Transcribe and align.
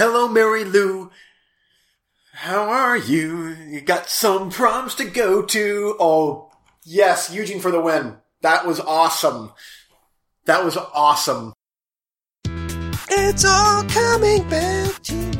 Hello, 0.00 0.26
Mary 0.26 0.64
Lou. 0.64 1.10
How 2.32 2.70
are 2.70 2.96
you? 2.96 3.48
You 3.48 3.82
got 3.82 4.08
some 4.08 4.50
proms 4.50 4.94
to 4.94 5.04
go 5.04 5.42
to. 5.42 5.94
Oh, 6.00 6.50
yes, 6.86 7.30
Eugene 7.30 7.60
for 7.60 7.70
the 7.70 7.82
win. 7.82 8.16
That 8.40 8.66
was 8.66 8.80
awesome. 8.80 9.52
That 10.46 10.64
was 10.64 10.78
awesome. 10.78 11.52
It's 13.10 13.44
all 13.44 13.84
coming 13.90 14.48
back 14.48 15.02
to 15.02 15.14
you. 15.14 15.32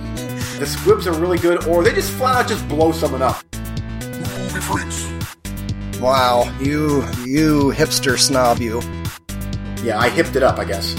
The 0.58 0.66
squibs 0.66 1.06
are 1.06 1.18
really 1.18 1.38
good, 1.38 1.66
or 1.66 1.82
they 1.82 1.94
just 1.94 2.12
flat 2.12 2.36
out 2.36 2.46
just 2.46 2.68
blow 2.68 2.92
someone 2.92 3.22
up. 3.22 3.42
Wow, 6.02 6.54
you, 6.60 7.02
you 7.24 7.72
hipster 7.74 8.18
snob, 8.18 8.58
you. 8.58 8.82
Yeah, 9.82 9.98
I 9.98 10.10
hipped 10.10 10.36
it 10.36 10.42
up, 10.42 10.58
I 10.58 10.66
guess. 10.66 10.94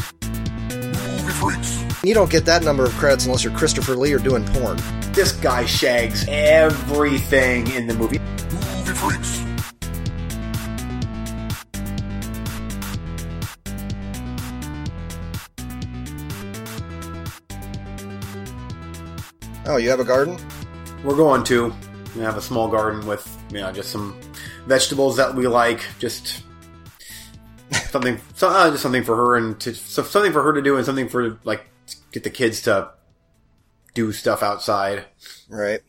You 2.04 2.16
don't 2.16 2.32
get 2.32 2.46
that 2.46 2.64
number 2.64 2.84
of 2.84 2.92
credits 2.94 3.26
unless 3.26 3.44
you're 3.44 3.54
Christopher 3.54 3.96
Lee 3.96 4.12
or 4.12 4.18
doing 4.18 4.44
porn. 4.46 4.80
This 5.14 5.34
guy 5.34 5.66
shags 5.66 6.26
everything 6.28 7.70
in 7.74 7.86
the 7.86 7.94
movie. 7.94 8.20
Oh, 19.68 19.78
you 19.78 19.92
have 19.92 20.00
a 20.00 20.04
garden? 20.04 20.40
We're 21.04 21.16
going 21.16 21.44
to 21.44 21.72
we 22.16 22.24
have 22.24 22.36
a 22.36 22.42
small 22.42 22.68
garden 22.68 23.06
with 23.06 23.38
you 23.52 23.60
know 23.60 23.72
just 23.72 23.92
some 23.92 24.20
vegetables 24.66 25.18
that 25.18 25.36
we 25.36 25.48
like. 25.48 25.82
Just 26.00 26.42
something, 27.92 28.20
so, 28.34 28.50
uh, 28.50 28.72
just 28.72 28.82
something 28.82 29.04
for 29.04 29.16
her 29.16 29.38
and 29.38 29.60
to 29.60 29.76
so 29.76 30.02
something 30.02 30.32
for 30.32 30.42
her 30.42 30.54
to 30.54 30.64
do, 30.64 30.78
and 30.78 30.86
something 30.86 31.08
for 31.08 31.38
like 31.44 31.68
get 32.12 32.24
the 32.24 32.30
kids 32.30 32.62
to 32.64 32.92
do 33.94 34.12
stuff 34.12 34.44
outside. 34.44 35.06
Right. 35.50 35.82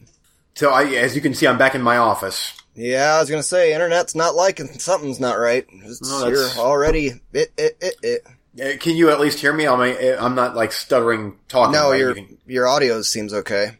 So 0.55 0.71
I, 0.71 0.85
as 0.95 1.15
you 1.15 1.21
can 1.23 1.34
see, 1.34 1.47
I'm 1.47 1.59
back 1.59 1.75
in 1.75 1.83
my 1.83 1.97
office. 1.97 2.53
Yeah, 2.75 3.15
I 3.17 3.20
was 3.20 3.28
gonna 3.28 3.42
say, 3.42 3.75
internet's 3.75 4.15
not 4.15 4.34
liking, 4.34 4.69
something's 4.78 5.20
not 5.20 5.39
right. 5.39 5.67
It's, 5.70 6.00
No, 6.03 6.27
you're 6.28 6.48
already, 6.59 7.20
it, 7.33 7.53
it, 7.59 7.77
it, 8.03 8.27
it. 8.55 8.81
Can 8.81 8.97
you 8.97 9.11
at 9.11 9.20
least 9.20 9.41
hear 9.41 9.53
me? 9.53 9.67
I'm, 9.67 9.81
I'm 9.81 10.34
not 10.34 10.55
like 10.56 10.73
stuttering 10.73 11.39
talking. 11.48 11.73
No, 11.73 11.91
right? 11.91 11.98
your, 11.98 12.09
You 12.11 12.15
can- 12.15 12.39
your 12.47 12.67
audio 12.69 13.03
seems 13.03 13.33
okay. 13.34 13.78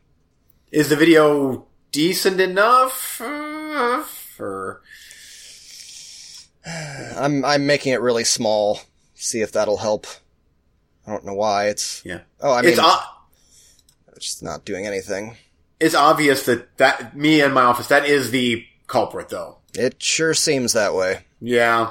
is 0.71 0.89
the 0.89 0.97
video 0.97 1.67
decent 1.91 2.41
enough? 2.41 3.21
Uh, 3.21 4.03
for 4.03 4.83
I'm, 7.17 7.45
I'm 7.45 7.67
making 7.67 7.93
it 7.93 8.01
really 8.01 8.25
small. 8.25 8.81
See 9.15 9.41
if 9.41 9.53
that'll 9.53 9.79
help. 9.79 10.07
I 11.07 11.11
don't 11.11 11.25
know 11.25 11.35
why. 11.35 11.67
It's, 11.69 12.03
yeah, 12.05 12.21
oh, 12.41 12.53
I 12.53 12.63
mean, 12.63 12.71
it's 12.73 12.81
o- 12.83 13.03
it's 14.17 14.41
not 14.43 14.65
doing 14.65 14.87
anything. 14.87 15.37
it's 15.81 15.95
obvious 15.95 16.47
that 16.47 16.77
that 16.79 17.17
me 17.17 17.41
and 17.41 17.53
my 17.53 17.63
office 17.63 17.89
that 17.89 18.05
is 18.07 18.31
the 18.31 18.65
culprit, 18.87 19.29
though. 19.31 19.59
It 19.75 20.03
sure 20.03 20.35
seems 20.35 20.73
that 20.75 20.95
way. 20.95 21.25
Yeah, 21.41 21.91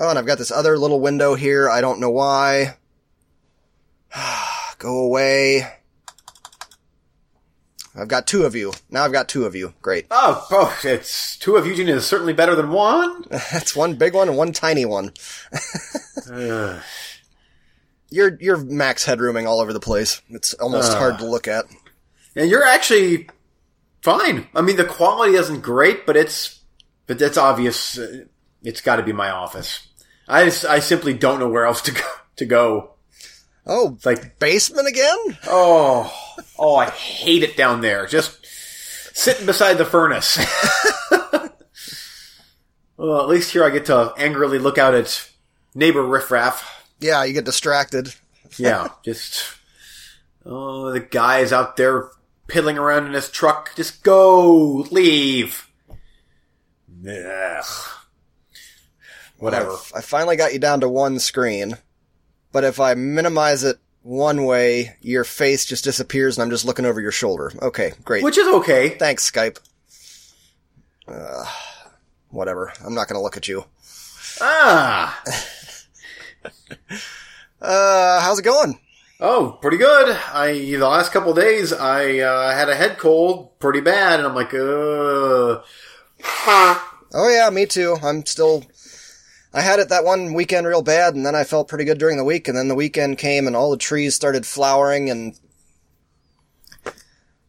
Oh, 0.00 0.08
and 0.10 0.18
I've 0.18 0.26
got 0.26 0.38
this 0.38 0.52
other 0.52 0.78
little 0.78 1.00
window 1.00 1.34
here. 1.34 1.68
I 1.68 1.80
don't 1.80 1.98
know 2.00 2.10
why. 2.10 2.76
Go 4.78 4.96
away. 5.04 5.66
I've 7.96 8.06
got 8.06 8.28
two 8.28 8.44
of 8.44 8.54
you. 8.54 8.72
Now 8.90 9.04
I've 9.04 9.10
got 9.12 9.28
two 9.28 9.44
of 9.44 9.56
you. 9.56 9.74
Great. 9.82 10.06
Oh, 10.12 10.46
oh, 10.52 10.78
it's 10.84 11.36
two 11.36 11.56
of 11.56 11.66
Eugene 11.66 11.88
is 11.88 12.06
certainly 12.06 12.32
better 12.32 12.54
than 12.54 12.70
one. 12.70 13.24
That's 13.30 13.74
one 13.74 13.96
big 13.96 14.14
one 14.14 14.28
and 14.28 14.36
one 14.38 14.52
tiny 14.52 14.84
one. 14.84 15.12
You're 18.10 18.36
you're 18.40 18.56
max 18.56 19.04
headrooming 19.04 19.46
all 19.46 19.60
over 19.60 19.72
the 19.72 19.80
place. 19.80 20.22
It's 20.30 20.54
almost 20.54 20.92
Ah. 20.92 20.98
hard 20.98 21.18
to 21.18 21.26
look 21.26 21.46
at. 21.48 21.66
and 22.36 22.50
you're 22.50 22.64
actually 22.64 23.28
fine. 24.02 24.46
I 24.54 24.62
mean, 24.62 24.76
the 24.76 24.84
quality 24.84 25.34
isn't 25.34 25.60
great, 25.60 26.06
but 26.06 26.16
it's 26.16 26.60
but 27.06 27.18
that's 27.18 27.36
obvious. 27.38 27.98
Uh, 27.98 28.24
It's 28.62 28.80
got 28.80 28.96
to 28.96 29.02
be 29.02 29.12
my 29.12 29.30
office. 29.30 29.86
I 30.26 30.44
just, 30.46 30.64
I 30.64 30.80
simply 30.80 31.14
don't 31.14 31.38
know 31.38 31.48
where 31.48 31.64
else 31.64 31.80
to 31.82 31.92
go. 31.92 32.02
To 32.36 32.44
go. 32.46 32.90
Oh, 33.66 33.92
It's 33.94 34.06
like 34.06 34.38
basement 34.38 34.88
again? 34.88 35.38
oh 35.46 36.12
oh, 36.58 36.76
I 36.76 36.86
hate 36.90 37.42
it 37.42 37.56
down 37.56 37.80
there. 37.82 38.06
Just 38.06 38.38
sitting 39.14 39.44
beside 39.46 39.76
the 39.78 39.84
furnace. 39.84 40.38
well, 42.96 43.20
at 43.20 43.28
least 43.28 43.52
here 43.52 43.64
I 43.64 43.70
get 43.70 43.86
to 43.86 44.12
angrily 44.16 44.58
look 44.58 44.78
out 44.78 44.94
at 44.94 45.28
neighbor 45.74 46.02
riffraff. 46.02 46.77
Yeah, 47.00 47.24
you 47.24 47.32
get 47.32 47.44
distracted. 47.44 48.14
Yeah, 48.56 48.88
just 49.04 49.44
oh, 50.46 50.90
the 50.90 51.00
guy 51.00 51.40
is 51.40 51.52
out 51.52 51.76
there 51.76 52.08
piddling 52.46 52.78
around 52.78 53.06
in 53.06 53.12
his 53.12 53.28
truck. 53.28 53.76
Just 53.76 54.02
go, 54.02 54.86
leave. 54.90 55.68
Ugh. 57.06 57.64
Whatever. 59.38 59.76
I 59.94 60.00
finally 60.00 60.36
got 60.36 60.54
you 60.54 60.58
down 60.58 60.80
to 60.80 60.88
one 60.88 61.18
screen, 61.18 61.76
but 62.52 62.64
if 62.64 62.80
I 62.80 62.94
minimize 62.94 63.64
it 63.64 63.76
one 64.02 64.44
way, 64.44 64.96
your 65.02 65.24
face 65.24 65.66
just 65.66 65.84
disappears 65.84 66.38
and 66.38 66.42
I'm 66.42 66.50
just 66.50 66.64
looking 66.64 66.86
over 66.86 67.00
your 67.00 67.12
shoulder. 67.12 67.52
Okay, 67.60 67.92
great. 68.04 68.24
Which 68.24 68.38
is 68.38 68.48
okay. 68.48 68.90
Thanks, 68.90 69.30
Skype. 69.30 69.58
Uh, 71.06 71.44
whatever. 72.30 72.72
I'm 72.82 72.94
not 72.94 73.08
gonna 73.08 73.22
look 73.22 73.36
at 73.36 73.46
you. 73.46 73.64
Ah, 74.40 75.22
Uh, 77.60 78.20
how's 78.20 78.38
it 78.38 78.44
going? 78.44 78.78
oh, 79.20 79.58
pretty 79.60 79.78
good. 79.78 80.16
I 80.32 80.52
the 80.52 80.76
last 80.78 81.10
couple 81.10 81.34
days 81.34 81.72
I 81.72 82.18
uh, 82.18 82.54
had 82.54 82.68
a 82.68 82.76
head 82.76 82.98
cold, 82.98 83.58
pretty 83.58 83.80
bad, 83.80 84.20
and 84.20 84.28
I'm 84.28 84.34
like, 84.36 84.54
uh. 84.54 85.60
Oh 87.12 87.28
yeah, 87.28 87.50
me 87.50 87.66
too. 87.66 87.96
I'm 88.02 88.24
still. 88.26 88.64
I 89.52 89.62
had 89.62 89.80
it 89.80 89.88
that 89.88 90.04
one 90.04 90.34
weekend 90.34 90.66
real 90.66 90.82
bad, 90.82 91.14
and 91.14 91.24
then 91.26 91.34
I 91.34 91.42
felt 91.42 91.68
pretty 91.68 91.84
good 91.84 91.98
during 91.98 92.16
the 92.16 92.24
week, 92.24 92.46
and 92.46 92.56
then 92.56 92.68
the 92.68 92.74
weekend 92.74 93.18
came, 93.18 93.46
and 93.46 93.56
all 93.56 93.70
the 93.70 93.76
trees 93.76 94.14
started 94.14 94.46
flowering, 94.46 95.10
and 95.10 95.34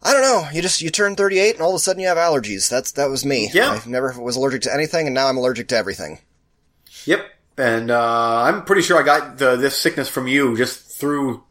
I 0.01 0.13
don't 0.13 0.21
know. 0.21 0.47
You 0.51 0.61
just 0.61 0.81
you 0.81 0.89
turn 0.89 1.15
38, 1.15 1.55
and 1.55 1.61
all 1.61 1.69
of 1.71 1.75
a 1.75 1.79
sudden 1.79 2.01
you 2.01 2.07
have 2.07 2.17
allergies. 2.17 2.69
That's 2.69 2.93
that 2.93 3.09
was 3.09 3.25
me. 3.25 3.49
Yeah. 3.53 3.79
I 3.85 3.87
never 3.87 4.19
was 4.19 4.37
allergic 4.37 4.61
to 4.63 4.73
anything, 4.73 5.07
and 5.07 5.13
now 5.13 5.27
I'm 5.27 5.37
allergic 5.37 5.67
to 5.69 5.77
everything. 5.77 6.19
Yep, 7.05 7.29
and 7.59 7.91
uh, 7.91 8.43
I'm 8.43 8.63
pretty 8.63 8.81
sure 8.81 8.99
I 8.99 9.03
got 9.03 9.37
the, 9.37 9.55
this 9.55 9.77
sickness 9.77 10.09
from 10.09 10.27
you 10.27 10.55
just 10.55 10.99
through 10.99 11.43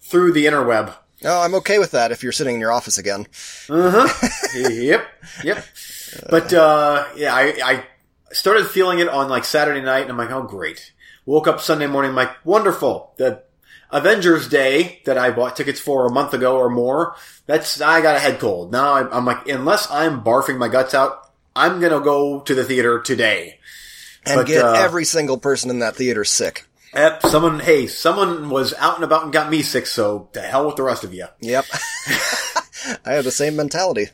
through 0.00 0.32
the 0.32 0.46
interweb. 0.46 0.94
Oh, 1.24 1.40
I'm 1.40 1.54
okay 1.56 1.78
with 1.78 1.92
that 1.92 2.12
if 2.12 2.22
you're 2.22 2.32
sitting 2.32 2.54
in 2.54 2.60
your 2.60 2.72
office 2.72 2.98
again. 2.98 3.26
Uh 3.68 4.06
huh. 4.06 4.28
yep, 4.70 5.06
yep. 5.42 5.64
But 6.28 6.52
uh, 6.52 7.06
yeah, 7.16 7.34
I, 7.34 7.44
I 7.64 7.84
started 8.32 8.66
feeling 8.66 9.00
it 9.00 9.08
on 9.08 9.28
like 9.28 9.44
Saturday 9.44 9.80
night, 9.80 10.02
and 10.02 10.10
I'm 10.10 10.18
like, 10.18 10.30
oh 10.30 10.42
great. 10.42 10.92
Woke 11.24 11.48
up 11.48 11.60
Sunday 11.60 11.88
morning, 11.88 12.10
I'm 12.10 12.16
like, 12.16 12.44
wonderful. 12.44 13.12
The 13.16 13.42
Avengers 13.90 14.48
Day 14.48 15.00
that 15.06 15.18
I 15.18 15.30
bought 15.30 15.56
tickets 15.56 15.80
for 15.80 16.06
a 16.06 16.12
month 16.12 16.34
ago 16.34 16.56
or 16.56 16.70
more. 16.70 17.16
That's 17.46 17.80
I 17.80 18.00
got 18.00 18.16
a 18.16 18.20
head 18.20 18.38
cold. 18.38 18.70
Now 18.70 18.94
I'm, 18.94 19.08
I'm 19.12 19.24
like, 19.24 19.48
unless 19.48 19.90
I'm 19.90 20.22
barfing 20.22 20.58
my 20.58 20.68
guts 20.68 20.94
out, 20.94 21.32
I'm 21.56 21.80
gonna 21.80 22.00
go 22.00 22.40
to 22.40 22.54
the 22.54 22.62
theater 22.62 23.00
today. 23.00 23.58
And 24.26 24.36
But, 24.36 24.46
get 24.46 24.64
uh, 24.64 24.72
every 24.72 25.04
single 25.04 25.38
person 25.38 25.70
in 25.70 25.78
that 25.80 25.96
theater 25.96 26.24
sick. 26.24 26.66
Yep, 26.94 27.22
someone, 27.26 27.60
hey, 27.60 27.86
someone 27.86 28.48
was 28.48 28.72
out 28.74 28.96
and 28.96 29.04
about 29.04 29.24
and 29.24 29.32
got 29.32 29.50
me 29.50 29.62
sick, 29.62 29.86
so 29.86 30.28
to 30.32 30.40
hell 30.40 30.66
with 30.66 30.76
the 30.76 30.82
rest 30.82 31.04
of 31.04 31.12
you. 31.12 31.26
Yep. 31.40 31.66
I 33.04 33.12
have 33.12 33.24
the 33.24 33.30
same 33.30 33.56
mentality. 33.56 34.08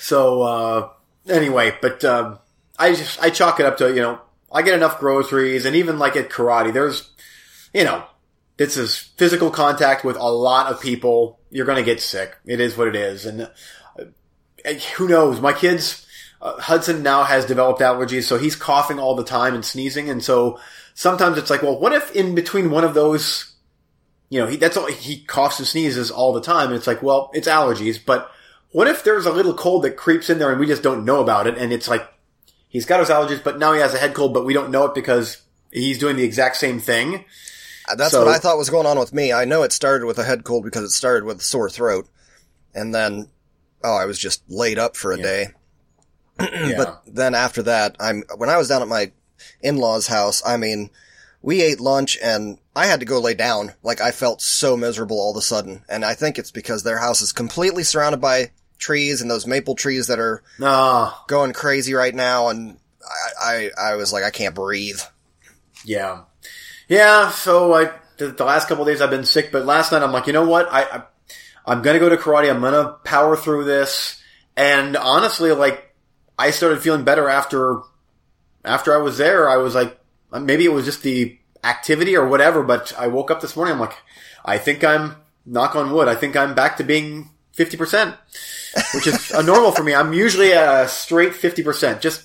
So, 0.00 0.42
uh, 0.42 0.88
anyway, 1.28 1.76
but, 1.82 2.04
um, 2.04 2.38
I 2.78 2.94
just, 2.94 3.20
I 3.20 3.30
chalk 3.30 3.60
it 3.60 3.66
up 3.66 3.78
to, 3.78 3.88
you 3.88 4.00
know, 4.00 4.20
I 4.50 4.62
get 4.62 4.74
enough 4.74 4.98
groceries 5.00 5.66
and 5.66 5.76
even 5.76 5.98
like 5.98 6.16
at 6.16 6.30
karate, 6.30 6.72
there's, 6.72 7.10
you 7.74 7.84
know, 7.84 8.04
this 8.56 8.76
is 8.76 8.96
physical 8.96 9.50
contact 9.50 10.04
with 10.04 10.16
a 10.16 10.30
lot 10.30 10.72
of 10.72 10.80
people. 10.80 11.40
You're 11.50 11.66
going 11.66 11.76
to 11.76 11.84
get 11.84 12.00
sick. 12.00 12.34
It 12.46 12.60
is 12.60 12.76
what 12.76 12.88
it 12.88 12.96
is. 12.96 13.26
And 13.26 13.42
uh, 13.42 14.72
who 14.96 15.08
knows? 15.08 15.40
My 15.40 15.52
kids, 15.52 16.05
uh, 16.40 16.60
Hudson 16.60 17.02
now 17.02 17.24
has 17.24 17.44
developed 17.44 17.80
allergies, 17.80 18.24
so 18.24 18.38
he's 18.38 18.56
coughing 18.56 18.98
all 18.98 19.14
the 19.14 19.24
time 19.24 19.54
and 19.54 19.64
sneezing. 19.64 20.10
And 20.10 20.22
so 20.22 20.58
sometimes 20.94 21.38
it's 21.38 21.50
like, 21.50 21.62
well, 21.62 21.78
what 21.78 21.92
if 21.92 22.14
in 22.14 22.34
between 22.34 22.70
one 22.70 22.84
of 22.84 22.94
those, 22.94 23.54
you 24.28 24.40
know, 24.40 24.46
he, 24.46 24.56
that's 24.56 24.76
all, 24.76 24.86
he 24.86 25.24
coughs 25.24 25.58
and 25.58 25.66
sneezes 25.66 26.10
all 26.10 26.32
the 26.32 26.40
time. 26.40 26.68
And 26.68 26.76
it's 26.76 26.86
like, 26.86 27.02
well, 27.02 27.30
it's 27.34 27.48
allergies, 27.48 27.98
but 28.04 28.30
what 28.72 28.88
if 28.88 29.04
there's 29.04 29.26
a 29.26 29.32
little 29.32 29.54
cold 29.54 29.84
that 29.84 29.96
creeps 29.96 30.28
in 30.28 30.38
there 30.38 30.50
and 30.50 30.60
we 30.60 30.66
just 30.66 30.82
don't 30.82 31.04
know 31.04 31.20
about 31.20 31.46
it? 31.46 31.56
And 31.56 31.72
it's 31.72 31.88
like, 31.88 32.06
he's 32.68 32.84
got 32.84 33.00
his 33.00 33.08
allergies, 33.08 33.42
but 33.42 33.58
now 33.58 33.72
he 33.72 33.80
has 33.80 33.94
a 33.94 33.98
head 33.98 34.14
cold, 34.14 34.34
but 34.34 34.44
we 34.44 34.52
don't 34.52 34.70
know 34.70 34.84
it 34.86 34.94
because 34.94 35.42
he's 35.72 35.98
doing 35.98 36.16
the 36.16 36.24
exact 36.24 36.56
same 36.56 36.78
thing. 36.80 37.24
Uh, 37.88 37.94
That's 37.94 38.10
So- 38.10 38.24
what 38.24 38.34
I 38.34 38.38
thought 38.38 38.58
was 38.58 38.68
going 38.68 38.86
on 38.86 38.98
with 38.98 39.14
me. 39.14 39.32
I 39.32 39.44
know 39.46 39.62
it 39.62 39.72
started 39.72 40.04
with 40.06 40.18
a 40.18 40.24
head 40.24 40.44
cold 40.44 40.64
because 40.64 40.82
it 40.82 40.90
started 40.90 41.24
with 41.24 41.38
a 41.38 41.44
sore 41.44 41.70
throat. 41.70 42.08
And 42.74 42.94
then, 42.94 43.30
oh, 43.82 43.96
I 43.96 44.04
was 44.04 44.18
just 44.18 44.42
laid 44.48 44.78
up 44.78 44.96
for 44.96 45.12
a 45.12 45.16
day. 45.16 45.48
Yeah. 46.52 46.74
But 46.76 47.02
then 47.06 47.34
after 47.34 47.62
that, 47.62 47.96
I'm, 48.00 48.22
when 48.36 48.50
I 48.50 48.56
was 48.58 48.68
down 48.68 48.82
at 48.82 48.88
my 48.88 49.12
in-laws 49.62 50.06
house, 50.06 50.42
I 50.46 50.56
mean, 50.56 50.90
we 51.42 51.62
ate 51.62 51.80
lunch 51.80 52.18
and 52.22 52.58
I 52.74 52.86
had 52.86 53.00
to 53.00 53.06
go 53.06 53.20
lay 53.20 53.34
down. 53.34 53.72
Like 53.82 54.00
I 54.00 54.10
felt 54.10 54.42
so 54.42 54.76
miserable 54.76 55.18
all 55.18 55.30
of 55.30 55.36
a 55.36 55.42
sudden. 55.42 55.82
And 55.88 56.04
I 56.04 56.14
think 56.14 56.38
it's 56.38 56.50
because 56.50 56.82
their 56.82 56.98
house 56.98 57.22
is 57.22 57.32
completely 57.32 57.84
surrounded 57.84 58.20
by 58.20 58.50
trees 58.78 59.22
and 59.22 59.30
those 59.30 59.46
maple 59.46 59.74
trees 59.76 60.08
that 60.08 60.18
are 60.18 60.42
Ah, 60.62 61.24
going 61.28 61.52
crazy 61.52 61.94
right 61.94 62.14
now. 62.14 62.48
And 62.48 62.78
I, 63.40 63.70
I, 63.78 63.92
I 63.92 63.94
was 63.94 64.12
like, 64.12 64.24
I 64.24 64.30
can't 64.30 64.54
breathe. 64.54 65.00
yeah, 65.84 66.22
yeah. 66.88 67.30
So 67.30 67.72
I 67.74 67.90
the, 68.18 68.28
the 68.28 68.44
last 68.44 68.68
couple 68.68 68.82
of 68.84 68.88
days 68.88 69.00
I've 69.00 69.10
been 69.10 69.24
sick, 69.24 69.52
but 69.52 69.64
last 69.64 69.92
night 69.92 70.02
I'm 70.02 70.12
like, 70.12 70.26
you 70.26 70.32
know 70.32 70.46
what? 70.46 70.68
I, 70.70 70.82
I 70.82 71.02
I'm 71.64 71.82
gonna 71.82 71.98
go 71.98 72.08
to 72.08 72.16
karate. 72.16 72.50
I'm 72.50 72.60
gonna 72.60 72.96
power 73.04 73.36
through 73.36 73.64
this. 73.64 74.20
And 74.56 74.96
honestly, 74.96 75.52
like 75.52 75.85
I 76.38 76.50
started 76.50 76.82
feeling 76.82 77.04
better 77.04 77.28
after 77.28 77.80
after 78.64 78.94
I 78.94 78.98
was 78.98 79.18
there. 79.18 79.48
I 79.48 79.56
was 79.56 79.74
like, 79.74 79.98
maybe 80.32 80.64
it 80.64 80.72
was 80.72 80.84
just 80.84 81.02
the 81.02 81.38
activity 81.64 82.16
or 82.16 82.26
whatever. 82.26 82.62
But 82.62 82.92
I 82.98 83.06
woke 83.06 83.30
up 83.30 83.40
this 83.40 83.56
morning. 83.56 83.74
I'm 83.74 83.80
like, 83.80 83.96
I 84.44 84.58
think 84.58 84.84
I'm 84.84 85.16
knock 85.44 85.76
on 85.76 85.92
wood. 85.92 86.08
I 86.08 86.14
think 86.14 86.36
I'm 86.36 86.54
back 86.54 86.76
to 86.78 86.84
being 86.84 87.30
fifty 87.52 87.76
percent, 87.76 88.14
which 88.94 89.06
is 89.06 89.30
a 89.34 89.42
normal 89.42 89.72
for 89.72 89.82
me. 89.82 89.94
I'm 89.94 90.12
usually 90.12 90.52
a 90.52 90.88
straight 90.88 91.34
fifty 91.34 91.62
percent, 91.62 92.00
just 92.00 92.24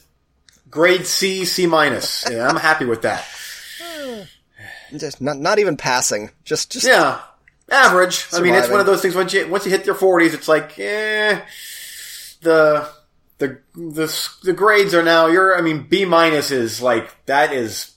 grade 0.69 1.05
C, 1.05 1.45
C 1.45 1.67
minus. 1.67 2.25
Yeah, 2.29 2.47
I'm 2.47 2.55
happy 2.57 2.85
with 2.85 3.03
that. 3.03 3.25
Just 4.97 5.21
not, 5.21 5.37
not 5.37 5.57
even 5.59 5.77
passing. 5.77 6.31
Just, 6.43 6.73
just, 6.73 6.85
Yeah, 6.85 7.21
average. 7.69 8.25
I 8.33 8.41
mean, 8.41 8.53
it's 8.53 8.67
one 8.67 8.81
of 8.81 8.85
those 8.85 9.01
things. 9.01 9.15
Once 9.15 9.33
you 9.33 9.47
once 9.47 9.63
you 9.63 9.71
hit 9.71 9.85
your 9.85 9.95
forties, 9.95 10.33
it's 10.33 10.49
like, 10.49 10.77
eh, 10.77 11.39
the 12.41 12.89
the 13.41 13.59
the 13.73 14.29
the 14.43 14.53
grades 14.53 14.93
are 14.93 15.03
now. 15.03 15.25
You're, 15.25 15.57
I 15.57 15.61
mean, 15.61 15.87
B 15.89 16.05
minus 16.05 16.51
is 16.51 16.81
like 16.81 17.25
that 17.25 17.51
is 17.51 17.95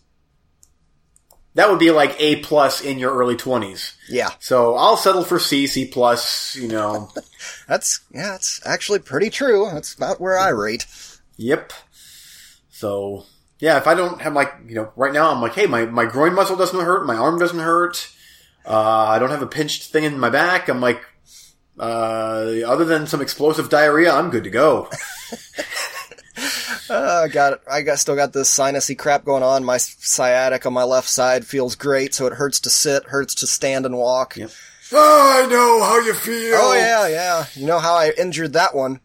that 1.54 1.70
would 1.70 1.78
be 1.78 1.90
like 1.90 2.16
A 2.18 2.36
plus 2.36 2.80
in 2.80 2.98
your 2.98 3.14
early 3.14 3.36
twenties. 3.36 3.94
yeah. 4.08 4.30
So 4.40 4.74
I'll 4.74 4.96
settle 4.96 5.22
for 5.22 5.38
C, 5.38 5.66
C 5.66 5.86
plus. 5.86 6.56
You 6.56 6.68
know, 6.68 7.10
That's, 7.68 8.00
yeah, 8.10 8.30
that's 8.32 8.60
actually 8.66 8.98
pretty 9.00 9.30
true. 9.30 9.68
That's 9.72 9.94
about 9.94 10.20
where 10.20 10.38
I 10.38 10.48
rate. 10.48 10.86
yep. 11.36 11.72
So 12.70 13.24
yeah, 13.60 13.76
if 13.76 13.86
I 13.86 13.94
don't 13.94 14.20
have 14.22 14.32
like 14.32 14.52
you 14.66 14.74
know 14.74 14.92
right 14.96 15.12
now, 15.12 15.30
I'm 15.30 15.42
like, 15.42 15.54
hey, 15.54 15.66
my 15.66 15.84
my 15.84 16.06
groin 16.06 16.34
muscle 16.34 16.56
doesn't 16.56 16.80
hurt, 16.80 17.06
my 17.06 17.16
arm 17.16 17.38
doesn't 17.38 17.58
hurt. 17.60 18.10
Uh, 18.66 19.08
I 19.10 19.18
don't 19.18 19.30
have 19.30 19.42
a 19.42 19.46
pinched 19.46 19.92
thing 19.92 20.04
in 20.04 20.18
my 20.18 20.30
back. 20.30 20.68
I'm 20.70 20.80
like, 20.80 21.02
uh, 21.78 22.60
other 22.66 22.84
than 22.84 23.06
some 23.06 23.20
explosive 23.20 23.68
diarrhea, 23.68 24.12
I'm 24.12 24.30
good 24.30 24.44
to 24.44 24.50
go. 24.50 24.90
Uh, 26.90 27.22
I 27.24 27.28
got 27.28 27.54
it. 27.54 27.60
I 27.70 27.82
got 27.82 27.98
still 27.98 28.16
got 28.16 28.32
this 28.32 28.50
sinusy 28.54 28.98
crap 28.98 29.24
going 29.24 29.42
on. 29.42 29.64
My 29.64 29.78
sciatic 29.78 30.66
on 30.66 30.72
my 30.72 30.84
left 30.84 31.08
side 31.08 31.46
feels 31.46 31.76
great, 31.76 32.12
so 32.12 32.26
it 32.26 32.34
hurts 32.34 32.60
to 32.60 32.70
sit, 32.70 33.04
hurts 33.04 33.34
to 33.36 33.46
stand 33.46 33.86
and 33.86 33.96
walk. 33.96 34.36
Yep. 34.36 34.50
I 34.92 35.46
know 35.48 35.82
how 35.82 36.00
you 36.00 36.12
feel. 36.12 36.56
Oh 36.56 36.74
yeah, 36.74 37.08
yeah. 37.08 37.46
You 37.54 37.66
know 37.66 37.78
how 37.78 37.94
I 37.94 38.12
injured 38.18 38.52
that 38.52 38.74
one? 38.74 39.00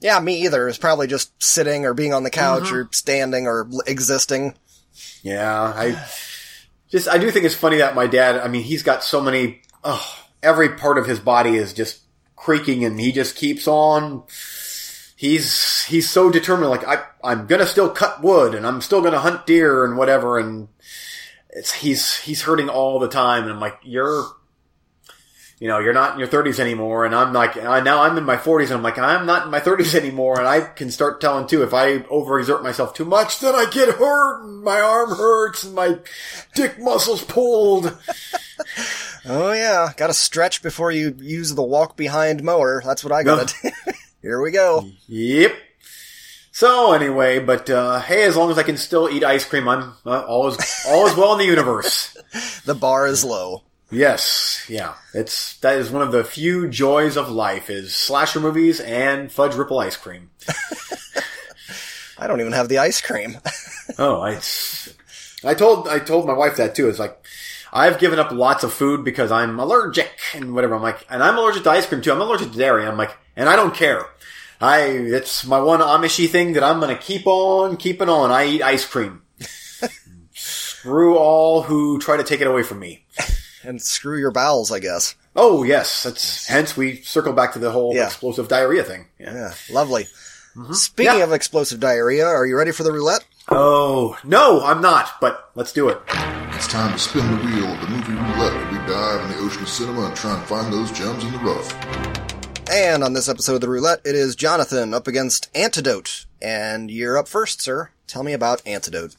Yeah, 0.00 0.18
me 0.20 0.44
either. 0.44 0.68
It's 0.68 0.78
probably 0.78 1.06
just 1.08 1.30
sitting 1.42 1.84
or 1.84 1.92
being 1.92 2.14
on 2.14 2.22
the 2.22 2.30
couch 2.30 2.72
or 2.72 2.88
standing 2.92 3.46
or 3.46 3.68
existing. 3.86 4.54
Yeah, 5.22 5.60
I 5.60 6.06
just 6.90 7.08
I 7.08 7.18
do 7.18 7.30
think 7.30 7.44
it's 7.44 7.54
funny 7.54 7.78
that 7.78 7.94
my 7.94 8.06
dad. 8.06 8.36
I 8.36 8.48
mean, 8.48 8.62
he's 8.62 8.82
got 8.82 9.04
so 9.04 9.20
many. 9.20 9.60
Oh, 9.84 10.27
every 10.42 10.70
part 10.70 10.98
of 10.98 11.06
his 11.06 11.20
body 11.20 11.56
is 11.56 11.72
just 11.72 12.00
creaking, 12.36 12.84
and 12.84 12.98
he 12.98 13.12
just 13.12 13.36
keeps 13.36 13.66
on. 13.66 14.24
He's 15.16 15.84
he's 15.84 16.08
so 16.08 16.30
determined. 16.30 16.70
Like 16.70 16.86
I, 16.86 17.04
I'm 17.24 17.46
gonna 17.46 17.66
still 17.66 17.90
cut 17.90 18.22
wood, 18.22 18.54
and 18.54 18.66
I'm 18.66 18.80
still 18.80 19.02
gonna 19.02 19.18
hunt 19.18 19.46
deer 19.46 19.84
and 19.84 19.96
whatever. 19.96 20.38
And 20.38 20.68
it's 21.50 21.72
he's 21.72 22.18
he's 22.18 22.42
hurting 22.42 22.68
all 22.68 22.98
the 22.98 23.08
time, 23.08 23.44
and 23.44 23.52
I'm 23.52 23.60
like, 23.60 23.78
you're. 23.82 24.24
You 25.60 25.66
know, 25.66 25.80
you're 25.80 25.92
not 25.92 26.12
in 26.12 26.20
your 26.20 26.28
30s 26.28 26.60
anymore, 26.60 27.04
and 27.04 27.12
I'm 27.12 27.32
like, 27.32 27.56
I, 27.56 27.80
now 27.80 28.02
I'm 28.02 28.16
in 28.16 28.22
my 28.22 28.36
40s, 28.36 28.66
and 28.66 28.74
I'm 28.74 28.82
like, 28.84 28.96
I'm 28.96 29.26
not 29.26 29.46
in 29.46 29.50
my 29.50 29.58
30s 29.58 29.96
anymore, 29.96 30.38
and 30.38 30.46
I 30.46 30.60
can 30.60 30.88
start 30.88 31.20
telling 31.20 31.48
too, 31.48 31.64
if 31.64 31.74
I 31.74 31.98
overexert 31.98 32.62
myself 32.62 32.94
too 32.94 33.04
much, 33.04 33.40
then 33.40 33.56
I 33.56 33.68
get 33.68 33.88
hurt, 33.96 34.44
and 34.44 34.62
my 34.62 34.80
arm 34.80 35.10
hurts, 35.10 35.64
and 35.64 35.74
my 35.74 35.98
dick 36.54 36.78
muscles 36.78 37.24
pulled. 37.24 37.86
Oh 39.24 39.52
yeah, 39.52 39.92
got 39.96 40.08
to 40.08 40.14
stretch 40.14 40.62
before 40.62 40.90
you 40.90 41.14
use 41.18 41.54
the 41.54 41.62
walk 41.62 41.96
behind 41.96 42.42
mower. 42.42 42.82
That's 42.84 43.02
what 43.04 43.12
I 43.12 43.22
got 43.22 43.48
to 43.48 43.54
do. 43.62 43.92
Here 44.22 44.40
we 44.40 44.50
go. 44.50 44.88
Yep. 45.06 45.52
So 46.52 46.92
anyway, 46.92 47.38
but 47.38 47.70
uh, 47.70 48.00
hey, 48.00 48.24
as 48.24 48.36
long 48.36 48.50
as 48.50 48.58
I 48.58 48.64
can 48.64 48.76
still 48.76 49.08
eat 49.08 49.22
ice 49.22 49.44
cream, 49.44 49.68
I'm 49.68 49.94
uh, 50.04 50.22
all 50.22 50.48
is 50.48 50.58
all 50.88 51.06
is 51.06 51.16
well 51.16 51.32
in 51.32 51.38
the 51.38 51.44
universe. 51.44 52.16
The 52.66 52.74
bar 52.74 53.06
is 53.06 53.24
low. 53.24 53.62
Yes, 53.90 54.66
yeah, 54.68 54.94
it's 55.14 55.56
that 55.60 55.76
is 55.76 55.90
one 55.90 56.02
of 56.02 56.12
the 56.12 56.22
few 56.22 56.68
joys 56.68 57.16
of 57.16 57.30
life 57.30 57.70
is 57.70 57.96
slasher 57.96 58.38
movies 58.38 58.80
and 58.80 59.32
fudge 59.32 59.54
ripple 59.54 59.78
ice 59.78 59.96
cream. 59.96 60.28
I 62.18 62.26
don't 62.26 62.40
even 62.40 62.52
have 62.52 62.68
the 62.68 62.78
ice 62.78 63.00
cream. 63.00 63.38
Oh, 63.98 64.20
I, 64.20 64.38
I 65.42 65.54
told 65.54 65.88
I 65.88 66.00
told 66.00 66.26
my 66.26 66.34
wife 66.34 66.56
that 66.56 66.74
too. 66.74 66.88
It's 66.90 66.98
like 66.98 67.16
I've 67.78 67.98
given 67.98 68.18
up 68.18 68.32
lots 68.32 68.64
of 68.64 68.72
food 68.72 69.04
because 69.04 69.30
I'm 69.30 69.58
allergic 69.60 70.10
and 70.34 70.54
whatever. 70.54 70.74
I'm 70.74 70.82
like, 70.82 71.06
and 71.08 71.22
I'm 71.22 71.38
allergic 71.38 71.62
to 71.64 71.70
ice 71.70 71.86
cream 71.86 72.02
too. 72.02 72.12
I'm 72.12 72.20
allergic 72.20 72.50
to 72.52 72.58
dairy. 72.58 72.84
I'm 72.86 72.96
like, 72.98 73.16
and 73.36 73.48
I 73.48 73.54
don't 73.56 73.74
care. 73.74 74.04
I 74.60 74.80
it's 74.80 75.46
my 75.46 75.60
one 75.60 75.80
Amishy 75.80 76.28
thing 76.28 76.54
that 76.54 76.64
I'm 76.64 76.80
gonna 76.80 76.96
keep 76.98 77.26
on 77.26 77.76
keeping 77.76 78.08
on. 78.08 78.30
I 78.32 78.46
eat 78.46 78.62
ice 78.62 78.84
cream. 78.84 79.22
Screw 80.34 81.16
all 81.16 81.62
who 81.62 81.98
try 81.98 82.16
to 82.16 82.24
take 82.24 82.40
it 82.40 82.46
away 82.46 82.62
from 82.62 82.78
me. 82.80 83.04
and 83.64 83.80
screw 83.82 84.18
your 84.18 84.30
bowels, 84.30 84.70
I 84.72 84.78
guess. 84.78 85.14
Oh 85.36 85.62
yes, 85.62 86.02
that's 86.04 86.46
hence 86.46 86.76
we 86.76 87.02
circle 87.02 87.32
back 87.32 87.52
to 87.52 87.58
the 87.58 87.70
whole 87.70 87.94
Yeah. 87.94 88.06
explosive 88.06 88.48
diarrhea 88.48 88.82
thing. 88.84 89.06
Yeah. 89.18 89.34
Yeah, 89.34 89.54
lovely. 89.70 90.04
Speaking 90.72 91.10
Mm-hmm. 91.12 91.18
Yeah. 91.18 91.24
of 91.24 91.32
explosive 91.32 91.78
diarrhea, 91.80 92.26
are 92.26 92.46
you 92.46 92.56
ready 92.56 92.72
for 92.72 92.82
the 92.82 92.92
roulette? 92.92 93.24
Oh 93.50 94.18
no, 94.24 94.62
I'm 94.64 94.80
not. 94.80 95.12
But 95.20 95.50
let's 95.54 95.72
do 95.72 95.88
it. 95.88 95.98
It's 96.52 96.66
time 96.66 96.92
to 96.92 96.98
spin 96.98 97.26
the 97.30 97.44
wheel 97.44 97.72
of 97.72 97.80
the 97.80 97.88
movie 97.88 98.12
roulette 98.12 98.72
we 98.72 98.78
dive 98.78 99.22
in 99.22 99.36
the 99.36 99.38
ocean 99.44 99.62
of 99.62 99.68
cinema 99.68 100.06
and 100.06 100.16
try 100.16 100.36
and 100.36 100.46
find 100.46 100.72
those 100.72 100.90
gems 100.92 101.24
in 101.24 101.32
the 101.32 101.38
rough. 101.38 101.72
And 102.70 103.02
on 103.02 103.14
this 103.14 103.28
episode 103.28 103.54
of 103.54 103.60
the 103.62 103.68
roulette, 103.68 104.00
it 104.04 104.14
is 104.14 104.36
Jonathan 104.36 104.92
up 104.92 105.06
against 105.06 105.48
Antidote. 105.54 106.26
And 106.42 106.90
you're 106.90 107.16
up 107.16 107.28
first, 107.28 107.62
sir. 107.62 107.90
Tell 108.06 108.22
me 108.22 108.32
about 108.32 108.60
Antidote. 108.66 109.16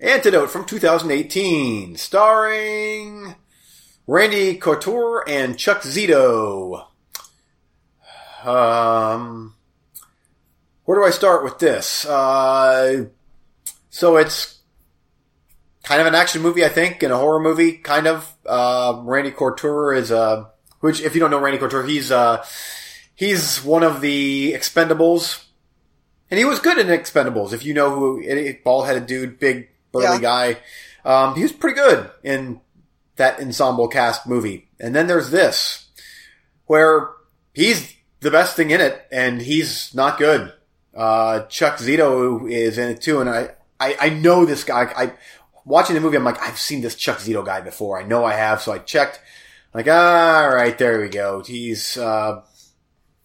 Antidote 0.00 0.50
from 0.50 0.64
2018, 0.64 1.96
starring 1.96 3.34
Randy 4.06 4.56
Couture 4.56 5.24
and 5.28 5.58
Chuck 5.58 5.82
Zito. 5.82 6.86
Um, 8.44 9.56
where 10.84 10.98
do 10.98 11.04
I 11.04 11.10
start 11.10 11.42
with 11.44 11.58
this? 11.58 12.06
Uh, 12.06 13.06
so 13.96 14.16
it's 14.18 14.58
kind 15.82 16.02
of 16.02 16.06
an 16.06 16.14
action 16.14 16.42
movie, 16.42 16.64
I 16.66 16.68
think, 16.68 17.02
and 17.02 17.12
a 17.12 17.16
horror 17.16 17.40
movie, 17.40 17.72
kind 17.78 18.06
of. 18.06 18.30
Uh, 18.44 19.00
Randy 19.04 19.30
Couture 19.30 19.94
is 19.94 20.10
a, 20.10 20.50
which 20.80 21.00
if 21.00 21.14
you 21.14 21.20
don't 21.20 21.30
know 21.30 21.40
Randy 21.40 21.58
Couture, 21.58 21.82
he's 21.82 22.12
uh, 22.12 22.44
he's 23.14 23.64
one 23.64 23.82
of 23.82 24.02
the 24.02 24.52
Expendables. 24.52 25.42
And 26.30 26.38
he 26.38 26.44
was 26.44 26.58
good 26.58 26.76
in 26.76 26.88
Expendables. 26.88 27.52
If 27.54 27.64
you 27.64 27.72
know 27.72 27.94
who, 27.94 28.54
bald 28.64 28.86
headed 28.86 29.06
dude, 29.06 29.38
big 29.38 29.68
burly 29.92 30.04
Yeah. 30.04 30.18
guy. 30.20 30.58
Um, 31.04 31.34
he 31.36 31.42
was 31.42 31.52
pretty 31.52 31.76
good 31.76 32.10
in 32.22 32.60
that 33.14 33.40
ensemble 33.40 33.88
cast 33.88 34.26
movie. 34.26 34.68
And 34.78 34.94
then 34.94 35.06
there's 35.06 35.30
this, 35.30 35.86
where 36.66 37.08
he's 37.54 37.94
the 38.20 38.30
best 38.30 38.56
thing 38.56 38.70
in 38.72 38.80
it, 38.80 39.06
and 39.10 39.40
he's 39.40 39.94
not 39.94 40.18
good. 40.18 40.52
Uh, 40.94 41.46
Chuck 41.46 41.76
Zito 41.78 42.50
is 42.50 42.76
in 42.76 42.90
it 42.90 43.00
too, 43.00 43.20
and 43.20 43.30
I, 43.30 43.50
I, 43.78 43.96
I 44.00 44.08
know 44.10 44.44
this 44.44 44.64
guy. 44.64 44.92
I, 44.96 45.12
watching 45.64 45.94
the 45.94 46.00
movie, 46.00 46.16
I'm 46.16 46.24
like, 46.24 46.40
I've 46.42 46.58
seen 46.58 46.80
this 46.80 46.94
Chuck 46.94 47.18
Zito 47.18 47.44
guy 47.44 47.60
before. 47.60 48.00
I 48.00 48.04
know 48.04 48.24
I 48.24 48.34
have, 48.34 48.62
so 48.62 48.72
I 48.72 48.78
checked. 48.78 49.20
Like, 49.74 49.88
all 49.88 50.48
right, 50.48 50.76
there 50.78 51.00
we 51.00 51.08
go. 51.08 51.42
He's, 51.42 51.96
uh, 51.98 52.42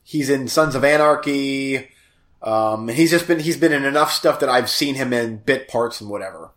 he's 0.04 0.30
in 0.30 0.48
Sons 0.48 0.76
of 0.76 0.84
Anarchy. 0.84 1.90
Um, 2.42 2.90
and 2.90 2.98
he's 2.98 3.12
just 3.12 3.28
been, 3.28 3.40
he's 3.40 3.58
been 3.58 3.72
in 3.72 3.86
enough 3.86 4.12
stuff 4.12 4.40
that 4.40 4.50
I've 4.50 4.70
seen 4.70 4.96
him 4.96 5.14
in 5.14 5.38
bit 5.38 5.68
parts 5.68 6.02
and 6.02 6.10
whatever. 6.10 6.52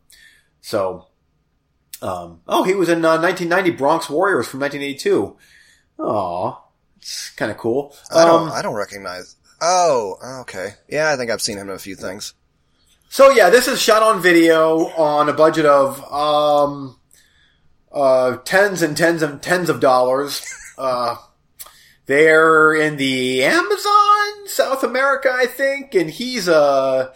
So, 0.62 1.08
um, 2.00 2.40
oh, 2.48 2.64
he 2.64 2.74
was 2.74 2.88
in 2.88 3.04
uh, 3.04 3.20
1990 3.20 3.70
Bronx 3.76 4.08
Warriors 4.10 4.48
from 4.48 4.60
1982. 4.60 5.36
Aw, 5.98 6.58
it's 6.96 7.30
kind 7.30 7.52
of 7.52 7.58
cool. 7.58 7.94
I 8.10 8.24
don't, 8.24 8.48
Um, 8.48 8.52
I 8.52 8.62
don't 8.62 8.74
recognize. 8.74 9.36
Oh, 9.60 10.16
okay. 10.40 10.70
Yeah, 10.88 11.12
I 11.12 11.16
think 11.16 11.30
I've 11.30 11.42
seen 11.42 11.58
him 11.58 11.68
in 11.68 11.76
a 11.76 11.78
few 11.78 11.94
things. 11.96 12.34
So 13.14 13.30
yeah, 13.30 13.49
this 13.49 13.68
is 13.68 13.80
shot 13.80 14.02
on 14.02 14.21
video 14.21 14.88
on 14.88 15.28
a 15.28 15.33
budget 15.33 15.66
of 15.66 16.02
um, 16.12 16.99
uh, 17.92 18.38
tens 18.38 18.83
and 18.83 18.97
tens 18.97 19.23
and 19.23 19.40
tens 19.40 19.68
of 19.68 19.78
dollars. 19.78 20.44
Uh, 20.76 21.14
they're 22.06 22.75
in 22.75 22.97
the 22.97 23.44
Amazon, 23.44 24.47
South 24.49 24.83
America, 24.83 25.30
I 25.33 25.47
think, 25.47 25.94
and 25.94 26.11
he's 26.11 26.49
a 26.49 27.12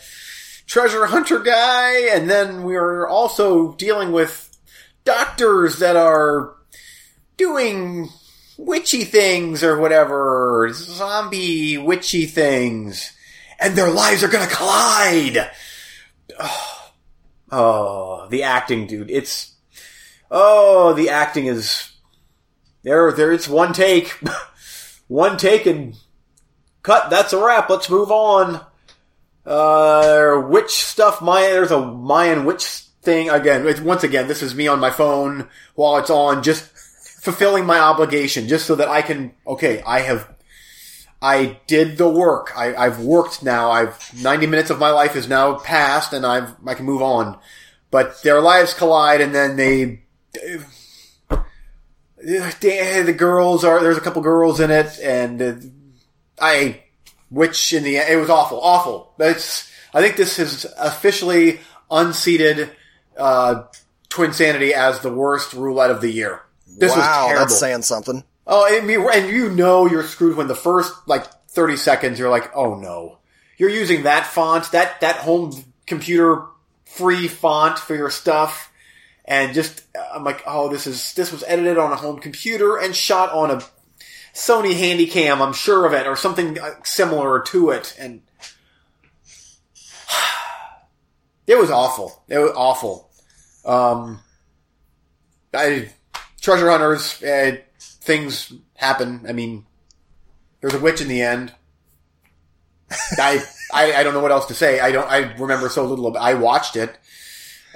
treasure 0.65 1.07
hunter 1.07 1.41
guy. 1.41 2.07
And 2.15 2.31
then 2.31 2.63
we're 2.63 3.09
also 3.09 3.73
dealing 3.73 4.13
with 4.13 4.57
doctors 5.05 5.81
that 5.81 5.97
are 5.97 6.55
doing 7.37 8.11
witchy 8.57 9.03
things 9.03 9.65
or 9.65 9.77
whatever, 9.77 10.71
zombie 10.73 11.77
witchy 11.77 12.27
things, 12.27 13.13
and 13.59 13.75
their 13.75 13.91
lives 13.91 14.23
are 14.23 14.29
gonna 14.29 14.47
collide. 14.47 15.51
Oh, 16.39 16.91
oh 17.53 18.29
the 18.29 18.43
acting, 18.43 18.87
dude. 18.87 19.11
It's 19.11 19.55
oh, 20.31 20.93
the 20.95 21.11
acting 21.11 21.47
is 21.47 21.93
there. 22.83 23.13
There, 23.13 23.33
it's 23.33 23.49
one 23.49 23.73
take, 23.73 24.19
one 25.09 25.37
take, 25.37 25.67
and 25.67 25.97
cut. 26.83 27.11
That's 27.11 27.33
a 27.33 27.45
wrap. 27.45 27.71
Let's 27.71 27.91
move 27.91 28.11
on. 28.11 28.65
Uh, 29.47 30.43
witch 30.47 30.71
stuff. 30.71 31.23
Maya, 31.23 31.51
there's 31.51 31.71
a 31.71 31.81
Mayan 31.81 32.45
witch 32.45 32.85
thing 33.03 33.31
again. 33.31 33.65
Once 33.85 34.05
again, 34.05 34.29
this 34.29 34.43
is 34.43 34.55
me 34.55 34.69
on 34.69 34.81
my 34.81 34.91
phone 34.91 35.49
while 35.75 35.97
it's 35.97 36.11
on, 36.11 36.43
just 36.43 36.65
fulfilling 37.23 37.65
my 37.65 37.79
obligation, 37.79 38.49
just 38.49 38.67
so 38.67 38.75
that 38.75 38.89
I 38.89 39.03
can. 39.03 39.33
Okay, 39.47 39.83
I 39.83 40.01
have. 40.01 40.35
I 41.21 41.59
did 41.67 41.99
the 41.99 42.09
work. 42.09 42.53
I, 42.57 42.75
I've 42.75 43.01
worked 43.01 43.43
now. 43.43 43.71
I've 43.71 43.99
90 44.23 44.47
minutes 44.47 44.71
of 44.71 44.79
my 44.79 44.91
life 44.91 45.17
is 45.17 45.29
now 45.29 45.59
passed, 45.59 46.13
and 46.13 46.25
I've 46.25 46.55
I 46.67 46.75
can 46.75 46.87
move 46.87 47.03
on. 47.03 47.39
But 47.91 48.23
their 48.23 48.41
lives 48.41 48.75
collide, 48.75 49.21
and 49.21 49.35
then 49.35 49.57
they. 49.57 50.03
The 52.21 53.15
girls 53.17 53.65
are 53.65 53.81
there's 53.81 53.97
a 53.97 54.01
couple 54.01 54.23
girls 54.23 54.61
in 54.61 54.71
it, 54.71 54.99
and 55.01 55.73
I 56.41 56.83
which 57.31 57.73
in 57.73 57.83
the 57.83 57.99
end, 57.99 58.13
it 58.13 58.17
was 58.17 58.31
awful, 58.31 58.61
awful. 58.61 59.13
That's, 59.19 59.71
I 59.93 60.01
think 60.01 60.17
this 60.17 60.37
has 60.37 60.67
officially 60.79 61.61
unseated, 61.91 62.71
uh, 63.17 63.65
Twinsanity 64.09 64.73
as 64.73 65.01
the 65.01 65.13
worst 65.13 65.53
roulette 65.53 65.91
of 65.91 66.01
the 66.01 66.11
year. 66.11 66.43
This 66.67 66.93
wow, 66.93 66.97
was 66.97 67.27
terrible. 67.27 67.41
that's 67.41 67.59
saying 67.59 67.83
something. 67.83 68.25
Oh, 68.51 68.67
and, 68.67 68.91
and 68.91 69.31
you 69.31 69.51
know 69.51 69.87
you're 69.87 70.03
screwed 70.03 70.37
when 70.37 70.49
the 70.49 70.55
first, 70.55 70.93
like, 71.07 71.27
30 71.51 71.77
seconds 71.77 72.19
you're 72.19 72.31
like, 72.31 72.51
oh 72.57 72.75
no. 72.75 73.19
You're 73.59 73.69
using 73.69 74.05
that 74.05 74.27
font, 74.27 74.71
that, 74.73 75.01
that 75.03 75.17
home 75.17 75.53
computer 75.87 76.45
free 76.87 77.29
font 77.29 77.79
for 77.79 77.95
your 77.95 78.11
stuff. 78.11 78.73
And 79.27 79.53
just, 79.53 79.83
I'm 80.15 80.25
like, 80.25 80.43
oh, 80.47 80.71
this 80.71 80.87
is, 80.87 81.13
this 81.13 81.31
was 81.31 81.45
edited 81.47 81.77
on 81.77 81.93
a 81.93 81.97
home 81.97 82.19
computer 82.19 82.79
and 82.79 82.97
shot 82.97 83.31
on 83.33 83.51
a 83.51 83.63
Sony 84.39 84.73
Handycam, 84.73 85.41
I'm 85.41 85.53
sure 85.53 85.85
of 85.85 85.93
it, 85.93 86.07
or 86.07 86.15
something 86.15 86.61
uh, 86.61 86.75
similar 86.85 87.41
to 87.43 87.71
it, 87.71 87.97
and 87.99 88.23
it 91.47 91.59
was 91.59 91.71
awful. 91.73 92.23
It 92.29 92.39
was 92.39 92.53
awful. 92.55 93.11
Um, 93.65 94.21
I, 95.53 95.91
treasure 96.41 96.71
hunters, 96.71 97.21
uh, 97.21 97.57
things 98.09 98.53
happen. 98.75 99.27
I 99.29 99.33
mean, 99.33 99.67
there's 100.61 100.75
a 100.75 100.81
witch 100.81 101.03
in 101.03 101.09
the 101.09 101.21
end. 101.21 101.53
I, 103.19 103.45
I, 103.73 103.93
I 103.93 104.03
don't 104.03 104.15
know 104.15 104.21
what 104.21 104.33
else 104.33 104.47
to 104.47 104.55
say. 104.55 104.81
I 104.81 104.91
don't, 104.91 105.09
I 105.09 105.35
remember 105.35 105.69
so 105.69 105.85
little 105.85 106.17
it. 106.17 106.19
I 106.19 106.35
watched 106.35 106.75
it, 106.75 106.99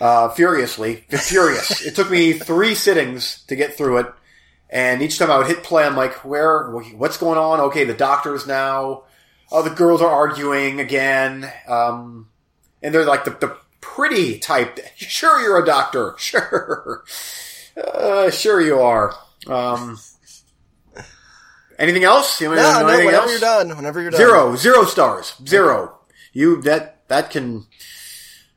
uh, 0.01 0.31
furiously, 0.31 1.05
furious. 1.11 1.83
it 1.83 1.95
took 1.95 2.11
me 2.11 2.33
three 2.33 2.75
sittings 2.75 3.45
to 3.45 3.55
get 3.55 3.75
through 3.75 3.99
it. 3.99 4.07
And 4.71 5.03
each 5.03 5.19
time 5.19 5.31
I 5.31 5.37
would 5.37 5.49
hit 5.49 5.62
play, 5.62 5.85
I'm 5.85 5.97
like, 5.97 6.25
where, 6.25 6.71
what's 6.71 7.19
going 7.19 7.37
on? 7.37 7.61
Okay, 7.61 7.85
the 7.85 7.93
doctors 7.93 8.47
now. 8.47 9.03
Oh, 9.51 9.61
the 9.62 9.69
girls 9.69 10.01
are 10.01 10.09
arguing 10.09 10.81
again. 10.81 11.53
Um, 11.69 12.31
and 12.83 12.95
they're 12.95 13.05
like 13.05 13.25
the, 13.25 13.33
the 13.33 13.55
pretty 13.83 14.39
type. 14.39 14.81
Sure, 14.97 15.43
you're 15.43 15.62
a 15.62 15.67
doctor. 15.67 16.17
Sure. 16.19 17.05
Uh, 17.77 18.31
sure 18.31 18.61
you 18.61 18.81
are. 18.81 19.15
Um, 19.47 19.99
anything 21.79 22.05
else? 22.05 22.41
You 22.41 22.49
no, 22.49 22.55
no, 22.55 22.85
whenever 22.85 23.11
else? 23.11 23.31
you're 23.31 23.41
done. 23.41 23.76
Whenever 23.76 24.00
you're 24.00 24.11
done. 24.11 24.19
Zero. 24.19 24.57
Zero 24.57 24.85
stars. 24.85 25.35
Zero. 25.47 25.99
You, 26.33 26.62
that, 26.62 27.09
that 27.09 27.31
can, 27.31 27.67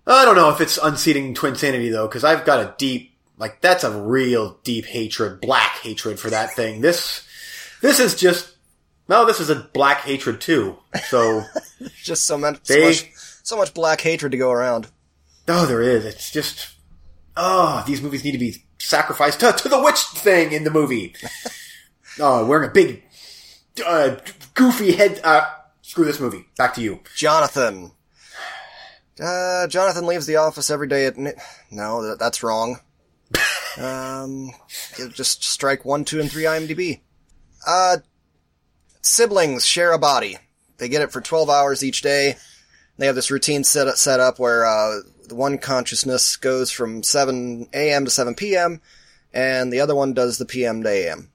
I 0.08 0.26
don't 0.26 0.36
know 0.36 0.50
if 0.50 0.62
it's 0.62 0.78
unseating 0.78 1.34
Twin 1.34 1.56
Sanity 1.56 1.90
though, 1.90 2.08
cause 2.08 2.24
I've 2.24 2.46
got 2.46 2.60
a 2.60 2.76
deep 2.78 3.16
like 3.38 3.62
that's 3.62 3.84
a 3.84 4.02
real 4.02 4.60
deep 4.64 4.86
hatred, 4.86 5.42
black 5.42 5.78
hatred 5.80 6.20
for 6.20 6.30
that 6.30 6.54
thing. 6.54 6.82
This, 6.82 7.28
this 7.82 8.00
is 8.00 8.16
just, 8.16 8.56
no, 9.08 9.26
this 9.26 9.40
is 9.40 9.50
a 9.50 9.56
black 9.56 10.02
hatred 10.02 10.42
too. 10.42 10.78
So, 11.08 11.44
just 12.04 12.26
so 12.26 12.38
much, 12.38 12.64
they, 12.64 12.94
so 12.94 13.06
much, 13.06 13.14
so 13.44 13.58
much 13.58 13.74
black 13.74 14.02
hatred 14.02 14.32
to 14.32 14.38
go 14.38 14.52
around. 14.52 14.88
Oh, 15.48 15.66
there 15.66 15.82
is. 15.82 16.06
It's 16.06 16.32
just, 16.32 16.76
oh, 17.36 17.84
these 17.86 18.02
movies 18.02 18.24
need 18.24 18.32
to 18.32 18.38
be 18.38 18.64
sacrificed 18.80 19.40
to, 19.42 19.52
to 19.52 19.70
the 19.70 19.82
witch 19.82 20.00
thing 20.00 20.52
in 20.52 20.64
the 20.64 20.72
movie. 20.72 21.14
oh, 22.20 22.46
wearing 22.46 22.70
a 22.70 22.74
big, 22.74 23.04
uh, 23.86 24.18
goofy 24.54 24.94
head, 24.94 25.20
uh, 25.24 25.46
screw 25.82 26.06
this 26.06 26.20
movie. 26.20 26.46
Back 26.58 26.74
to 26.76 26.82
you. 26.82 27.00
Jonathan. 27.16 27.92
Uh, 29.20 29.68
Jonathan 29.68 30.06
leaves 30.06 30.26
the 30.26 30.36
office 30.36 30.70
every 30.70 30.88
day 30.88 31.06
at, 31.06 31.18
no, 31.72 32.16
that's 32.16 32.44
wrong. 32.44 32.80
Um, 33.78 34.52
just 35.12 35.44
strike 35.44 35.84
one, 35.84 36.06
two, 36.06 36.22
and 36.22 36.32
three 36.32 36.44
IMDb. 36.44 37.02
Uh, 37.68 37.98
siblings 39.02 39.66
share 39.66 39.92
a 39.92 40.00
body. 40.00 40.38
They 40.78 40.88
get 40.88 41.02
it 41.02 41.12
for 41.12 41.20
12 41.20 41.50
hours 41.50 41.84
each 41.84 42.02
day. 42.02 42.38
They 42.98 43.08
have 43.08 43.16
this 43.16 43.32
routine 43.32 43.66
set 43.66 43.90
up, 43.90 43.98
set 43.98 44.22
up 44.22 44.40
where, 44.40 44.66
uh, 44.66 45.02
the 45.28 45.36
one 45.36 45.58
consciousness 45.58 46.38
goes 46.38 46.72
from 46.72 47.04
7 47.04 47.68
a.m. 47.74 48.06
to 48.06 48.12
7 48.12 48.36
p.m., 48.36 48.80
and 49.34 49.74
the 49.74 49.82
other 49.82 49.94
one 49.94 50.14
does 50.14 50.38
the 50.38 50.46
p.m. 50.46 50.84
to 50.84 50.90
a.m. 50.90 51.32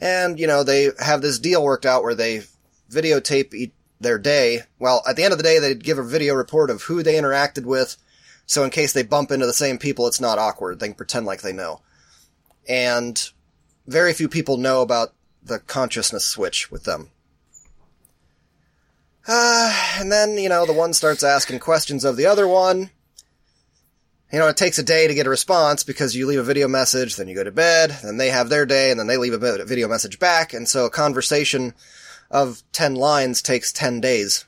And, 0.00 0.40
you 0.40 0.46
know, 0.46 0.64
they 0.64 0.88
have 0.98 1.22
this 1.22 1.38
deal 1.38 1.62
worked 1.62 1.86
out 1.86 2.02
where 2.02 2.14
they 2.14 2.42
videotape 2.90 3.70
their 4.00 4.18
day. 4.18 4.62
Well, 4.78 5.02
at 5.06 5.14
the 5.16 5.22
end 5.22 5.32
of 5.32 5.38
the 5.38 5.44
day, 5.44 5.58
they'd 5.58 5.84
give 5.84 5.98
a 5.98 6.02
video 6.02 6.34
report 6.34 6.70
of 6.70 6.82
who 6.82 7.02
they 7.02 7.14
interacted 7.14 7.66
with, 7.66 7.96
so 8.46 8.64
in 8.64 8.70
case 8.70 8.92
they 8.92 9.04
bump 9.04 9.30
into 9.30 9.46
the 9.46 9.52
same 9.52 9.78
people, 9.78 10.08
it's 10.08 10.20
not 10.20 10.38
awkward. 10.38 10.80
They 10.80 10.88
can 10.88 10.96
pretend 10.96 11.24
like 11.24 11.42
they 11.42 11.52
know. 11.52 11.82
And 12.68 13.30
very 13.86 14.12
few 14.12 14.28
people 14.28 14.56
know 14.56 14.82
about 14.82 15.14
the 15.40 15.60
consciousness 15.60 16.24
switch 16.24 16.70
with 16.70 16.82
them. 16.84 17.10
Uh, 19.28 19.94
and 20.00 20.10
then, 20.10 20.38
you 20.38 20.48
know, 20.48 20.66
the 20.66 20.72
one 20.72 20.94
starts 20.94 21.22
asking 21.22 21.60
questions 21.60 22.04
of 22.04 22.16
the 22.16 22.26
other 22.26 22.48
one. 22.48 22.90
You 24.32 24.38
know, 24.38 24.46
it 24.46 24.56
takes 24.56 24.78
a 24.78 24.84
day 24.84 25.08
to 25.08 25.14
get 25.14 25.26
a 25.26 25.30
response 25.30 25.82
because 25.82 26.14
you 26.14 26.26
leave 26.26 26.38
a 26.38 26.44
video 26.44 26.68
message, 26.68 27.16
then 27.16 27.26
you 27.26 27.34
go 27.34 27.42
to 27.42 27.50
bed, 27.50 27.98
then 28.04 28.16
they 28.16 28.30
have 28.30 28.48
their 28.48 28.64
day, 28.64 28.92
and 28.92 29.00
then 29.00 29.08
they 29.08 29.16
leave 29.16 29.32
a 29.32 29.64
video 29.64 29.88
message 29.88 30.20
back, 30.20 30.54
and 30.54 30.68
so 30.68 30.86
a 30.86 30.90
conversation 30.90 31.74
of 32.30 32.62
10 32.70 32.94
lines 32.94 33.42
takes 33.42 33.72
10 33.72 34.00
days. 34.00 34.44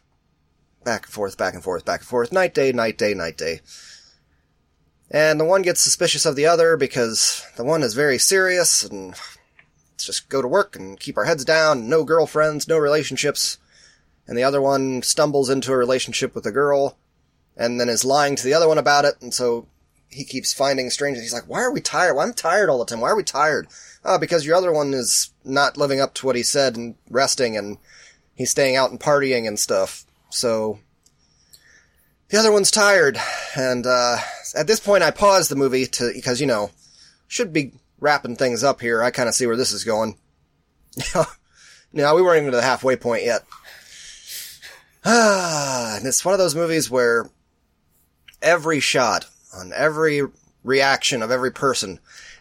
Back 0.84 1.06
and 1.06 1.12
forth, 1.12 1.36
back 1.36 1.54
and 1.54 1.64
forth, 1.64 1.84
back 1.84 2.00
and 2.00 2.08
forth, 2.08 2.30
night 2.30 2.54
day, 2.54 2.70
night 2.70 2.96
day, 2.96 3.12
night 3.12 3.36
day. 3.36 3.60
And 5.10 5.40
the 5.40 5.44
one 5.44 5.62
gets 5.62 5.80
suspicious 5.80 6.24
of 6.26 6.36
the 6.36 6.46
other 6.46 6.76
because 6.76 7.44
the 7.56 7.64
one 7.64 7.82
is 7.82 7.94
very 7.94 8.18
serious 8.18 8.84
and 8.84 9.10
let's 9.90 10.06
just 10.06 10.28
go 10.28 10.40
to 10.40 10.48
work 10.48 10.74
and 10.74 10.98
keep 10.98 11.18
our 11.18 11.24
heads 11.24 11.44
down, 11.44 11.88
no 11.88 12.02
girlfriends, 12.02 12.66
no 12.66 12.78
relationships. 12.78 13.58
And 14.26 14.38
the 14.38 14.44
other 14.44 14.62
one 14.62 15.02
stumbles 15.02 15.50
into 15.50 15.72
a 15.72 15.76
relationship 15.76 16.34
with 16.34 16.46
a 16.46 16.52
girl 16.52 16.96
and 17.56 17.78
then 17.78 17.88
is 17.88 18.04
lying 18.04 18.36
to 18.36 18.44
the 18.44 18.54
other 18.54 18.68
one 18.68 18.78
about 18.78 19.04
it. 19.04 19.20
And 19.20 19.34
so 19.34 19.66
he 20.12 20.24
keeps 20.24 20.52
finding 20.52 20.90
strange. 20.90 21.18
He's 21.18 21.32
like, 21.32 21.48
why 21.48 21.60
are 21.60 21.72
we 21.72 21.80
tired? 21.80 22.14
Well, 22.14 22.26
I'm 22.26 22.34
tired 22.34 22.68
all 22.68 22.78
the 22.78 22.84
time. 22.84 23.00
Why 23.00 23.10
are 23.10 23.16
we 23.16 23.22
tired? 23.22 23.68
Oh, 24.04 24.18
because 24.18 24.44
your 24.44 24.56
other 24.56 24.72
one 24.72 24.94
is 24.94 25.30
not 25.44 25.76
living 25.76 26.00
up 26.00 26.14
to 26.14 26.26
what 26.26 26.36
he 26.36 26.42
said 26.42 26.76
and 26.76 26.94
resting 27.08 27.56
and 27.56 27.78
he's 28.34 28.50
staying 28.50 28.76
out 28.76 28.90
and 28.90 29.00
partying 29.00 29.46
and 29.46 29.58
stuff. 29.58 30.04
So 30.30 30.78
the 32.28 32.38
other 32.38 32.50
one's 32.50 32.70
tired, 32.70 33.18
and 33.54 33.86
uh, 33.86 34.16
at 34.56 34.66
this 34.66 34.80
point 34.80 35.02
I 35.02 35.10
paused 35.10 35.50
the 35.50 35.56
movie 35.56 35.86
to 35.86 36.12
because 36.14 36.40
you 36.40 36.46
know 36.46 36.70
should 37.28 37.52
be 37.52 37.72
wrapping 38.00 38.36
things 38.36 38.64
up 38.64 38.80
here. 38.80 39.02
I 39.02 39.10
kind 39.10 39.28
of 39.28 39.34
see 39.34 39.46
where 39.46 39.56
this 39.56 39.72
is 39.72 39.84
going. 39.84 40.16
no, 41.92 42.14
we 42.14 42.22
weren't 42.22 42.38
even 42.38 42.50
to 42.50 42.56
the 42.56 42.62
halfway 42.62 42.96
point 42.96 43.24
yet. 43.24 43.44
Ah, 45.04 45.96
and 45.98 46.06
it's 46.06 46.24
one 46.24 46.32
of 46.32 46.38
those 46.38 46.54
movies 46.54 46.90
where 46.90 47.28
every 48.40 48.80
shot 48.80 49.26
on 49.52 49.72
every 49.74 50.22
reaction 50.64 51.22
of 51.22 51.30
every 51.30 51.52
person 51.52 52.00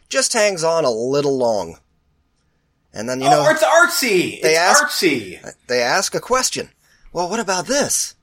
just 0.10 0.34
hangs 0.34 0.64
on 0.64 0.86
a 0.86 0.92
little 0.92 1.38
long. 1.38 1.78
And 2.94 3.08
then 3.08 3.22
you 3.22 3.30
know, 3.30 3.46
oh, 3.48 3.52
it's 3.52 3.64
artsy. 3.64 4.42
They 4.42 4.50
it's 4.50 4.58
ask, 4.58 4.84
artsy. 4.84 5.54
They 5.68 5.82
ask 5.82 6.14
a 6.14 6.20
question. 6.20 6.70
Well, 7.14 7.30
what 7.30 7.40
about 7.40 7.68
this? 7.68 8.16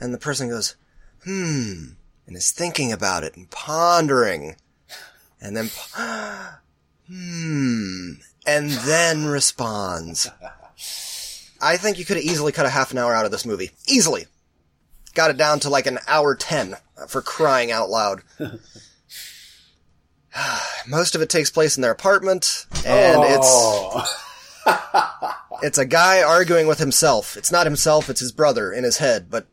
And 0.00 0.14
the 0.14 0.18
person 0.18 0.48
goes, 0.48 0.76
hmm, 1.24 1.92
and 2.26 2.36
is 2.36 2.50
thinking 2.50 2.92
about 2.92 3.24
it 3.24 3.36
and 3.36 3.50
pondering, 3.50 4.56
and 5.40 5.54
then, 5.56 5.70
hmm, 7.06 8.12
and 8.46 8.70
then 8.70 9.26
responds. 9.26 10.30
I 11.60 11.76
think 11.76 11.98
you 11.98 12.06
could 12.06 12.16
have 12.16 12.24
easily 12.24 12.52
cut 12.52 12.64
a 12.64 12.70
half 12.70 12.92
an 12.92 12.98
hour 12.98 13.14
out 13.14 13.26
of 13.26 13.30
this 13.30 13.44
movie. 13.44 13.70
Easily. 13.86 14.26
Got 15.14 15.30
it 15.30 15.36
down 15.36 15.60
to 15.60 15.68
like 15.68 15.86
an 15.86 15.98
hour 16.08 16.34
ten 16.34 16.76
for 17.08 17.22
crying 17.22 17.70
out 17.70 17.90
loud. 17.90 18.22
Most 20.88 21.14
of 21.14 21.22
it 21.22 21.30
takes 21.30 21.50
place 21.50 21.76
in 21.76 21.82
their 21.82 21.90
apartment, 21.90 22.66
and 22.86 23.22
it's 23.24 23.46
oh. 23.48 24.04
it's 25.62 25.78
a 25.78 25.84
guy 25.84 26.22
arguing 26.22 26.66
with 26.66 26.78
himself. 26.78 27.36
It's 27.36 27.52
not 27.52 27.66
himself; 27.66 28.08
it's 28.08 28.20
his 28.20 28.32
brother 28.32 28.72
in 28.72 28.84
his 28.84 28.98
head. 28.98 29.26
But 29.30 29.46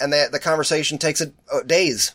and 0.00 0.12
the 0.12 0.28
the 0.30 0.40
conversation 0.40 0.98
takes 0.98 1.20
it 1.20 1.32
uh, 1.52 1.62
days. 1.62 2.14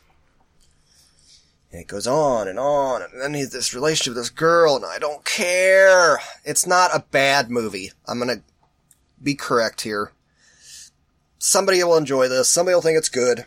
And 1.72 1.82
it 1.82 1.88
goes 1.88 2.08
on 2.08 2.48
and 2.48 2.58
on, 2.58 3.02
and 3.02 3.22
then 3.22 3.34
he's 3.34 3.50
this 3.50 3.74
relationship 3.74 4.12
with 4.12 4.24
this 4.24 4.30
girl, 4.30 4.78
and 4.78 4.86
I 4.86 5.00
don't 5.00 5.26
care. 5.26 6.20
It's 6.46 6.66
not 6.66 6.96
a 6.96 7.06
bad 7.12 7.50
movie. 7.50 7.92
I'm 8.08 8.20
gonna 8.20 8.42
be 9.22 9.36
correct 9.36 9.82
here. 9.82 10.12
Somebody 11.40 11.84
will 11.84 11.98
enjoy 11.98 12.30
this. 12.30 12.48
Somebody 12.48 12.74
will 12.74 12.82
think 12.82 12.98
it's 12.98 13.10
good. 13.10 13.46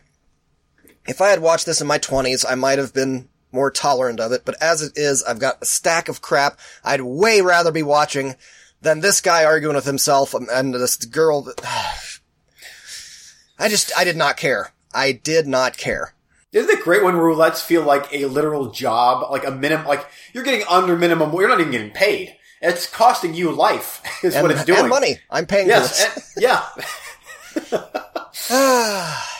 If 1.10 1.20
I 1.20 1.30
had 1.30 1.40
watched 1.42 1.66
this 1.66 1.80
in 1.80 1.88
my 1.88 1.98
20s, 1.98 2.44
I 2.48 2.54
might 2.54 2.78
have 2.78 2.94
been 2.94 3.28
more 3.50 3.68
tolerant 3.72 4.20
of 4.20 4.30
it, 4.30 4.42
but 4.44 4.54
as 4.62 4.80
it 4.80 4.92
is, 4.96 5.24
I've 5.24 5.40
got 5.40 5.60
a 5.60 5.64
stack 5.66 6.08
of 6.08 6.22
crap 6.22 6.56
I'd 6.84 7.00
way 7.00 7.40
rather 7.40 7.72
be 7.72 7.82
watching 7.82 8.36
than 8.80 9.00
this 9.00 9.20
guy 9.20 9.44
arguing 9.44 9.74
with 9.74 9.86
himself 9.86 10.34
and 10.34 10.72
this 10.72 10.96
girl. 10.96 11.52
I 13.58 13.68
just, 13.68 13.90
I 13.98 14.04
did 14.04 14.16
not 14.16 14.36
care. 14.36 14.70
I 14.94 15.10
did 15.10 15.48
not 15.48 15.76
care. 15.76 16.14
Isn't 16.52 16.70
it 16.70 16.84
great 16.84 17.02
when 17.02 17.14
roulettes 17.14 17.60
feel 17.60 17.82
like 17.82 18.06
a 18.12 18.26
literal 18.26 18.70
job, 18.70 19.28
like 19.32 19.44
a 19.44 19.50
minimum, 19.50 19.88
like 19.88 20.06
you're 20.32 20.44
getting 20.44 20.64
under 20.68 20.96
minimum, 20.96 21.32
you're 21.32 21.48
not 21.48 21.58
even 21.60 21.72
getting 21.72 21.90
paid. 21.90 22.36
It's 22.62 22.86
costing 22.86 23.34
you 23.34 23.50
life, 23.50 24.00
is 24.22 24.36
And, 24.36 24.42
what 24.46 24.52
it's 24.52 24.64
doing. 24.64 24.78
and 24.78 24.88
money. 24.88 25.18
I'm 25.28 25.46
paying 25.46 25.66
Yes, 25.66 26.04
this. 26.04 26.36
and- 26.36 26.42
yeah. 28.50 29.16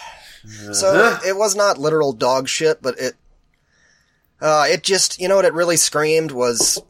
So 0.73 1.19
it 1.25 1.37
was 1.37 1.55
not 1.55 1.79
literal 1.79 2.13
dog 2.13 2.49
shit, 2.49 2.83
but 2.83 2.99
it, 2.99 3.15
uh, 4.41 4.67
it 4.69 4.83
just, 4.83 5.21
you 5.21 5.29
know 5.29 5.37
what 5.37 5.45
it 5.45 5.53
really 5.53 5.77
screamed 5.77 6.33
was, 6.33 6.81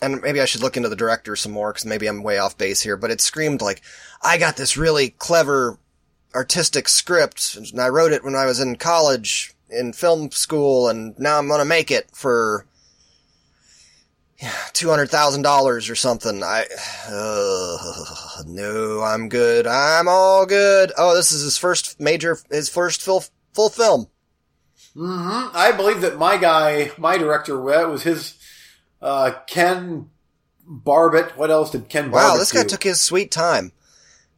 and 0.00 0.20
maybe 0.22 0.40
I 0.40 0.44
should 0.44 0.62
look 0.62 0.76
into 0.76 0.88
the 0.88 0.96
director 0.96 1.36
some 1.36 1.52
more 1.52 1.72
because 1.72 1.86
maybe 1.86 2.06
I'm 2.06 2.22
way 2.22 2.38
off 2.38 2.56
base 2.56 2.80
here, 2.82 2.96
but 2.96 3.10
it 3.10 3.20
screamed 3.20 3.60
like, 3.60 3.82
I 4.22 4.38
got 4.38 4.56
this 4.56 4.76
really 4.76 5.10
clever 5.10 5.78
artistic 6.34 6.88
script 6.88 7.56
and 7.56 7.80
I 7.80 7.88
wrote 7.88 8.12
it 8.12 8.24
when 8.24 8.34
I 8.34 8.46
was 8.46 8.60
in 8.60 8.76
college 8.76 9.54
in 9.70 9.92
film 9.92 10.30
school 10.30 10.88
and 10.88 11.18
now 11.18 11.38
I'm 11.38 11.48
gonna 11.48 11.64
make 11.64 11.90
it 11.90 12.08
for 12.12 12.66
two 14.72 14.88
hundred 14.88 15.10
thousand 15.10 15.42
dollars 15.42 15.90
or 15.90 15.96
something. 15.96 16.42
I 16.42 16.66
uh, 17.08 18.42
no, 18.46 19.02
I'm 19.02 19.28
good. 19.28 19.66
I'm 19.66 20.08
all 20.08 20.46
good. 20.46 20.92
Oh, 20.96 21.14
this 21.14 21.32
is 21.32 21.42
his 21.42 21.58
first 21.58 21.98
major, 22.00 22.38
his 22.50 22.68
first 22.68 23.02
full 23.02 23.24
full 23.52 23.68
film. 23.68 24.06
hmm 24.94 25.48
I 25.52 25.72
believe 25.72 26.00
that 26.02 26.18
my 26.18 26.36
guy, 26.36 26.92
my 26.96 27.18
director, 27.18 27.60
well, 27.60 27.90
was 27.90 28.02
his, 28.02 28.34
uh, 29.02 29.32
Ken 29.46 30.10
Barbett. 30.66 31.36
What 31.36 31.50
else 31.50 31.70
did 31.70 31.88
Ken 31.88 32.10
Barbett 32.10 32.32
Wow, 32.32 32.38
this 32.38 32.52
guy 32.52 32.64
took 32.64 32.84
his 32.84 33.00
sweet 33.00 33.30
time. 33.30 33.72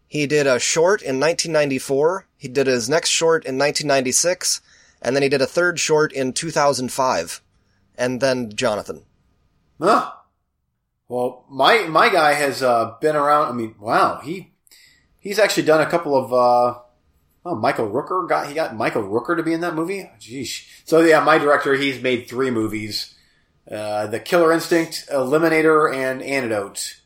He 0.07 0.26
did 0.26 0.47
a 0.47 0.59
short 0.59 1.02
in 1.02 1.21
1994. 1.21 2.26
He 2.37 2.49
did 2.49 2.66
his 2.66 2.88
next 2.88 3.11
short 3.11 3.45
in 3.45 3.59
1996, 3.59 4.61
and 5.02 5.14
then 5.14 5.23
he 5.23 5.28
did 5.28 5.42
a 5.42 5.47
third 5.47 5.78
short 5.78 6.12
in 6.12 6.33
2005, 6.33 7.42
and 7.97 8.21
then 8.21 8.50
Jonathan. 8.57 9.04
Huh. 9.81 10.13
Well, 11.09 11.45
my 11.51 11.87
my 11.89 12.09
guy 12.09 12.35
has 12.35 12.63
uh, 12.63 12.97
been 13.01 13.17
around. 13.17 13.49
I 13.49 13.53
mean, 13.53 13.75
wow, 13.81 14.21
he 14.23 14.53
he's 15.19 15.39
actually 15.39 15.65
done 15.65 15.81
a 15.81 15.91
couple 15.91 16.15
of. 16.17 16.33
Uh, 16.33 16.79
oh, 17.45 17.57
Michael 17.57 17.91
Rooker 17.91 18.29
got 18.29 18.47
he 18.47 18.55
got 18.55 18.77
Michael 18.77 19.03
Rooker 19.03 19.37
to 19.37 19.43
be 19.43 19.53
in 19.53 19.61
that 19.63 19.75
movie. 19.75 20.09
Jeez. 20.21 20.67
So 20.85 21.01
yeah, 21.01 21.21
my 21.25 21.39
director, 21.39 21.75
he's 21.75 22.01
made 22.01 22.29
three 22.29 22.51
movies: 22.51 23.15
uh, 23.71 24.07
The 24.07 24.21
Killer 24.21 24.53
Instinct, 24.53 25.09
Eliminator, 25.11 25.93
and 25.93 26.23
Antidote. 26.23 27.01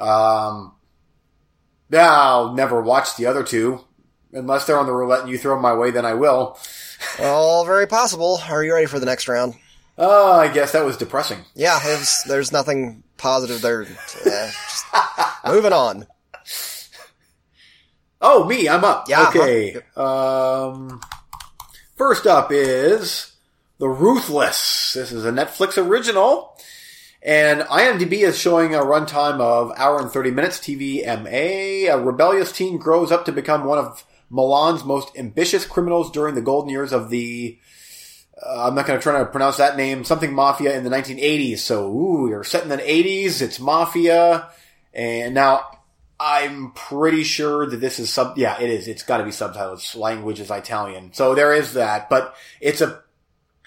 Um, 0.00 0.74
yeah, 1.90 2.10
I'll 2.10 2.54
never 2.54 2.82
watch 2.82 3.16
the 3.16 3.26
other 3.26 3.42
two 3.42 3.80
unless 4.32 4.66
they're 4.66 4.78
on 4.78 4.86
the 4.86 4.92
roulette 4.92 5.22
and 5.22 5.30
you 5.30 5.38
throw 5.38 5.54
them 5.54 5.62
my 5.62 5.74
way. 5.74 5.90
Then 5.90 6.04
I 6.04 6.14
will. 6.14 6.58
All 7.20 7.64
very 7.64 7.86
possible. 7.86 8.40
Are 8.50 8.62
you 8.62 8.74
ready 8.74 8.86
for 8.86 8.98
the 8.98 9.06
next 9.06 9.28
round? 9.28 9.54
Oh, 9.98 10.32
I 10.32 10.46
guess 10.48 10.72
that 10.72 10.84
was 10.84 10.96
depressing. 10.96 11.38
Yeah, 11.54 11.78
it's, 11.82 12.22
there's 12.22 12.52
nothing 12.52 13.02
positive 13.16 13.60
there. 13.60 13.84
Moving 15.46 15.72
on. 15.72 16.06
Oh, 18.20 18.44
me, 18.44 18.68
I'm 18.68 18.84
up. 18.84 19.08
Yeah, 19.08 19.28
Okay. 19.28 19.76
Um, 19.96 21.00
first 21.96 22.26
up 22.26 22.50
is 22.52 23.32
The 23.78 23.88
Ruthless. 23.88 24.92
This 24.94 25.10
is 25.12 25.24
a 25.24 25.32
Netflix 25.32 25.76
original. 25.76 26.56
And 27.20 27.62
IMDb 27.62 28.20
is 28.22 28.38
showing 28.38 28.74
a 28.74 28.80
runtime 28.80 29.40
of 29.40 29.72
hour 29.76 30.00
and 30.00 30.10
30 30.10 30.30
minutes. 30.30 30.58
TVMA. 30.60 31.92
A 31.92 31.98
rebellious 32.00 32.52
teen 32.52 32.78
grows 32.78 33.10
up 33.10 33.24
to 33.24 33.32
become 33.32 33.64
one 33.64 33.78
of 33.78 34.04
Milan's 34.30 34.84
most 34.84 35.16
ambitious 35.16 35.66
criminals 35.66 36.10
during 36.12 36.34
the 36.36 36.40
golden 36.42 36.70
years 36.70 36.92
of 36.92 37.10
the 37.10 37.58
uh, 38.44 38.66
I'm 38.66 38.74
not 38.74 38.86
going 38.86 38.98
to 38.98 39.02
try 39.02 39.18
to 39.18 39.26
pronounce 39.26 39.56
that 39.56 39.76
name. 39.76 40.04
Something 40.04 40.32
Mafia 40.32 40.76
in 40.76 40.84
the 40.84 40.90
1980s. 40.90 41.58
So, 41.58 41.88
ooh, 41.88 42.28
you're 42.28 42.44
set 42.44 42.62
in 42.62 42.68
the 42.68 42.76
80s. 42.76 43.42
It's 43.42 43.58
Mafia. 43.58 44.48
And 44.94 45.34
now, 45.34 45.78
I'm 46.20 46.72
pretty 46.72 47.22
sure 47.22 47.66
that 47.66 47.76
this 47.76 47.98
is 47.98 48.10
sub, 48.10 48.36
yeah, 48.36 48.60
it 48.60 48.70
is. 48.70 48.88
It's 48.88 49.04
gotta 49.04 49.24
be 49.24 49.30
subtitled. 49.30 49.74
Its 49.74 49.94
language 49.94 50.40
is 50.40 50.50
Italian. 50.50 51.12
So 51.12 51.34
there 51.34 51.54
is 51.54 51.74
that, 51.74 52.10
but 52.10 52.34
it's 52.60 52.80
a 52.80 53.02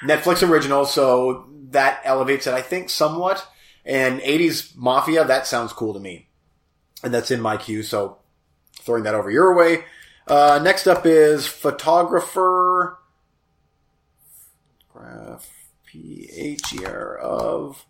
Netflix 0.04 0.48
original, 0.48 0.86
so 0.86 1.48
that 1.70 2.02
elevates 2.04 2.48
it, 2.48 2.54
I 2.54 2.62
think, 2.62 2.90
somewhat. 2.90 3.48
And 3.86 4.20
80s 4.20 4.76
Mafia, 4.76 5.24
that 5.24 5.48
sounds 5.48 5.72
cool 5.72 5.94
to 5.94 6.00
me. 6.00 6.28
And 7.04 7.14
that's 7.14 7.32
in 7.32 7.40
my 7.40 7.58
queue, 7.58 7.84
so 7.84 8.18
throwing 8.80 9.04
that 9.04 9.16
over 9.16 9.32
your 9.32 9.56
way. 9.56 9.86
Uh, 10.28 10.60
next 10.62 10.88
up 10.88 11.06
is 11.06 11.48
Photographer, 11.48 12.98
P-H-E-R 15.86 17.18
of, 17.18 17.86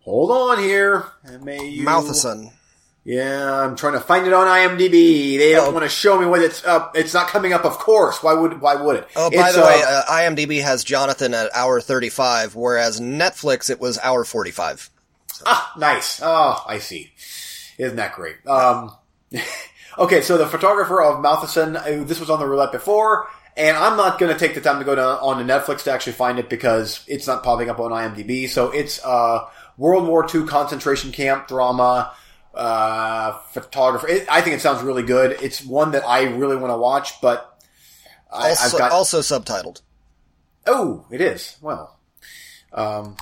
hold 0.00 0.30
on 0.30 0.58
here. 0.62 1.04
M-A-U. 1.26 1.84
Mauthausen. 1.86 2.52
Yeah, 3.04 3.62
I'm 3.64 3.74
trying 3.74 3.94
to 3.94 4.00
find 4.00 4.26
it 4.28 4.32
on 4.32 4.46
IMDb. 4.46 5.36
They 5.36 5.52
don't 5.52 5.68
Oh. 5.68 5.70
want 5.72 5.82
to 5.84 5.88
show 5.88 6.20
me 6.20 6.26
what 6.26 6.40
it's 6.40 6.64
up. 6.64 6.96
It's 6.96 7.12
not 7.12 7.26
coming 7.26 7.52
up, 7.52 7.64
of 7.64 7.78
course. 7.78 8.22
Why 8.22 8.32
would 8.32 8.60
Why 8.60 8.76
would 8.76 8.94
it? 8.96 9.08
Oh, 9.16 9.28
by 9.28 9.48
It's, 9.48 9.56
the 9.56 9.62
uh, 9.64 9.66
way, 9.66 9.82
uh, 9.84 10.02
IMDb 10.04 10.62
has 10.62 10.84
Jonathan 10.84 11.34
at 11.34 11.50
hour 11.52 11.80
35, 11.80 12.54
whereas 12.54 13.00
Netflix 13.00 13.70
it 13.70 13.80
was 13.80 13.98
hour 13.98 14.24
45. 14.24 14.88
ah, 15.46 15.72
nice. 15.76 16.20
Oh, 16.22 16.62
I 16.64 16.78
see. 16.78 17.10
Isn't 17.76 17.96
that 17.96 18.14
great? 18.14 18.36
Um, 18.46 18.94
okay, 19.98 20.20
so 20.20 20.38
the 20.38 20.46
photographer 20.46 21.02
of 21.02 21.16
Mauthausen. 21.24 21.74
uh, 21.76 22.04
This 22.04 22.20
was 22.20 22.30
on 22.30 22.38
the 22.38 22.46
roulette 22.46 22.70
before, 22.70 23.26
and 23.56 23.76
I'm 23.76 23.96
not 23.96 24.18
going 24.18 24.32
to 24.32 24.38
take 24.38 24.54
the 24.54 24.60
time 24.60 24.78
to 24.78 24.84
go 24.84 24.94
down 24.94 25.18
on 25.20 25.38
to 25.38 25.44
Netflix 25.44 25.82
to 25.84 25.92
actually 25.92 26.14
find 26.14 26.38
it 26.38 26.48
because 26.48 27.04
it's 27.06 27.26
not 27.26 27.42
popping 27.42 27.68
up 27.70 27.78
on 27.80 27.90
IMDb. 27.90 28.48
So 28.48 28.70
it's 28.70 29.04
uh, 29.04 29.46
World 29.76 30.06
War 30.06 30.26
II 30.32 30.46
concentration 30.46 31.12
camp 31.12 31.48
drama. 31.48 32.14
Uh, 32.54 33.32
photographer. 33.52 34.06
It, 34.06 34.26
I 34.30 34.42
think 34.42 34.54
it 34.56 34.60
sounds 34.60 34.82
really 34.82 35.02
good. 35.02 35.38
It's 35.42 35.64
one 35.64 35.92
that 35.92 36.06
I 36.06 36.24
really 36.24 36.56
want 36.56 36.70
to 36.70 36.76
watch, 36.76 37.18
but 37.22 37.58
I, 38.30 38.50
I've 38.50 38.58
Also, 38.58 38.76
got 38.78 38.92
also 38.92 39.20
subtitled. 39.20 39.80
Oh, 40.66 41.06
it 41.10 41.22
is. 41.22 41.56
Well, 41.62 41.98
um, 42.74 43.16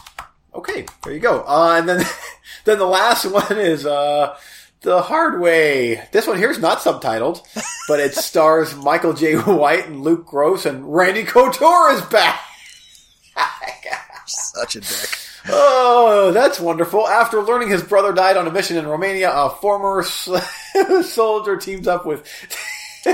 okay, 0.53 0.85
there 1.05 1.13
you 1.13 1.21
go. 1.21 1.45
Uh, 1.47 1.77
and 1.79 1.89
then, 1.89 2.05
then 2.65 2.79
the 2.79 2.87
last 2.87 3.25
one 3.33 3.57
is, 3.57 3.87
uh, 3.87 4.37
The 4.83 5.03
Hard 5.03 5.41
Way. 5.41 6.09
This 6.11 6.27
one 6.27 6.39
here 6.39 6.51
is 6.51 6.59
not 6.59 6.79
subtitled, 6.79 7.43
but 7.87 8.01
it 8.01 8.15
stars 8.15 8.75
Michael 8.75 9.13
Jai 9.13 9.35
White 9.35 9.87
and 9.87 10.01
Luke 10.01 10.27
Goss 10.27 10.65
and 10.65 10.95
Randy 10.95 11.25
Couture 11.25 11.93
is 11.93 12.01
back. 12.03 12.41
Such 14.27 14.77
a 14.77 14.81
dick. 14.81 15.19
Oh, 15.49 16.31
that's 16.33 16.59
wonderful. 16.59 17.07
After 17.07 17.43
learning 17.43 17.69
his 17.69 17.83
brother 17.83 18.13
died 18.13 18.39
on 18.39 18.47
a 18.47 18.51
mission 18.51 18.79
in 18.79 18.87
Romania, 18.87 19.31
a 19.31 19.51
former 19.51 20.03
soldier 21.03 21.57
teams 21.59 21.87
up 21.87 22.07
with. 22.07 22.27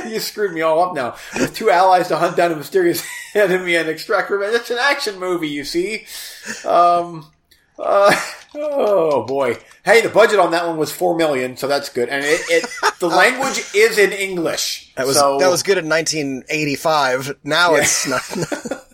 you 0.09 0.21
screwed 0.21 0.53
me 0.53 0.63
all 0.63 0.83
up 0.83 0.95
now. 0.95 1.17
With 1.35 1.55
two 1.55 1.71
allies 1.71 2.09
to 2.09 2.17
hunt 2.17 2.37
down 2.37 2.53
a 2.53 2.57
mysterious 2.57 3.05
enemy 3.35 3.75
and 3.75 3.89
extract 3.89 4.31
revenge. 4.31 4.55
It's 4.55 4.71
an 4.71 4.79
action 4.81 5.19
movie, 5.19 5.49
you 5.49 5.65
see. 5.65 6.07
Um, 6.65 7.27
uh, 7.79 8.21
oh 8.55 9.25
boy. 9.25 9.59
Hey, 9.85 10.01
the 10.01 10.09
budget 10.09 10.39
on 10.39 10.51
that 10.53 10.67
one 10.67 10.77
was 10.77 10.91
four 10.93 11.17
million, 11.17 11.57
so 11.57 11.69
that's 11.69 11.89
good. 11.89 12.09
And 12.09 12.25
it, 12.25 12.41
it 12.49 12.67
the 12.99 13.09
language 13.23 13.65
is 13.75 13.99
in 13.99 14.13
English. 14.13 14.93
That 14.97 15.07
was 15.07 15.17
so, 15.19 15.39
that 15.39 15.49
was 15.49 15.63
good 15.63 15.79
in 15.79 15.89
1985. 15.89 17.37
Now 17.45 17.75
it's 17.75 18.07
not. 18.07 18.83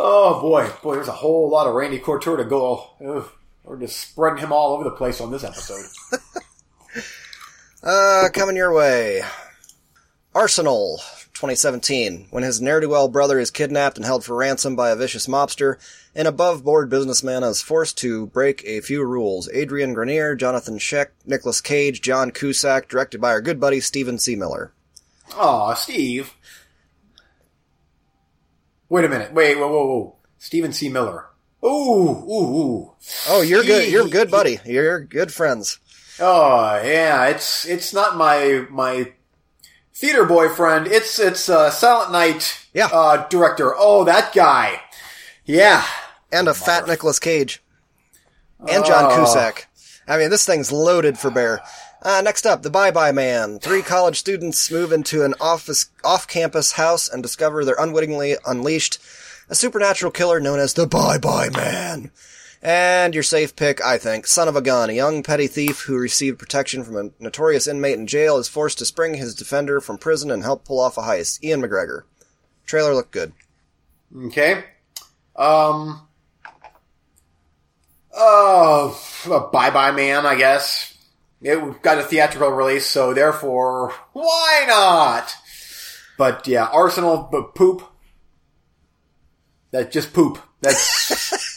Oh 0.00 0.40
boy, 0.40 0.70
boy, 0.80 0.94
there's 0.94 1.08
a 1.08 1.12
whole 1.12 1.50
lot 1.50 1.66
of 1.66 1.74
Randy 1.74 1.98
Couture 1.98 2.36
to 2.36 2.44
go. 2.44 2.90
Ugh, 3.04 3.28
we're 3.64 3.80
just 3.80 3.98
spreading 3.98 4.38
him 4.38 4.52
all 4.52 4.72
over 4.72 4.84
the 4.84 4.92
place 4.92 5.20
on 5.20 5.32
this 5.32 5.42
episode. 5.42 5.84
uh, 7.82 8.28
coming 8.32 8.54
your 8.54 8.72
way. 8.72 9.22
Arsenal 10.36 11.00
2017. 11.38 12.26
When 12.30 12.42
his 12.42 12.60
ne'er-do-well 12.60 13.06
brother 13.06 13.38
is 13.38 13.52
kidnapped 13.52 13.96
and 13.96 14.04
held 14.04 14.24
for 14.24 14.34
ransom 14.34 14.74
by 14.74 14.90
a 14.90 14.96
vicious 14.96 15.28
mobster, 15.28 15.76
an 16.12 16.26
above-board 16.26 16.90
businessman 16.90 17.44
is 17.44 17.62
forced 17.62 17.96
to 17.98 18.26
break 18.26 18.64
a 18.64 18.80
few 18.80 19.04
rules. 19.04 19.48
Adrian 19.52 19.94
Grenier, 19.94 20.36
Johnathon 20.36 20.80
Schaech, 20.80 21.10
Nicolas 21.24 21.60
Cage, 21.60 22.02
John 22.02 22.32
Cusack, 22.32 22.88
directed 22.88 23.20
by 23.20 23.30
our 23.30 23.40
good 23.40 23.60
buddy 23.60 23.78
Steven 23.78 24.18
C. 24.18 24.34
Miller. 24.34 24.72
Aw, 25.36 25.74
Steve. 25.74 26.34
Wait 28.88 29.04
a 29.04 29.08
minute. 29.08 29.32
Wait, 29.32 29.56
whoa, 29.56 29.68
whoa, 29.68 29.86
whoa. 29.86 30.16
Steven 30.38 30.72
C. 30.72 30.88
Miller. 30.88 31.26
Ooh, 31.64 31.68
ooh, 31.68 32.56
ooh. 32.56 32.92
Oh, 33.28 33.42
you're 33.42 33.62
good. 33.62 33.92
You're 33.92 34.08
good, 34.08 34.28
buddy. 34.28 34.58
You're 34.64 34.98
good 34.98 35.32
friends. 35.32 35.78
Oh, 36.18 36.80
yeah. 36.84 37.26
It's 37.26 37.64
it's 37.64 37.94
not 37.94 38.16
my 38.16 38.66
my 38.70 39.12
theater 39.98 40.24
boyfriend. 40.24 40.86
It's 40.86 41.18
it's 41.18 41.48
uh, 41.48 41.70
Silent 41.70 42.12
Night. 42.12 42.66
Yeah. 42.72 42.88
Uh, 42.92 43.26
director. 43.28 43.74
Oh, 43.76 44.04
that 44.04 44.32
guy. 44.32 44.80
Yeah. 45.44 45.84
And 46.30 46.46
a 46.48 46.54
fat 46.54 46.86
Nicolas 46.86 47.18
Cage. 47.18 47.62
And 48.68 48.84
John 48.84 49.06
Oh. 49.12 49.16
Cusack. 49.16 49.66
I 50.06 50.16
mean, 50.18 50.30
this 50.30 50.46
thing's 50.46 50.72
loaded 50.72 51.18
for 51.18 51.30
bear. 51.30 51.60
Uh, 52.02 52.20
next 52.22 52.46
up, 52.46 52.62
The 52.62 52.70
Bye 52.70 52.90
Bye 52.92 53.12
Man. 53.12 53.58
Three 53.58 53.82
college 53.82 54.18
students 54.18 54.70
move 54.70 54.92
into 54.92 55.24
an 55.24 55.34
office, 55.40 55.86
off-campus 56.04 56.72
house 56.72 57.08
and 57.08 57.22
discover 57.22 57.64
they're 57.64 57.74
unwittingly 57.78 58.36
unleashed 58.46 58.98
a 59.50 59.54
supernatural 59.54 60.12
killer 60.12 60.38
known 60.38 60.60
as 60.60 60.74
the 60.74 60.86
Bye 60.86 61.18
Bye 61.18 61.48
Man. 61.50 62.10
And 62.60 63.14
your 63.14 63.22
safe 63.22 63.54
pick, 63.54 63.80
I 63.84 63.98
think, 63.98 64.26
Son 64.26 64.48
of 64.48 64.56
a 64.56 64.60
Gun. 64.60 64.90
A 64.90 64.94
young 64.94 65.22
petty 65.22 65.46
thief 65.46 65.82
who 65.82 65.96
received 65.96 66.40
protection 66.40 66.82
from 66.82 66.96
a 66.96 67.10
notorious 67.22 67.68
inmate 67.68 67.98
in 67.98 68.06
jail 68.08 68.36
is 68.36 68.48
forced 68.48 68.78
to 68.78 68.84
spring 68.84 69.14
his 69.14 69.34
defender 69.34 69.80
from 69.80 69.98
prison 69.98 70.30
and 70.30 70.42
help 70.42 70.64
pull 70.64 70.80
off 70.80 70.98
a 70.98 71.02
heist. 71.02 71.38
Ewan 71.42 71.62
McGregor. 71.62 72.02
Trailer 72.66 72.94
looked 72.94 73.12
good. 73.12 73.32
Okay. 74.26 74.64
Um. 75.36 76.06
Oh, 78.12 79.00
Bye 79.52 79.70
Bye 79.70 79.92
Man, 79.92 80.26
I 80.26 80.34
guess. 80.34 80.94
It 81.40 81.82
got 81.82 81.98
a 81.98 82.02
theatrical 82.02 82.50
release, 82.50 82.86
so 82.86 83.14
therefore, 83.14 83.94
why 84.12 84.64
not? 84.66 85.32
But 86.16 86.48
yeah, 86.48 86.64
Arsenal, 86.64 87.28
but 87.30 87.54
poop. 87.54 87.84
That 89.70 89.92
just 89.92 90.12
poop. 90.12 90.38
That's. 90.60 91.46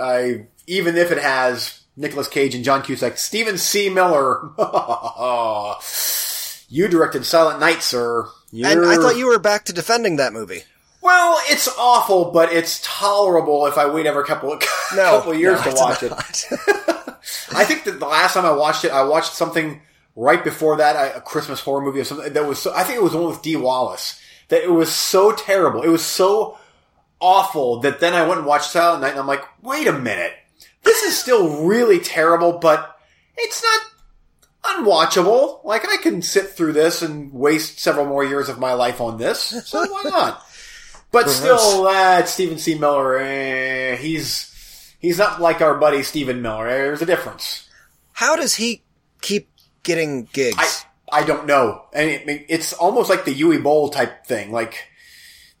I 0.00 0.46
even 0.66 0.96
if 0.96 1.10
it 1.10 1.18
has 1.18 1.82
Nicolas 1.96 2.28
Cage 2.28 2.54
and 2.54 2.64
John 2.64 2.82
Cusack, 2.82 3.18
Steven 3.18 3.58
C. 3.58 3.88
Miller. 3.88 4.50
you 6.68 6.88
directed 6.88 7.24
Silent 7.26 7.60
Night, 7.60 7.82
sir. 7.82 8.26
And 8.52 8.84
I 8.84 8.96
thought 8.96 9.16
you 9.16 9.26
were 9.26 9.38
back 9.38 9.64
to 9.66 9.72
defending 9.72 10.16
that 10.16 10.32
movie. 10.32 10.64
well, 11.00 11.38
it's 11.46 11.68
awful, 11.78 12.30
but 12.30 12.52
it's 12.52 12.80
tolerable 12.84 13.66
if 13.66 13.78
I 13.78 13.90
wait 13.90 14.06
ever 14.06 14.22
a 14.22 14.26
couple 14.26 14.50
No, 14.94 15.18
couple 15.18 15.32
of 15.32 15.38
years 15.38 15.64
no, 15.64 15.70
to 15.72 15.76
watch 15.76 16.02
it. 16.02 16.12
I 17.54 17.64
think 17.64 17.84
that 17.84 17.98
the 18.00 18.06
last 18.06 18.34
time 18.34 18.44
I 18.44 18.52
watched 18.52 18.84
it, 18.84 18.92
I 18.92 19.04
watched 19.04 19.32
something 19.32 19.80
right 20.16 20.42
before 20.42 20.76
that, 20.78 21.16
a 21.16 21.20
Christmas 21.20 21.60
horror 21.60 21.82
movie 21.82 22.00
or 22.00 22.04
something 22.04 22.32
that 22.32 22.46
was. 22.46 22.60
So, 22.60 22.74
I 22.74 22.84
think 22.84 22.96
it 22.96 23.02
was 23.02 23.12
the 23.12 23.18
one 23.18 23.30
with 23.30 23.42
Dee 23.42 23.56
Wallace. 23.56 24.20
That 24.48 24.62
it 24.62 24.70
was 24.70 24.92
so 24.92 25.32
terrible. 25.32 25.82
It 25.82 25.88
was 25.88 26.04
so 26.04 26.58
awful 27.22 27.80
that 27.80 28.00
then 28.00 28.12
I 28.12 28.26
went 28.26 28.38
and 28.40 28.46
watched 28.46 28.70
Silent 28.72 29.00
Night, 29.02 29.12
and 29.12 29.20
I'm 29.20 29.26
like, 29.26 29.44
wait 29.62 29.86
a 29.86 29.92
minute, 29.92 30.32
this 30.82 31.02
is 31.04 31.16
still 31.16 31.64
really 31.64 32.00
terrible, 32.00 32.58
but 32.58 32.96
it's 33.38 33.62
not 33.62 33.80
unwatchable. 34.76 35.64
Like 35.64 35.88
I 35.88 35.96
can 35.96 36.22
sit 36.22 36.50
through 36.50 36.72
this 36.74 37.02
and 37.02 37.32
waste 37.32 37.78
several 37.78 38.06
more 38.06 38.24
years 38.24 38.48
of 38.48 38.58
my 38.58 38.74
life 38.74 39.00
on 39.00 39.18
this. 39.18 39.40
So 39.66 39.80
why 39.86 40.02
not? 40.10 40.44
But 41.10 41.28
still, 41.28 41.86
uh, 41.86 42.24
Steven 42.24 42.56
C. 42.58 42.78
Miller, 42.78 43.18
eh, 43.18 43.96
he's 43.96 44.94
he's 44.98 45.18
not 45.18 45.40
like 45.40 45.60
our 45.60 45.74
buddy 45.74 46.02
Stephen 46.02 46.40
Miller. 46.40 46.66
Eh, 46.68 46.76
There's 46.78 47.02
a 47.02 47.06
difference. 47.06 47.68
How 48.12 48.34
does 48.36 48.54
he 48.54 48.82
keep 49.20 49.48
getting 49.82 50.24
gigs? 50.32 50.56
I 51.10 51.20
I 51.20 51.24
don't 51.24 51.46
know, 51.46 51.82
and 51.92 52.08
it, 52.08 52.46
it's 52.48 52.72
almost 52.72 53.10
like 53.10 53.26
the 53.26 53.34
Uwe 53.34 53.62
Boll 53.62 53.90
type 53.90 54.24
thing. 54.24 54.52
Like 54.52 54.88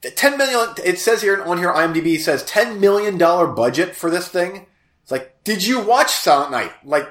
ten 0.02 0.36
million. 0.36 0.74
It 0.84 0.98
says 0.98 1.22
here 1.22 1.42
on 1.42 1.58
here, 1.58 1.72
IMDb 1.72 2.18
says 2.18 2.44
ten 2.44 2.80
million 2.80 3.18
dollar 3.18 3.46
budget 3.46 3.94
for 3.94 4.10
this 4.10 4.28
thing. 4.28 4.66
It's 5.02 5.10
like, 5.10 5.42
did 5.44 5.64
you 5.64 5.80
watch 5.80 6.10
Silent 6.10 6.50
Night? 6.50 6.72
Like 6.84 7.08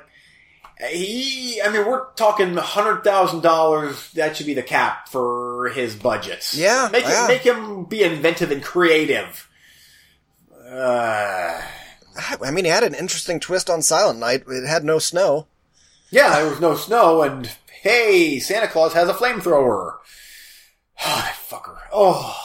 he, 0.89 1.62
I 1.62 1.71
mean, 1.71 1.86
we're 1.86 2.12
talking 2.13 2.56
hundred 2.56 3.04
thousand 3.04 3.41
dollars. 3.41 4.12
That 4.13 4.36
should 4.36 4.45
be 4.45 4.54
the 4.54 4.63
cap 4.63 5.10
for 5.10 5.69
his 5.69 5.95
budgets. 5.95 6.58
Yeah, 6.58 6.89
make 6.91 7.04
yeah. 7.04 7.25
it, 7.25 7.27
make 7.27 7.41
him 7.41 7.86
be 7.86 8.04
inventive 8.04 8.51
and 8.51 8.63
creative. 8.63 9.47
Uh, 10.67 11.62
I 12.41 12.51
mean, 12.51 12.65
he 12.65 12.71
had 12.71 12.84
an 12.84 12.95
interesting 12.95 13.39
twist 13.39 13.69
on 13.69 13.82
Silent 13.82 14.19
Night. 14.19 14.43
It 14.47 14.67
had 14.67 14.84
no 14.84 14.99
snow. 14.99 15.47
Yeah, 16.10 16.39
there 16.39 16.49
was 16.49 16.60
no 16.60 16.75
snow, 16.75 17.21
and 17.21 17.51
hey, 17.82 18.39
Santa 18.39 18.67
Claus 18.67 18.93
has 18.93 19.08
a 19.08 19.13
flamethrower. 19.13 19.97
Oh, 19.97 19.99
that 20.97 21.36
fucker. 21.49 21.77
Oh, 21.93 22.38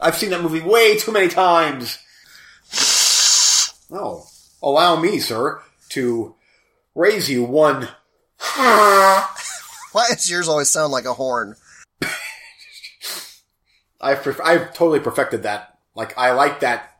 I've 0.00 0.16
seen 0.16 0.30
that 0.30 0.42
movie 0.42 0.60
way 0.60 0.96
too 0.96 1.12
many 1.12 1.28
times. 1.28 1.98
Oh, 3.90 4.26
allow 4.62 5.00
me, 5.00 5.18
sir, 5.18 5.62
to 5.90 6.34
raise 6.94 7.30
you 7.30 7.44
one. 7.44 7.88
Why 8.54 10.06
does 10.10 10.30
yours 10.30 10.48
always 10.48 10.68
sound 10.68 10.92
like 10.92 11.06
a 11.06 11.14
horn? 11.14 11.56
I've 14.00 14.18
perf- 14.18 14.44
I've 14.44 14.72
totally 14.74 15.00
perfected 15.00 15.42
that. 15.42 15.78
Like 15.94 16.16
I 16.16 16.32
like 16.32 16.60
that. 16.60 16.94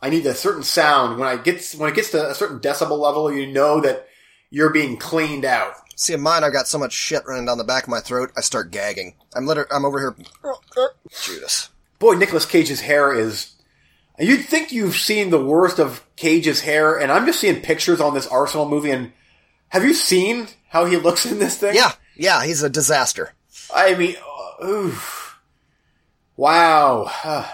I 0.00 0.08
need 0.08 0.24
a 0.26 0.34
certain 0.34 0.62
sound 0.62 1.18
when 1.18 1.28
I 1.28 1.36
get 1.36 1.74
when 1.76 1.90
it 1.90 1.94
gets 1.96 2.10
to 2.12 2.30
a 2.30 2.34
certain 2.34 2.60
decibel 2.60 2.98
level. 2.98 3.30
You 3.32 3.52
know 3.52 3.80
that 3.80 4.08
you're 4.50 4.70
being 4.70 4.96
cleaned 4.96 5.44
out. 5.44 5.74
See, 5.96 6.12
in 6.12 6.20
mine, 6.20 6.44
I've 6.44 6.52
got 6.52 6.68
so 6.68 6.78
much 6.78 6.92
shit 6.92 7.22
running 7.26 7.46
down 7.46 7.58
the 7.58 7.64
back 7.64 7.84
of 7.84 7.88
my 7.88 8.00
throat, 8.00 8.30
I 8.36 8.42
start 8.42 8.70
gagging. 8.70 9.14
I'm 9.34 9.46
literally, 9.46 9.70
I'm 9.72 9.84
over 9.84 9.98
here. 9.98 10.14
Judas. 11.22 11.70
Boy, 11.98 12.14
Nicolas 12.14 12.46
Cage's 12.46 12.80
hair 12.80 13.12
is. 13.12 13.52
You'd 14.18 14.46
think 14.46 14.72
you've 14.72 14.96
seen 14.96 15.28
the 15.28 15.42
worst 15.42 15.78
of 15.78 16.02
Cage's 16.16 16.62
hair, 16.62 16.98
and 16.98 17.12
I'm 17.12 17.26
just 17.26 17.38
seeing 17.38 17.60
pictures 17.60 18.00
on 18.00 18.14
this 18.14 18.26
Arsenal 18.26 18.66
movie. 18.66 18.90
And 18.90 19.12
have 19.68 19.84
you 19.84 19.92
seen 19.92 20.48
how 20.70 20.86
he 20.86 20.96
looks 20.96 21.26
in 21.26 21.38
this 21.38 21.58
thing? 21.58 21.74
Yeah, 21.74 21.92
yeah, 22.16 22.44
he's 22.44 22.62
a 22.62 22.70
disaster. 22.70 23.32
I 23.74 23.94
mean, 23.94 24.16
uh, 24.62 24.66
oof. 24.66 25.38
wow. 26.36 27.10
Uh, 27.24 27.46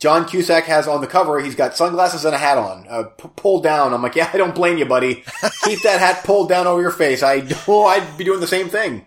John 0.00 0.26
Cusack 0.26 0.64
has 0.64 0.88
on 0.88 1.00
the 1.02 1.06
cover. 1.06 1.38
He's 1.40 1.54
got 1.54 1.76
sunglasses 1.76 2.24
and 2.24 2.34
a 2.34 2.38
hat 2.38 2.56
on, 2.56 2.86
uh, 2.88 3.02
p- 3.04 3.28
pulled 3.36 3.62
down. 3.62 3.92
I'm 3.92 4.02
like, 4.02 4.16
yeah, 4.16 4.30
I 4.32 4.38
don't 4.38 4.54
blame 4.54 4.78
you, 4.78 4.86
buddy. 4.86 5.22
Keep 5.64 5.82
that 5.82 6.00
hat 6.00 6.24
pulled 6.24 6.48
down 6.48 6.66
over 6.66 6.80
your 6.80 6.90
face. 6.90 7.22
I 7.22 7.40
know 7.68 7.84
I'd 7.84 8.16
be 8.16 8.24
doing 8.24 8.40
the 8.40 8.46
same 8.46 8.68
thing. 8.70 9.06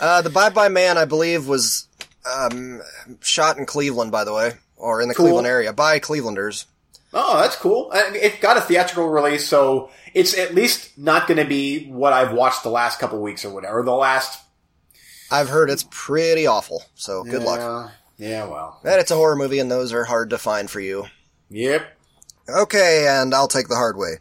Uh, 0.00 0.22
the 0.22 0.30
Bye 0.30 0.48
Bye 0.48 0.68
Man, 0.70 0.96
I 0.98 1.04
believe, 1.04 1.46
was 1.46 1.86
um, 2.32 2.80
shot 3.20 3.58
in 3.58 3.66
Cleveland, 3.66 4.10
by 4.12 4.24
the 4.24 4.32
way, 4.32 4.52
or 4.76 5.00
in 5.02 5.08
the 5.08 5.14
Cool. 5.14 5.26
Cleveland 5.26 5.46
area 5.46 5.72
by 5.72 5.98
Clevelanders. 6.00 6.66
Oh, 7.12 7.38
that's 7.40 7.56
cool. 7.56 7.92
And 7.92 8.16
it 8.16 8.40
got 8.40 8.56
a 8.56 8.60
theatrical 8.60 9.08
release, 9.08 9.46
so 9.46 9.90
it's 10.14 10.36
at 10.36 10.54
least 10.54 10.98
not 10.98 11.28
going 11.28 11.38
to 11.38 11.44
be 11.44 11.86
what 11.88 12.12
I've 12.12 12.32
watched 12.32 12.62
the 12.64 12.70
last 12.70 12.98
couple 12.98 13.20
weeks 13.22 13.44
or 13.44 13.54
whatever. 13.54 13.82
The 13.84 13.92
last. 13.92 14.42
I've 15.30 15.48
heard 15.48 15.70
it's 15.70 15.86
pretty 15.90 16.46
awful, 16.46 16.82
so 16.96 17.22
good 17.24 17.42
luck. 17.42 17.92
Yeah, 18.18 18.28
Yeah, 18.28 18.46
well. 18.46 18.80
And 18.84 19.00
it's 19.00 19.10
a 19.10 19.16
horror 19.16 19.36
movie, 19.36 19.58
and 19.60 19.70
those 19.70 19.92
are 19.92 20.04
hard 20.04 20.30
to 20.30 20.38
find 20.38 20.68
for 20.70 20.80
you. 20.80 21.06
Yep. 21.50 21.86
Okay, 22.48 23.06
and 23.08 23.32
I'll 23.34 23.48
take 23.48 23.68
the 23.68 23.74
hard 23.76 23.96
way 23.96 24.14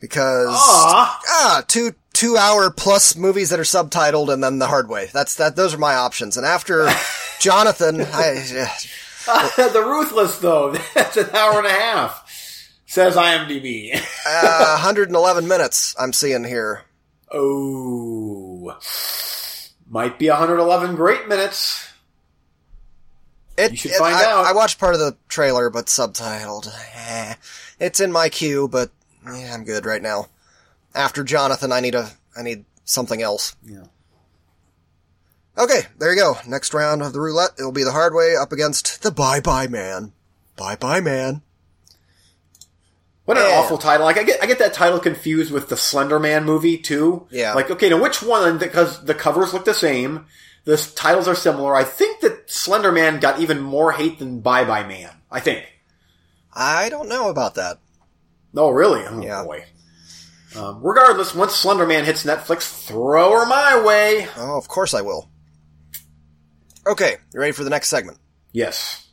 because 0.00 0.48
Aw. 0.50 1.20
ah, 1.26 1.64
two 1.66 1.94
two 2.14 2.36
hour 2.38 2.70
plus 2.70 3.14
movies 3.16 3.50
that 3.50 3.60
are 3.60 3.64
subtitled, 3.64 4.32
and 4.32 4.42
then 4.42 4.58
the 4.58 4.66
hard 4.68 4.88
way. 4.88 5.10
That's 5.12 5.34
that. 5.36 5.54
Those 5.56 5.74
are 5.74 5.78
my 5.78 5.94
options. 5.94 6.36
And 6.38 6.46
after 6.46 6.88
Jonathan, 7.40 8.00
I, 8.00 8.34
the 9.56 9.84
Ruthless, 9.86 10.38
though, 10.38 10.72
that's 10.94 11.18
an 11.18 11.28
hour 11.34 11.58
and 11.58 11.66
a 11.66 11.70
half, 11.70 12.70
says 12.86 13.16
IMDb. 13.16 13.94
uh, 14.26 14.76
111 14.78 15.46
minutes 15.46 15.94
I'm 16.00 16.12
seeing 16.14 16.44
here. 16.44 16.82
oh. 17.30 18.78
Might 19.86 20.18
be 20.18 20.28
111 20.30 20.96
great 20.96 21.28
minutes. 21.28 21.86
It, 23.56 23.72
You 23.72 23.76
should 23.76 23.90
it- 23.92 23.98
find 23.98 24.16
I, 24.16 24.24
out. 24.24 24.46
I 24.46 24.52
watched 24.52 24.80
part 24.80 24.94
of 24.94 25.00
the 25.00 25.14
trailer, 25.28 25.68
but 25.70 25.86
subtitled. 25.86 26.68
Eh. 26.96 27.34
It's 27.78 28.00
in 28.00 28.10
my 28.10 28.28
queue, 28.30 28.66
but 28.66 28.90
yeah, 29.26 29.52
I'm 29.54 29.62
good 29.64 29.84
right 29.84 30.02
now. 30.02 30.28
After 30.94 31.24
Jonathan, 31.24 31.72
I 31.72 31.80
need 31.80 31.94
a 31.94 32.10
I 32.36 32.42
need 32.42 32.64
something 32.84 33.20
else. 33.22 33.56
Yeah. 33.64 33.84
Okay, 35.56 35.82
there 35.98 36.12
you 36.12 36.20
go. 36.20 36.36
Next 36.46 36.74
round 36.74 37.02
of 37.02 37.12
the 37.12 37.20
roulette, 37.20 37.52
it'll 37.58 37.72
be 37.72 37.84
the 37.84 37.92
hard 37.92 38.12
way 38.14 38.34
up 38.36 38.50
against 38.52 39.02
the 39.02 39.10
Bye 39.10 39.40
Bye 39.40 39.66
Man. 39.68 40.12
Bye 40.56 40.76
Bye 40.76 41.00
Man. 41.00 41.42
What 43.24 43.38
an 43.38 43.44
Yeah. 43.48 43.56
awful 43.60 43.78
title! 43.78 44.04
Like 44.04 44.18
I 44.18 44.22
get, 44.24 44.42
I 44.42 44.46
get 44.46 44.58
that 44.58 44.74
title 44.74 44.98
confused 45.00 45.50
with 45.52 45.68
the 45.68 45.76
Slender 45.76 46.18
Man 46.18 46.44
movie 46.44 46.76
too. 46.76 47.26
Yeah. 47.30 47.54
Like, 47.54 47.70
okay, 47.70 47.88
now 47.88 48.02
which 48.02 48.22
one? 48.22 48.58
Because 48.58 49.04
the 49.04 49.14
covers 49.14 49.52
look 49.54 49.64
the 49.64 49.74
same, 49.74 50.26
The 50.66 50.76
titles 50.94 51.28
are 51.28 51.34
similar. 51.34 51.74
I 51.76 51.84
think 51.84 52.20
that 52.20 52.50
Slender 52.50 52.90
Man 52.90 53.20
got 53.20 53.38
even 53.38 53.60
more 53.60 53.92
hate 53.92 54.18
than 54.18 54.40
Bye 54.40 54.64
Bye 54.64 54.84
Man. 54.86 55.10
I 55.30 55.38
think. 55.40 55.64
I 56.54 56.88
don't 56.88 57.08
know 57.08 57.28
about 57.28 57.54
that. 57.56 57.78
No, 58.52 58.70
really? 58.70 59.04
Oh, 59.06 59.20
Yeah. 59.20 59.42
boy. 59.44 59.66
Um, 60.56 60.80
regardless, 60.82 61.34
once 61.34 61.54
Slender 61.54 61.86
Man 61.86 62.04
hits 62.04 62.24
Netflix, 62.24 62.86
throw 62.86 63.32
her 63.32 63.46
my 63.46 63.82
way. 63.82 64.28
Oh, 64.36 64.56
of 64.56 64.68
course 64.68 64.94
I 64.94 65.02
will. 65.02 65.28
Okay, 66.86 67.16
you 67.32 67.40
ready 67.40 67.52
for 67.52 67.64
the 67.64 67.70
next 67.70 67.88
segment? 67.88 68.18
Yes. 68.52 69.08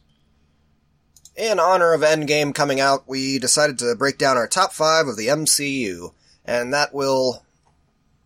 In 1.36 1.60
honor 1.60 1.94
of 1.94 2.02
Endgame 2.02 2.54
coming 2.54 2.80
out, 2.80 3.08
we 3.08 3.40
decided 3.40 3.80
to 3.80 3.96
break 3.96 4.18
down 4.18 4.38
our 4.38 4.48
top 4.48 4.74
five 4.74 5.08
of 5.08 5.18
the 5.18 5.28
MCU, 5.28 6.14
and 6.46 6.74
that 6.74 6.94
will 6.94 7.44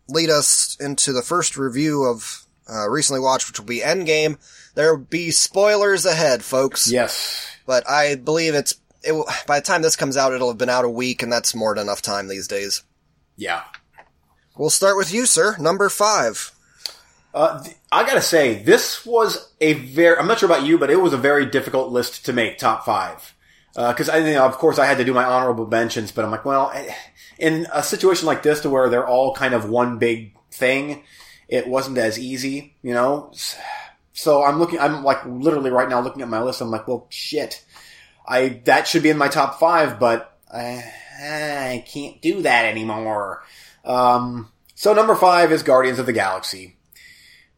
lead 0.09 0.29
us 0.29 0.75
into 0.79 1.13
the 1.13 1.21
first 1.21 1.57
review 1.57 2.03
of 2.03 2.45
uh, 2.69 2.89
recently 2.89 3.21
watched, 3.21 3.47
which 3.47 3.59
will 3.59 3.67
be 3.67 3.79
Endgame. 3.79 4.37
There 4.73 4.95
will 4.95 5.05
be 5.05 5.31
spoilers 5.31 6.05
ahead, 6.05 6.43
folks. 6.43 6.91
Yes. 6.91 7.47
But 7.65 7.89
I 7.89 8.15
believe 8.15 8.55
it's 8.55 8.75
it 9.03 9.11
will, 9.11 9.27
by 9.47 9.59
the 9.59 9.65
time 9.65 9.83
this 9.83 9.95
comes 9.95 10.17
out, 10.17 10.33
it'll 10.33 10.49
have 10.49 10.57
been 10.57 10.69
out 10.69 10.85
a 10.85 10.89
week, 10.89 11.21
and 11.21 11.31
that's 11.31 11.55
more 11.55 11.75
than 11.75 11.83
enough 11.83 12.01
time 12.01 12.27
these 12.27 12.47
days. 12.47 12.83
Yeah. 13.37 13.63
We'll 14.57 14.69
start 14.69 14.97
with 14.97 15.13
you, 15.13 15.25
sir. 15.25 15.57
Number 15.59 15.89
five. 15.89 16.51
Uh, 17.33 17.61
th- 17.61 17.75
I 17.91 18.05
gotta 18.05 18.21
say, 18.21 18.63
this 18.63 19.05
was 19.05 19.51
a 19.59 19.73
very, 19.73 20.17
I'm 20.17 20.27
not 20.27 20.39
sure 20.39 20.49
about 20.49 20.65
you, 20.65 20.77
but 20.77 20.89
it 20.89 21.01
was 21.01 21.11
a 21.11 21.17
very 21.17 21.45
difficult 21.45 21.91
list 21.91 22.25
to 22.25 22.33
make 22.33 22.57
top 22.57 22.85
five. 22.85 23.33
Uh, 23.75 23.93
cause 23.93 24.07
I, 24.07 24.19
you 24.19 24.33
know, 24.35 24.45
of 24.45 24.53
course 24.53 24.79
I 24.79 24.85
had 24.85 24.99
to 24.99 25.03
do 25.03 25.13
my 25.13 25.25
honorable 25.25 25.67
mentions, 25.67 26.13
but 26.13 26.23
I'm 26.23 26.31
like, 26.31 26.45
well, 26.45 26.71
eh, 26.73 26.93
in 27.37 27.67
a 27.73 27.83
situation 27.83 28.25
like 28.25 28.41
this 28.41 28.61
to 28.61 28.69
where 28.69 28.87
they're 28.87 29.05
all 29.05 29.35
kind 29.35 29.53
of 29.53 29.69
one 29.69 29.97
big 29.97 30.33
thing, 30.49 31.03
it 31.49 31.67
wasn't 31.67 31.97
as 31.97 32.17
easy, 32.17 32.77
you 32.81 32.93
know? 32.93 33.33
So 34.13 34.45
I'm 34.45 34.57
looking, 34.57 34.79
I'm 34.79 35.03
like 35.03 35.25
literally 35.25 35.71
right 35.71 35.89
now 35.89 35.99
looking 35.99 36.21
at 36.21 36.29
my 36.29 36.41
list, 36.41 36.61
I'm 36.61 36.71
like, 36.71 36.87
well, 36.87 37.07
shit. 37.09 37.65
I, 38.25 38.61
that 38.63 38.87
should 38.87 39.03
be 39.03 39.09
in 39.09 39.17
my 39.17 39.27
top 39.27 39.59
five, 39.59 39.99
but 39.99 40.39
I, 40.51 40.85
I 41.17 41.85
can't 41.87 42.21
do 42.21 42.41
that 42.41 42.65
anymore. 42.65 43.43
Um, 43.83 44.51
so 44.73 44.93
number 44.93 45.15
five 45.15 45.51
is 45.51 45.63
Guardians 45.63 45.99
of 45.99 46.05
the 46.05 46.13
Galaxy. 46.13 46.75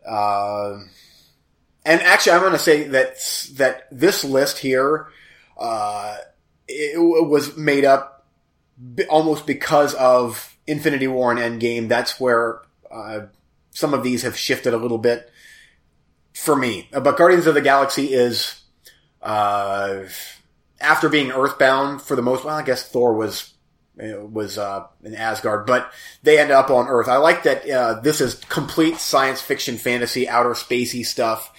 Uh, 0.08 0.80
and 1.86 2.02
actually, 2.02 2.34
I'm 2.34 2.42
going 2.42 2.52
to 2.54 2.60
say 2.60 2.84
that 2.90 3.16
that 3.54 3.88
this 3.92 4.24
list 4.24 4.60
here, 4.60 5.08
uh, 5.58 6.18
it, 6.68 6.98
was 6.98 7.58
made 7.58 7.86
up 7.86 8.28
almost 9.10 9.48
because 9.48 9.94
of 9.96 10.56
Infinity 10.68 11.08
War 11.08 11.32
and 11.32 11.62
Endgame. 11.62 11.88
That's 11.88 12.20
where 12.20 12.62
uh, 12.92 13.22
some 13.72 13.94
of 13.94 14.04
these 14.04 14.24
have 14.24 14.38
shifted 14.38 14.74
a 14.74 14.78
little 14.78 14.98
bit 14.98 15.32
for 16.34 16.56
me. 16.56 16.90
But 16.92 17.18
Guardians 17.18 17.48
of 17.48 17.56
the 17.56 17.62
Galaxy 17.62 18.14
is 18.14 18.62
uh, 19.22 20.04
after 20.80 21.10
being 21.10 21.32
Earthbound 21.32 22.02
for 22.02 22.16
the 22.16 22.22
most. 22.22 22.44
Well, 22.46 22.56
I 22.56 22.64
guess 22.64 22.88
Thor 22.88 23.14
was 23.14 23.54
was 23.98 24.58
uh, 24.58 24.86
in 25.04 25.16
Asgard, 25.16 25.66
but 25.66 25.92
they 26.24 26.38
end 26.40 26.52
up 26.52 26.70
on 26.70 26.88
Earth. 26.88 27.08
I 27.08 27.18
like 27.18 27.44
that 27.44 27.68
uh, 27.70 28.00
this 28.02 28.22
is 28.22 28.36
complete 28.36 28.98
science 28.98 29.42
fiction, 29.42 29.78
fantasy, 29.78 30.28
outer 30.28 30.52
spacey 30.52 31.06
stuff. 31.06 31.52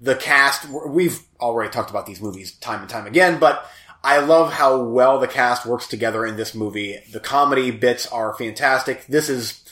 The 0.00 0.16
cast, 0.16 0.66
we've 0.86 1.20
already 1.40 1.70
talked 1.70 1.90
about 1.90 2.06
these 2.06 2.20
movies 2.20 2.52
time 2.56 2.80
and 2.80 2.88
time 2.88 3.06
again, 3.06 3.38
but 3.38 3.66
I 4.02 4.18
love 4.18 4.52
how 4.52 4.82
well 4.82 5.18
the 5.18 5.28
cast 5.28 5.64
works 5.64 5.86
together 5.86 6.26
in 6.26 6.36
this 6.36 6.54
movie. 6.54 6.98
The 7.12 7.20
comedy 7.20 7.70
bits 7.70 8.06
are 8.06 8.34
fantastic. 8.34 9.06
This 9.06 9.28
is, 9.28 9.62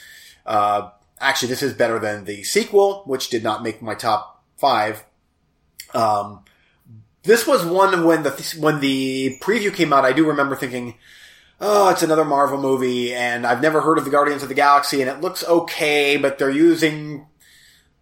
uh, 0.47 0.91
actually, 1.21 1.49
this 1.49 1.63
is 1.63 1.75
better 1.75 1.99
than 1.99 2.25
the 2.25 2.43
sequel, 2.45 3.03
which 3.07 3.31
did 3.31 3.43
not 3.43 3.63
make 3.63 3.83
my 3.83 3.95
top 3.95 4.43
five. 4.57 5.05
Um, 5.93 6.45
this 7.23 7.47
was 7.47 7.65
one 7.65 8.05
when 8.05 8.23
the 8.23 8.57
when 8.59 8.81
the 8.81 9.39
preview 9.41 9.75
came 9.75 9.93
out. 9.93 10.05
I 10.05 10.13
do 10.13 10.27
remember 10.27 10.57
thinking, 10.57 10.97
"Oh, 11.61 11.91
it's 11.91 12.03
another 12.03 12.25
Marvel 12.25 12.59
movie," 12.59 13.15
and 13.15 13.47
I've 13.47 13.63
never 13.63 13.81
heard 13.81 13.99
of 13.99 14.05
the 14.05 14.11
Guardians 14.11 14.43
of 14.43 14.49
the 14.49 14.55
Galaxy, 14.55 15.01
and 15.01 15.11
it 15.11 15.21
looks 15.21 15.45
okay, 15.45 16.17
but 16.17 16.39
they're 16.39 16.51
using 16.51 17.27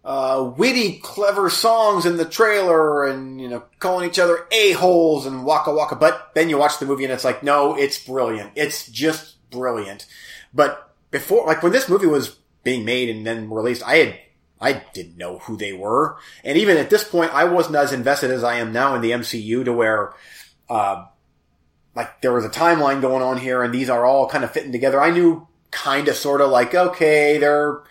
uh, 0.03 0.51
witty, 0.57 0.97
clever 0.99 1.49
songs 1.49 2.05
in 2.05 2.17
the 2.17 2.25
trailer, 2.25 3.05
and 3.05 3.39
you 3.39 3.47
know, 3.47 3.63
calling 3.79 4.09
each 4.09 4.19
other 4.19 4.47
a 4.51 4.71
holes 4.71 5.25
and 5.25 5.45
waka 5.45 5.73
waka. 5.73 5.95
But 5.95 6.31
then 6.33 6.49
you 6.49 6.57
watch 6.57 6.79
the 6.79 6.85
movie, 6.85 7.03
and 7.03 7.13
it's 7.13 7.25
like, 7.25 7.43
no, 7.43 7.75
it's 7.75 8.03
brilliant. 8.03 8.51
It's 8.55 8.87
just 8.87 9.37
brilliant. 9.51 10.07
But 10.53 10.91
before, 11.11 11.45
like 11.45 11.61
when 11.61 11.71
this 11.71 11.89
movie 11.89 12.07
was 12.07 12.37
being 12.63 12.85
made 12.85 13.09
and 13.09 13.25
then 13.25 13.49
released, 13.51 13.83
I 13.83 13.97
had 13.97 14.19
I 14.61 14.83
didn't 14.93 15.17
know 15.17 15.39
who 15.39 15.57
they 15.57 15.73
were. 15.73 16.17
And 16.43 16.57
even 16.57 16.77
at 16.77 16.89
this 16.89 17.03
point, 17.03 17.33
I 17.33 17.45
wasn't 17.45 17.75
as 17.75 17.91
invested 17.91 18.29
as 18.29 18.43
I 18.43 18.57
am 18.57 18.71
now 18.71 18.93
in 18.95 19.01
the 19.01 19.11
MCU 19.11 19.65
to 19.65 19.73
where, 19.73 20.13
uh, 20.69 21.05
like 21.95 22.21
there 22.21 22.31
was 22.31 22.45
a 22.45 22.49
timeline 22.49 23.01
going 23.01 23.23
on 23.23 23.37
here 23.37 23.63
and 23.63 23.73
these 23.73 23.89
are 23.89 24.05
all 24.05 24.29
kind 24.29 24.43
of 24.43 24.51
fitting 24.51 24.71
together. 24.71 25.01
I 25.01 25.09
knew 25.09 25.47
kind 25.71 26.07
of 26.07 26.15
sort 26.15 26.41
of 26.41 26.51
like, 26.51 26.75
okay, 26.75 27.37
they're, 27.37 27.81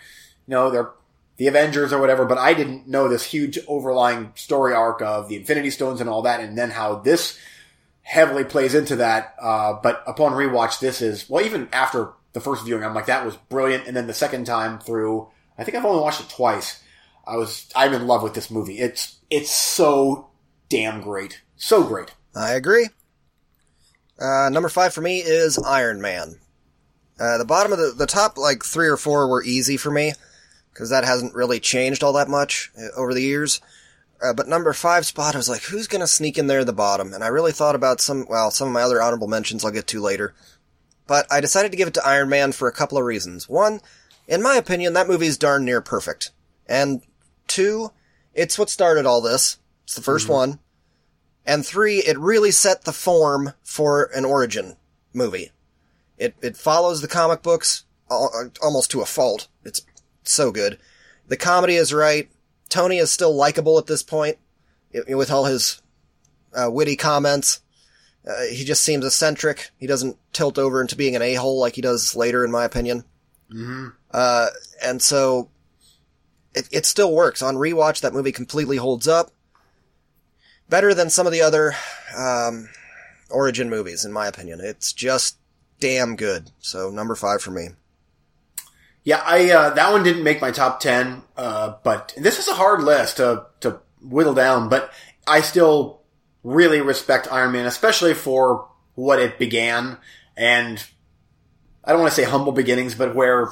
you 0.46 0.52
know, 0.52 0.70
they're 0.70 0.92
the 1.36 1.48
Avengers 1.48 1.92
or 1.92 1.98
whatever, 1.98 2.24
but 2.24 2.38
I 2.38 2.54
didn't 2.54 2.86
know 2.86 3.08
this 3.08 3.24
huge 3.24 3.58
overlying 3.66 4.32
story 4.36 4.74
arc 4.74 5.02
of 5.02 5.28
the 5.28 5.36
Infinity 5.36 5.70
Stones 5.70 6.00
and 6.00 6.08
all 6.08 6.22
that 6.22 6.40
and 6.40 6.56
then 6.56 6.70
how 6.70 6.96
this 6.96 7.38
heavily 8.02 8.44
plays 8.44 8.74
into 8.74 8.96
that. 8.96 9.34
Uh, 9.40 9.72
but 9.82 10.02
upon 10.06 10.32
rewatch, 10.32 10.80
this 10.80 11.00
is, 11.00 11.28
well, 11.28 11.44
even 11.44 11.68
after 11.72 12.12
the 12.32 12.40
first 12.40 12.64
viewing, 12.64 12.84
I'm 12.84 12.94
like, 12.94 13.06
that 13.06 13.24
was 13.24 13.36
brilliant. 13.36 13.86
And 13.86 13.96
then 13.96 14.06
the 14.06 14.14
second 14.14 14.44
time 14.44 14.78
through, 14.78 15.28
I 15.60 15.64
think 15.64 15.76
I've 15.76 15.84
only 15.84 16.00
watched 16.00 16.22
it 16.22 16.30
twice. 16.30 16.82
I 17.26 17.36
was 17.36 17.68
I'm 17.76 17.92
in 17.92 18.06
love 18.06 18.22
with 18.22 18.32
this 18.32 18.50
movie. 18.50 18.78
It's 18.78 19.18
it's 19.28 19.50
so 19.52 20.30
damn 20.70 21.02
great, 21.02 21.42
so 21.56 21.84
great. 21.84 22.14
I 22.34 22.52
agree. 22.52 22.88
Uh, 24.18 24.48
number 24.50 24.70
five 24.70 24.94
for 24.94 25.02
me 25.02 25.18
is 25.18 25.58
Iron 25.58 26.00
Man. 26.00 26.40
Uh, 27.20 27.36
the 27.36 27.44
bottom 27.44 27.72
of 27.72 27.78
the, 27.78 27.92
the 27.94 28.06
top, 28.06 28.38
like 28.38 28.64
three 28.64 28.88
or 28.88 28.96
four 28.96 29.28
were 29.28 29.44
easy 29.44 29.76
for 29.76 29.90
me, 29.90 30.14
because 30.72 30.88
that 30.88 31.04
hasn't 31.04 31.34
really 31.34 31.60
changed 31.60 32.02
all 32.02 32.14
that 32.14 32.28
much 32.28 32.72
uh, 32.78 32.98
over 32.98 33.12
the 33.12 33.22
years. 33.22 33.60
Uh, 34.22 34.32
but 34.32 34.48
number 34.48 34.72
five 34.72 35.04
spot, 35.04 35.34
I 35.34 35.38
was 35.38 35.48
like, 35.48 35.62
who's 35.62 35.88
gonna 35.88 36.06
sneak 36.06 36.38
in 36.38 36.46
there 36.46 36.60
at 36.60 36.66
the 36.66 36.72
bottom? 36.72 37.12
And 37.12 37.22
I 37.22 37.28
really 37.28 37.52
thought 37.52 37.74
about 37.74 38.00
some, 38.00 38.26
well, 38.28 38.50
some 38.50 38.68
of 38.68 38.74
my 38.74 38.82
other 38.82 39.02
honorable 39.02 39.28
mentions 39.28 39.62
I'll 39.62 39.70
get 39.70 39.86
to 39.88 40.00
later. 40.00 40.34
But 41.06 41.26
I 41.30 41.42
decided 41.42 41.70
to 41.72 41.76
give 41.76 41.88
it 41.88 41.94
to 41.94 42.06
Iron 42.06 42.30
Man 42.30 42.52
for 42.52 42.66
a 42.68 42.72
couple 42.72 42.96
of 42.96 43.04
reasons. 43.04 43.46
One, 43.46 43.80
in 44.26 44.42
my 44.42 44.56
opinion, 44.56 44.92
that 44.92 45.08
movie's 45.08 45.38
darn 45.38 45.64
near 45.64 45.80
perfect. 45.80 46.30
And 46.66 47.02
two, 47.46 47.90
it's 48.34 48.58
what 48.58 48.70
started 48.70 49.06
all 49.06 49.20
this. 49.20 49.58
It's 49.84 49.94
the 49.94 50.02
1st 50.02 50.28
one. 50.28 50.58
And 51.44 51.66
three, 51.66 51.98
it 51.98 52.18
really 52.18 52.50
set 52.50 52.84
the 52.84 52.92
form 52.92 53.54
for 53.64 54.04
an 54.14 54.24
origin 54.24 54.76
movie. 55.12 55.50
It 56.16 56.34
it 56.42 56.56
follows 56.56 57.00
the 57.00 57.08
comic 57.08 57.42
books 57.42 57.84
almost 58.08 58.90
to 58.90 59.00
a 59.00 59.06
fault. 59.06 59.48
It's 59.64 59.82
so 60.22 60.52
good. 60.52 60.78
The 61.28 61.36
comedy 61.36 61.76
is 61.76 61.92
right. 61.92 62.30
Tony 62.68 62.98
is 62.98 63.10
still 63.10 63.34
likable 63.34 63.78
at 63.78 63.86
this 63.86 64.02
point, 64.02 64.38
with 65.08 65.30
all 65.30 65.46
his 65.46 65.82
uh, 66.54 66.70
witty 66.70 66.96
comments. 66.96 67.60
Uh, 68.26 68.42
he 68.50 68.64
just 68.64 68.84
seems 68.84 69.04
eccentric. 69.04 69.70
He 69.78 69.86
doesn't 69.86 70.18
tilt 70.32 70.58
over 70.58 70.82
into 70.82 70.94
being 70.94 71.16
an 71.16 71.22
a 71.22 71.34
hole 71.34 71.58
like 71.58 71.74
he 71.74 71.80
does 71.82 72.14
later, 72.14 72.44
in 72.44 72.50
my 72.50 72.64
opinion. 72.64 73.04
Mm-hmm. 73.52 73.88
Uh, 74.12 74.48
and 74.82 75.00
so 75.00 75.50
it, 76.54 76.68
it 76.72 76.86
still 76.86 77.14
works. 77.14 77.42
On 77.42 77.56
rewatch, 77.56 78.00
that 78.00 78.12
movie 78.12 78.32
completely 78.32 78.76
holds 78.76 79.06
up. 79.06 79.30
Better 80.68 80.94
than 80.94 81.10
some 81.10 81.26
of 81.26 81.32
the 81.32 81.42
other 81.42 81.74
um, 82.16 82.68
origin 83.28 83.68
movies, 83.70 84.04
in 84.04 84.12
my 84.12 84.26
opinion. 84.26 84.60
It's 84.60 84.92
just 84.92 85.36
damn 85.80 86.16
good. 86.16 86.50
So 86.60 86.90
number 86.90 87.14
five 87.14 87.42
for 87.42 87.50
me. 87.50 87.70
Yeah, 89.02 89.22
I 89.24 89.50
uh, 89.50 89.70
that 89.70 89.92
one 89.92 90.02
didn't 90.02 90.24
make 90.24 90.42
my 90.42 90.50
top 90.50 90.80
ten, 90.80 91.22
uh, 91.36 91.74
but 91.82 92.12
this 92.18 92.38
is 92.38 92.48
a 92.48 92.54
hard 92.54 92.82
list 92.82 93.16
to 93.16 93.46
to 93.60 93.80
whittle 94.02 94.34
down. 94.34 94.68
But 94.68 94.92
I 95.26 95.40
still 95.40 96.02
really 96.44 96.80
respect 96.80 97.32
Iron 97.32 97.52
Man, 97.52 97.66
especially 97.66 98.12
for 98.12 98.68
what 98.94 99.18
it 99.18 99.38
began, 99.38 99.96
and 100.36 100.84
I 101.82 101.92
don't 101.92 102.02
want 102.02 102.12
to 102.12 102.20
say 102.22 102.28
humble 102.28 102.52
beginnings, 102.52 102.94
but 102.94 103.14
where 103.14 103.48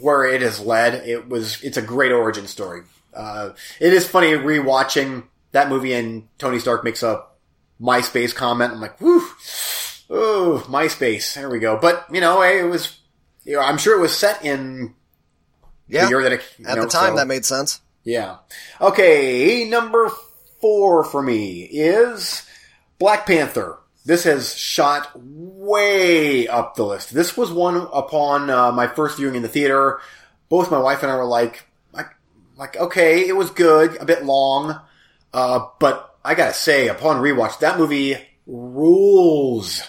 where 0.00 0.24
it 0.24 0.42
has 0.42 0.60
led. 0.60 1.06
It 1.08 1.28
was 1.28 1.62
it's 1.62 1.76
a 1.76 1.82
great 1.82 2.12
origin 2.12 2.46
story. 2.46 2.82
Uh, 3.14 3.50
it 3.80 3.92
is 3.92 4.06
funny 4.08 4.28
rewatching 4.32 5.24
that 5.52 5.68
movie, 5.68 5.92
and 5.94 6.28
Tony 6.38 6.58
Stark 6.58 6.84
makes 6.84 7.02
a 7.02 7.24
MySpace 7.80 8.34
comment. 8.34 8.72
I'm 8.72 8.80
like, 8.80 8.98
whew, 9.00 9.26
oh, 10.10 10.64
MySpace. 10.68 11.34
There 11.34 11.48
we 11.50 11.58
go. 11.58 11.78
But 11.80 12.06
you 12.12 12.20
know, 12.20 12.42
it 12.42 12.62
was. 12.64 12.98
You 13.44 13.54
know, 13.54 13.60
I'm 13.62 13.78
sure 13.78 13.96
it 13.96 14.00
was 14.02 14.14
set 14.14 14.44
in 14.44 14.94
Yeah, 15.86 16.02
the 16.04 16.08
year 16.10 16.22
that 16.24 16.32
it, 16.32 16.42
at 16.66 16.76
know, 16.76 16.82
the 16.84 16.88
time 16.90 17.12
so- 17.12 17.16
that 17.16 17.26
made 17.26 17.46
sense. 17.46 17.80
yeah. 18.04 18.36
Okay, 18.78 19.64
number 19.68 20.10
four 20.60 21.02
for 21.04 21.22
me 21.22 21.62
is 21.62 22.46
Black 22.98 23.26
Panther. 23.26 23.78
This 24.08 24.24
has 24.24 24.56
shot 24.56 25.10
way 25.14 26.48
up 26.48 26.76
the 26.76 26.82
list. 26.82 27.12
This 27.12 27.36
was 27.36 27.52
one 27.52 27.76
upon 27.92 28.48
uh, 28.48 28.72
my 28.72 28.86
first 28.86 29.18
viewing 29.18 29.34
in 29.34 29.42
the 29.42 29.48
theater. 29.48 30.00
Both 30.48 30.70
my 30.70 30.78
wife 30.78 31.02
and 31.02 31.12
I 31.12 31.16
were 31.16 31.26
like, 31.26 31.68
I, 31.94 32.04
like, 32.56 32.78
okay, 32.78 33.28
it 33.28 33.36
was 33.36 33.50
good, 33.50 33.98
a 34.00 34.06
bit 34.06 34.24
long, 34.24 34.80
uh, 35.34 35.66
but 35.78 36.16
I 36.24 36.34
gotta 36.34 36.54
say, 36.54 36.88
upon 36.88 37.20
rewatch, 37.20 37.58
that 37.58 37.78
movie 37.78 38.16
rules. 38.46 39.82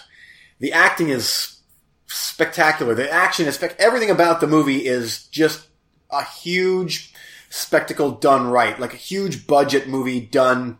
The 0.58 0.74
acting 0.74 1.08
is 1.08 1.58
spectacular. 2.06 2.94
The 2.94 3.10
action 3.10 3.46
is 3.46 3.54
spec- 3.54 3.80
everything 3.80 4.10
about 4.10 4.42
the 4.42 4.46
movie 4.46 4.84
is 4.84 5.28
just 5.28 5.66
a 6.10 6.22
huge 6.24 7.14
spectacle 7.48 8.10
done 8.10 8.48
right, 8.48 8.78
like 8.78 8.92
a 8.92 8.98
huge 8.98 9.46
budget 9.46 9.88
movie 9.88 10.20
done 10.20 10.76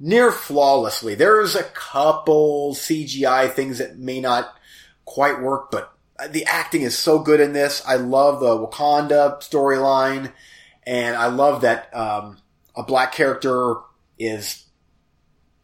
near 0.00 0.32
flawlessly. 0.32 1.14
There's 1.14 1.54
a 1.54 1.62
couple 1.62 2.74
CGI 2.74 3.52
things 3.52 3.78
that 3.78 3.98
may 3.98 4.20
not 4.20 4.56
quite 5.04 5.40
work, 5.42 5.70
but 5.70 5.92
the 6.30 6.46
acting 6.46 6.82
is 6.82 6.98
so 6.98 7.18
good 7.18 7.40
in 7.40 7.52
this. 7.52 7.82
I 7.86 7.96
love 7.96 8.40
the 8.40 8.56
Wakanda 8.56 9.38
storyline, 9.40 10.32
and 10.86 11.16
I 11.16 11.26
love 11.26 11.60
that 11.60 11.94
um, 11.94 12.38
a 12.74 12.82
black 12.82 13.12
character 13.12 13.76
is 14.18 14.64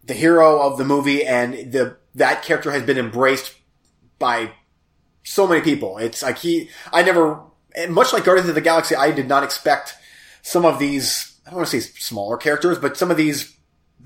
the 0.04 0.14
hero 0.14 0.60
of 0.60 0.78
the 0.78 0.84
movie, 0.84 1.24
and 1.24 1.72
the 1.72 1.96
that 2.14 2.42
character 2.42 2.70
has 2.70 2.82
been 2.82 2.98
embraced 2.98 3.54
by 4.18 4.52
so 5.22 5.46
many 5.46 5.60
people. 5.60 5.98
It's 5.98 6.22
like 6.22 6.38
he, 6.38 6.70
I 6.92 7.02
never, 7.02 7.40
much 7.88 8.12
like 8.12 8.24
Guardians 8.24 8.48
of 8.48 8.54
the 8.54 8.60
Galaxy, 8.60 8.94
I 8.94 9.10
did 9.10 9.28
not 9.28 9.44
expect 9.44 9.94
some 10.42 10.64
of 10.64 10.78
these. 10.78 11.38
I 11.46 11.50
don't 11.50 11.58
want 11.58 11.68
to 11.68 11.80
say 11.80 11.92
smaller 11.98 12.36
characters, 12.36 12.78
but 12.78 12.96
some 12.96 13.10
of 13.10 13.16
these 13.16 13.55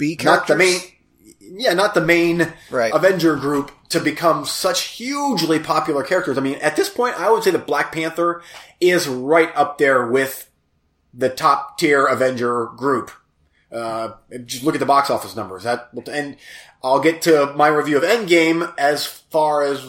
B 0.00 0.18
not 0.24 0.46
the 0.48 0.56
main, 0.56 0.80
yeah, 1.38 1.74
not 1.74 1.94
the 1.94 2.00
main 2.00 2.52
Right. 2.70 2.92
Avenger 2.92 3.36
group 3.36 3.70
to 3.90 4.00
become 4.00 4.46
such 4.46 4.82
hugely 4.82 5.58
popular 5.58 6.02
characters. 6.02 6.38
I 6.38 6.40
mean, 6.40 6.56
at 6.56 6.74
this 6.74 6.88
point, 6.88 7.20
I 7.20 7.30
would 7.30 7.44
say 7.44 7.50
that 7.50 7.66
Black 7.66 7.92
Panther 7.92 8.42
is 8.80 9.06
right 9.06 9.54
up 9.54 9.76
there 9.78 10.06
with 10.06 10.50
the 11.12 11.28
top 11.28 11.78
tier 11.78 12.06
Avenger 12.06 12.66
group. 12.76 13.10
Uh, 13.70 14.12
just 14.46 14.64
look 14.64 14.74
at 14.74 14.80
the 14.80 14.86
box 14.86 15.10
office 15.10 15.36
numbers. 15.36 15.64
That 15.64 15.90
and 16.10 16.36
I'll 16.82 17.00
get 17.00 17.22
to 17.22 17.52
my 17.54 17.68
review 17.68 17.98
of 17.98 18.02
Endgame 18.02 18.72
as 18.78 19.06
far 19.06 19.62
as 19.62 19.86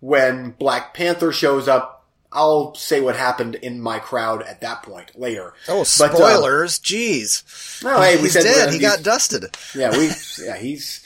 when 0.00 0.50
Black 0.52 0.94
Panther 0.94 1.32
shows 1.32 1.68
up. 1.68 1.99
I'll 2.32 2.74
say 2.74 3.00
what 3.00 3.16
happened 3.16 3.56
in 3.56 3.80
my 3.80 3.98
crowd 3.98 4.42
at 4.42 4.60
that 4.60 4.82
point 4.84 5.18
later. 5.18 5.52
Oh, 5.68 5.78
But, 5.98 6.12
uh, 6.12 6.16
spoilers! 6.16 6.78
Jeez, 6.78 7.82
No, 7.82 8.00
hey, 8.00 8.16
we 8.16 8.22
he's 8.22 8.32
said 8.34 8.44
dead. 8.44 8.72
He 8.72 8.78
got 8.78 9.02
dusted. 9.02 9.46
yeah, 9.74 9.90
we, 9.96 10.10
yeah, 10.44 10.56
he's, 10.56 11.04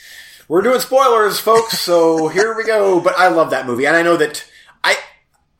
we're 0.49 0.61
doing 0.63 0.81
spoilers, 0.81 1.41
folks, 1.41 1.81
so 1.81 2.29
here 2.29 2.55
we 2.55 2.65
go. 2.65 3.01
But 3.01 3.15
I 3.19 3.29
love 3.29 3.51
that 3.51 3.67
movie, 3.67 3.87
and 3.87 3.97
I 3.97 4.03
know 4.03 4.17
that 4.19 4.45
I, 4.83 4.97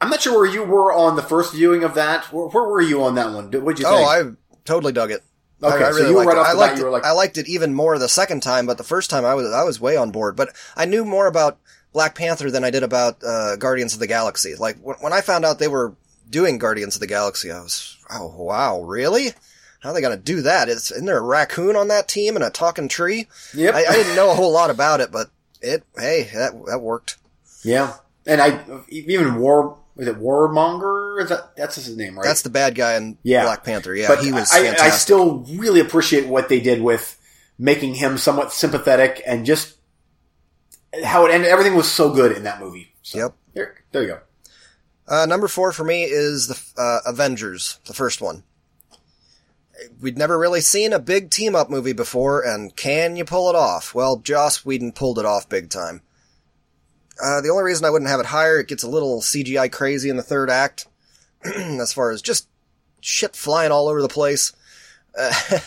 I'm 0.03 0.11
not 0.11 0.21
sure 0.21 0.35
where 0.39 0.51
you 0.51 0.65
were 0.65 0.93
on 0.93 1.17
the 1.17 1.23
first 1.23 1.55
viewing 1.55 1.83
of 1.83 1.95
that. 1.95 2.31
Where, 2.33 2.49
where 2.49 2.65
were 2.65 2.81
you 2.83 3.03
on 3.03 3.15
that 3.15 3.33
one? 3.33 3.47
What'd 3.51 3.79
you 3.79 3.87
think? 3.87 3.87
Oh, 3.87 4.05
I 4.05 4.23
totally 4.65 4.93
dug 4.93 5.11
it. 5.11 5.21
I- 5.21 5.67
Okay, 5.67 5.85
I, 5.85 5.91
so 5.93 5.97
really 5.97 6.09
you 6.11 6.15
were 6.17 6.25
liked 6.25 6.29
right 6.29 6.37
it. 6.37 6.41
off 6.41 6.47
I 6.49 6.53
liked 6.53 6.77
you 6.77 6.83
it. 6.83 6.85
were 6.85 6.91
like- 6.91 7.05
I 7.07 7.13
liked 7.13 7.39
it 7.39 7.49
even 7.49 7.73
more 7.73 7.99
the 7.99 8.09
second 8.09 8.43
time, 8.43 8.67
but 8.67 8.77
the 8.77 8.85
first 8.85 9.09
time 9.09 9.25
I 9.25 9.33
was 9.33 9.51
I 9.51 9.63
was 9.65 9.81
way 9.81 9.97
on 9.97 10.11
board. 10.11 10.37
But 10.37 10.55
I 10.77 10.85
knew 10.85 11.07
more 11.07 11.27
about 11.27 11.59
Black 11.95 12.15
Panther 12.15 12.51
than 12.51 12.65
I 12.65 12.71
did 12.71 12.83
about 12.83 13.23
uh, 13.25 13.57
Guardians 13.57 13.95
of 13.95 14.01
the 14.01 14.07
Galaxy. 14.07 14.55
Like 14.57 14.77
when, 14.83 14.97
when 14.97 15.13
I 15.15 15.23
found 15.23 15.47
out 15.47 15.59
they 15.59 15.69
were 15.69 15.95
doing 16.29 16.59
Guardians 16.59 16.97
of 16.97 17.01
the 17.01 17.07
Galaxy, 17.07 17.51
I 17.51 17.61
was 17.61 17.97
oh 18.11 18.35
wow, 18.37 18.83
really? 18.83 19.29
How 19.81 19.91
are 19.91 19.95
they 19.95 20.03
gonna 20.03 20.17
do 20.17 20.43
that? 20.43 20.69
Is, 20.69 20.91
isn't 20.91 21.07
there 21.07 21.19
a 21.19 21.23
raccoon 21.23 21.77
on 21.77 21.89
that 21.89 22.09
team 22.09 22.35
and 22.37 22.45
a 22.45 22.51
talking 22.51 22.89
tree? 22.89 23.29
Yep. 23.55 23.75
I, 23.75 23.85
I 23.87 23.93
didn't 23.93 24.17
know 24.17 24.31
a 24.31 24.35
whole 24.35 24.53
lot 24.53 24.71
about 24.71 25.01
it, 25.01 25.11
but 25.13 25.31
it 25.63 25.85
hey 25.97 26.29
that 26.35 26.53
that 26.67 26.81
worked. 26.81 27.17
yeah, 27.63 27.95
and 28.27 28.41
I 28.41 28.61
even 28.89 29.37
War 29.37 29.79
was 29.95 30.09
it 30.09 30.19
Warmonger? 30.19 31.23
Is 31.23 31.29
that 31.29 31.55
that's 31.57 31.77
his 31.77 31.97
name, 31.97 32.17
right? 32.17 32.25
That's 32.25 32.43
the 32.43 32.51
bad 32.51 32.75
guy 32.75 32.97
in 32.97 33.19
Yeah. 33.23 33.45
Black 33.45 33.63
Panther. 33.63 33.95
Yeah, 33.95 34.09
but 34.09 34.25
he 34.25 34.33
was 34.33 34.53
I, 34.53 34.75
I 34.75 34.91
still 34.91 35.47
really 35.51 35.79
appreciate 35.81 36.27
what 36.27 36.49
they 36.49 36.59
did 36.61 36.83
with 36.83 37.21
making 37.57 37.95
him 37.95 38.19
somewhat 38.19 38.53
sympathetic 38.53 39.23
and 39.25 39.47
just 39.47 39.77
how 41.03 41.27
it 41.27 41.33
ended. 41.33 41.51
Everything 41.51 41.75
was 41.75 41.91
so 41.91 42.13
good 42.13 42.37
in 42.37 42.45
that 42.45 42.61
movie. 42.61 42.93
So, 43.03 43.19
Yep. 43.19 43.35
There, 43.55 43.75
there 43.93 44.03
you 44.03 44.09
go. 44.09 44.21
Uh, 45.07 45.27
number 45.27 45.49
four 45.49 45.73
for 45.73 45.85
me 45.85 46.05
is 46.05 46.49
the 46.49 46.81
uh, 46.81 47.01
Avengers, 47.07 47.79
the 47.87 47.95
first 47.95 48.21
one. 48.21 48.43
We'd 50.01 50.17
never 50.17 50.39
really 50.39 50.61
seen 50.61 50.93
a 50.93 50.99
big 50.99 51.31
team 51.31 51.55
up 51.55 51.69
movie 51.69 51.93
before, 51.93 52.43
and 52.43 52.75
can 52.75 53.17
you 53.17 53.25
pull 53.25 53.51
it 53.51 53.57
off? 53.57 53.95
Well, 53.95 54.17
Joss 54.17 54.65
Whedon 54.65 54.93
pulled 54.93 55.19
it 55.19 55.27
off 55.27 55.49
big 55.49 55.69
time. 55.69 56.01
Uh, 57.23 57.41
the 57.41 57.51
only 57.51 57.65
reason 57.65 57.85
I 57.85 57.91
wouldn't 57.91 58.11
have 58.11 58.21
it 58.21 58.27
higher, 58.27 58.61
it 58.61 58.69
gets 58.69 58.83
a 58.83 58.89
little 58.89 59.21
CGI 59.21 59.71
crazy 59.71 60.09
in 60.09 60.17
the 60.17 60.23
third 60.23 60.49
act, 60.49 60.87
as 61.45 61.93
far 61.93 62.11
as 62.11 62.23
just 62.23 62.49
shit 63.01 63.37
flying 63.37 63.73
all 63.73 63.89
over 63.89 64.01
the 64.01 64.09
place. 64.09 64.53
Uh, 65.19 65.33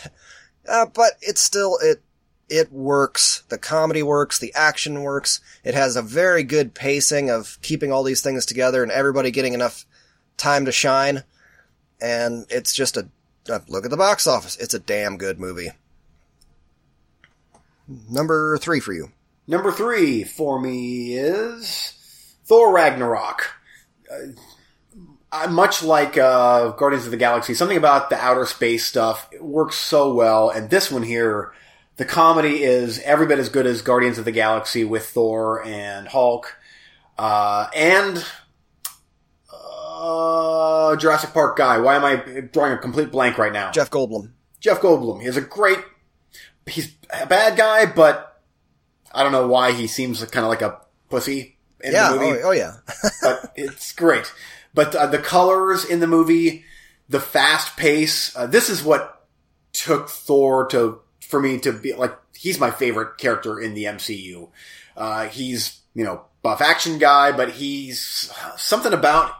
uh, 0.68 0.86
but 0.86 1.12
it's 1.20 1.40
still 1.40 1.78
it 1.80 2.02
it 2.48 2.72
works. 2.72 3.42
The 3.48 3.58
comedy 3.58 4.02
works. 4.02 4.38
The 4.38 4.54
action 4.54 5.02
works. 5.02 5.40
It 5.64 5.74
has 5.74 5.96
a 5.96 6.02
very 6.02 6.42
good 6.42 6.74
pacing 6.74 7.30
of 7.30 7.58
keeping 7.62 7.92
all 7.92 8.02
these 8.02 8.22
things 8.22 8.46
together 8.46 8.82
and 8.82 8.92
everybody 8.92 9.30
getting 9.30 9.54
enough 9.54 9.84
time 10.36 10.64
to 10.64 10.72
shine. 10.72 11.24
And 12.00 12.46
it's 12.48 12.74
just 12.74 12.96
a, 12.96 13.08
look 13.68 13.84
at 13.84 13.90
the 13.90 13.96
box 13.96 14.26
office. 14.26 14.56
It's 14.56 14.74
a 14.74 14.78
damn 14.78 15.16
good 15.16 15.38
movie. 15.38 15.70
Number 18.08 18.58
three 18.58 18.80
for 18.80 18.92
you. 18.92 19.12
Number 19.46 19.72
three 19.72 20.24
for 20.24 20.60
me 20.60 21.14
is 21.14 22.34
Thor 22.44 22.72
Ragnarok. 22.74 23.50
Uh, 25.30 25.46
much 25.50 25.82
like 25.82 26.16
uh, 26.16 26.70
Guardians 26.70 27.04
of 27.04 27.10
the 27.10 27.18
Galaxy, 27.18 27.54
something 27.54 27.76
about 27.76 28.08
the 28.08 28.16
outer 28.16 28.46
space 28.46 28.86
stuff 28.86 29.28
it 29.30 29.44
works 29.44 29.76
so 29.76 30.14
well, 30.14 30.48
and 30.48 30.70
this 30.70 30.90
one 30.90 31.02
here, 31.02 31.52
the 31.98 32.04
comedy 32.04 32.62
is 32.62 33.00
every 33.00 33.26
bit 33.26 33.38
as 33.38 33.48
good 33.48 33.66
as 33.66 33.82
Guardians 33.82 34.18
of 34.18 34.24
the 34.24 34.30
Galaxy 34.32 34.84
with 34.84 35.04
Thor 35.06 35.64
and 35.66 36.06
Hulk, 36.06 36.56
uh, 37.18 37.66
and 37.74 38.24
uh, 39.52 40.94
Jurassic 40.96 41.34
Park 41.34 41.56
guy. 41.56 41.78
Why 41.78 41.96
am 41.96 42.04
I 42.04 42.40
drawing 42.40 42.72
a 42.72 42.78
complete 42.78 43.10
blank 43.10 43.36
right 43.36 43.52
now? 43.52 43.72
Jeff 43.72 43.90
Goldblum. 43.90 44.30
Jeff 44.60 44.80
Goldblum. 44.80 45.20
He's 45.20 45.36
a 45.36 45.40
great. 45.40 45.80
He's 46.66 46.94
a 47.10 47.26
bad 47.26 47.56
guy, 47.58 47.86
but 47.86 48.40
I 49.12 49.24
don't 49.24 49.32
know 49.32 49.48
why 49.48 49.72
he 49.72 49.88
seems 49.88 50.24
kind 50.26 50.44
of 50.44 50.50
like 50.50 50.62
a 50.62 50.80
pussy 51.10 51.58
in 51.82 51.92
yeah. 51.92 52.12
the 52.12 52.18
movie. 52.20 52.42
Oh, 52.42 52.48
oh 52.48 52.52
yeah. 52.52 52.74
but 53.22 53.52
it's 53.56 53.92
great. 53.92 54.32
But 54.72 54.94
uh, 54.94 55.06
the 55.06 55.18
colors 55.18 55.84
in 55.84 55.98
the 55.98 56.06
movie, 56.06 56.64
the 57.08 57.20
fast 57.20 57.76
pace. 57.76 58.36
Uh, 58.36 58.46
this 58.46 58.70
is 58.70 58.84
what 58.84 59.26
took 59.72 60.08
Thor 60.08 60.66
to 60.68 61.00
for 61.28 61.40
me 61.40 61.58
to 61.58 61.72
be 61.72 61.92
like. 61.92 62.18
He's 62.34 62.60
my 62.60 62.70
favorite 62.70 63.18
character 63.18 63.60
in 63.60 63.74
the 63.74 63.84
MCU. 63.84 64.48
Uh, 64.96 65.26
he's 65.26 65.80
you 65.94 66.04
know 66.04 66.22
buff 66.42 66.60
action 66.60 66.98
guy, 66.98 67.32
but 67.32 67.52
he's 67.52 68.32
something 68.56 68.92
about 68.92 69.32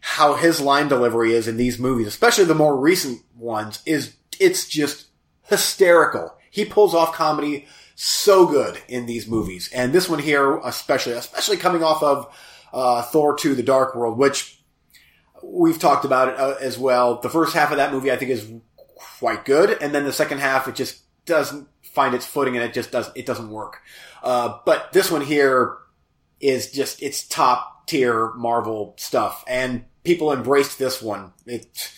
how 0.00 0.34
his 0.34 0.60
line 0.60 0.88
delivery 0.88 1.32
is 1.32 1.48
in 1.48 1.56
these 1.56 1.78
movies, 1.78 2.06
especially 2.06 2.44
the 2.44 2.54
more 2.54 2.76
recent 2.76 3.22
ones, 3.36 3.82
is 3.86 4.16
it's 4.38 4.66
just 4.66 5.06
hysterical. 5.42 6.34
He 6.50 6.64
pulls 6.64 6.94
off 6.94 7.14
comedy 7.14 7.66
so 7.94 8.46
good 8.46 8.80
in 8.88 9.06
these 9.06 9.26
movies, 9.26 9.70
and 9.72 9.92
this 9.92 10.08
one 10.08 10.20
here, 10.20 10.58
especially, 10.58 11.12
especially 11.12 11.56
coming 11.56 11.82
off 11.82 12.02
of 12.02 12.34
uh, 12.72 13.02
Thor 13.02 13.36
2: 13.36 13.54
The 13.54 13.62
Dark 13.62 13.94
World, 13.94 14.18
which 14.18 14.60
we've 15.42 15.78
talked 15.78 16.04
about 16.04 16.28
it 16.28 16.38
uh, 16.38 16.56
as 16.60 16.78
well. 16.78 17.20
The 17.20 17.30
first 17.30 17.54
half 17.54 17.70
of 17.70 17.76
that 17.76 17.92
movie, 17.92 18.10
I 18.10 18.16
think, 18.16 18.30
is 18.30 18.50
quite 19.18 19.44
good, 19.44 19.78
and 19.80 19.94
then 19.94 20.04
the 20.04 20.12
second 20.12 20.38
half, 20.38 20.68
it 20.68 20.74
just 20.74 21.02
doesn't 21.28 21.68
find 21.82 22.14
its 22.14 22.26
footing, 22.26 22.56
and 22.56 22.64
it 22.64 22.72
just 22.72 22.90
doesn't 22.90 23.16
it 23.16 23.26
doesn't 23.26 23.50
work. 23.50 23.82
Uh, 24.22 24.58
but 24.66 24.92
this 24.92 25.10
one 25.10 25.22
here 25.22 25.76
is 26.40 26.72
just 26.72 27.02
it's 27.02 27.26
top 27.26 27.86
tier 27.86 28.32
Marvel 28.32 28.94
stuff, 28.98 29.44
and 29.46 29.84
people 30.04 30.32
embraced 30.32 30.78
this 30.78 31.00
one. 31.00 31.32
It, 31.46 31.92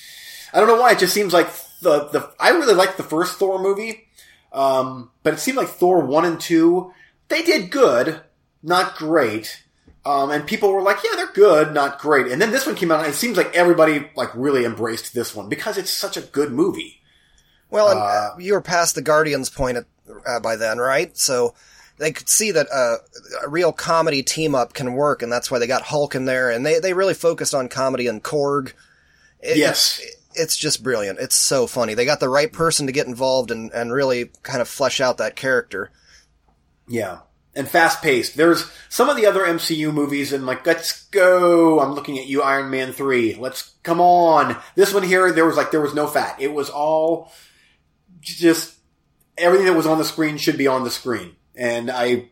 I 0.52 0.58
don't 0.58 0.68
know 0.68 0.80
why. 0.80 0.92
It 0.92 0.98
just 0.98 1.14
seems 1.14 1.32
like 1.32 1.48
the 1.80 2.08
the 2.08 2.30
I 2.38 2.50
really 2.50 2.74
liked 2.74 2.96
the 2.96 3.02
first 3.02 3.38
Thor 3.38 3.62
movie, 3.62 4.08
um, 4.52 5.10
but 5.22 5.34
it 5.34 5.38
seemed 5.40 5.56
like 5.56 5.68
Thor 5.68 6.04
one 6.04 6.24
and 6.24 6.40
two 6.40 6.92
they 7.30 7.42
did 7.42 7.70
good, 7.70 8.20
not 8.62 8.96
great. 8.96 9.64
Um, 10.04 10.30
and 10.30 10.46
people 10.46 10.72
were 10.72 10.82
like, 10.82 10.98
yeah, 11.04 11.16
they're 11.16 11.32
good, 11.32 11.72
not 11.72 11.98
great. 11.98 12.26
And 12.26 12.40
then 12.40 12.50
this 12.50 12.66
one 12.66 12.74
came 12.74 12.90
out, 12.90 13.04
and 13.04 13.08
it 13.12 13.16
seems 13.16 13.36
like 13.36 13.54
everybody 13.54 14.10
like 14.16 14.30
really 14.34 14.64
embraced 14.64 15.14
this 15.14 15.34
one 15.34 15.48
because 15.48 15.78
it's 15.78 15.90
such 15.90 16.16
a 16.16 16.22
good 16.22 16.52
movie. 16.52 16.99
Well, 17.70 17.88
and 17.90 17.98
Uh, 18.00 18.02
uh, 18.02 18.30
you 18.38 18.52
were 18.54 18.60
past 18.60 18.94
the 18.94 19.02
Guardians 19.02 19.48
point 19.50 19.78
at, 19.78 19.84
uh, 20.26 20.40
by 20.40 20.56
then, 20.56 20.78
right? 20.78 21.16
So 21.16 21.54
they 21.98 22.12
could 22.12 22.28
see 22.28 22.50
that 22.52 22.66
uh, 22.72 22.96
a 23.44 23.48
real 23.48 23.72
comedy 23.72 24.22
team 24.22 24.54
up 24.54 24.72
can 24.74 24.94
work, 24.94 25.22
and 25.22 25.30
that's 25.32 25.50
why 25.50 25.58
they 25.58 25.66
got 25.66 25.82
Hulk 25.82 26.14
in 26.14 26.24
there, 26.24 26.50
and 26.50 26.64
they, 26.66 26.78
they 26.78 26.92
really 26.94 27.14
focused 27.14 27.54
on 27.54 27.68
comedy 27.68 28.06
and 28.06 28.22
Korg. 28.22 28.72
It- 29.40 29.56
Yes. 29.56 30.00
It's, 30.02 30.16
it's 30.32 30.56
just 30.56 30.82
brilliant. 30.82 31.18
It's 31.18 31.34
so 31.34 31.66
funny. 31.66 31.94
They 31.94 32.04
got 32.04 32.20
the 32.20 32.28
right 32.28 32.52
person 32.52 32.86
to 32.86 32.92
get 32.92 33.06
involved 33.08 33.50
and, 33.50 33.72
and 33.72 33.92
really 33.92 34.30
kind 34.44 34.60
of 34.60 34.68
flesh 34.68 35.00
out 35.00 35.18
that 35.18 35.34
character. 35.34 35.90
Yeah. 36.88 37.18
and 37.54 37.68
fast 37.68 38.00
paced. 38.00 38.36
There's 38.36 38.64
some 38.88 39.08
of 39.08 39.16
the 39.16 39.26
other 39.26 39.40
MCU 39.44 39.92
movies 39.92 40.32
and 40.32 40.46
like, 40.46 40.64
let's 40.64 41.02
go. 41.08 41.80
I'm 41.80 41.94
looking 41.94 42.16
at 42.18 42.26
you, 42.28 42.42
Iron 42.42 42.70
Man 42.70 42.92
3. 42.92 43.34
Let's 43.40 43.72
come 43.82 44.00
on. 44.00 44.56
This 44.76 44.94
one 44.94 45.02
here, 45.02 45.32
there 45.32 45.44
was 45.46 45.56
like, 45.56 45.72
there 45.72 45.80
was 45.80 45.94
no 45.94 46.06
fat. 46.06 46.36
It 46.40 46.52
was 46.54 46.70
all 46.70 47.32
just 48.20 48.76
everything 49.36 49.66
that 49.66 49.76
was 49.76 49.86
on 49.86 49.98
the 49.98 50.04
screen 50.04 50.36
should 50.36 50.58
be 50.58 50.66
on 50.66 50.84
the 50.84 50.90
screen. 50.90 51.36
And 51.54 51.90
I, 51.90 52.30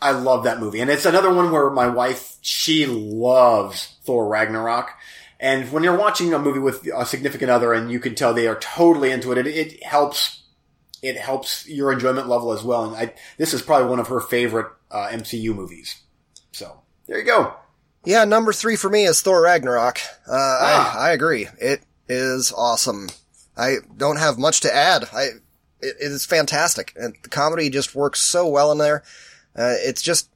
I 0.00 0.12
love 0.12 0.44
that 0.44 0.60
movie. 0.60 0.80
And 0.80 0.90
it's 0.90 1.06
another 1.06 1.32
one 1.32 1.50
where 1.50 1.70
my 1.70 1.88
wife, 1.88 2.36
she 2.40 2.86
loves 2.86 3.96
Thor 4.04 4.28
Ragnarok. 4.28 4.90
And 5.38 5.72
when 5.72 5.82
you're 5.82 5.96
watching 5.96 6.34
a 6.34 6.38
movie 6.38 6.58
with 6.58 6.86
a 6.94 7.06
significant 7.06 7.50
other 7.50 7.72
and 7.72 7.90
you 7.90 8.00
can 8.00 8.14
tell 8.14 8.34
they 8.34 8.46
are 8.46 8.58
totally 8.58 9.10
into 9.10 9.32
it, 9.32 9.38
it, 9.38 9.46
it 9.46 9.82
helps 9.82 10.42
it 11.02 11.16
helps 11.16 11.66
your 11.66 11.92
enjoyment 11.92 12.28
level 12.28 12.52
as 12.52 12.62
well. 12.62 12.84
And 12.84 12.94
I, 12.94 13.14
this 13.38 13.54
is 13.54 13.62
probably 13.62 13.88
one 13.88 14.00
of 14.00 14.08
her 14.08 14.20
favorite 14.20 14.66
uh, 14.90 15.08
MCU 15.08 15.54
movies. 15.54 15.98
So 16.52 16.82
there 17.06 17.18
you 17.18 17.24
go. 17.24 17.54
Yeah, 18.04 18.24
number 18.24 18.52
three 18.52 18.76
for 18.76 18.90
me 18.90 19.04
is 19.04 19.20
Thor 19.22 19.42
Ragnarok. 19.42 19.98
Uh, 20.26 20.32
ah. 20.32 20.98
I, 20.98 21.08
I 21.08 21.12
agree. 21.12 21.48
It 21.58 21.82
is 22.08 22.52
awesome. 22.54 23.08
I 23.60 23.76
don't 23.96 24.18
have 24.18 24.38
much 24.38 24.60
to 24.60 24.74
add. 24.74 25.04
I, 25.12 25.22
it, 25.80 25.96
it 26.00 26.12
is 26.12 26.24
fantastic. 26.24 26.94
And 26.96 27.14
the 27.22 27.28
comedy 27.28 27.68
just 27.68 27.94
works 27.94 28.20
so 28.20 28.48
well 28.48 28.72
in 28.72 28.78
there. 28.78 29.02
Uh, 29.54 29.74
it's 29.78 30.02
just, 30.02 30.30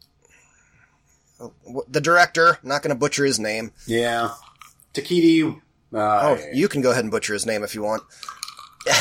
the 1.89 2.01
director, 2.01 2.59
I'm 2.63 2.69
not 2.69 2.83
going 2.83 2.95
to 2.95 2.99
butcher 2.99 3.25
his 3.25 3.39
name. 3.39 3.73
Yeah. 3.87 4.31
Takiti. 4.93 5.61
Uh, 5.93 5.99
oh, 6.37 6.39
you 6.53 6.69
can 6.69 6.83
go 6.83 6.91
ahead 6.91 7.05
and 7.05 7.11
butcher 7.11 7.33
his 7.33 7.47
name 7.47 7.63
if 7.63 7.75
you 7.75 7.83
want. 7.83 8.03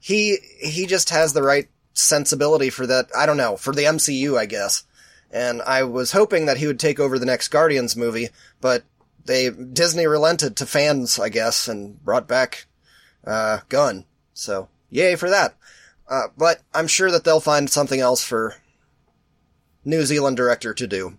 he 0.00 0.38
he 0.58 0.86
just 0.86 1.10
has 1.10 1.32
the 1.32 1.42
right 1.42 1.68
sensibility 1.92 2.70
for 2.70 2.86
that. 2.86 3.08
I 3.16 3.26
don't 3.26 3.36
know 3.36 3.56
for 3.56 3.74
the 3.74 3.82
MCU, 3.82 4.38
I 4.38 4.46
guess. 4.46 4.84
And 5.30 5.60
I 5.62 5.84
was 5.84 6.12
hoping 6.12 6.46
that 6.46 6.56
he 6.56 6.66
would 6.66 6.80
take 6.80 6.98
over 6.98 7.18
the 7.18 7.26
next 7.26 7.48
Guardians 7.48 7.96
movie, 7.96 8.30
but 8.60 8.84
they 9.28 9.50
Disney 9.50 10.06
relented 10.08 10.56
to 10.56 10.66
fans, 10.66 11.20
I 11.20 11.28
guess, 11.28 11.68
and 11.68 12.02
brought 12.04 12.26
back 12.26 12.66
uh, 13.24 13.60
Gunn. 13.68 14.06
So 14.34 14.68
yay 14.90 15.14
for 15.14 15.30
that. 15.30 15.54
Uh, 16.08 16.28
but 16.36 16.62
I'm 16.74 16.88
sure 16.88 17.10
that 17.10 17.22
they'll 17.22 17.38
find 17.38 17.70
something 17.70 18.00
else 18.00 18.24
for 18.24 18.56
New 19.84 20.04
Zealand 20.04 20.36
director 20.36 20.74
to 20.74 20.86
do. 20.86 21.18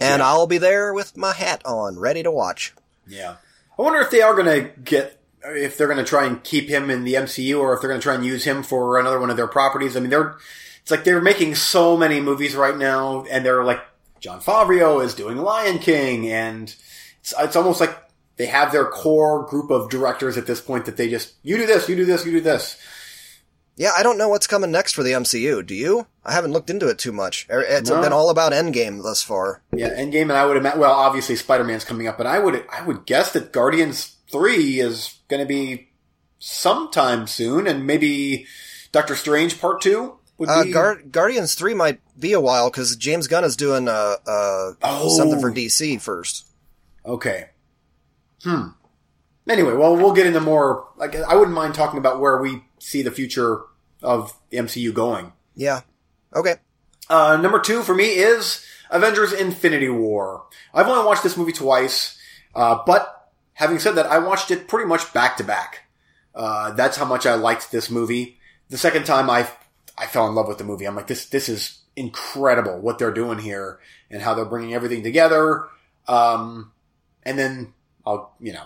And 0.00 0.20
yeah. 0.20 0.26
I'll 0.26 0.46
be 0.46 0.58
there 0.58 0.94
with 0.94 1.16
my 1.16 1.32
hat 1.32 1.60
on, 1.66 1.98
ready 1.98 2.22
to 2.22 2.30
watch. 2.30 2.72
Yeah. 3.06 3.36
I 3.78 3.82
wonder 3.82 4.00
if 4.00 4.10
they 4.10 4.22
are 4.22 4.34
going 4.34 4.46
to 4.46 4.80
get 4.80 5.20
if 5.42 5.76
they're 5.76 5.88
going 5.88 5.98
to 5.98 6.04
try 6.04 6.26
and 6.26 6.44
keep 6.44 6.68
him 6.68 6.90
in 6.90 7.04
the 7.04 7.14
MCU 7.14 7.58
or 7.58 7.74
if 7.74 7.80
they're 7.80 7.88
going 7.88 8.00
to 8.00 8.04
try 8.04 8.14
and 8.14 8.24
use 8.24 8.44
him 8.44 8.62
for 8.62 8.98
another 8.98 9.18
one 9.18 9.30
of 9.30 9.36
their 9.36 9.48
properties. 9.48 9.96
I 9.96 10.00
mean, 10.00 10.10
they're, 10.10 10.36
it's 10.82 10.90
like 10.90 11.04
they're 11.04 11.20
making 11.20 11.54
so 11.54 11.96
many 11.96 12.20
movies 12.20 12.54
right 12.54 12.76
now 12.76 13.24
and 13.24 13.44
they're 13.44 13.64
like, 13.64 13.80
Jon 14.20 14.40
Favreau 14.40 15.02
is 15.02 15.14
doing 15.14 15.38
Lion 15.38 15.78
King 15.78 16.28
and 16.30 16.74
it's, 17.20 17.34
it's 17.38 17.56
almost 17.56 17.80
like 17.80 17.96
they 18.36 18.46
have 18.46 18.72
their 18.72 18.86
core 18.86 19.46
group 19.46 19.70
of 19.70 19.90
directors 19.90 20.36
at 20.36 20.46
this 20.46 20.60
point 20.60 20.86
that 20.86 20.96
they 20.96 21.08
just, 21.08 21.34
you 21.42 21.56
do 21.56 21.66
this, 21.66 21.88
you 21.88 21.96
do 21.96 22.04
this, 22.04 22.24
you 22.24 22.32
do 22.32 22.40
this. 22.40 22.80
Yeah, 23.76 23.92
I 23.96 24.02
don't 24.02 24.18
know 24.18 24.28
what's 24.28 24.46
coming 24.46 24.70
next 24.70 24.92
for 24.92 25.02
the 25.02 25.12
MCU. 25.12 25.64
Do 25.64 25.74
you? 25.74 26.06
I 26.22 26.32
haven't 26.32 26.52
looked 26.52 26.68
into 26.68 26.88
it 26.88 26.98
too 26.98 27.12
much. 27.12 27.46
Er, 27.50 27.62
it's 27.62 27.88
no. 27.88 28.02
been 28.02 28.12
all 28.12 28.28
about 28.28 28.52
Endgame 28.52 29.02
thus 29.02 29.22
far. 29.22 29.62
Yeah, 29.72 29.88
Endgame, 29.88 30.24
and 30.24 30.32
I 30.32 30.44
would 30.44 30.58
imagine. 30.58 30.80
Well, 30.80 30.92
obviously 30.92 31.34
Spider 31.36 31.64
Man's 31.64 31.86
coming 31.86 32.06
up, 32.06 32.18
but 32.18 32.26
I 32.26 32.38
would 32.40 32.62
I 32.70 32.82
would 32.82 33.06
guess 33.06 33.32
that 33.32 33.52
Guardians 33.52 34.16
three 34.30 34.80
is 34.80 35.18
going 35.28 35.40
to 35.40 35.48
be 35.48 35.88
sometime 36.38 37.26
soon, 37.26 37.66
and 37.66 37.86
maybe 37.86 38.46
Doctor 38.92 39.16
Strange 39.16 39.58
Part 39.58 39.80
Two. 39.80 40.18
Would 40.36 40.50
uh, 40.50 40.64
be... 40.64 40.72
Guardians 41.10 41.54
three 41.54 41.72
might 41.72 42.00
be 42.18 42.34
a 42.34 42.40
while 42.40 42.70
because 42.70 42.96
James 42.96 43.28
Gunn 43.28 43.44
is 43.44 43.56
doing 43.56 43.88
uh, 43.88 44.16
uh, 44.26 44.72
oh. 44.82 45.08
something 45.16 45.40
for 45.40 45.50
DC 45.50 46.00
first. 46.02 46.49
Okay. 47.10 47.50
Hmm. 48.42 48.68
Anyway, 49.48 49.74
well, 49.74 49.96
we'll 49.96 50.12
get 50.12 50.26
into 50.26 50.40
more. 50.40 50.88
Like, 50.96 51.16
I 51.16 51.34
wouldn't 51.34 51.54
mind 51.54 51.74
talking 51.74 51.98
about 51.98 52.20
where 52.20 52.40
we 52.40 52.64
see 52.78 53.02
the 53.02 53.10
future 53.10 53.62
of 54.02 54.38
the 54.50 54.58
MCU 54.58 54.94
going. 54.94 55.32
Yeah. 55.54 55.80
Okay. 56.34 56.56
Uh, 57.08 57.36
number 57.36 57.58
two 57.58 57.82
for 57.82 57.94
me 57.94 58.10
is 58.10 58.64
Avengers: 58.90 59.32
Infinity 59.32 59.88
War. 59.88 60.44
I've 60.72 60.86
only 60.86 61.04
watched 61.04 61.22
this 61.22 61.36
movie 61.36 61.52
twice, 61.52 62.16
uh, 62.54 62.78
but 62.86 63.20
Having 63.60 63.80
said 63.80 63.94
that, 63.96 64.06
I 64.06 64.18
watched 64.20 64.50
it 64.50 64.68
pretty 64.68 64.88
much 64.88 65.12
back 65.12 65.36
to 65.36 65.44
back. 65.44 65.80
Uh, 66.34 66.70
that's 66.70 66.96
how 66.96 67.04
much 67.04 67.26
I 67.26 67.34
liked 67.34 67.70
this 67.70 67.90
movie. 67.90 68.38
The 68.70 68.78
second 68.78 69.04
time 69.04 69.28
I, 69.28 69.46
I 69.98 70.06
fell 70.06 70.26
in 70.28 70.34
love 70.34 70.48
with 70.48 70.56
the 70.56 70.64
movie. 70.64 70.86
I'm 70.86 70.96
like, 70.96 71.08
this, 71.08 71.26
this 71.26 71.46
is 71.50 71.80
incredible 71.94 72.80
what 72.80 72.98
they're 72.98 73.12
doing 73.12 73.38
here 73.38 73.78
and 74.10 74.22
how 74.22 74.32
they're 74.32 74.46
bringing 74.46 74.72
everything 74.72 75.02
together. 75.02 75.66
Um, 76.08 76.72
and 77.22 77.38
then 77.38 77.72
I'll, 78.06 78.34
you 78.40 78.52
know, 78.52 78.64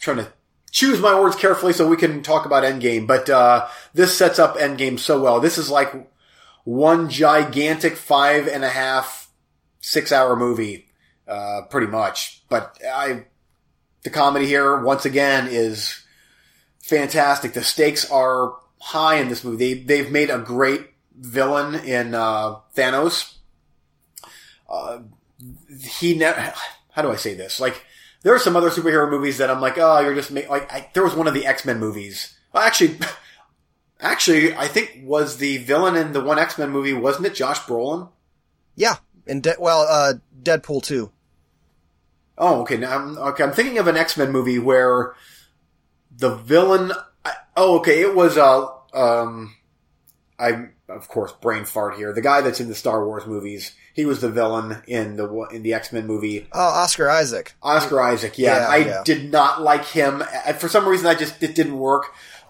trying 0.00 0.18
to 0.18 0.32
choose 0.70 1.00
my 1.00 1.18
words 1.18 1.36
carefully 1.36 1.72
so 1.72 1.88
we 1.88 1.96
can 1.96 2.22
talk 2.22 2.46
about 2.46 2.64
Endgame. 2.64 3.06
But, 3.06 3.28
uh, 3.30 3.68
this 3.94 4.16
sets 4.16 4.38
up 4.38 4.56
Endgame 4.56 4.98
so 4.98 5.20
well. 5.20 5.40
This 5.40 5.58
is 5.58 5.70
like 5.70 5.92
one 6.64 7.08
gigantic 7.08 7.96
five 7.96 8.46
and 8.46 8.64
a 8.64 8.68
half, 8.68 9.30
six 9.80 10.12
hour 10.12 10.36
movie, 10.36 10.88
uh, 11.26 11.62
pretty 11.70 11.86
much. 11.86 12.42
But 12.48 12.78
I, 12.86 13.24
the 14.02 14.10
comedy 14.10 14.46
here, 14.46 14.80
once 14.82 15.04
again, 15.04 15.48
is 15.50 16.04
fantastic. 16.80 17.54
The 17.54 17.64
stakes 17.64 18.10
are 18.10 18.54
high 18.80 19.16
in 19.16 19.28
this 19.28 19.44
movie. 19.44 19.74
They, 19.74 19.82
they've 19.82 20.12
made 20.12 20.30
a 20.30 20.38
great 20.38 20.86
villain 21.16 21.74
in 21.74 22.14
uh, 22.14 22.56
Thanos. 22.76 23.34
Uh, 24.68 25.00
he 25.80 26.14
never. 26.14 26.52
How 26.98 27.02
do 27.02 27.12
I 27.12 27.16
say 27.16 27.34
this? 27.34 27.60
Like, 27.60 27.84
there 28.22 28.34
are 28.34 28.40
some 28.40 28.56
other 28.56 28.70
superhero 28.70 29.08
movies 29.08 29.38
that 29.38 29.52
I'm 29.52 29.60
like, 29.60 29.78
oh, 29.78 30.00
you're 30.00 30.16
just 30.16 30.32
make, 30.32 30.48
like. 30.48 30.68
I, 30.72 30.90
there 30.94 31.04
was 31.04 31.14
one 31.14 31.28
of 31.28 31.34
the 31.34 31.46
X 31.46 31.64
Men 31.64 31.78
movies. 31.78 32.36
Well, 32.52 32.64
actually, 32.64 32.98
actually, 34.00 34.52
I 34.52 34.66
think 34.66 35.02
was 35.04 35.36
the 35.36 35.58
villain 35.58 35.94
in 35.94 36.12
the 36.12 36.20
one 36.20 36.40
X 36.40 36.58
Men 36.58 36.70
movie 36.70 36.92
wasn't 36.92 37.26
it 37.26 37.36
Josh 37.36 37.60
Brolin? 37.60 38.08
Yeah, 38.74 38.96
and 39.28 39.44
De- 39.44 39.54
well, 39.60 39.82
uh, 39.82 40.14
Deadpool 40.42 40.82
too. 40.82 41.12
Oh, 42.36 42.62
okay. 42.62 42.78
Now, 42.78 42.96
I'm, 42.98 43.16
okay, 43.16 43.44
I'm 43.44 43.52
thinking 43.52 43.78
of 43.78 43.86
an 43.86 43.96
X 43.96 44.16
Men 44.16 44.32
movie 44.32 44.58
where 44.58 45.14
the 46.10 46.34
villain. 46.34 46.90
oh, 47.56 47.78
okay. 47.78 48.00
It 48.00 48.16
was 48.16 48.36
uh, 48.36 48.66
um, 48.92 49.54
I 50.36 50.70
of 50.88 51.06
course 51.06 51.30
brain 51.30 51.64
fart 51.64 51.94
here. 51.94 52.12
The 52.12 52.22
guy 52.22 52.40
that's 52.40 52.58
in 52.58 52.66
the 52.66 52.74
Star 52.74 53.06
Wars 53.06 53.24
movies. 53.24 53.70
He 53.94 54.04
was 54.04 54.20
the 54.20 54.30
villain 54.30 54.82
in 54.86 55.16
the 55.16 55.28
in 55.52 55.62
the 55.62 55.74
X 55.74 55.92
Men 55.92 56.06
movie. 56.06 56.46
Oh, 56.52 56.60
Oscar 56.60 57.10
Isaac. 57.10 57.54
Oscar 57.62 58.00
Isaac. 58.00 58.38
Yeah, 58.38 58.58
yeah 58.58 58.68
I 58.68 58.76
yeah. 58.76 59.02
did 59.04 59.32
not 59.32 59.62
like 59.62 59.84
him 59.84 60.22
for 60.58 60.68
some 60.68 60.86
reason. 60.86 61.06
I 61.06 61.14
just 61.14 61.42
it 61.42 61.54
didn't 61.54 61.78
work. 61.78 62.04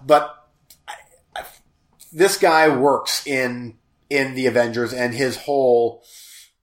But 0.05 0.35
I, 0.87 1.45
this 2.13 2.37
guy 2.37 2.69
works 2.77 3.27
in 3.27 3.79
in 4.11 4.35
the 4.35 4.47
Avengers 4.47 4.93
and 4.93 5.15
his 5.15 5.37
whole 5.37 6.03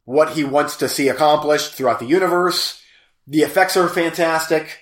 what 0.03 0.33
he 0.33 0.43
wants 0.43 0.77
to 0.77 0.87
see 0.87 1.09
accomplished 1.09 1.73
throughout 1.73 1.99
the 1.99 2.05
universe 2.05 2.81
the 3.27 3.41
effects 3.41 3.77
are 3.77 3.89
fantastic. 3.89 4.79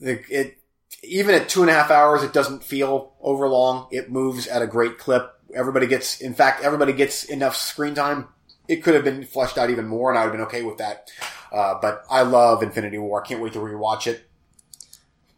The, 0.00 0.20
it, 0.30 0.58
even 1.02 1.34
at 1.34 1.48
two 1.48 1.62
and 1.62 1.70
a 1.70 1.74
half 1.74 1.90
hours, 1.90 2.22
it 2.22 2.32
doesn't 2.32 2.64
feel 2.64 3.14
overlong. 3.20 3.88
It 3.90 4.10
moves 4.10 4.46
at 4.46 4.62
a 4.62 4.66
great 4.66 4.98
clip. 4.98 5.30
Everybody 5.54 5.86
gets, 5.86 6.20
in 6.20 6.34
fact, 6.34 6.62
everybody 6.62 6.92
gets 6.92 7.24
enough 7.24 7.56
screen 7.56 7.94
time. 7.94 8.28
It 8.68 8.82
could 8.82 8.94
have 8.94 9.04
been 9.04 9.24
fleshed 9.24 9.56
out 9.56 9.70
even 9.70 9.86
more, 9.86 10.10
and 10.10 10.18
I 10.18 10.24
would 10.24 10.30
have 10.30 10.38
been 10.38 10.46
okay 10.46 10.62
with 10.62 10.78
that. 10.78 11.10
Uh, 11.50 11.74
but 11.80 12.04
I 12.10 12.22
love 12.22 12.62
Infinity 12.62 12.98
War. 12.98 13.22
I 13.24 13.26
can't 13.26 13.40
wait 13.40 13.54
to 13.54 13.58
rewatch 13.58 14.06
it. 14.06 14.28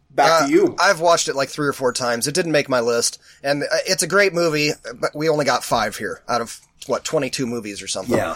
Back 0.09 0.43
uh, 0.43 0.45
to 0.45 0.51
you. 0.51 0.75
I've 0.77 0.99
watched 0.99 1.29
it 1.29 1.35
like 1.35 1.47
three 1.47 1.67
or 1.67 1.73
four 1.73 1.93
times. 1.93 2.27
It 2.27 2.35
didn't 2.35 2.51
make 2.51 2.67
my 2.67 2.81
list, 2.81 3.19
and 3.41 3.63
uh, 3.63 3.77
it's 3.85 4.03
a 4.03 4.07
great 4.07 4.33
movie. 4.33 4.71
But 4.99 5.15
we 5.15 5.29
only 5.29 5.45
got 5.45 5.63
five 5.63 5.95
here 5.95 6.21
out 6.27 6.41
of 6.41 6.59
what 6.87 7.05
twenty 7.05 7.29
two 7.29 7.47
movies 7.47 7.81
or 7.81 7.87
something. 7.87 8.17
Yeah. 8.17 8.35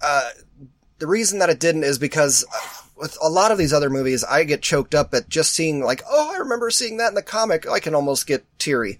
Uh, 0.00 0.30
the 0.98 1.08
reason 1.08 1.40
that 1.40 1.50
it 1.50 1.58
didn't 1.58 1.82
is 1.84 1.98
because 1.98 2.44
with 2.96 3.16
a 3.20 3.28
lot 3.28 3.50
of 3.50 3.58
these 3.58 3.72
other 3.72 3.90
movies, 3.90 4.22
I 4.22 4.44
get 4.44 4.62
choked 4.62 4.94
up 4.94 5.12
at 5.14 5.28
just 5.28 5.52
seeing 5.52 5.82
like, 5.82 6.02
oh, 6.08 6.32
I 6.34 6.38
remember 6.38 6.70
seeing 6.70 6.98
that 6.98 7.08
in 7.08 7.14
the 7.14 7.22
comic. 7.22 7.68
I 7.68 7.80
can 7.80 7.94
almost 7.94 8.26
get 8.26 8.44
teary. 8.58 8.98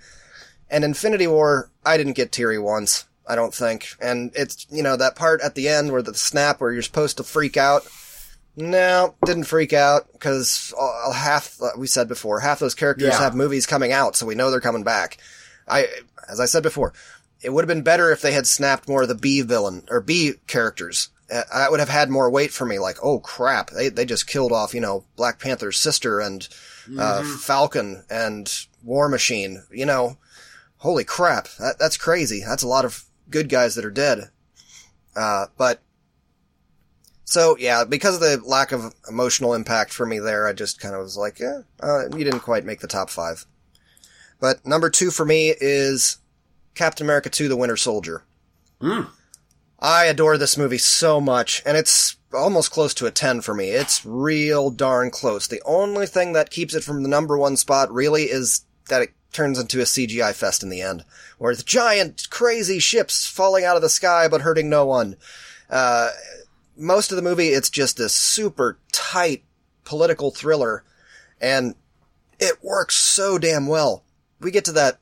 And 0.70 0.82
Infinity 0.84 1.26
War, 1.26 1.70
I 1.84 1.96
didn't 1.96 2.14
get 2.14 2.32
teary 2.32 2.58
once. 2.58 3.04
I 3.30 3.36
don't 3.36 3.54
think. 3.54 3.88
And 4.00 4.32
it's, 4.34 4.66
you 4.70 4.82
know, 4.82 4.96
that 4.96 5.16
part 5.16 5.40
at 5.40 5.54
the 5.54 5.68
end 5.68 5.92
where 5.92 6.02
the 6.02 6.14
snap 6.14 6.60
where 6.60 6.72
you're 6.72 6.82
supposed 6.82 7.16
to 7.18 7.24
freak 7.24 7.56
out. 7.56 7.86
No, 8.56 9.14
didn't 9.24 9.44
freak 9.44 9.72
out 9.72 10.12
because 10.12 10.74
half, 11.14 11.58
we 11.78 11.86
said 11.86 12.08
before, 12.08 12.40
half 12.40 12.58
those 12.58 12.74
characters 12.74 13.10
yeah. 13.12 13.18
have 13.18 13.34
movies 13.34 13.64
coming 13.64 13.92
out, 13.92 14.16
so 14.16 14.26
we 14.26 14.34
know 14.34 14.50
they're 14.50 14.60
coming 14.60 14.82
back. 14.82 15.18
I, 15.68 15.86
as 16.28 16.40
I 16.40 16.46
said 16.46 16.64
before, 16.64 16.92
it 17.40 17.52
would 17.52 17.62
have 17.62 17.68
been 17.68 17.84
better 17.84 18.10
if 18.10 18.20
they 18.20 18.32
had 18.32 18.46
snapped 18.46 18.88
more 18.88 19.02
of 19.02 19.08
the 19.08 19.14
B 19.14 19.40
villain 19.42 19.84
or 19.88 20.00
B 20.00 20.34
characters 20.46 21.10
I 21.52 21.68
would 21.68 21.80
have 21.80 21.88
had 21.88 22.10
more 22.10 22.30
weight 22.30 22.52
for 22.52 22.66
me. 22.66 22.78
Like, 22.78 22.98
oh 23.02 23.20
crap, 23.20 23.70
they 23.70 23.88
they 23.88 24.04
just 24.04 24.26
killed 24.26 24.52
off 24.52 24.74
you 24.74 24.80
know 24.80 25.04
Black 25.16 25.38
Panther's 25.38 25.78
sister 25.78 26.20
and 26.20 26.46
uh, 26.98 27.20
mm-hmm. 27.20 27.36
Falcon 27.36 28.04
and 28.10 28.52
War 28.82 29.08
Machine. 29.08 29.64
You 29.70 29.86
know, 29.86 30.16
holy 30.78 31.04
crap, 31.04 31.48
that, 31.58 31.78
that's 31.78 31.96
crazy. 31.96 32.42
That's 32.46 32.62
a 32.62 32.68
lot 32.68 32.84
of 32.84 33.04
good 33.30 33.48
guys 33.48 33.74
that 33.74 33.84
are 33.84 33.90
dead. 33.90 34.30
Uh, 35.16 35.46
but 35.56 35.82
so 37.24 37.56
yeah, 37.58 37.84
because 37.84 38.16
of 38.16 38.20
the 38.20 38.46
lack 38.46 38.72
of 38.72 38.94
emotional 39.08 39.54
impact 39.54 39.92
for 39.92 40.06
me 40.06 40.18
there, 40.18 40.46
I 40.46 40.52
just 40.52 40.80
kind 40.80 40.94
of 40.94 41.02
was 41.02 41.16
like, 41.16 41.38
yeah, 41.38 41.62
uh, 41.80 42.08
you 42.16 42.24
didn't 42.24 42.40
quite 42.40 42.64
make 42.64 42.80
the 42.80 42.86
top 42.86 43.10
five. 43.10 43.46
But 44.40 44.66
number 44.66 44.90
two 44.90 45.10
for 45.10 45.24
me 45.24 45.54
is 45.60 46.18
Captain 46.74 47.06
America 47.06 47.28
2: 47.28 47.48
The 47.48 47.56
Winter 47.56 47.76
Soldier. 47.76 48.24
I 49.78 50.04
adore 50.06 50.38
this 50.38 50.58
movie 50.58 50.78
so 50.78 51.20
much, 51.20 51.62
and 51.64 51.76
it's 51.76 52.16
almost 52.32 52.70
close 52.70 52.94
to 52.94 53.06
a 53.06 53.10
10 53.10 53.40
for 53.40 53.54
me. 53.54 53.70
It's 53.70 54.04
real 54.04 54.70
darn 54.70 55.10
close. 55.10 55.46
The 55.46 55.62
only 55.64 56.06
thing 56.06 56.32
that 56.34 56.50
keeps 56.50 56.74
it 56.74 56.84
from 56.84 57.02
the 57.02 57.08
number 57.08 57.36
one 57.36 57.56
spot 57.56 57.92
really 57.92 58.24
is 58.24 58.64
that 58.88 59.02
it 59.02 59.14
turns 59.32 59.58
into 59.58 59.80
a 59.80 59.84
CGI 59.84 60.34
fest 60.34 60.62
in 60.62 60.68
the 60.68 60.80
end, 60.80 61.04
where 61.38 61.52
it's 61.52 61.62
giant, 61.62 62.28
crazy 62.30 62.78
ships 62.78 63.26
falling 63.26 63.64
out 63.64 63.76
of 63.76 63.82
the 63.82 63.88
sky 63.88 64.28
but 64.28 64.42
hurting 64.42 64.68
no 64.68 64.86
one. 64.86 65.16
Uh, 65.68 66.10
most 66.76 67.12
of 67.12 67.16
the 67.16 67.22
movie, 67.22 67.48
it's 67.48 67.70
just 67.70 67.96
this 67.96 68.14
super 68.14 68.78
tight 68.92 69.44
political 69.84 70.30
thriller, 70.30 70.84
and 71.40 71.74
it 72.38 72.62
works 72.62 72.96
so 72.96 73.38
damn 73.38 73.66
well. 73.66 74.04
We 74.40 74.50
get 74.50 74.64
to 74.66 74.72
that 74.72 74.98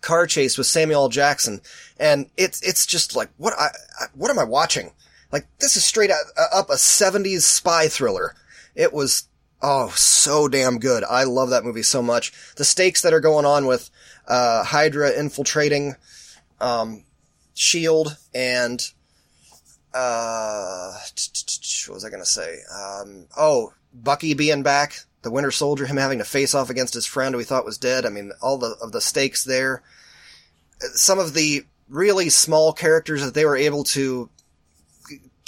car 0.00 0.26
chase 0.26 0.56
with 0.56 0.66
Samuel. 0.66 1.08
Jackson, 1.08 1.60
and 1.98 2.26
it's 2.36 2.62
it's 2.62 2.86
just 2.86 3.14
like 3.14 3.28
what 3.36 3.54
I, 3.58 3.68
I 4.00 4.06
what 4.14 4.30
am 4.30 4.38
I 4.38 4.44
watching? 4.44 4.92
Like 5.30 5.46
this 5.58 5.76
is 5.76 5.84
straight 5.84 6.10
up 6.10 6.70
a 6.70 6.74
'70s 6.74 7.42
spy 7.42 7.88
thriller. 7.88 8.34
It 8.74 8.92
was 8.92 9.28
oh 9.62 9.90
so 9.90 10.48
damn 10.48 10.78
good. 10.78 11.04
I 11.04 11.24
love 11.24 11.50
that 11.50 11.64
movie 11.64 11.82
so 11.82 12.02
much. 12.02 12.32
The 12.56 12.64
stakes 12.64 13.02
that 13.02 13.12
are 13.12 13.20
going 13.20 13.44
on 13.44 13.66
with 13.66 13.90
uh, 14.26 14.64
Hydra 14.64 15.10
infiltrating 15.18 15.96
um, 16.60 17.04
Shield 17.54 18.16
and 18.34 18.80
uh, 19.92 20.92
what 21.86 21.94
was 21.94 22.04
I 22.04 22.10
gonna 22.10 22.24
say? 22.24 22.58
Um, 22.72 23.26
oh, 23.36 23.72
Bucky 23.92 24.34
being 24.34 24.62
back, 24.62 25.00
the 25.22 25.30
Winter 25.30 25.50
Soldier, 25.50 25.86
him 25.86 25.96
having 25.96 26.18
to 26.18 26.24
face 26.24 26.54
off 26.54 26.70
against 26.70 26.94
his 26.94 27.06
friend 27.06 27.34
who 27.34 27.38
he 27.38 27.44
thought 27.44 27.64
was 27.64 27.78
dead. 27.78 28.06
I 28.06 28.08
mean, 28.08 28.32
all 28.40 28.58
the 28.58 28.76
of 28.80 28.92
the 28.92 29.00
stakes 29.00 29.44
there. 29.44 29.82
Some 30.94 31.18
of 31.18 31.34
the 31.34 31.64
really 31.88 32.28
small 32.28 32.72
characters 32.72 33.22
that 33.24 33.34
they 33.34 33.44
were 33.44 33.56
able 33.56 33.84
to 33.84 34.30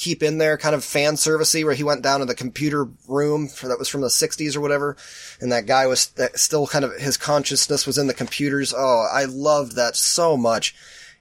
keep 0.02 0.22
in 0.22 0.38
there, 0.38 0.58
kind 0.58 0.74
of 0.74 0.84
fan 0.84 1.14
servicey, 1.14 1.64
where 1.64 1.74
he 1.74 1.84
went 1.84 2.02
down 2.02 2.20
to 2.20 2.26
the 2.26 2.34
computer 2.34 2.88
room 3.08 3.48
for 3.48 3.68
that 3.68 3.78
was 3.78 3.88
from 3.88 4.00
the 4.00 4.08
'60s 4.08 4.56
or 4.56 4.60
whatever, 4.60 4.96
and 5.40 5.52
that 5.52 5.66
guy 5.66 5.86
was 5.86 6.08
that 6.12 6.38
still 6.38 6.66
kind 6.66 6.84
of 6.84 6.92
his 6.98 7.16
consciousness 7.16 7.86
was 7.86 7.98
in 7.98 8.06
the 8.06 8.14
computers. 8.14 8.74
Oh, 8.76 9.08
I 9.12 9.24
loved 9.24 9.76
that 9.76 9.96
so 9.96 10.36
much. 10.36 10.74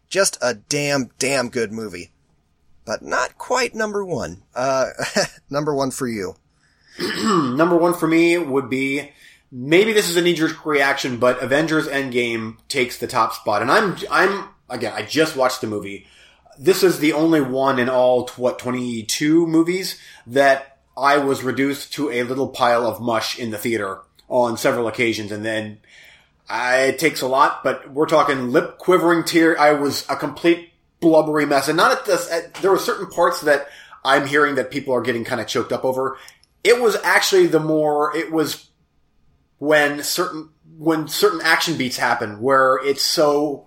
Just 0.10 0.38
a 0.42 0.56
damn, 0.56 1.10
damn 1.20 1.50
good 1.50 1.72
movie 1.72 2.12
but 2.86 3.02
not 3.02 3.38
quite 3.38 3.76
number 3.76 4.04
one. 4.04 4.44
Uh, 4.56 4.88
number 5.50 5.74
one 5.74 5.92
for 5.92 6.08
you. 6.08 6.36
Number 7.00 7.78
one 7.78 7.94
for 7.94 8.06
me 8.06 8.38
would 8.38 8.70
be 8.70 9.12
maybe 9.50 9.94
this 9.94 10.10
is 10.10 10.18
a 10.18 10.22
knee 10.22 10.34
jerk 10.34 10.66
reaction, 10.66 11.18
but 11.18 11.42
Avengers 11.42 11.88
Endgame 11.88 12.58
takes 12.68 12.98
the 12.98 13.08
top 13.08 13.34
spot. 13.34 13.62
And 13.62 13.72
I'm, 13.72 13.96
I'm, 14.10 14.50
again, 14.70 14.94
I 14.94 15.04
just 15.04 15.38
watched 15.38 15.62
the 15.62 15.68
movie. 15.68 16.06
This 16.62 16.84
is 16.84 17.00
the 17.00 17.14
only 17.14 17.42
one 17.42 17.80
in 17.80 17.90
all, 17.90 18.28
what, 18.36 18.60
22 18.60 19.48
movies 19.48 20.00
that 20.28 20.78
I 20.96 21.18
was 21.18 21.42
reduced 21.44 21.94
to 21.94 22.12
a 22.12 22.22
little 22.22 22.50
pile 22.50 22.86
of 22.86 23.02
mush 23.02 23.40
in 23.40 23.50
the 23.50 23.58
theater 23.58 24.02
on 24.28 24.58
several 24.58 24.88
occasions. 24.88 25.32
And 25.32 25.44
then 25.44 25.80
I, 26.48 26.82
it 26.82 27.00
takes 27.00 27.22
a 27.22 27.28
lot, 27.28 27.64
but 27.64 27.92
we're 27.92 28.06
talking 28.06 28.52
lip 28.52 28.78
quivering 28.78 29.24
tear. 29.24 29.60
I 29.60 29.74
was 29.74 30.06
a 30.08 30.16
complete 30.16 30.70
blubbery 31.00 31.48
mess. 31.48 31.68
And 31.68 31.78
not 31.78 31.98
at 31.98 32.06
this, 32.06 32.32
at, 32.32 32.54
there 32.56 32.70
were 32.70 32.78
certain 32.78 33.08
parts 33.08 33.42
that 33.42 33.68
I'm 34.06 34.28
hearing 34.28 34.54
that 34.54 34.70
people 34.70 34.94
are 34.94 35.02
getting 35.02 35.24
kind 35.24 35.42
of 35.42 35.48
choked 35.48 35.72
up 35.72 35.84
over. 35.84 36.20
It 36.64 36.80
was 36.80 36.96
actually 36.98 37.48
the 37.48 37.60
more, 37.60 38.16
it 38.16 38.32
was 38.32 38.70
when 39.58 40.04
certain, 40.04 40.50
when 40.78 41.08
certain 41.08 41.42
action 41.42 41.76
beats 41.76 41.98
happen 41.98 42.40
where 42.40 42.80
it's 42.86 43.02
so, 43.02 43.66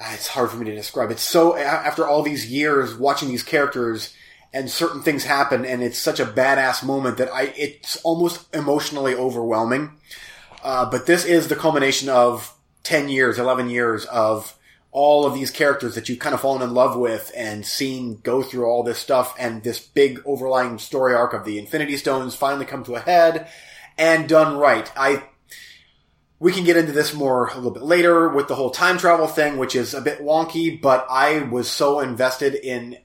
it's 0.00 0.28
hard 0.28 0.50
for 0.50 0.56
me 0.56 0.66
to 0.66 0.74
describe. 0.74 1.10
It's 1.10 1.22
so, 1.22 1.56
after 1.56 2.06
all 2.06 2.22
these 2.22 2.50
years 2.50 2.94
watching 2.94 3.28
these 3.28 3.42
characters 3.42 4.14
and 4.52 4.70
certain 4.70 5.02
things 5.02 5.24
happen 5.24 5.64
and 5.64 5.82
it's 5.82 5.98
such 5.98 6.18
a 6.18 6.24
badass 6.24 6.82
moment 6.84 7.18
that 7.18 7.32
I, 7.32 7.52
it's 7.56 7.96
almost 8.02 8.54
emotionally 8.54 9.14
overwhelming. 9.14 9.92
Uh, 10.62 10.90
but 10.90 11.06
this 11.06 11.24
is 11.24 11.48
the 11.48 11.56
culmination 11.56 12.08
of 12.08 12.54
10 12.82 13.08
years, 13.08 13.38
11 13.38 13.70
years 13.70 14.04
of 14.06 14.56
all 14.92 15.24
of 15.24 15.34
these 15.34 15.50
characters 15.50 15.94
that 15.94 16.08
you've 16.08 16.18
kind 16.18 16.34
of 16.34 16.40
fallen 16.40 16.62
in 16.62 16.74
love 16.74 16.96
with 16.96 17.30
and 17.36 17.64
seen 17.64 18.16
go 18.22 18.42
through 18.42 18.66
all 18.66 18.82
this 18.82 18.98
stuff 18.98 19.34
and 19.38 19.62
this 19.62 19.78
big 19.78 20.20
overlying 20.26 20.78
story 20.78 21.14
arc 21.14 21.32
of 21.32 21.44
the 21.44 21.58
Infinity 21.58 21.96
Stones 21.96 22.34
finally 22.34 22.66
come 22.66 22.82
to 22.84 22.96
a 22.96 23.00
head 23.00 23.48
and 23.96 24.28
done 24.28 24.56
right. 24.56 24.90
I, 24.96 25.22
we 26.40 26.52
can 26.52 26.64
get 26.64 26.78
into 26.78 26.92
this 26.92 27.12
more 27.12 27.48
a 27.48 27.56
little 27.56 27.70
bit 27.70 27.82
later 27.82 28.28
with 28.30 28.48
the 28.48 28.54
whole 28.54 28.70
time 28.70 28.96
travel 28.96 29.26
thing, 29.26 29.58
which 29.58 29.76
is 29.76 29.92
a 29.92 30.00
bit 30.00 30.20
wonky, 30.20 30.80
but 30.80 31.06
I 31.08 31.42
was 31.42 31.70
so 31.70 32.00
invested 32.00 32.54
in 32.54 32.96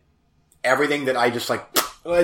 everything 0.64 1.06
that 1.06 1.18
I 1.18 1.30
just 1.30 1.50
like, 1.50 1.68
uh, 2.06 2.24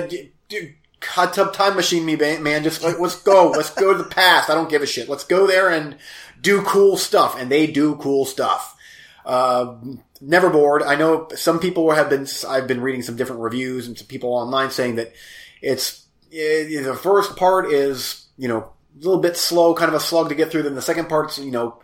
hot 1.02 1.34
tub 1.34 1.52
time 1.52 1.76
machine 1.76 2.06
me, 2.06 2.16
man. 2.16 2.64
Just 2.64 2.82
like, 2.82 2.98
let's 2.98 3.20
go. 3.20 3.50
let's 3.50 3.70
go 3.70 3.92
to 3.92 4.02
the 4.02 4.08
past. 4.08 4.48
I 4.48 4.54
don't 4.54 4.70
give 4.70 4.82
a 4.82 4.86
shit. 4.86 5.08
Let's 5.08 5.24
go 5.24 5.46
there 5.46 5.68
and 5.68 5.96
do 6.40 6.62
cool 6.62 6.96
stuff. 6.96 7.38
And 7.38 7.50
they 7.50 7.66
do 7.66 7.96
cool 7.96 8.24
stuff. 8.24 8.74
Uh, 9.26 9.76
never 10.20 10.48
bored. 10.48 10.82
I 10.82 10.96
know 10.96 11.28
some 11.34 11.60
people 11.60 11.90
have 11.90 12.08
been, 12.08 12.26
I've 12.48 12.66
been 12.66 12.80
reading 12.80 13.02
some 13.02 13.16
different 13.16 13.42
reviews 13.42 13.86
and 13.86 13.98
some 13.98 14.06
people 14.06 14.30
online 14.32 14.70
saying 14.70 14.96
that 14.96 15.12
it's, 15.60 16.06
it, 16.30 16.84
the 16.84 16.94
first 16.94 17.36
part 17.36 17.70
is, 17.70 18.26
you 18.38 18.48
know, 18.48 18.72
little 18.96 19.20
bit 19.20 19.36
slow, 19.36 19.74
kind 19.74 19.88
of 19.88 19.94
a 19.94 20.00
slug 20.00 20.28
to 20.28 20.34
get 20.34 20.50
through. 20.50 20.62
Then 20.62 20.74
the 20.74 20.82
second 20.82 21.08
part's, 21.08 21.38
you 21.38 21.50
know, 21.50 21.80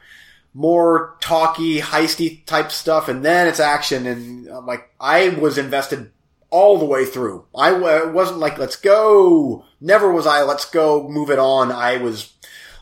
more 0.55 1.17
talky, 1.21 1.81
heisty 1.81 2.45
type 2.45 2.73
stuff. 2.73 3.09
And 3.09 3.25
then 3.25 3.47
it's 3.47 3.61
action. 3.61 4.07
And 4.07 4.49
I'm 4.49 4.67
like, 4.67 4.91
I 5.01 5.31
was 5.31 5.59
invested 5.59 6.11
all 6.51 6.79
the 6.79 6.85
way 6.85 7.05
through. 7.05 7.45
I 7.55 7.73
wasn't 8.07 8.39
like, 8.39 8.59
let's 8.59 8.77
go. 8.77 9.65
Never 9.81 10.11
was 10.11 10.27
I, 10.27 10.43
let's 10.43 10.65
go, 10.65 11.09
move 11.09 11.31
it 11.31 11.39
on. 11.39 11.71
I 11.71 11.99
was 11.99 12.33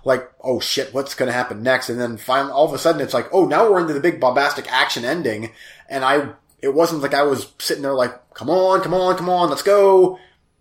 like, 0.05 0.31
oh 0.41 0.61
shit, 0.61 0.95
what's 0.95 1.15
going 1.15 1.27
to 1.27 1.33
happen 1.33 1.63
next? 1.63 1.91
And 1.91 2.01
then 2.01 2.17
finally, 2.17 2.53
all 2.53 2.67
of 2.67 2.73
a 2.73 2.79
sudden, 2.79 3.01
it's 3.01 3.15
like, 3.15 3.29
oh, 3.33 3.47
now 3.47 3.71
we're 3.71 3.81
into 3.81 3.93
the 3.93 4.01
big 4.01 4.21
bombastic 4.21 4.73
action 4.73 5.05
ending. 5.05 5.51
And 5.89 6.05
I, 6.05 6.31
it 6.61 6.73
wasn't 6.73 7.03
like 7.03 7.15
I 7.15 7.25
was 7.25 7.53
sitting 7.59 7.83
there 7.83 7.93
like, 7.93 8.33
come 8.35 8.49
on, 8.49 8.83
come 8.83 8.95
on, 8.95 9.17
come 9.17 9.29
on, 9.29 9.51
let's 9.51 9.63
go. 9.63 10.19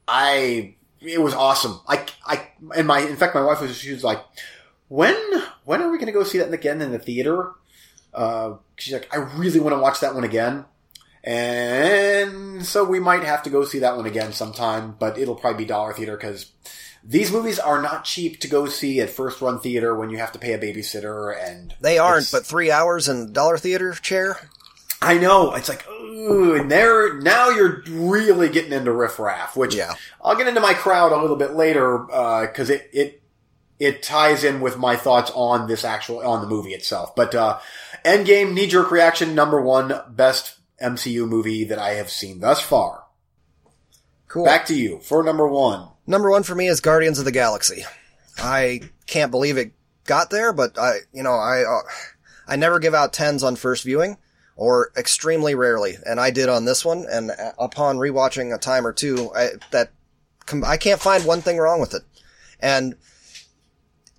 I, 0.08 0.76
it 1.06 1.22
was 1.22 1.34
awesome. 1.34 1.80
I, 1.88 2.06
I, 2.26 2.48
and 2.76 2.88
my, 2.88 3.00
in 3.00 3.16
fact, 3.16 3.36
my 3.36 3.44
wife 3.44 3.62
was, 3.62 3.78
she 3.78 3.92
was 3.92 4.04
like, 4.04 4.24
when, 4.88 5.16
when 5.64 5.82
are 5.82 5.90
we 5.90 5.98
going 5.98 6.08
to 6.08 6.14
go 6.14 6.24
see 6.24 6.38
that 6.40 6.54
again 6.54 6.82
in 6.82 6.92
the 6.92 7.00
theater? 7.00 7.52
Uh, 8.14 8.56
she's 8.78 8.94
like, 8.94 9.08
I 9.14 9.18
really 9.18 9.60
want 9.60 9.76
to 9.76 9.80
watch 9.80 10.00
that 10.00 10.16
one 10.16 10.24
again. 10.24 10.66
And 11.24 12.64
so 12.64 12.84
we 12.84 13.00
might 13.00 13.24
have 13.24 13.44
to 13.44 13.50
go 13.50 13.66
see 13.66 13.80
that 13.80 13.98
one 13.98 14.06
again 14.06 14.32
sometime, 14.32 14.96
but 15.00 15.18
it'll 15.18 15.36
probably 15.36 15.64
be 15.64 15.68
dollar 15.68 15.92
theater 15.92 16.16
because 16.16 16.52
these 17.04 17.32
movies 17.32 17.58
are 17.58 17.82
not 17.82 18.04
cheap 18.04 18.40
to 18.42 18.48
go 18.48 18.68
see 18.68 19.02
at 19.02 19.10
first 19.10 19.42
run 19.42 19.60
theater 19.60 19.96
when 19.96 20.12
you 20.12 20.18
have 20.18 20.32
to 20.34 20.40
pay 20.40 20.54
a 20.54 20.60
babysitter 20.60 21.36
and 21.36 21.76
they 21.82 21.98
aren't. 21.98 22.32
But 22.32 22.46
three 22.46 22.72
hours 22.72 23.10
in 23.10 23.34
dollar 23.34 23.58
theater 23.58 23.94
chair. 23.94 24.50
I 25.06 25.18
know 25.18 25.54
it's 25.54 25.70
like, 25.70 25.88
ooh, 25.90 26.56
and 26.56 26.70
there 26.70 27.20
now 27.20 27.50
you're 27.50 27.84
really 27.88 28.50
getting 28.50 28.74
into 28.74 28.92
riffraff, 28.92 29.56
which 29.56 29.76
yeah. 29.76 29.94
I'll 30.24 30.36
get 30.36 30.48
into 30.48 30.62
my 30.62 30.74
crowd 30.74 31.12
a 31.12 31.22
little 31.22 31.36
bit 31.36 31.52
later 31.52 32.00
because 32.00 32.70
uh, 32.70 32.74
it 32.74 32.90
it 32.92 33.24
it 33.80 34.04
ties 34.04 34.44
in 34.44 34.62
with 34.62 34.78
my 34.78 34.96
thoughts 34.96 35.32
on 35.36 35.68
this 35.68 35.86
actual 35.86 36.20
on 36.26 36.42
the 36.42 36.48
movie 36.48 36.74
itself. 36.74 37.16
But 37.16 37.36
uh, 37.36 37.60
Endgame 38.04 38.54
knee 38.54 38.68
jerk 38.68 38.92
reaction 38.92 39.36
number 39.36 39.62
one 39.62 39.94
best 40.10 40.58
MCU 40.82 41.28
movie 41.28 41.66
that 41.66 41.80
I 41.80 41.92
have 41.92 42.10
seen 42.10 42.40
thus 42.40 42.62
far. 42.62 43.04
Cool. 44.28 44.46
Back 44.46 44.66
to 44.68 44.76
you 44.76 45.00
for 45.00 45.24
number 45.24 45.48
one. 45.48 45.88
Number 46.08 46.30
one 46.30 46.44
for 46.44 46.56
me 46.56 46.68
is 46.68 46.82
Guardians 46.82 47.20
of 47.20 47.26
the 47.26 47.32
Galaxy. 47.32 47.84
I 48.38 48.82
can't 49.08 49.32
believe 49.32 49.58
it 49.58 49.72
got 50.04 50.30
there, 50.30 50.54
but 50.54 50.78
I, 50.78 51.00
you 51.14 51.24
know, 51.24 51.34
I, 51.34 51.64
uh, 51.64 51.82
I 52.48 52.56
never 52.56 52.80
give 52.80 52.94
out 52.94 53.14
tens 53.14 53.44
on 53.44 53.56
first 53.56 53.84
viewing, 53.84 54.18
or 54.56 54.92
extremely 54.96 55.54
rarely, 55.54 55.98
and 56.06 56.20
I 56.20 56.32
did 56.32 56.50
on 56.50 56.66
this 56.66 56.86
one. 56.86 57.06
And 57.10 57.32
upon 57.60 57.98
rewatching 57.98 58.54
a 58.54 58.58
time 58.58 58.88
or 58.88 58.94
two, 58.94 59.32
I, 59.36 59.50
that 59.72 59.92
I 60.66 60.78
can't 60.78 61.02
find 61.02 61.26
one 61.26 61.42
thing 61.42 61.58
wrong 61.58 61.82
with 61.82 61.94
it. 61.94 62.04
And 62.60 62.96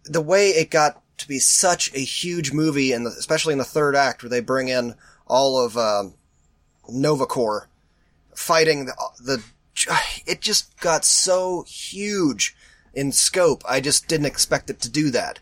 the 0.05 0.21
way 0.21 0.51
it 0.51 0.71
got 0.71 1.03
to 1.19 1.29
be 1.29 1.39
such 1.39 1.95
a 1.95 2.01
huge 2.01 2.53
movie, 2.53 2.93
and 2.93 3.07
especially 3.07 3.53
in 3.53 3.59
the 3.59 3.65
third 3.65 3.97
act, 3.97 4.23
where 4.23 4.31
they 4.31 4.41
bring 4.41 4.69
in 4.69 4.95
all 5.27 5.59
of 5.59 5.77
um, 5.77 6.15
Nova 6.89 7.27
Corps 7.27 7.69
fighting 8.35 8.85
the, 8.85 8.95
the 9.19 9.43
it 10.27 10.41
just 10.41 10.79
got 10.81 11.05
so 11.05 11.65
huge 11.67 12.55
in 12.95 13.13
scope. 13.13 13.63
I 13.69 13.81
just 13.81 14.09
didn't 14.09 14.27
expect 14.27 14.71
it 14.71 14.81
to 14.81 14.91
do 14.91 15.11
that. 15.11 15.39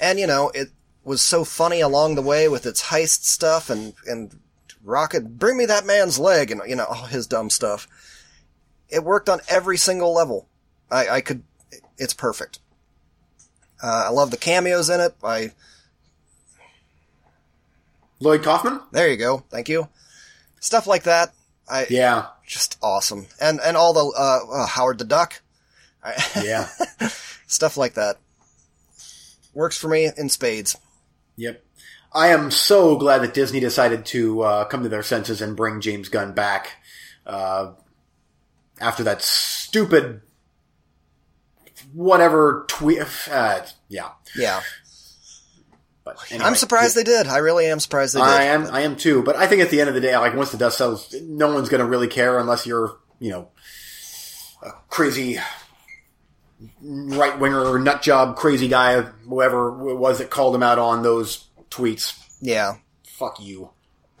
And, 0.00 0.18
you 0.18 0.26
know, 0.26 0.50
it 0.54 0.70
was 1.06 1.22
so 1.22 1.44
funny 1.44 1.80
along 1.80 2.16
the 2.16 2.22
way 2.22 2.48
with 2.48 2.66
its 2.66 2.82
heist 2.84 3.22
stuff 3.24 3.70
and, 3.70 3.94
and 4.06 4.38
rocket, 4.84 5.38
bring 5.38 5.56
me 5.56 5.64
that 5.66 5.86
man's 5.86 6.18
leg, 6.18 6.50
and 6.50 6.60
you 6.66 6.74
know 6.76 6.84
all 6.84 7.06
his 7.06 7.26
dumb 7.26 7.48
stuff. 7.48 7.86
It 8.88 9.04
worked 9.04 9.28
on 9.28 9.40
every 9.48 9.76
single 9.78 10.12
level. 10.12 10.48
I, 10.90 11.08
I 11.08 11.20
could. 11.20 11.42
It's 11.96 12.12
perfect. 12.12 12.58
Uh, 13.82 14.04
I 14.06 14.10
love 14.10 14.30
the 14.30 14.36
cameos 14.36 14.90
in 14.90 15.00
it. 15.00 15.14
I 15.22 15.52
Lloyd 18.20 18.42
Kaufman? 18.42 18.80
there 18.92 19.08
you 19.08 19.16
go. 19.16 19.44
Thank 19.50 19.68
you. 19.68 19.88
Stuff 20.60 20.86
like 20.86 21.04
that. 21.04 21.32
I 21.68 21.86
Yeah. 21.90 22.26
just 22.46 22.78
awesome, 22.82 23.26
and 23.40 23.60
and 23.60 23.76
all 23.76 23.92
the 23.92 24.04
uh, 24.18 24.62
uh, 24.62 24.66
Howard 24.66 24.98
the 24.98 25.04
Duck. 25.04 25.40
Yeah. 26.42 26.68
stuff 27.46 27.76
like 27.76 27.94
that 27.94 28.18
works 29.54 29.76
for 29.78 29.88
me 29.88 30.10
in 30.16 30.28
spades. 30.28 30.76
Yep. 31.36 31.64
I 32.12 32.28
am 32.28 32.50
so 32.50 32.96
glad 32.96 33.18
that 33.22 33.34
Disney 33.34 33.60
decided 33.60 34.06
to 34.06 34.40
uh, 34.42 34.64
come 34.66 34.82
to 34.82 34.88
their 34.88 35.02
senses 35.02 35.42
and 35.42 35.56
bring 35.56 35.80
James 35.80 36.08
Gunn 36.08 36.32
back 36.32 36.72
uh, 37.26 37.72
after 38.80 39.02
that 39.04 39.22
stupid 39.22 40.22
whatever 41.92 42.64
tweet. 42.68 43.02
Uh, 43.30 43.62
yeah. 43.88 44.10
Yeah, 44.36 44.60
But 46.04 46.18
I'm 46.30 46.40
anyway, 46.40 46.54
surprised 46.54 46.96
they 46.96 47.04
did. 47.04 47.26
I 47.26 47.38
really 47.38 47.66
am 47.66 47.80
surprised 47.80 48.14
they 48.14 48.20
did. 48.20 48.28
I 48.28 48.42
am. 48.44 48.66
I 48.66 48.80
am 48.82 48.96
too. 48.96 49.22
But 49.22 49.36
I 49.36 49.46
think 49.46 49.62
at 49.62 49.70
the 49.70 49.80
end 49.80 49.88
of 49.88 49.94
the 49.94 50.00
day, 50.00 50.16
like 50.16 50.34
once 50.34 50.52
the 50.52 50.58
dust 50.58 50.78
settles, 50.78 51.14
no 51.22 51.52
one's 51.54 51.68
going 51.68 51.80
to 51.80 51.86
really 51.86 52.08
care 52.08 52.38
unless 52.38 52.66
you're, 52.66 52.98
you 53.18 53.30
know, 53.30 53.48
a 54.62 54.70
crazy 54.88 55.38
right 56.80 57.38
winger, 57.38 57.78
nut 57.78 58.02
job, 58.02 58.36
crazy 58.36 58.68
guy, 58.68 59.00
whoever 59.00 59.88
it 59.90 59.96
was 59.96 60.18
that 60.18 60.30
called 60.30 60.54
him 60.54 60.62
out 60.62 60.78
on 60.78 61.02
those 61.02 61.44
tweets. 61.70 62.18
Yeah, 62.40 62.76
Fuck 63.16 63.40
you. 63.40 63.70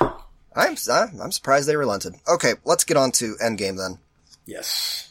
I'm 0.00 0.76
I'm 0.88 1.20
I'm 1.20 1.32
surprised 1.32 1.68
they 1.68 1.74
relented. 1.74 2.14
Okay, 2.28 2.52
let's 2.64 2.84
get 2.84 2.96
on 2.96 3.10
to 3.12 3.34
Endgame 3.42 3.76
then. 3.76 3.98
Yes. 4.46 5.10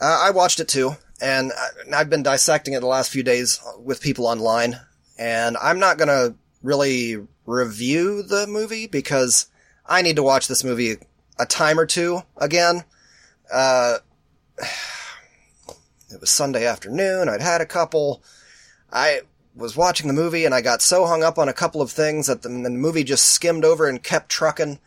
Uh, 0.00 0.22
I 0.22 0.30
watched 0.30 0.58
it 0.58 0.66
too, 0.66 0.96
and 1.20 1.52
I've 1.94 2.10
been 2.10 2.24
dissecting 2.24 2.74
it 2.74 2.80
the 2.80 2.86
last 2.86 3.12
few 3.12 3.22
days 3.22 3.60
with 3.78 4.00
people 4.00 4.26
online, 4.26 4.80
and 5.16 5.56
I'm 5.56 5.78
not 5.78 5.98
gonna 5.98 6.34
really 6.64 7.24
review 7.46 8.24
the 8.24 8.48
movie 8.48 8.88
because 8.88 9.46
I 9.86 10.02
need 10.02 10.16
to 10.16 10.22
watch 10.24 10.48
this 10.48 10.64
movie 10.64 10.96
a 11.38 11.46
time 11.46 11.78
or 11.78 11.86
two 11.86 12.22
again. 12.36 12.82
Uh, 13.52 13.98
it 16.10 16.20
was 16.20 16.30
Sunday 16.30 16.66
afternoon. 16.66 17.28
I'd 17.28 17.40
had 17.40 17.60
a 17.60 17.66
couple. 17.66 18.22
I 18.92 19.22
was 19.54 19.76
watching 19.76 20.08
the 20.08 20.14
movie 20.14 20.44
and 20.44 20.54
I 20.54 20.60
got 20.60 20.82
so 20.82 21.06
hung 21.06 21.22
up 21.22 21.38
on 21.38 21.48
a 21.48 21.52
couple 21.52 21.80
of 21.80 21.90
things 21.90 22.26
that 22.26 22.42
the, 22.42 22.48
the 22.48 22.70
movie 22.70 23.04
just 23.04 23.26
skimmed 23.26 23.64
over 23.64 23.88
and 23.88 24.02
kept 24.02 24.28
trucking 24.28 24.78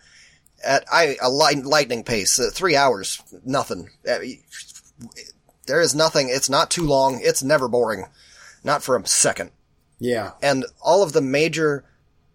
at 0.63 0.83
I, 0.91 1.17
a 1.21 1.29
light, 1.29 1.65
lightning 1.65 2.03
pace. 2.03 2.39
Uh, 2.39 2.49
three 2.53 2.75
hours, 2.75 3.21
nothing. 3.45 3.89
Uh, 4.07 4.19
there 5.67 5.81
is 5.81 5.95
nothing. 5.95 6.29
It's 6.29 6.49
not 6.49 6.71
too 6.71 6.83
long. 6.83 7.19
It's 7.21 7.43
never 7.43 7.67
boring. 7.67 8.05
Not 8.63 8.83
for 8.83 8.97
a 8.97 9.07
second. 9.07 9.51
Yeah. 9.99 10.31
And 10.41 10.65
all 10.81 11.03
of 11.03 11.13
the 11.13 11.21
major 11.21 11.85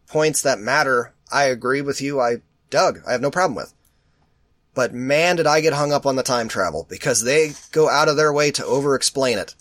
points 0.07 0.43
that 0.43 0.59
matter, 0.59 1.12
I 1.30 1.45
agree 1.45 1.83
with 1.83 2.01
you. 2.01 2.20
I 2.20 2.37
dug. 2.70 3.01
I 3.07 3.12
have 3.12 3.20
no 3.20 3.30
problem 3.30 3.55
with. 3.55 3.72
But 4.75 4.95
man, 4.95 5.37
did 5.37 5.47
I 5.47 5.61
get 5.61 5.75
hung 5.75 5.93
up 5.93 6.07
on 6.07 6.16
the 6.16 6.23
time 6.23 6.49
travel 6.49 6.87
because 6.89 7.23
they 7.23 7.53
go 7.73 7.89
out 7.89 8.09
of 8.09 8.16
their 8.16 8.33
way 8.33 8.51
to 8.53 8.64
over 8.64 8.95
explain 8.95 9.39
it. 9.39 9.55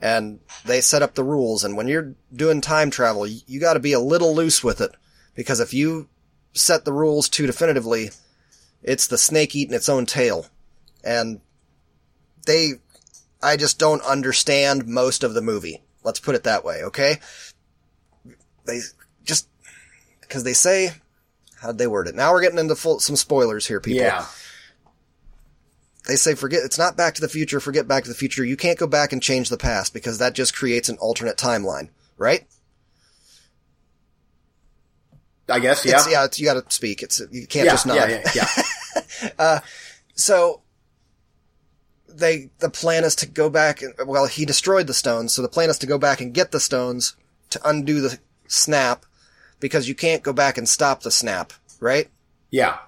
And 0.00 0.40
they 0.64 0.80
set 0.80 1.02
up 1.02 1.14
the 1.14 1.24
rules. 1.24 1.64
And 1.64 1.76
when 1.76 1.88
you're 1.88 2.14
doing 2.32 2.60
time 2.60 2.90
travel, 2.90 3.26
you, 3.26 3.40
you 3.46 3.60
gotta 3.60 3.80
be 3.80 3.92
a 3.92 4.00
little 4.00 4.34
loose 4.34 4.62
with 4.62 4.80
it. 4.80 4.92
Because 5.34 5.58
if 5.60 5.72
you 5.72 6.08
set 6.52 6.84
the 6.84 6.92
rules 6.92 7.28
too 7.28 7.46
definitively, 7.46 8.10
it's 8.82 9.06
the 9.06 9.18
snake 9.18 9.56
eating 9.56 9.74
its 9.74 9.88
own 9.88 10.06
tail. 10.06 10.46
And 11.02 11.40
they, 12.46 12.74
I 13.42 13.56
just 13.56 13.78
don't 13.78 14.02
understand 14.02 14.86
most 14.86 15.24
of 15.24 15.34
the 15.34 15.42
movie. 15.42 15.82
Let's 16.04 16.20
put 16.20 16.34
it 16.34 16.44
that 16.44 16.64
way, 16.64 16.82
okay? 16.84 17.18
They 18.66 18.80
just, 19.24 19.48
because 20.20 20.44
they 20.44 20.52
say, 20.52 20.92
how'd 21.60 21.78
they 21.78 21.86
word 21.86 22.08
it? 22.08 22.14
Now 22.14 22.32
we're 22.32 22.42
getting 22.42 22.58
into 22.58 22.76
full, 22.76 23.00
some 23.00 23.16
spoilers 23.16 23.66
here, 23.66 23.80
people. 23.80 24.02
Yeah. 24.02 24.26
They 26.08 26.16
say 26.16 26.34
forget, 26.34 26.64
it's 26.64 26.78
not 26.78 26.96
back 26.96 27.14
to 27.16 27.20
the 27.20 27.28
future, 27.28 27.60
forget 27.60 27.86
back 27.86 28.04
to 28.04 28.08
the 28.08 28.16
future. 28.16 28.42
You 28.42 28.56
can't 28.56 28.78
go 28.78 28.86
back 28.86 29.12
and 29.12 29.22
change 29.22 29.50
the 29.50 29.58
past 29.58 29.92
because 29.92 30.16
that 30.18 30.32
just 30.32 30.56
creates 30.56 30.88
an 30.88 30.96
alternate 30.96 31.36
timeline, 31.36 31.90
right? 32.16 32.46
I 35.50 35.60
guess. 35.60 35.84
Yeah. 35.84 35.96
It's, 35.96 36.10
yeah, 36.10 36.24
it's, 36.24 36.40
you 36.40 36.46
gotta 36.46 36.64
speak. 36.70 37.02
It's, 37.02 37.20
you 37.30 37.46
can't 37.46 37.66
yeah, 37.66 37.72
just 37.72 37.86
nod. 37.86 37.96
yeah. 37.96 38.22
Yeah. 38.34 38.46
Yeah. 38.56 38.62
Uh, 39.38 39.60
so 40.14 40.62
they 42.08 42.50
the 42.58 42.70
plan 42.70 43.04
is 43.04 43.14
to 43.16 43.26
go 43.26 43.48
back. 43.48 43.80
and 43.82 43.94
Well, 44.06 44.26
he 44.26 44.44
destroyed 44.44 44.86
the 44.86 44.94
stones, 44.94 45.34
so 45.34 45.42
the 45.42 45.48
plan 45.48 45.70
is 45.70 45.78
to 45.78 45.86
go 45.86 45.98
back 45.98 46.20
and 46.20 46.34
get 46.34 46.50
the 46.50 46.60
stones 46.60 47.14
to 47.50 47.60
undo 47.68 48.00
the 48.00 48.18
snap 48.48 49.06
because 49.60 49.88
you 49.88 49.94
can't 49.94 50.22
go 50.22 50.32
back 50.32 50.58
and 50.58 50.68
stop 50.68 51.02
the 51.02 51.10
snap, 51.10 51.52
right? 51.80 52.08
yeah. 52.50 52.78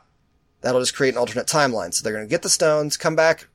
That'll 0.60 0.80
just 0.80 0.94
create 0.94 1.14
an 1.14 1.18
alternate 1.18 1.46
timeline. 1.46 1.94
So 1.94 2.02
they're 2.02 2.12
going 2.12 2.26
to 2.26 2.30
get 2.30 2.42
the 2.42 2.48
stones, 2.48 2.96
come 2.96 3.16
back 3.16 3.46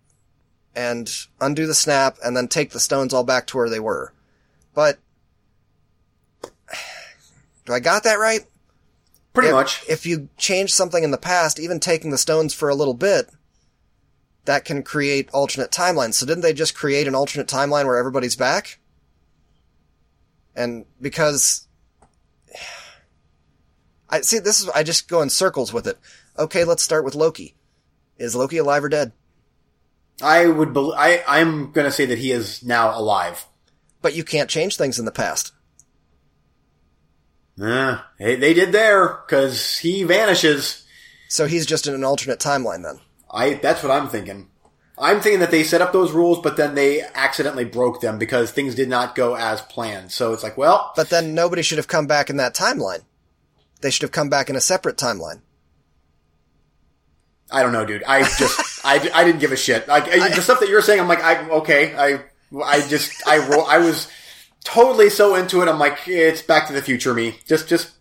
and 0.76 1.10
undo 1.40 1.68
the 1.68 1.76
snap, 1.76 2.18
and 2.24 2.36
then 2.36 2.48
take 2.48 2.72
the 2.72 2.80
stones 2.80 3.14
all 3.14 3.24
back 3.24 3.48
to 3.48 3.58
where 3.58 3.70
they 3.70 3.80
were. 3.80 4.14
But 4.74 5.00
do 7.66 7.74
I 7.74 7.80
got 7.80 8.04
that 8.04 8.20
right? 8.20 8.42
Pretty 9.34 9.50
if, 9.50 9.54
much. 9.54 9.84
If 9.88 10.06
you 10.06 10.30
change 10.38 10.74
something 10.74 11.04
in 11.04 11.12
the 11.12 11.18
past, 11.18 11.60
even 11.60 11.80
taking 11.80 12.12
the 12.12 12.18
stones 12.18 12.54
for 12.54 12.70
a 12.70 12.76
little 12.76 12.94
bit, 12.94 13.30
that 14.46 14.66
can 14.66 14.84
create 14.84 15.30
alternate 15.32 15.72
timelines. 15.72 16.14
So 16.14 16.26
didn't 16.26 16.42
they 16.42 16.54
just 16.54 16.76
create 16.76 17.08
an 17.08 17.16
alternate 17.16 17.48
timeline 17.48 17.86
where 17.86 17.98
everybody's 17.98 18.36
back? 18.36 18.80
And 20.56 20.86
because 21.02 21.68
I 24.10 24.22
see 24.22 24.40
this 24.40 24.62
is 24.62 24.70
I 24.70 24.84
just 24.84 25.08
go 25.08 25.22
in 25.22 25.30
circles 25.30 25.74
with 25.74 25.88
it. 25.88 25.98
Okay, 26.38 26.64
let's 26.64 26.84
start 26.84 27.06
with 27.06 27.16
Loki. 27.16 27.56
Is 28.18 28.36
Loki 28.36 28.58
alive 28.58 28.84
or 28.84 28.90
dead? 28.90 29.12
I 30.22 30.48
would. 30.48 30.74
Bel 30.74 30.94
I. 30.94 31.24
I'm 31.28 31.72
going 31.72 31.86
to 31.86 31.92
say 31.92 32.06
that 32.06 32.20
he 32.20 32.32
is 32.32 32.64
now 32.64 32.98
alive. 32.98 33.46
But 34.02 34.16
you 34.16 34.24
can't 34.24 34.50
change 34.50 34.78
things 34.78 35.00
in 35.00 35.06
the 35.06 35.12
past. 35.12 35.52
Eh, 37.62 37.98
they, 38.20 38.36
they 38.36 38.54
did 38.54 38.72
there 38.72 39.24
because 39.26 39.78
he 39.78 40.04
vanishes. 40.04 40.86
So 41.30 41.48
he's 41.48 41.66
just 41.66 41.88
in 41.88 41.94
an 41.94 42.04
alternate 42.04 42.40
timeline 42.40 42.84
then. 42.84 43.00
I. 43.30 43.56
That's 43.56 43.84
what 43.84 43.92
I'm 43.92 44.08
thinking. 44.08 44.50
I'm 44.98 45.20
thinking 45.20 45.42
that 45.42 45.52
they 45.52 45.64
set 45.64 45.82
up 45.82 45.92
those 45.92 46.14
rules, 46.14 46.40
but 46.40 46.56
then 46.56 46.76
they 46.76 47.02
accidentally 47.02 47.66
broke 47.66 48.00
them 48.00 48.18
because 48.18 48.52
things 48.52 48.76
did 48.76 48.88
not 48.88 49.14
go 49.14 49.36
as 49.36 49.62
planned. 49.62 50.14
So 50.14 50.32
it's 50.32 50.42
like, 50.44 50.58
well, 50.58 50.94
But 50.96 51.10
then 51.10 51.34
nobody 51.34 51.64
should 51.64 51.80
have 51.80 51.90
come 51.90 52.08
back 52.08 52.30
in 52.30 52.38
that 52.38 52.56
timeline. 52.56 53.02
They 53.82 53.92
should 53.92 54.04
have 54.04 54.12
come 54.12 54.30
back 54.30 54.50
in 54.50 54.56
a 54.56 54.62
separate 54.62 54.98
timeline. 54.98 55.42
I 57.52 57.62
don't 57.62 57.74
know, 57.74 57.86
dude. 57.86 58.04
I 58.04 58.24
just, 58.24 58.82
I, 58.86 59.10
I 59.14 59.24
didn't 59.24 59.40
give 59.40 59.52
a 59.52 59.58
shit. 59.58 59.88
Like 59.88 60.06
I, 60.10 60.30
the 60.30 60.42
stuff 60.42 60.60
that 60.60 60.70
you're 60.70 60.82
saying, 60.82 61.00
I'm 61.00 61.08
like, 61.08 61.24
I 61.24 61.48
okay. 61.50 61.96
I, 61.96 62.24
I 62.64 62.88
just, 62.88 63.12
I 63.28 63.38
I 63.70 63.78
was 63.78 64.10
totally 64.64 65.10
so 65.10 65.36
into 65.36 65.62
it. 65.62 65.70
I'm 65.70 65.80
like, 65.80 66.00
it's 66.08 66.42
Back 66.42 66.68
to 66.68 66.74
the 66.74 66.82
Future 66.82 67.14
me. 67.14 67.36
Just, 67.48 67.68
just 67.68 67.92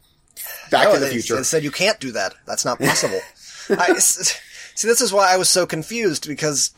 Back 0.71 0.85
No, 0.85 0.95
to 0.95 1.01
the 1.01 1.09
Future. 1.09 1.43
Said 1.45 1.63
you 1.63 1.71
can't 1.71 2.01
do 2.01 2.13
that. 2.13 2.35
That's 2.47 2.65
not 2.65 2.79
possible. 2.79 3.21
I, 3.71 3.99
see, 3.99 4.89
this 4.89 5.01
is 5.01 5.13
why 5.13 5.33
I 5.33 5.37
was 5.37 5.49
so 5.49 5.67
confused 5.67 6.27
because 6.27 6.75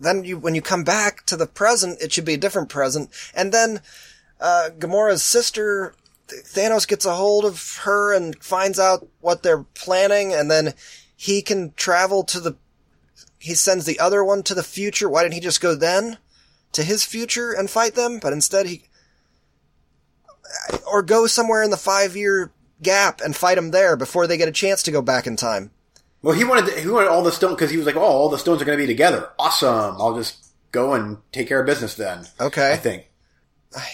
then 0.00 0.24
you, 0.24 0.38
when 0.38 0.54
you 0.54 0.62
come 0.62 0.84
back 0.84 1.26
to 1.26 1.36
the 1.36 1.46
present, 1.46 2.00
it 2.00 2.12
should 2.12 2.24
be 2.24 2.34
a 2.34 2.38
different 2.38 2.68
present. 2.68 3.10
And 3.34 3.52
then, 3.52 3.80
uh, 4.40 4.70
Gamora's 4.78 5.22
sister, 5.22 5.94
Thanos 6.28 6.88
gets 6.88 7.04
a 7.04 7.14
hold 7.14 7.44
of 7.44 7.78
her 7.82 8.14
and 8.14 8.42
finds 8.42 8.78
out 8.78 9.06
what 9.20 9.42
they're 9.42 9.62
planning 9.62 10.32
and 10.32 10.50
then 10.50 10.74
he 11.16 11.40
can 11.42 11.72
travel 11.76 12.24
to 12.24 12.40
the, 12.40 12.56
he 13.38 13.54
sends 13.54 13.86
the 13.86 14.00
other 14.00 14.24
one 14.24 14.42
to 14.44 14.54
the 14.54 14.62
future. 14.62 15.08
Why 15.08 15.22
didn't 15.22 15.34
he 15.34 15.40
just 15.40 15.60
go 15.60 15.74
then 15.74 16.18
to 16.72 16.82
his 16.82 17.04
future 17.04 17.52
and 17.52 17.70
fight 17.70 17.94
them? 17.94 18.18
But 18.18 18.32
instead 18.32 18.66
he, 18.66 18.82
or 20.90 21.02
go 21.02 21.26
somewhere 21.26 21.62
in 21.62 21.70
the 21.70 21.76
five 21.76 22.16
year 22.16 22.50
gap 22.82 23.20
and 23.20 23.34
fight 23.34 23.54
them 23.54 23.70
there 23.70 23.96
before 23.96 24.26
they 24.26 24.36
get 24.36 24.48
a 24.48 24.52
chance 24.52 24.82
to 24.82 24.90
go 24.90 25.00
back 25.00 25.26
in 25.26 25.36
time. 25.36 25.70
well, 26.22 26.34
he 26.34 26.44
wanted, 26.44 26.66
to, 26.66 26.80
he 26.80 26.88
wanted 26.88 27.08
all 27.08 27.22
the 27.22 27.32
stones 27.32 27.54
because 27.54 27.70
he 27.70 27.76
was 27.76 27.86
like, 27.86 27.96
oh, 27.96 28.00
all 28.00 28.28
the 28.28 28.38
stones 28.38 28.60
are 28.60 28.64
going 28.64 28.78
to 28.78 28.82
be 28.82 28.86
together. 28.86 29.30
Awesome. 29.38 29.96
I'll 29.98 30.16
just 30.16 30.44
go 30.72 30.94
and 30.94 31.18
take 31.32 31.48
care 31.48 31.60
of 31.60 31.66
business 31.66 31.94
then. 31.94 32.26
Okay. 32.40 32.72
I 32.72 32.76
think. 32.76 33.10
I, 33.74 33.86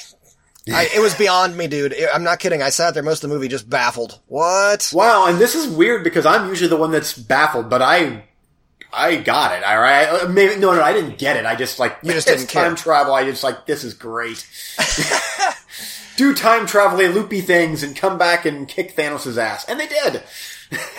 it 0.67 1.01
was 1.03 1.15
beyond 1.15 1.57
me, 1.57 1.67
dude. 1.67 1.95
I'm 2.15 2.23
not 2.25 2.39
kidding. 2.39 2.63
I 2.63 2.71
sat 2.71 2.95
there 2.95 3.03
most 3.03 3.25
of 3.25 3.31
the 3.31 3.35
movie 3.35 3.49
just 3.49 3.69
baffled. 3.69 4.21
What? 4.29 4.91
Wow, 4.93 5.27
and 5.27 5.39
this 5.39 5.55
is 5.55 5.67
weird 5.69 6.05
because 6.05 6.25
I'm 6.27 6.49
usually 6.49 6.69
the 6.71 6.77
one 6.77 6.91
that's 6.93 7.13
baffled, 7.19 7.69
but 7.69 7.83
I, 7.83 8.25
I 8.93 9.17
got 9.17 9.57
it. 9.59 9.65
All 9.65 9.81
right, 9.81 10.07
Uh, 10.23 10.29
maybe 10.29 10.57
no, 10.61 10.73
no, 10.75 10.83
I 10.83 10.93
didn't 10.93 11.19
get 11.19 11.37
it. 11.37 11.47
I 11.47 11.57
just 11.57 11.79
like 11.79 11.97
You 12.03 12.13
just 12.13 12.27
didn't 12.29 12.47
care. 12.49 12.65
time 12.65 12.77
travel. 12.77 13.13
I 13.15 13.25
just 13.25 13.43
like 13.43 13.67
this 13.67 13.83
is 13.85 13.95
great. 13.95 14.47
do 16.17 16.35
time 16.35 16.67
traveling 16.67 17.13
loopy 17.13 17.41
things 17.41 17.83
and 17.83 17.97
come 17.97 18.19
back 18.19 18.45
and 18.45 18.69
kick 18.69 18.95
Thanos' 18.97 19.37
ass. 19.39 19.65
And 19.69 19.81
they 19.81 19.87
did. 19.87 20.23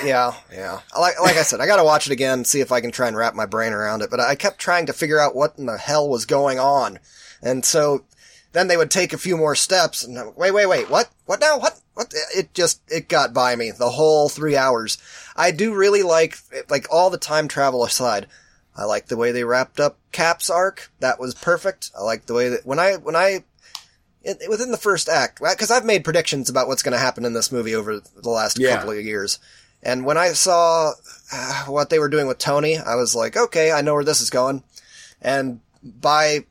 yeah, 0.03 0.33
yeah. 0.51 0.81
Like 0.97 1.19
like 1.21 1.37
I 1.37 1.43
said, 1.43 1.59
I 1.61 1.65
got 1.67 1.77
to 1.77 1.83
watch 1.83 2.05
it 2.05 2.11
again, 2.13 2.39
and 2.39 2.47
see 2.47 2.61
if 2.61 2.71
I 2.71 2.81
can 2.81 2.91
try 2.91 3.07
and 3.07 3.17
wrap 3.17 3.33
my 3.33 3.45
brain 3.45 3.73
around 3.73 4.01
it. 4.01 4.09
But 4.11 4.19
I 4.19 4.35
kept 4.35 4.59
trying 4.59 4.85
to 4.87 4.93
figure 4.93 5.19
out 5.19 5.35
what 5.35 5.55
in 5.57 5.65
the 5.65 5.77
hell 5.77 6.07
was 6.09 6.25
going 6.25 6.59
on, 6.59 6.99
and 7.41 7.65
so 7.65 8.03
then 8.53 8.67
they 8.67 8.77
would 8.77 8.89
take 8.91 9.13
a 9.13 9.17
few 9.17 9.35
more 9.37 9.55
steps, 9.55 10.03
and 10.03 10.17
I'm, 10.17 10.33
wait, 10.35 10.51
wait, 10.51 10.67
wait, 10.67 10.89
what? 10.89 11.09
What 11.25 11.39
now? 11.41 11.59
What? 11.59 11.79
What? 11.95 12.13
It 12.35 12.53
just 12.53 12.81
it 12.87 13.09
got 13.09 13.33
by 13.33 13.55
me 13.55 13.71
the 13.71 13.89
whole 13.91 14.29
three 14.29 14.55
hours. 14.55 14.97
I 15.35 15.51
do 15.51 15.75
really 15.75 16.03
like 16.03 16.37
like 16.69 16.87
all 16.91 17.09
the 17.09 17.17
time 17.17 17.47
travel 17.47 17.83
aside. 17.83 18.27
I 18.75 18.85
like 18.85 19.07
the 19.07 19.17
way 19.17 19.31
they 19.31 19.43
wrapped 19.43 19.79
up 19.79 19.97
Cap's 20.11 20.49
arc. 20.49 20.91
That 20.99 21.19
was 21.19 21.35
perfect. 21.35 21.91
I 21.97 22.01
like 22.01 22.25
the 22.25 22.33
way 22.33 22.49
that 22.49 22.65
when 22.65 22.79
I 22.79 22.93
when 22.95 23.15
I 23.15 23.43
it, 24.23 24.41
within 24.49 24.71
the 24.71 24.77
first 24.77 25.09
act, 25.09 25.39
because 25.39 25.69
I've 25.69 25.85
made 25.85 26.03
predictions 26.03 26.49
about 26.49 26.67
what's 26.67 26.81
going 26.81 26.93
to 26.93 26.97
happen 26.97 27.25
in 27.25 27.33
this 27.33 27.51
movie 27.51 27.75
over 27.75 27.99
the 27.99 28.29
last 28.29 28.57
Yeah. 28.57 28.77
couple 28.77 28.91
of 28.91 29.03
years. 29.03 29.37
And 29.83 30.05
when 30.05 30.17
I 30.17 30.29
saw 30.29 30.93
uh, 31.31 31.65
what 31.65 31.89
they 31.89 31.99
were 31.99 32.07
doing 32.09 32.25
with 32.27 32.37
Tony, 32.37 32.77
I 32.77 32.95
was 32.95 33.13
like, 33.15 33.35
okay, 33.35 33.71
I 33.71 33.81
know 33.81 33.93
where 33.95 34.05
this 34.05 34.21
is 34.21 34.29
going. 34.29 34.63
And 35.21 35.59
by 35.83 36.45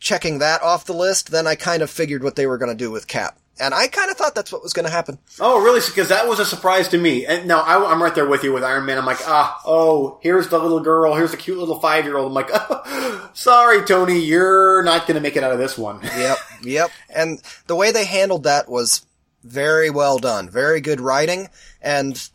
checking 0.00 0.38
that 0.38 0.62
off 0.62 0.86
the 0.86 0.94
list, 0.94 1.30
then 1.30 1.46
I 1.46 1.54
kind 1.54 1.82
of 1.82 1.90
figured 1.90 2.24
what 2.24 2.34
they 2.34 2.46
were 2.46 2.58
going 2.58 2.70
to 2.70 2.84
do 2.84 2.90
with 2.90 3.06
Cap. 3.06 3.38
And 3.60 3.74
I 3.74 3.88
kind 3.88 4.10
of 4.10 4.16
thought 4.16 4.34
that's 4.34 4.50
what 4.50 4.62
was 4.62 4.72
going 4.72 4.86
to 4.86 4.90
happen. 4.90 5.18
Oh, 5.38 5.62
really? 5.62 5.80
Because 5.80 6.08
that 6.08 6.26
was 6.26 6.40
a 6.40 6.46
surprise 6.46 6.88
to 6.88 6.98
me. 6.98 7.26
And 7.26 7.46
now 7.46 7.60
I, 7.60 7.92
am 7.92 8.02
right 8.02 8.14
there 8.14 8.26
with 8.26 8.42
you 8.42 8.54
with 8.54 8.64
Iron 8.64 8.86
Man. 8.86 8.96
I'm 8.96 9.04
like, 9.04 9.20
ah, 9.28 9.60
oh, 9.66 10.18
here's 10.22 10.48
the 10.48 10.58
little 10.58 10.80
girl. 10.80 11.14
Here's 11.14 11.30
the 11.30 11.36
cute 11.36 11.58
little 11.58 11.78
five 11.78 12.06
year 12.06 12.16
old. 12.16 12.28
I'm 12.28 12.34
like, 12.34 12.48
oh, 12.50 13.30
sorry, 13.34 13.84
Tony, 13.84 14.18
you're 14.18 14.82
not 14.82 15.06
going 15.06 15.16
to 15.16 15.20
make 15.20 15.36
it 15.36 15.44
out 15.44 15.52
of 15.52 15.58
this 15.58 15.76
one. 15.76 16.00
Yep, 16.20 16.38
yep. 16.62 16.90
And 17.14 17.40
the 17.66 17.76
way 17.76 17.92
they 17.92 18.04
handled 18.04 18.44
that 18.44 18.68
was 18.68 19.06
very 19.42 19.90
well 19.90 20.18
done. 20.18 20.48
Very 20.48 20.80
good 20.80 21.00
writing 21.00 21.48
and 21.80 22.30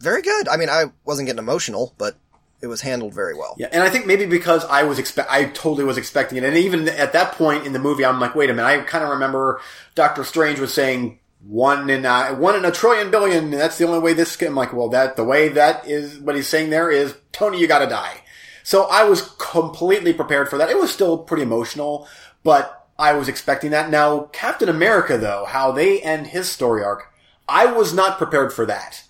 very 0.00 0.22
good. 0.22 0.48
I 0.48 0.56
mean, 0.56 0.68
I 0.68 0.86
wasn't 1.04 1.26
getting 1.26 1.38
emotional, 1.38 1.94
but 1.98 2.16
it 2.62 2.68
was 2.68 2.80
handled 2.80 3.12
very 3.12 3.34
well. 3.34 3.56
Yeah, 3.58 3.68
and 3.72 3.82
I 3.82 3.90
think 3.90 4.06
maybe 4.06 4.24
because 4.24 4.64
I 4.64 4.84
was 4.84 4.98
expect, 4.98 5.30
I 5.30 5.46
totally 5.46 5.84
was 5.84 5.98
expecting 5.98 6.38
it, 6.38 6.44
and 6.44 6.56
even 6.56 6.88
at 6.88 7.12
that 7.12 7.32
point 7.32 7.66
in 7.66 7.72
the 7.72 7.78
movie, 7.78 8.04
I'm 8.04 8.20
like, 8.20 8.34
wait 8.34 8.50
a 8.50 8.54
minute, 8.54 8.66
I 8.66 8.78
kind 8.82 9.04
of 9.04 9.10
remember 9.10 9.60
Doctor 9.94 10.24
Strange 10.24 10.60
was 10.60 10.72
saying 10.72 11.18
one 11.46 11.90
in 11.90 12.04
a, 12.04 12.34
one 12.34 12.54
in 12.54 12.64
a 12.64 12.70
trillion 12.70 13.10
billion. 13.10 13.50
That's 13.50 13.78
the 13.78 13.86
only 13.86 13.98
way 13.98 14.12
this. 14.12 14.40
I'm 14.40 14.54
like, 14.54 14.72
well, 14.72 14.88
that 14.90 15.16
the 15.16 15.24
way 15.24 15.48
that 15.48 15.88
is 15.88 16.18
what 16.20 16.36
he's 16.36 16.46
saying 16.46 16.70
there 16.70 16.90
is 16.90 17.16
Tony, 17.32 17.58
you 17.58 17.66
got 17.66 17.80
to 17.80 17.88
die. 17.88 18.20
So 18.62 18.84
I 18.84 19.04
was 19.04 19.34
completely 19.38 20.12
prepared 20.12 20.48
for 20.48 20.56
that. 20.58 20.70
It 20.70 20.78
was 20.78 20.92
still 20.92 21.18
pretty 21.18 21.42
emotional, 21.42 22.06
but 22.44 22.86
I 22.96 23.14
was 23.14 23.28
expecting 23.28 23.72
that. 23.72 23.90
Now, 23.90 24.30
Captain 24.32 24.68
America, 24.68 25.18
though, 25.18 25.44
how 25.48 25.72
they 25.72 26.00
end 26.00 26.28
his 26.28 26.48
story 26.48 26.84
arc, 26.84 27.12
I 27.48 27.66
was 27.66 27.92
not 27.92 28.18
prepared 28.18 28.52
for 28.52 28.64
that 28.66 29.02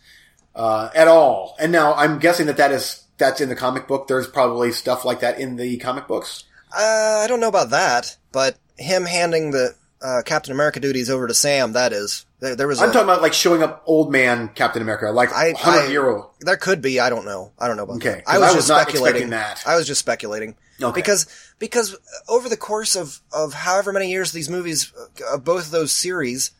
uh, 0.55 0.89
at 0.95 1.09
all. 1.09 1.55
And 1.61 1.71
now 1.71 1.93
I'm 1.95 2.19
guessing 2.19 2.47
that 2.47 2.57
that 2.57 2.73
is 2.73 3.02
that's 3.23 3.41
in 3.41 3.49
the 3.49 3.57
comic 3.57 3.87
book. 3.89 4.09
There's 4.09 4.27
probably 4.27 4.73
stuff 4.73 5.05
like 5.05 5.20
that 5.20 5.39
in 5.39 5.57
the 5.57 5.77
comic 5.79 6.07
books. 6.09 6.45
Uh, 6.77 7.23
I 7.23 7.27
don't 7.29 7.41
know 7.41 7.49
about 7.49 7.70
that, 7.70 8.16
but 8.33 8.57
him 8.77 9.05
handing 9.05 9.51
the 9.53 9.75
uh, 10.03 10.23
Captain 10.25 10.53
America 10.53 10.81
duties 10.81 11.09
over 11.09 11.29
to 11.29 11.35
Sam, 11.35 11.73
that 11.75 11.93
is. 11.93 12.27
There, 12.41 12.57
there 12.57 12.66
was 12.66 12.83
I'm 12.83 12.91
a- 12.91 12.93
talking 12.93 13.09
about 13.09 13.23
like 13.23 13.33
showing 13.35 13.62
up 13.62 13.83
old 13.87 14.11
man 14.11 14.49
Captain 14.49 14.83
America, 14.83 15.11
like 15.12 15.33
I- 15.33 15.55
hundred 15.57 15.91
year 15.91 16.09
old. 16.09 16.31
There 16.41 16.57
could 16.57 16.83
be. 16.83 16.99
I 16.99 17.09
don't 17.11 17.25
know. 17.25 17.53
I 17.59 17.68
don't 17.68 17.77
know 17.77 17.85
about 17.85 17.97
Okay, 17.97 18.23
I 18.27 18.39
was 18.39 18.43
I 18.43 18.47
was 18.47 18.55
just 18.57 18.68
not 18.68 18.83
speculating. 18.89 19.31
that. 19.31 19.62
I 19.66 19.77
was 19.77 19.87
just 19.87 20.01
speculating. 20.01 20.57
Okay. 20.83 20.93
Because 20.99 21.27
because 21.61 21.97
over 22.29 22.49
the 22.49 22.57
course 22.57 22.97
of 22.97 23.20
of 23.33 23.53
however 23.55 23.93
many 23.93 24.11
years 24.11 24.33
these 24.33 24.49
movies 24.51 24.93
uh, 24.99 25.35
of 25.37 25.45
both 25.45 25.66
of 25.66 25.70
those 25.70 25.93
series, 25.93 26.51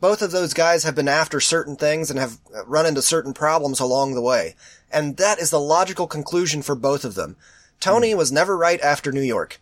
both 0.00 0.20
of 0.22 0.32
those 0.32 0.52
guys 0.54 0.82
have 0.82 0.96
been 0.96 1.06
after 1.08 1.38
certain 1.38 1.76
things 1.76 2.10
and 2.10 2.18
have 2.18 2.38
run 2.66 2.86
into 2.86 3.02
certain 3.02 3.32
problems 3.34 3.78
along 3.78 4.14
the 4.14 4.22
way, 4.22 4.56
and 4.90 5.16
that 5.16 5.38
is 5.38 5.50
the 5.50 5.60
logical 5.60 6.06
conclusion 6.06 6.62
for 6.62 6.74
both 6.74 7.04
of 7.04 7.14
them. 7.14 7.36
Tony 7.80 8.14
was 8.14 8.32
never 8.32 8.56
right 8.56 8.80
after 8.80 9.12
New 9.12 9.22
York. 9.22 9.60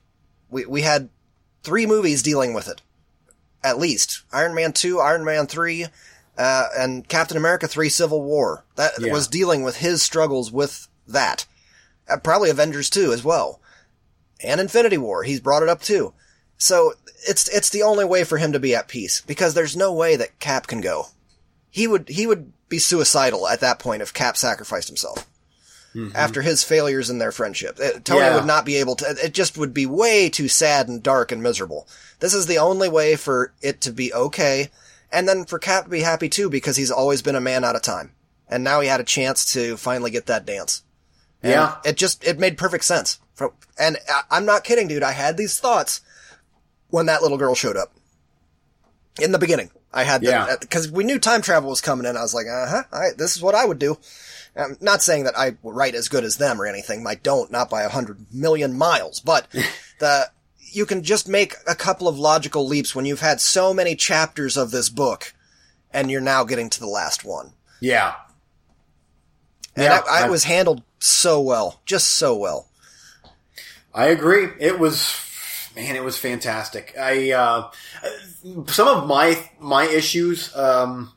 We 0.50 0.64
we 0.66 0.82
had 0.82 1.08
three 1.62 1.86
movies 1.86 2.22
dealing 2.22 2.54
with 2.54 2.68
it, 2.68 2.80
at 3.62 3.78
least 3.78 4.22
Iron 4.32 4.54
Man 4.54 4.72
two, 4.72 5.00
Iron 5.00 5.24
Man 5.24 5.46
three, 5.46 5.86
uh, 6.38 6.68
and 6.78 7.08
Captain 7.08 7.36
America 7.36 7.66
3 7.66 7.88
Civil 7.88 8.22
War. 8.22 8.64
That 8.76 8.92
Yeah. 9.00 9.12
was 9.12 9.26
dealing 9.26 9.62
with 9.62 9.76
his 9.78 10.02
struggles 10.02 10.52
with 10.52 10.86
that. 11.08 11.46
Uh, 12.08 12.18
probably 12.18 12.50
Avengers 12.50 12.88
2 12.90 13.12
as 13.12 13.24
well. 13.24 13.60
And 14.40 14.60
Infinity 14.60 14.98
War. 14.98 15.22
He's 15.24 15.40
brought 15.40 15.62
it 15.62 15.68
up 15.68 15.80
too. 15.82 16.12
So 16.58 16.92
it's, 17.26 17.48
it's 17.48 17.70
the 17.70 17.82
only 17.82 18.04
way 18.04 18.22
for 18.22 18.38
him 18.38 18.52
to 18.52 18.60
be 18.60 18.74
at 18.74 18.86
peace 18.86 19.22
because 19.26 19.54
there's 19.54 19.76
no 19.76 19.92
way 19.92 20.14
that 20.16 20.38
Cap 20.38 20.66
can 20.66 20.80
go. 20.80 21.08
He 21.76 21.86
would, 21.86 22.08
he 22.08 22.26
would 22.26 22.54
be 22.70 22.78
suicidal 22.78 23.46
at 23.46 23.60
that 23.60 23.78
point 23.78 24.00
if 24.00 24.14
Cap 24.14 24.38
sacrificed 24.38 24.88
himself. 24.88 25.26
After 26.14 26.40
his 26.40 26.62
failures 26.62 27.10
in 27.10 27.18
their 27.18 27.32
friendship. 27.32 27.78
Uh, 27.82 27.98
Tony 28.04 28.20
Yeah. 28.20 28.34
would 28.36 28.46
not 28.46 28.64
be 28.64 28.76
able 28.76 28.96
to, 28.96 29.14
it 29.22 29.34
just 29.34 29.58
would 29.58 29.74
be 29.74 29.84
way 29.84 30.30
too 30.30 30.48
sad 30.48 30.88
and 30.88 31.02
dark 31.02 31.32
and 31.32 31.42
miserable. 31.42 31.86
This 32.20 32.32
is 32.32 32.46
the 32.46 32.56
only 32.58 32.88
way 32.88 33.14
for 33.16 33.52
it 33.60 33.80
to 33.82 33.92
be 33.92 34.12
okay. 34.12 34.70
And 35.12 35.28
then 35.28 35.44
for 35.44 35.58
Cap 35.58 35.84
to 35.84 35.90
be 35.90 36.00
happy 36.00 36.28
too, 36.30 36.48
because 36.48 36.76
he's 36.78 36.90
always 36.90 37.20
been 37.20 37.34
a 37.36 37.40
man 37.42 37.62
out 37.64 37.76
of 37.76 37.82
time. 37.82 38.12
And 38.48 38.64
now 38.64 38.80
he 38.80 38.88
had 38.88 39.00
a 39.00 39.04
chance 39.04 39.52
to 39.52 39.76
finally 39.76 40.10
get 40.10 40.26
that 40.26 40.46
dance. 40.46 40.82
And 41.42 41.52
Yeah. 41.52 41.76
It 41.84 41.96
just, 41.96 42.24
it 42.24 42.38
made 42.38 42.56
perfect 42.58 42.84
sense. 42.84 43.18
And 43.78 43.98
I- 44.08 44.22
I'm 44.30 44.46
not 44.46 44.64
kidding, 44.64 44.88
dude. 44.88 45.02
I 45.02 45.12
had 45.12 45.36
these 45.36 45.58
thoughts 45.58 46.00
when 46.88 47.04
that 47.06 47.20
little 47.22 47.38
girl 47.38 47.54
showed 47.54 47.76
up. 47.76 47.92
In 49.20 49.32
the 49.32 49.38
beginning. 49.38 49.70
I 49.96 50.04
had 50.04 50.22
that, 50.46 50.60
because 50.60 50.90
we 50.90 51.04
knew 51.04 51.18
time 51.18 51.42
travel 51.42 51.70
was 51.70 51.80
coming 51.80 52.06
in. 52.06 52.16
I 52.16 52.22
was 52.22 52.34
like, 52.34 52.46
uh 52.46 52.66
huh, 52.68 52.82
I, 52.92 53.08
this 53.16 53.34
is 53.36 53.42
what 53.42 53.54
I 53.54 53.64
would 53.64 53.78
do. 53.78 53.98
I'm 54.54 54.76
not 54.80 55.02
saying 55.02 55.24
that 55.24 55.36
I 55.38 55.56
write 55.62 55.94
as 55.94 56.08
good 56.08 56.24
as 56.24 56.36
them 56.36 56.60
or 56.60 56.66
anything. 56.66 57.06
I 57.06 57.14
don't, 57.16 57.50
not 57.50 57.68
by 57.68 57.82
a 57.82 57.88
hundred 57.88 58.26
million 58.32 58.76
miles, 58.78 59.20
but 59.20 59.48
the, 59.98 60.30
you 60.58 60.86
can 60.86 61.02
just 61.02 61.28
make 61.28 61.54
a 61.66 61.74
couple 61.74 62.08
of 62.08 62.18
logical 62.18 62.66
leaps 62.66 62.94
when 62.94 63.04
you've 63.06 63.20
had 63.20 63.40
so 63.40 63.74
many 63.74 63.94
chapters 63.96 64.56
of 64.56 64.70
this 64.70 64.88
book 64.88 65.34
and 65.92 66.10
you're 66.10 66.20
now 66.20 66.44
getting 66.44 66.70
to 66.70 66.80
the 66.80 66.86
last 66.86 67.24
one. 67.24 67.52
Yeah, 67.80 68.14
And 69.74 69.84
Yeah, 69.84 70.00
I 70.10 70.24
I- 70.24 70.28
was 70.28 70.44
handled 70.44 70.82
so 70.98 71.40
well, 71.40 71.80
just 71.86 72.08
so 72.10 72.34
well. 72.36 72.68
I 73.94 74.06
agree. 74.06 74.48
It 74.58 74.78
was, 74.78 75.02
man, 75.76 75.94
it 75.94 76.02
was 76.02 76.18
fantastic. 76.18 76.94
I, 76.98 77.32
uh, 77.32 77.70
some 78.66 78.88
of 78.88 79.06
my, 79.06 79.38
my 79.60 79.84
issues, 79.84 80.54
um, 80.56 81.12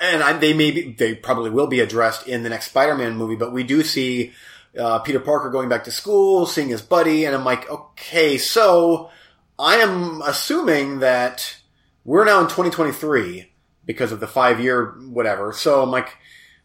and 0.00 0.22
I, 0.22 0.32
they 0.34 0.54
may 0.54 0.70
be, 0.70 0.92
they 0.92 1.14
probably 1.14 1.50
will 1.50 1.66
be 1.66 1.80
addressed 1.80 2.26
in 2.26 2.42
the 2.42 2.48
next 2.48 2.68
Spider-Man 2.68 3.16
movie, 3.16 3.36
but 3.36 3.52
we 3.52 3.64
do 3.64 3.82
see, 3.82 4.32
uh, 4.78 5.00
Peter 5.00 5.20
Parker 5.20 5.50
going 5.50 5.68
back 5.68 5.84
to 5.84 5.90
school, 5.90 6.46
seeing 6.46 6.68
his 6.68 6.82
buddy, 6.82 7.24
and 7.24 7.34
I'm 7.34 7.44
like, 7.44 7.68
okay, 7.68 8.38
so 8.38 9.10
I 9.58 9.76
am 9.76 10.22
assuming 10.22 11.00
that 11.00 11.56
we're 12.04 12.24
now 12.24 12.40
in 12.40 12.46
2023 12.46 13.50
because 13.84 14.12
of 14.12 14.20
the 14.20 14.26
five 14.26 14.60
year 14.60 14.96
whatever. 15.08 15.52
So 15.52 15.82
I'm 15.82 15.90
like, 15.90 16.16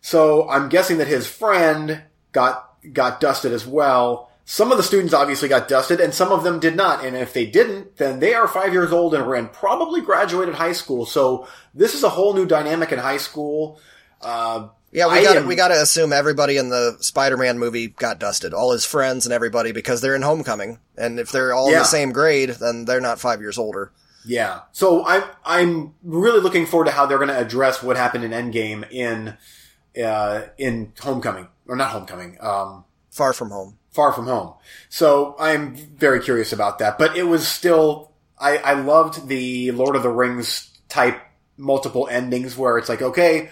so 0.01 0.49
I'm 0.49 0.69
guessing 0.69 0.97
that 0.97 1.07
his 1.07 1.27
friend 1.27 2.01
got 2.31 2.67
got 2.91 3.21
dusted 3.21 3.53
as 3.53 3.65
well. 3.65 4.30
Some 4.51 4.69
of 4.69 4.75
the 4.75 4.83
students 4.83 5.13
obviously 5.13 5.47
got 5.47 5.69
dusted, 5.69 6.01
and 6.01 6.13
some 6.13 6.33
of 6.33 6.43
them 6.43 6.59
did 6.59 6.75
not. 6.75 7.05
And 7.05 7.15
if 7.15 7.31
they 7.31 7.45
didn't, 7.45 7.95
then 7.95 8.19
they 8.19 8.33
are 8.33 8.49
five 8.49 8.73
years 8.73 8.91
old 8.91 9.13
and 9.15 9.23
and 9.33 9.49
probably 9.49 10.01
graduated 10.01 10.55
high 10.55 10.73
school. 10.73 11.05
So 11.05 11.47
this 11.73 11.95
is 11.95 12.03
a 12.03 12.09
whole 12.09 12.33
new 12.33 12.45
dynamic 12.45 12.91
in 12.91 12.99
high 12.99 13.15
school. 13.15 13.79
Uh, 14.19 14.67
Yeah, 14.91 15.07
we 15.07 15.23
got 15.23 15.45
we 15.45 15.55
got 15.55 15.69
to 15.69 15.81
assume 15.81 16.11
everybody 16.11 16.57
in 16.57 16.67
the 16.67 16.97
Spider-Man 16.99 17.59
movie 17.59 17.87
got 17.87 18.19
dusted, 18.19 18.53
all 18.53 18.73
his 18.73 18.83
friends 18.83 19.25
and 19.25 19.31
everybody, 19.31 19.71
because 19.71 20.01
they're 20.01 20.15
in 20.15 20.21
Homecoming, 20.21 20.79
and 20.97 21.17
if 21.17 21.31
they're 21.31 21.53
all 21.53 21.69
in 21.69 21.75
the 21.75 21.85
same 21.85 22.11
grade, 22.11 22.49
then 22.49 22.83
they're 22.83 22.99
not 22.99 23.21
five 23.21 23.39
years 23.39 23.57
older. 23.57 23.93
Yeah. 24.25 24.63
So 24.73 25.05
I'm 25.05 25.23
I'm 25.45 25.93
really 26.03 26.41
looking 26.41 26.65
forward 26.65 26.87
to 26.87 26.91
how 26.91 27.05
they're 27.05 27.19
going 27.19 27.29
to 27.29 27.39
address 27.39 27.81
what 27.81 27.95
happened 27.95 28.25
in 28.25 28.31
Endgame 28.31 28.85
in 28.91 29.37
uh, 30.03 30.41
in 30.57 30.91
Homecoming 30.99 31.47
or 31.69 31.77
not 31.77 31.91
Homecoming. 31.91 32.37
Um, 32.41 32.83
Far 33.11 33.31
from 33.31 33.51
home. 33.51 33.77
Far 33.91 34.13
From 34.13 34.25
Home. 34.25 34.53
So 34.89 35.35
I'm 35.39 35.75
very 35.75 36.21
curious 36.21 36.53
about 36.53 36.79
that. 36.79 36.97
But 36.97 37.15
it 37.15 37.23
was 37.23 37.47
still 37.47 38.11
I, 38.37 38.57
I 38.57 38.73
loved 38.73 39.27
the 39.27 39.71
Lord 39.71 39.95
of 39.95 40.03
the 40.03 40.09
Rings 40.09 40.69
type 40.89 41.21
multiple 41.57 42.07
endings 42.09 42.57
where 42.57 42.77
it's 42.77 42.89
like 42.89 43.01
okay. 43.01 43.49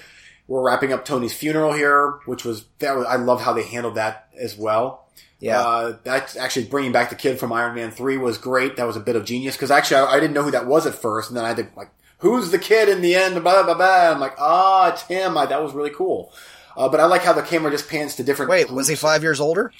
We're 0.47 0.63
wrapping 0.63 0.91
up 0.91 1.05
Tony's 1.05 1.33
funeral 1.33 1.73
here, 1.73 2.21
which 2.25 2.43
was 2.43 2.65
that 2.79 2.97
was, 2.97 3.05
I 3.05 3.17
love 3.17 3.39
how 3.39 3.53
they 3.53 3.61
handled 3.61 3.95
that 3.95 4.29
as 4.35 4.57
well. 4.57 5.07
Yeah. 5.39 5.61
Uh, 5.61 5.97
that's 6.03 6.35
actually 6.35 6.65
bringing 6.65 6.91
back 6.91 7.09
the 7.09 7.15
kid 7.15 7.39
from 7.39 7.53
Iron 7.53 7.75
Man 7.75 7.91
3 7.91 8.17
was 8.17 8.37
great. 8.37 8.75
That 8.75 8.87
was 8.87 8.95
a 8.95 8.99
bit 8.99 9.15
of 9.15 9.25
genius 9.25 9.55
because 9.55 9.71
actually 9.71 9.97
I, 9.97 10.15
I 10.15 10.19
didn't 10.19 10.33
know 10.33 10.43
who 10.43 10.51
that 10.51 10.67
was 10.67 10.85
at 10.85 10.95
first. 10.95 11.29
And 11.29 11.37
then 11.37 11.45
I 11.45 11.49
had 11.49 11.57
to 11.57 11.67
like, 11.75 11.91
who's 12.17 12.51
the 12.51 12.59
kid 12.59 12.89
in 12.89 13.01
the 13.01 13.15
end? 13.15 13.41
Blah, 13.41 13.63
blah, 13.63 13.73
blah. 13.73 14.11
I'm 14.11 14.19
like, 14.19 14.35
ah, 14.37 14.91
it's 14.91 15.03
him. 15.03 15.37
I, 15.37 15.45
that 15.45 15.61
was 15.61 15.73
really 15.73 15.91
cool. 15.91 16.33
Uh, 16.75 16.89
but 16.89 16.99
I 16.99 17.05
like 17.05 17.23
how 17.23 17.33
the 17.33 17.41
camera 17.41 17.71
just 17.71 17.89
pans 17.89 18.15
to 18.15 18.23
different. 18.23 18.51
Wait, 18.51 18.69
was 18.69 18.87
he 18.87 18.95
five 18.95 19.23
years 19.23 19.39
older? 19.39 19.71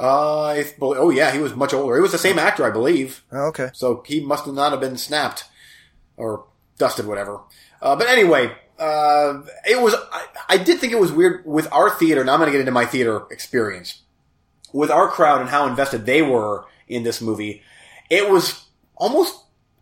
Uh, 0.00 0.42
I 0.44 0.64
oh 0.80 1.10
yeah, 1.10 1.30
he 1.30 1.38
was 1.40 1.54
much 1.54 1.74
older. 1.74 1.96
It 1.96 2.00
was 2.00 2.12
the 2.12 2.18
same 2.18 2.38
actor, 2.38 2.64
I 2.64 2.70
believe. 2.70 3.22
Oh, 3.30 3.48
okay. 3.48 3.70
So 3.74 4.02
he 4.06 4.20
must 4.20 4.46
have 4.46 4.54
not 4.54 4.72
have 4.72 4.80
been 4.80 4.96
snapped. 4.96 5.44
or 6.16 6.46
dusted, 6.78 7.06
whatever. 7.06 7.40
Uh, 7.82 7.96
but 7.96 8.08
anyway, 8.08 8.50
uh, 8.78 9.42
it 9.68 9.80
was. 9.80 9.94
I, 9.94 10.26
I 10.48 10.56
did 10.56 10.78
think 10.80 10.92
it 10.92 10.98
was 11.00 11.12
weird 11.12 11.44
with 11.44 11.70
our 11.72 11.90
theater. 11.90 12.24
Now 12.24 12.32
I'm 12.34 12.38
going 12.40 12.48
to 12.48 12.52
get 12.52 12.60
into 12.60 12.72
my 12.72 12.86
theater 12.86 13.26
experience 13.30 14.00
with 14.72 14.90
our 14.90 15.08
crowd 15.08 15.40
and 15.40 15.50
how 15.50 15.66
invested 15.66 16.06
they 16.06 16.22
were 16.22 16.64
in 16.88 17.02
this 17.02 17.20
movie. 17.20 17.62
It 18.08 18.30
was 18.30 18.64
almost 18.96 19.36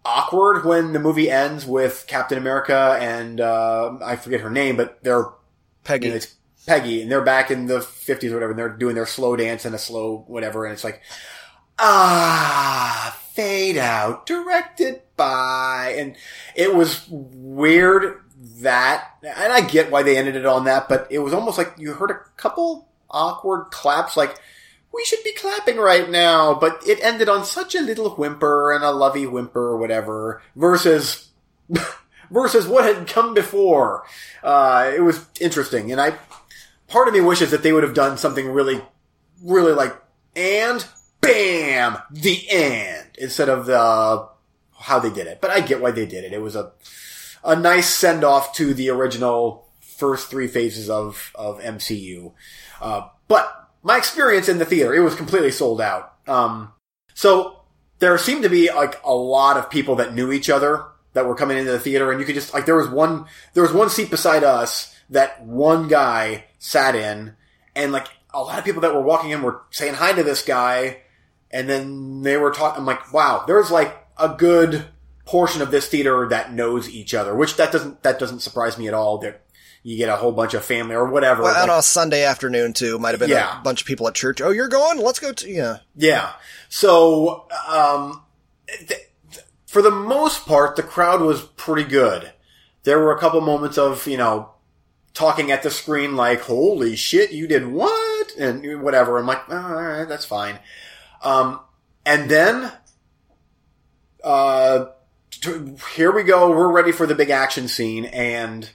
awkward 0.04 0.64
when 0.64 0.92
the 0.92 0.98
movie 0.98 1.30
ends 1.30 1.66
with 1.66 2.04
Captain 2.08 2.38
America 2.38 2.96
and 3.00 3.40
uh, 3.40 3.98
I 4.02 4.16
forget 4.16 4.40
her 4.40 4.50
name, 4.50 4.76
but 4.76 5.02
they're 5.02 5.26
Peggy. 5.84 6.06
you 6.06 6.12
know, 6.12 6.16
it's 6.16 6.34
Peggy, 6.68 7.02
and 7.02 7.10
they're 7.10 7.22
back 7.22 7.50
in 7.50 7.66
the 7.66 7.80
fifties 7.80 8.30
or 8.30 8.34
whatever, 8.34 8.52
and 8.52 8.58
they're 8.58 8.68
doing 8.68 8.94
their 8.94 9.06
slow 9.06 9.34
dance 9.34 9.64
and 9.64 9.74
a 9.74 9.78
slow 9.78 10.24
whatever, 10.28 10.64
and 10.66 10.72
it's 10.74 10.84
like, 10.84 11.00
ah, 11.78 13.18
fade 13.32 13.78
out, 13.78 14.26
directed 14.26 15.00
by, 15.16 15.94
and 15.98 16.14
it 16.54 16.74
was 16.74 17.08
weird 17.08 18.22
that, 18.60 19.16
and 19.22 19.52
I 19.52 19.62
get 19.62 19.90
why 19.90 20.02
they 20.02 20.16
ended 20.16 20.36
it 20.36 20.46
on 20.46 20.64
that, 20.64 20.88
but 20.88 21.06
it 21.10 21.20
was 21.20 21.32
almost 21.32 21.58
like 21.58 21.74
you 21.78 21.94
heard 21.94 22.10
a 22.10 22.20
couple 22.36 22.88
awkward 23.10 23.70
claps, 23.70 24.16
like, 24.16 24.38
we 24.92 25.04
should 25.04 25.22
be 25.22 25.32
clapping 25.34 25.76
right 25.76 26.08
now, 26.08 26.54
but 26.54 26.82
it 26.86 26.98
ended 27.02 27.28
on 27.28 27.44
such 27.44 27.74
a 27.74 27.80
little 27.80 28.10
whimper 28.10 28.72
and 28.72 28.84
a 28.84 28.90
lovey 28.90 29.26
whimper 29.26 29.68
or 29.68 29.76
whatever, 29.78 30.42
versus, 30.56 31.28
versus 32.30 32.66
what 32.66 32.84
had 32.84 33.06
come 33.06 33.34
before. 33.34 34.04
Uh, 34.42 34.90
it 34.94 35.00
was 35.00 35.26
interesting, 35.40 35.92
and 35.92 36.00
I, 36.00 36.14
part 36.88 37.08
of 37.08 37.14
me 37.14 37.20
wishes 37.20 37.50
that 37.50 37.62
they 37.62 37.72
would 37.72 37.82
have 37.82 37.94
done 37.94 38.18
something 38.18 38.48
really, 38.48 38.82
really 39.42 39.72
like, 39.72 39.96
and 40.34 40.84
bam, 41.20 41.98
the 42.10 42.48
end, 42.50 43.08
instead 43.18 43.48
of 43.48 43.66
the, 43.66 44.28
how 44.80 44.98
they 44.98 45.10
did 45.10 45.26
it. 45.26 45.40
But 45.40 45.50
I 45.50 45.60
get 45.60 45.80
why 45.80 45.90
they 45.90 46.06
did 46.06 46.24
it. 46.24 46.32
It 46.32 46.42
was 46.42 46.56
a, 46.56 46.72
a 47.44 47.54
nice 47.54 47.88
send 47.88 48.24
off 48.24 48.54
to 48.54 48.74
the 48.74 48.90
original 48.90 49.68
first 49.80 50.30
three 50.30 50.46
phases 50.46 50.88
of, 50.88 51.32
of 51.34 51.60
MCU. 51.60 52.32
Uh, 52.80 53.08
but 53.26 53.70
my 53.82 53.96
experience 53.96 54.48
in 54.48 54.58
the 54.58 54.64
theater, 54.64 54.94
it 54.94 55.00
was 55.00 55.14
completely 55.14 55.50
sold 55.50 55.80
out. 55.80 56.14
Um, 56.26 56.72
so 57.14 57.62
there 57.98 58.16
seemed 58.16 58.44
to 58.44 58.48
be 58.48 58.70
like 58.72 59.00
a 59.04 59.14
lot 59.14 59.56
of 59.56 59.70
people 59.70 59.96
that 59.96 60.14
knew 60.14 60.32
each 60.32 60.48
other 60.48 60.84
that 61.14 61.26
were 61.26 61.34
coming 61.34 61.58
into 61.58 61.72
the 61.72 61.80
theater 61.80 62.10
and 62.10 62.20
you 62.20 62.26
could 62.26 62.34
just, 62.34 62.54
like, 62.54 62.64
there 62.64 62.76
was 62.76 62.88
one, 62.88 63.26
there 63.54 63.62
was 63.62 63.72
one 63.72 63.90
seat 63.90 64.10
beside 64.10 64.44
us 64.44 64.94
that 65.10 65.42
one 65.42 65.88
guy 65.88 66.44
sat 66.68 66.94
in 66.94 67.34
and 67.74 67.92
like 67.92 68.08
a 68.34 68.42
lot 68.42 68.58
of 68.58 68.64
people 68.64 68.82
that 68.82 68.92
were 68.94 69.00
walking 69.00 69.30
in 69.30 69.40
were 69.42 69.62
saying 69.70 69.94
hi 69.94 70.12
to 70.12 70.22
this 70.22 70.42
guy 70.42 70.98
and 71.50 71.68
then 71.68 72.20
they 72.22 72.36
were 72.36 72.50
talking, 72.50 72.80
I'm 72.80 72.86
like, 72.86 73.10
wow, 73.12 73.44
there's 73.46 73.70
like 73.70 73.96
a 74.18 74.28
good 74.28 74.84
portion 75.24 75.62
of 75.62 75.70
this 75.70 75.88
theater 75.88 76.26
that 76.28 76.52
knows 76.52 76.90
each 76.90 77.14
other, 77.14 77.34
which 77.34 77.56
that 77.56 77.72
doesn't, 77.72 78.02
that 78.02 78.18
doesn't 78.18 78.40
surprise 78.40 78.76
me 78.76 78.86
at 78.86 78.92
all. 78.94 79.16
That 79.18 79.42
you 79.82 79.96
get 79.96 80.10
a 80.10 80.16
whole 80.16 80.32
bunch 80.32 80.52
of 80.52 80.62
family 80.64 80.94
or 80.94 81.08
whatever. 81.08 81.42
Well, 81.42 81.54
Like- 81.54 81.62
on 81.70 81.78
a 81.78 81.80
Sunday 81.82 82.24
afternoon 82.24 82.74
too, 82.74 82.98
might 82.98 83.12
have 83.12 83.20
been 83.20 83.30
Yeah. 83.30 83.58
a 83.60 83.62
bunch 83.62 83.80
of 83.80 83.86
people 83.86 84.06
at 84.08 84.14
church. 84.14 84.42
Oh, 84.42 84.50
you're 84.50 84.68
going? 84.68 84.98
Let's 84.98 85.20
go 85.20 85.32
to 85.32 85.48
yeah. 85.48 85.78
Yeah. 85.96 86.32
So, 86.68 87.46
um, 87.66 88.22
th- 88.66 88.88
th- 88.88 89.44
for 89.66 89.80
the 89.80 89.90
most 89.90 90.44
part, 90.46 90.76
the 90.76 90.82
crowd 90.82 91.22
was 91.22 91.40
pretty 91.56 91.88
good. 91.88 92.32
There 92.82 92.98
were 92.98 93.12
a 93.14 93.18
couple 93.18 93.40
moments 93.40 93.78
of, 93.78 94.06
you 94.06 94.16
know, 94.18 94.50
talking 95.18 95.50
at 95.50 95.62
the 95.62 95.70
screen 95.70 96.16
like, 96.16 96.42
holy 96.42 96.94
shit, 96.96 97.32
you 97.32 97.46
did 97.46 97.66
what? 97.66 98.32
And 98.38 98.82
whatever. 98.82 99.18
I'm 99.18 99.26
like, 99.26 99.42
"Oh, 99.48 99.56
all 99.56 99.74
right, 99.74 100.08
that's 100.08 100.24
fine. 100.24 100.58
Um, 101.22 101.60
and 102.06 102.30
then, 102.30 102.72
uh, 104.22 104.86
t- 105.30 105.74
here 105.94 106.12
we 106.12 106.22
go. 106.22 106.50
We're 106.50 106.70
ready 106.70 106.92
for 106.92 107.06
the 107.06 107.16
big 107.16 107.30
action 107.30 107.66
scene. 107.66 108.04
And, 108.06 108.70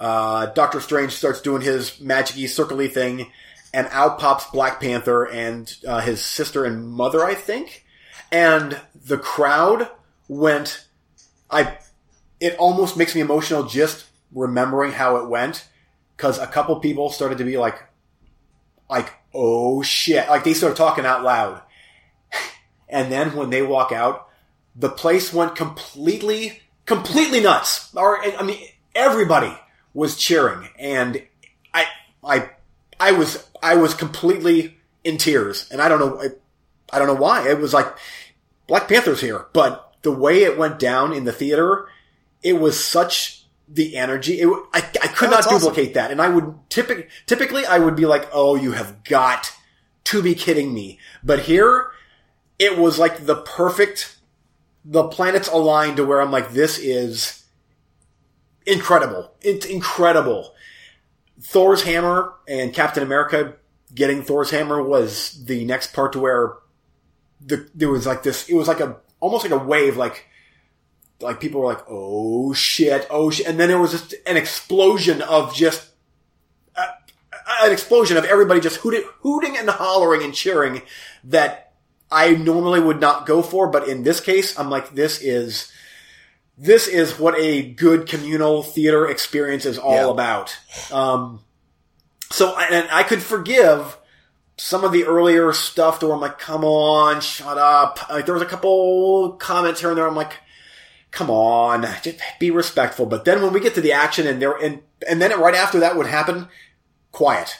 uh, 0.00 0.46
Doctor 0.46 0.80
Strange 0.80 1.12
starts 1.12 1.40
doing 1.40 1.62
his 1.62 2.00
magic-y, 2.00 2.46
circle-y 2.46 2.88
thing 2.88 3.30
and 3.74 3.88
out 3.90 4.20
pops 4.20 4.46
Black 4.46 4.80
Panther 4.80 5.24
and 5.24 5.76
uh, 5.86 6.00
his 6.00 6.24
sister 6.24 6.64
and 6.64 6.88
mother, 6.88 7.24
I 7.24 7.34
think. 7.34 7.84
And 8.30 8.80
the 8.94 9.18
crowd 9.18 9.88
went. 10.28 10.86
I. 11.50 11.78
It 12.40 12.56
almost 12.56 12.96
makes 12.96 13.14
me 13.14 13.20
emotional 13.20 13.64
just 13.64 14.06
remembering 14.32 14.92
how 14.92 15.16
it 15.16 15.28
went, 15.28 15.66
because 16.16 16.38
a 16.38 16.46
couple 16.46 16.76
people 16.80 17.10
started 17.10 17.38
to 17.38 17.44
be 17.44 17.58
like, 17.58 17.82
like, 18.88 19.12
oh 19.32 19.82
shit, 19.82 20.28
like 20.28 20.44
they 20.44 20.54
started 20.54 20.76
talking 20.76 21.04
out 21.04 21.22
loud. 21.22 21.62
And 22.86 23.10
then 23.10 23.34
when 23.34 23.50
they 23.50 23.62
walk 23.62 23.90
out, 23.90 24.28
the 24.76 24.90
place 24.90 25.32
went 25.32 25.56
completely, 25.56 26.60
completely 26.86 27.40
nuts. 27.40 27.92
Or 27.96 28.22
I 28.22 28.42
mean, 28.42 28.58
everybody 28.94 29.52
was 29.94 30.16
cheering, 30.16 30.68
and 30.78 31.22
I, 31.72 31.86
I, 32.22 32.50
I 33.00 33.12
was, 33.12 33.48
I 33.60 33.76
was 33.76 33.94
completely 33.94 34.76
in 35.02 35.16
tears, 35.16 35.68
and 35.70 35.80
I 35.80 35.88
don't 35.88 35.98
know, 35.98 36.22
I, 36.22 36.28
I 36.94 36.98
don't 36.98 37.08
know 37.08 37.20
why. 37.20 37.48
It 37.48 37.58
was 37.58 37.72
like 37.72 37.92
Black 38.68 38.86
Panther's 38.86 39.20
here, 39.20 39.46
but 39.52 39.96
the 40.02 40.12
way 40.12 40.44
it 40.44 40.58
went 40.58 40.78
down 40.78 41.12
in 41.12 41.24
the 41.24 41.32
theater, 41.32 41.88
it 42.42 42.60
was 42.60 42.82
such 42.84 43.43
the 43.68 43.96
energy. 43.96 44.40
It, 44.40 44.48
I, 44.72 44.78
I 44.78 45.08
could 45.08 45.28
Oh, 45.28 45.30
not 45.30 45.36
that's 45.36 45.46
awesome. 45.46 45.68
duplicate 45.70 45.94
that, 45.94 46.10
and 46.10 46.20
I 46.20 46.28
would 46.28 46.54
typically, 46.70 47.06
typically, 47.26 47.64
I 47.66 47.78
would 47.78 47.96
be 47.96 48.06
like, 48.06 48.28
"Oh, 48.32 48.54
you 48.56 48.72
have 48.72 49.04
got 49.04 49.52
to 50.04 50.22
be 50.22 50.34
kidding 50.34 50.72
me!" 50.74 50.98
But 51.22 51.40
here, 51.40 51.90
it 52.58 52.78
was 52.78 52.98
like 52.98 53.26
the 53.26 53.36
perfect. 53.36 54.18
The 54.84 55.08
planets 55.08 55.48
aligned 55.48 55.96
to 55.96 56.04
where 56.04 56.20
I'm 56.20 56.30
like, 56.30 56.52
"This 56.52 56.78
is 56.78 57.44
incredible! 58.66 59.32
It's 59.40 59.66
incredible." 59.66 60.54
Thor's 61.40 61.82
hammer 61.82 62.34
and 62.48 62.72
Captain 62.72 63.02
America 63.02 63.54
getting 63.94 64.22
Thor's 64.22 64.50
hammer 64.50 64.82
was 64.82 65.44
the 65.44 65.64
next 65.64 65.92
part 65.92 66.12
to 66.12 66.18
where 66.20 66.54
the 67.44 67.68
there 67.74 67.90
was 67.90 68.06
like 68.06 68.22
this. 68.22 68.48
It 68.48 68.54
was 68.54 68.68
like 68.68 68.80
a 68.80 68.96
almost 69.20 69.44
like 69.44 69.52
a 69.52 69.62
wave, 69.64 69.96
like 69.96 70.26
like 71.20 71.40
people 71.40 71.60
were 71.60 71.66
like, 71.66 71.84
"Oh 71.88 72.52
shit, 72.52 73.06
oh 73.10 73.30
shit," 73.30 73.46
and 73.46 73.58
then 73.58 73.68
there 73.68 73.78
was 73.78 73.92
just 73.92 74.14
an 74.26 74.36
explosion 74.36 75.22
of 75.22 75.54
just 75.54 75.88
uh, 76.76 76.86
an 77.62 77.72
explosion 77.72 78.16
of 78.16 78.24
everybody 78.24 78.60
just 78.60 78.76
hooting, 78.76 79.04
hooting 79.20 79.56
and 79.56 79.68
hollering 79.68 80.22
and 80.22 80.34
cheering 80.34 80.82
that 81.24 81.72
I 82.10 82.30
normally 82.32 82.80
would 82.80 83.00
not 83.00 83.26
go 83.26 83.42
for, 83.42 83.68
but 83.68 83.88
in 83.88 84.02
this 84.02 84.20
case, 84.20 84.58
I'm 84.58 84.70
like, 84.70 84.94
this 84.94 85.20
is 85.22 85.70
this 86.56 86.86
is 86.86 87.18
what 87.18 87.34
a 87.38 87.62
good 87.62 88.06
communal 88.06 88.62
theater 88.62 89.08
experience 89.08 89.64
is 89.66 89.76
all 89.78 89.92
Yeah. 89.94 90.08
about. 90.10 90.56
Um, 90.92 91.40
so, 92.30 92.56
and 92.56 92.88
I 92.92 93.02
could 93.02 93.22
forgive 93.22 93.96
some 94.56 94.84
of 94.84 94.92
the 94.92 95.04
earlier 95.04 95.52
stuff 95.52 95.98
to 95.98 96.06
where 96.06 96.14
I'm 96.14 96.20
like, 96.20 96.38
come 96.38 96.64
on, 96.64 97.20
shut 97.20 97.58
up. 97.58 98.08
Like, 98.08 98.24
there 98.24 98.34
was 98.34 98.42
a 98.42 98.46
couple 98.46 99.32
comments 99.32 99.80
here 99.80 99.88
and 99.88 99.98
there. 99.98 100.06
I'm 100.06 100.14
like, 100.14 100.34
come 101.14 101.30
on, 101.30 101.82
just 102.02 102.18
be 102.40 102.50
respectful. 102.50 103.06
But 103.06 103.24
then 103.24 103.40
when 103.40 103.52
we 103.52 103.60
get 103.60 103.74
to 103.76 103.80
the 103.80 103.92
action 103.92 104.26
and 104.26 104.42
there, 104.42 104.52
and, 104.52 104.82
and 105.08 105.22
then 105.22 105.38
right 105.40 105.54
after 105.54 105.80
that 105.80 105.96
would 105.96 106.08
happen, 106.08 106.48
quiet. 107.12 107.56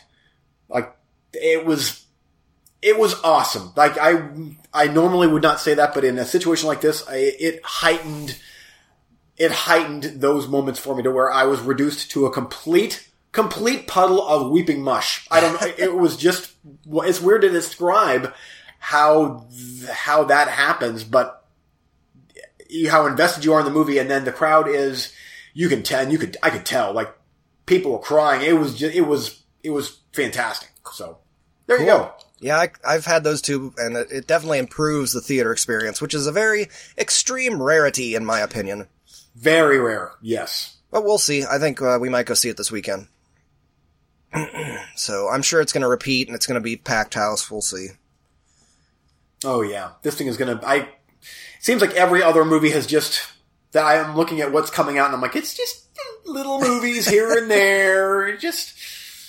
Like, 0.68 0.94
it 1.32 1.64
was, 1.64 2.04
it 2.82 2.98
was 2.98 3.14
awesome. 3.22 3.72
Like, 3.76 3.96
I, 3.96 4.28
I 4.72 4.88
normally 4.88 5.28
would 5.28 5.42
not 5.42 5.60
say 5.60 5.74
that, 5.74 5.94
but 5.94 6.04
in 6.04 6.18
a 6.18 6.24
situation 6.24 6.66
like 6.66 6.80
this, 6.80 7.06
I, 7.08 7.14
it 7.14 7.64
heightened, 7.64 8.36
it 9.36 9.52
heightened 9.52 10.20
those 10.20 10.48
moments 10.48 10.80
for 10.80 10.96
me 10.96 11.04
to 11.04 11.12
where 11.12 11.30
I 11.30 11.44
was 11.44 11.60
reduced 11.60 12.10
to 12.10 12.26
a 12.26 12.32
complete, 12.32 13.08
complete 13.30 13.86
puddle 13.86 14.26
of 14.26 14.50
weeping 14.50 14.82
mush. 14.82 15.28
I 15.30 15.40
don't, 15.40 15.60
know 15.60 15.68
it 15.78 15.94
was 15.94 16.16
just, 16.16 16.54
it's 16.86 17.20
weird 17.20 17.42
to 17.42 17.50
describe 17.50 18.34
how, 18.80 19.46
how 19.88 20.24
that 20.24 20.48
happens, 20.48 21.04
but 21.04 21.43
how 22.88 23.06
invested 23.06 23.44
you 23.44 23.52
are 23.52 23.60
in 23.60 23.64
the 23.64 23.70
movie 23.70 23.98
and 23.98 24.10
then 24.10 24.24
the 24.24 24.32
crowd 24.32 24.68
is, 24.68 25.12
you 25.52 25.68
can 25.68 25.82
tell, 25.82 26.10
you 26.10 26.18
could, 26.18 26.36
I 26.42 26.50
could 26.50 26.66
tell, 26.66 26.92
like, 26.92 27.14
people 27.66 27.92
were 27.92 27.98
crying. 27.98 28.42
It 28.42 28.58
was 28.58 28.76
just, 28.76 28.94
it 28.94 29.02
was, 29.02 29.42
it 29.62 29.70
was 29.70 30.00
fantastic. 30.12 30.70
So, 30.92 31.18
there 31.66 31.80
you 31.80 31.86
go. 31.86 32.12
Yeah, 32.40 32.58
I, 32.58 32.70
I've 32.86 33.06
had 33.06 33.24
those 33.24 33.40
two, 33.40 33.72
and 33.78 33.96
it, 33.96 34.08
it 34.10 34.26
definitely 34.26 34.58
improves 34.58 35.12
the 35.12 35.20
theater 35.20 35.52
experience, 35.52 36.02
which 36.02 36.14
is 36.14 36.26
a 36.26 36.32
very 36.32 36.68
extreme 36.98 37.62
rarity 37.62 38.14
in 38.14 38.24
my 38.24 38.40
opinion. 38.40 38.88
Very 39.34 39.78
rare. 39.78 40.12
Yes. 40.20 40.76
But 40.90 41.04
we'll 41.04 41.18
see. 41.18 41.44
I 41.44 41.58
think 41.58 41.80
uh, 41.80 41.98
we 42.00 42.08
might 42.08 42.26
go 42.26 42.34
see 42.34 42.50
it 42.50 42.56
this 42.56 42.70
weekend. 42.70 43.08
so 44.96 45.28
I'm 45.28 45.42
sure 45.42 45.60
it's 45.60 45.72
going 45.72 45.82
to 45.82 45.88
repeat, 45.88 46.28
and 46.28 46.34
it's 46.34 46.46
going 46.46 46.60
to 46.60 46.64
be 46.64 46.76
packed 46.76 47.14
house. 47.14 47.50
We'll 47.50 47.62
see. 47.62 47.88
Oh 49.44 49.62
yeah, 49.62 49.92
this 50.02 50.16
thing 50.16 50.26
is 50.26 50.36
gonna. 50.36 50.60
I 50.64 50.76
it 50.76 50.88
seems 51.64 51.80
like 51.80 51.94
every 51.94 52.22
other 52.22 52.44
movie 52.44 52.68
has 52.70 52.86
just 52.86 53.26
that 53.72 53.86
I 53.86 53.96
am 53.96 54.16
looking 54.16 54.42
at 54.42 54.52
what's 54.52 54.70
coming 54.70 54.98
out, 54.98 55.06
and 55.06 55.14
I'm 55.14 55.22
like, 55.22 55.34
it's 55.34 55.54
just 55.54 55.88
little 56.26 56.60
movies 56.60 57.08
here 57.08 57.38
and 57.38 57.50
there. 57.50 58.36
Just 58.38 58.74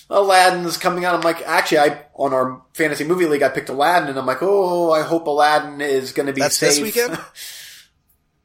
Aladdin's 0.10 0.78
coming 0.78 1.06
out. 1.06 1.16
I'm 1.16 1.22
like, 1.22 1.42
actually, 1.44 1.80
I 1.80 2.02
on 2.14 2.34
our 2.34 2.62
fantasy 2.74 3.06
movie 3.06 3.26
league, 3.26 3.42
I 3.42 3.50
picked 3.50 3.70
Aladdin, 3.70 4.10
and 4.10 4.20
I'm 4.20 4.26
like, 4.26 4.40
oh, 4.42 4.92
I 4.92 5.02
hope 5.02 5.28
Aladdin 5.28 5.80
is 5.82 6.12
going 6.12 6.28
to 6.28 6.34
be 6.34 6.42
That's 6.42 6.58
safe. 6.58 6.76
this 6.76 6.82
weekend? 6.82 7.18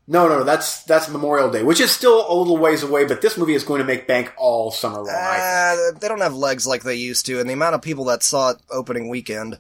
No, 0.09 0.27
no, 0.27 0.43
that's 0.43 0.83
that's 0.85 1.09
Memorial 1.09 1.53
Day, 1.53 1.63
which 1.63 1.79
is 1.79 1.93
still 1.93 2.29
a 2.29 2.35
little 2.35 2.57
ways 2.59 2.83
away, 2.83 3.05
but 3.05 3.23
this 3.23 3.39
movie 3.39 3.55
is 3.55 3.63
going 3.63 3.79
to 3.79 3.85
make 3.85 4.09
bank 4.09 4.33
all 4.37 4.73
summer 4.73 4.97
long. 5.03 5.09
Uh, 5.09 5.77
they 6.01 6.09
don't 6.09 6.21
have 6.21 6.35
legs 6.35 6.67
like 6.67 6.83
they 6.83 6.97
used 6.97 7.27
to, 7.27 7.39
and 7.39 7.49
the 7.49 7.53
amount 7.53 7.77
of 7.77 7.83
people 7.83 8.07
that 8.07 8.25
saw 8.25 8.51
it 8.51 8.57
opening 8.73 9.09
weekend. 9.09 9.57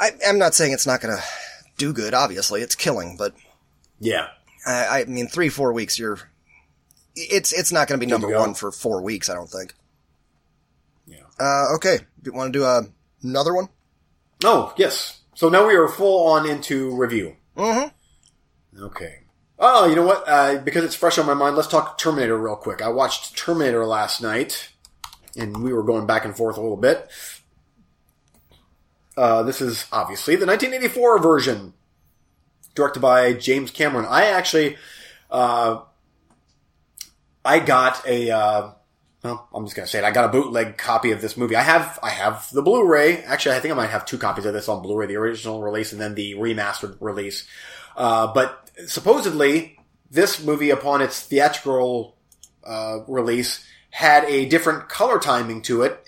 I, 0.00 0.12
I'm 0.26 0.38
not 0.38 0.54
saying 0.54 0.72
it's 0.72 0.86
not 0.86 1.02
going 1.02 1.14
to 1.14 1.22
do 1.76 1.92
good. 1.92 2.14
Obviously, 2.14 2.62
it's 2.62 2.74
killing, 2.74 3.16
but 3.16 3.34
yeah, 4.00 4.28
I, 4.66 5.00
I 5.00 5.04
mean, 5.04 5.28
three 5.28 5.48
four 5.48 5.72
weeks, 5.72 5.98
you're. 5.98 6.18
It's 7.16 7.52
it's 7.52 7.70
not 7.72 7.88
going 7.88 8.00
to 8.00 8.04
be 8.06 8.10
number 8.10 8.28
go. 8.28 8.40
one 8.40 8.54
for 8.54 8.72
four 8.72 9.00
weeks. 9.02 9.30
I 9.30 9.34
don't 9.34 9.50
think. 9.50 9.74
yeah. 11.06 11.18
Uh, 11.38 11.74
okay, 11.76 11.98
you 12.24 12.32
want 12.32 12.52
to 12.52 12.58
do 12.58 12.64
uh, 12.64 12.82
another 13.22 13.54
one? 13.54 13.68
Oh, 14.44 14.74
yes. 14.76 15.20
So 15.34 15.48
now 15.48 15.66
we 15.66 15.74
are 15.74 15.88
full 15.88 16.26
on 16.28 16.48
into 16.48 16.94
review. 16.96 17.36
Mm-hmm. 17.56 18.82
Okay. 18.82 19.20
Oh, 19.58 19.86
you 19.86 19.94
know 19.94 20.04
what? 20.04 20.24
Uh, 20.26 20.58
because 20.58 20.84
it's 20.84 20.96
fresh 20.96 21.16
on 21.18 21.26
my 21.26 21.34
mind, 21.34 21.56
let's 21.56 21.68
talk 21.68 21.96
Terminator 21.98 22.36
real 22.36 22.56
quick. 22.56 22.82
I 22.82 22.88
watched 22.88 23.36
Terminator 23.36 23.86
last 23.86 24.20
night, 24.20 24.70
and 25.36 25.62
we 25.62 25.72
were 25.72 25.84
going 25.84 26.06
back 26.06 26.24
and 26.24 26.36
forth 26.36 26.56
a 26.56 26.60
little 26.60 26.76
bit. 26.76 27.08
Uh, 29.16 29.42
this 29.42 29.60
is 29.60 29.86
obviously 29.92 30.36
the 30.36 30.46
1984 30.46 31.18
version, 31.20 31.74
directed 32.74 33.00
by 33.00 33.32
James 33.32 33.70
Cameron. 33.70 34.06
I 34.08 34.26
actually, 34.26 34.76
uh, 35.30 35.82
I 37.44 37.60
got 37.60 38.06
a, 38.06 38.30
uh, 38.30 38.70
well, 39.22 39.48
I'm 39.54 39.64
just 39.64 39.76
gonna 39.76 39.86
say 39.86 39.98
it. 39.98 40.04
I 40.04 40.10
got 40.10 40.24
a 40.24 40.32
bootleg 40.32 40.76
copy 40.76 41.12
of 41.12 41.20
this 41.20 41.36
movie. 41.36 41.56
I 41.56 41.62
have, 41.62 41.98
I 42.02 42.10
have 42.10 42.50
the 42.52 42.62
Blu-ray. 42.62 43.22
Actually, 43.22 43.56
I 43.56 43.60
think 43.60 43.72
I 43.72 43.76
might 43.76 43.90
have 43.90 44.04
two 44.04 44.18
copies 44.18 44.44
of 44.44 44.52
this 44.52 44.68
on 44.68 44.82
Blu-ray: 44.82 45.06
the 45.06 45.16
original 45.16 45.62
release 45.62 45.92
and 45.92 46.00
then 46.00 46.14
the 46.14 46.34
remastered 46.34 46.96
release. 47.00 47.46
Uh, 47.96 48.32
but 48.32 48.70
supposedly, 48.86 49.78
this 50.10 50.44
movie, 50.44 50.70
upon 50.70 51.00
its 51.02 51.20
theatrical 51.20 52.16
uh, 52.64 53.00
release, 53.06 53.64
had 53.90 54.24
a 54.24 54.46
different 54.46 54.88
color 54.88 55.18
timing 55.18 55.62
to 55.62 55.82
it. 55.82 56.04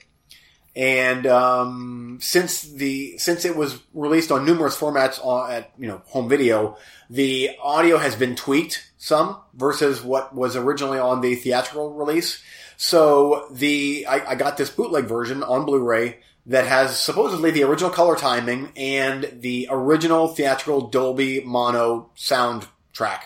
And 0.77 1.27
um, 1.27 2.18
since 2.20 2.61
the 2.61 3.16
since 3.16 3.47
it 3.47 3.57
was 3.57 3.81
released 3.95 4.31
on 4.31 4.45
numerous 4.45 4.77
formats 4.77 5.18
on, 5.24 5.51
at 5.51 5.72
you 5.79 5.89
know 5.89 6.03
home 6.05 6.29
video, 6.29 6.77
the 7.09 7.53
audio 7.62 7.97
has 7.97 8.14
been 8.14 8.37
tweaked 8.37 8.93
some 8.99 9.39
versus 9.55 10.03
what 10.03 10.35
was 10.35 10.55
originally 10.55 10.99
on 10.99 11.22
the 11.22 11.35
theatrical 11.35 11.95
release. 11.95 12.43
So 12.77 13.49
the 13.51 14.07
I, 14.07 14.33
I 14.33 14.35
got 14.35 14.59
this 14.59 14.68
bootleg 14.68 15.07
version 15.07 15.43
on 15.43 15.64
Blu-ray 15.64 16.18
that 16.45 16.66
has 16.66 17.01
supposedly 17.01 17.51
the 17.51 17.64
original 17.64 17.91
color 17.91 18.14
timing 18.14 18.70
and 18.77 19.33
the 19.41 19.68
original 19.70 20.29
theatrical 20.29 20.89
Dolby 20.89 21.41
Mono 21.41 22.11
soundtrack. 22.16 23.20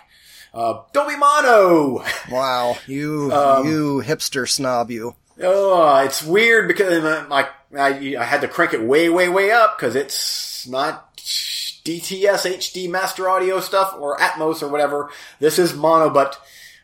Uh, 0.55 0.83
Dolby 0.93 1.17
Mono. 1.17 2.05
Wow, 2.31 2.77
you 2.87 3.33
Um, 3.33 3.67
you 3.67 4.03
hipster 4.07 4.49
snob, 4.49 4.91
you. 4.93 5.17
Oh, 5.43 5.97
it's 6.05 6.23
weird 6.23 6.69
because 6.69 7.03
my, 7.03 7.27
my 7.29 7.49
I, 7.81 8.17
I 8.19 8.25
had 8.25 8.41
to 8.43 8.49
crank 8.49 8.75
it 8.75 8.83
way, 8.83 9.09
way, 9.09 9.29
way 9.29 9.51
up 9.51 9.79
because 9.79 9.97
it's 9.97 10.67
not 10.67 11.17
DTS 11.17 12.57
HD 12.57 12.91
Master 12.91 13.29
Audio 13.29 13.61
stuff 13.61 13.95
or 13.99 14.19
Atmos 14.19 14.63
or 14.63 14.69
whatever. 14.69 15.11
This 15.39 15.59
is 15.59 15.75
mono, 15.75 16.11
but 16.11 16.41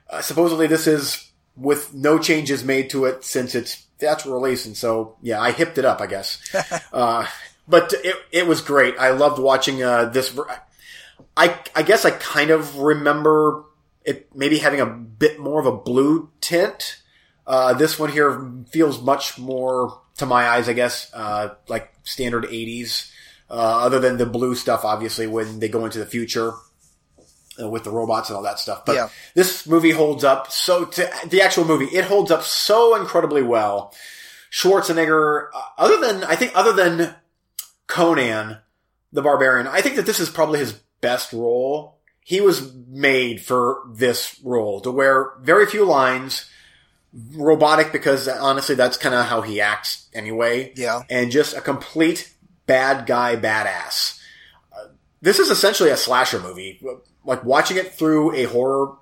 uh, 0.09 0.21
supposedly 0.21 0.67
this 0.67 0.87
is 0.87 1.31
with 1.57 1.95
no 1.95 2.19
changes 2.19 2.65
made 2.65 2.91
to 2.91 3.05
it 3.07 3.25
since 3.25 3.55
its 3.55 3.87
theatrical 3.99 4.41
release, 4.41 4.67
and 4.67 4.77
so 4.77 5.17
yeah, 5.23 5.41
I 5.41 5.53
hipped 5.53 5.79
it 5.79 5.85
up, 5.85 6.01
I 6.01 6.07
guess. 6.07 6.39
uh, 6.93 7.27
but 7.69 7.93
it 8.05 8.17
it 8.31 8.47
was 8.47 8.61
great. 8.61 8.95
I 8.99 9.11
loved 9.11 9.39
watching 9.39 9.83
uh, 9.83 10.07
this. 10.07 10.31
ver- 10.31 10.61
I 11.37 11.59
I 11.75 11.83
guess 11.83 12.05
I 12.05 12.11
kind 12.11 12.51
of 12.51 12.79
remember 12.79 13.65
it 14.05 14.35
maybe 14.35 14.59
having 14.59 14.81
a 14.81 14.87
bit 14.87 15.39
more 15.39 15.61
of 15.61 15.67
a 15.67 15.77
blue 15.77 16.31
tint. 16.41 17.03
Uh, 17.47 17.75
this 17.75 17.99
one 17.99 18.11
here 18.11 18.51
feels 18.71 19.01
much 19.01 19.39
more, 19.39 20.01
to 20.17 20.27
my 20.27 20.49
eyes, 20.49 20.69
I 20.69 20.73
guess, 20.73 21.11
uh, 21.15 21.51
like 21.69 21.93
standard 22.03 22.45
80s, 22.45 23.11
uh, 23.49 23.53
other 23.55 24.01
than 24.01 24.17
the 24.17 24.27
blue 24.27 24.55
stuff, 24.55 24.85
obviously, 24.85 25.27
when 25.27 25.61
they 25.61 25.69
go 25.69 25.85
into 25.85 25.99
the 25.99 26.07
future 26.07 26.53
uh, 27.63 27.69
with 27.69 27.85
the 27.85 27.91
robots 27.91 28.29
and 28.29 28.37
all 28.37 28.43
that 28.43 28.59
stuff. 28.59 28.85
But 28.85 28.97
Yeah. 28.97 29.09
this 29.35 29.67
movie 29.67 29.93
holds 29.93 30.25
up 30.25 30.51
so, 30.51 30.85
to, 30.87 31.11
the 31.27 31.41
actual 31.43 31.65
movie, 31.65 31.87
it 31.87 32.05
holds 32.07 32.31
up 32.31 32.43
so 32.43 32.97
incredibly 32.97 33.43
well. 33.43 33.95
Schwarzenegger, 34.51 35.49
uh, 35.55 35.63
other 35.79 36.01
than, 36.01 36.25
I 36.25 36.35
think, 36.37 36.53
other 36.55 36.73
than 36.73 37.15
Conan 37.87 38.59
the 39.13 39.23
Barbarian, 39.23 39.67
I 39.69 39.81
think 39.81 39.97
that 39.97 40.07
this 40.07 40.19
is 40.21 40.29
probably 40.29 40.59
his 40.59 40.73
best 41.01 41.33
role. 41.33 41.99
He 42.21 42.41
was 42.41 42.73
made 42.89 43.41
for 43.41 43.83
this 43.95 44.41
role 44.43 44.81
to 44.81 44.91
where 44.91 45.33
very 45.41 45.67
few 45.67 45.85
lines, 45.85 46.51
robotic 47.35 47.93
because 47.93 48.29
honestly 48.29 48.75
that's 48.75 48.97
kind 48.97 49.15
of 49.15 49.27
how 49.27 49.41
he 49.41 49.61
acts 49.61 50.09
anyway. 50.13 50.73
Yeah. 50.77 51.03
And 51.09 51.31
just 51.31 51.57
a 51.57 51.61
complete 51.61 52.33
bad 52.67 53.07
guy 53.07 53.37
badass. 53.37 54.21
Uh, 54.73 54.89
this 55.21 55.39
is 55.39 55.51
essentially 55.51 55.91
a 55.91 55.97
slasher 55.97 56.41
movie. 56.41 56.81
Like 57.25 57.45
watching 57.45 57.77
it 57.77 57.95
through 57.95 58.35
a 58.35 58.45
horror 58.45 58.97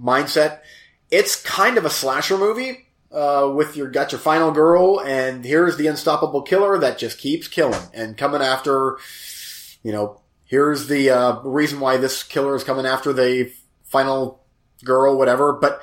mindset, 0.00 0.60
it's 1.10 1.40
kind 1.40 1.78
of 1.78 1.84
a 1.84 1.90
slasher 1.90 2.38
movie. 2.38 2.88
Uh, 3.10 3.52
with 3.54 3.76
your 3.76 3.90
got 3.90 4.10
your 4.10 4.18
final 4.18 4.50
girl, 4.52 4.98
and 4.98 5.44
here's 5.44 5.76
the 5.76 5.86
unstoppable 5.86 6.40
killer 6.40 6.78
that 6.78 6.96
just 6.96 7.18
keeps 7.18 7.46
killing 7.46 7.78
and 7.92 8.16
coming 8.16 8.40
after. 8.40 8.96
You 9.82 9.92
know, 9.92 10.22
here's 10.46 10.86
the 10.86 11.10
uh, 11.10 11.40
reason 11.42 11.78
why 11.78 11.98
this 11.98 12.22
killer 12.22 12.56
is 12.56 12.64
coming 12.64 12.86
after 12.86 13.12
the 13.12 13.52
final 13.84 14.42
girl, 14.82 15.18
whatever. 15.18 15.52
But 15.52 15.82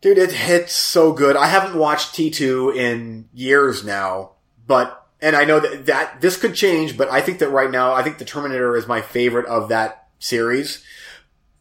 dude, 0.00 0.18
it 0.18 0.32
hits 0.32 0.74
so 0.74 1.12
good. 1.12 1.36
I 1.36 1.46
haven't 1.46 1.78
watched 1.78 2.14
T2 2.14 2.76
in 2.76 3.28
years 3.32 3.84
now, 3.84 4.32
but, 4.66 5.06
and 5.20 5.34
I 5.34 5.44
know 5.44 5.60
that, 5.60 5.86
that 5.86 6.20
this 6.20 6.36
could 6.36 6.54
change, 6.54 6.96
but 6.96 7.10
I 7.10 7.20
think 7.20 7.38
that 7.40 7.50
right 7.50 7.70
now, 7.70 7.92
I 7.92 8.02
think 8.02 8.18
the 8.18 8.24
Terminator 8.24 8.76
is 8.76 8.86
my 8.86 9.00
favorite 9.00 9.46
of 9.46 9.68
that 9.70 10.08
series. 10.18 10.84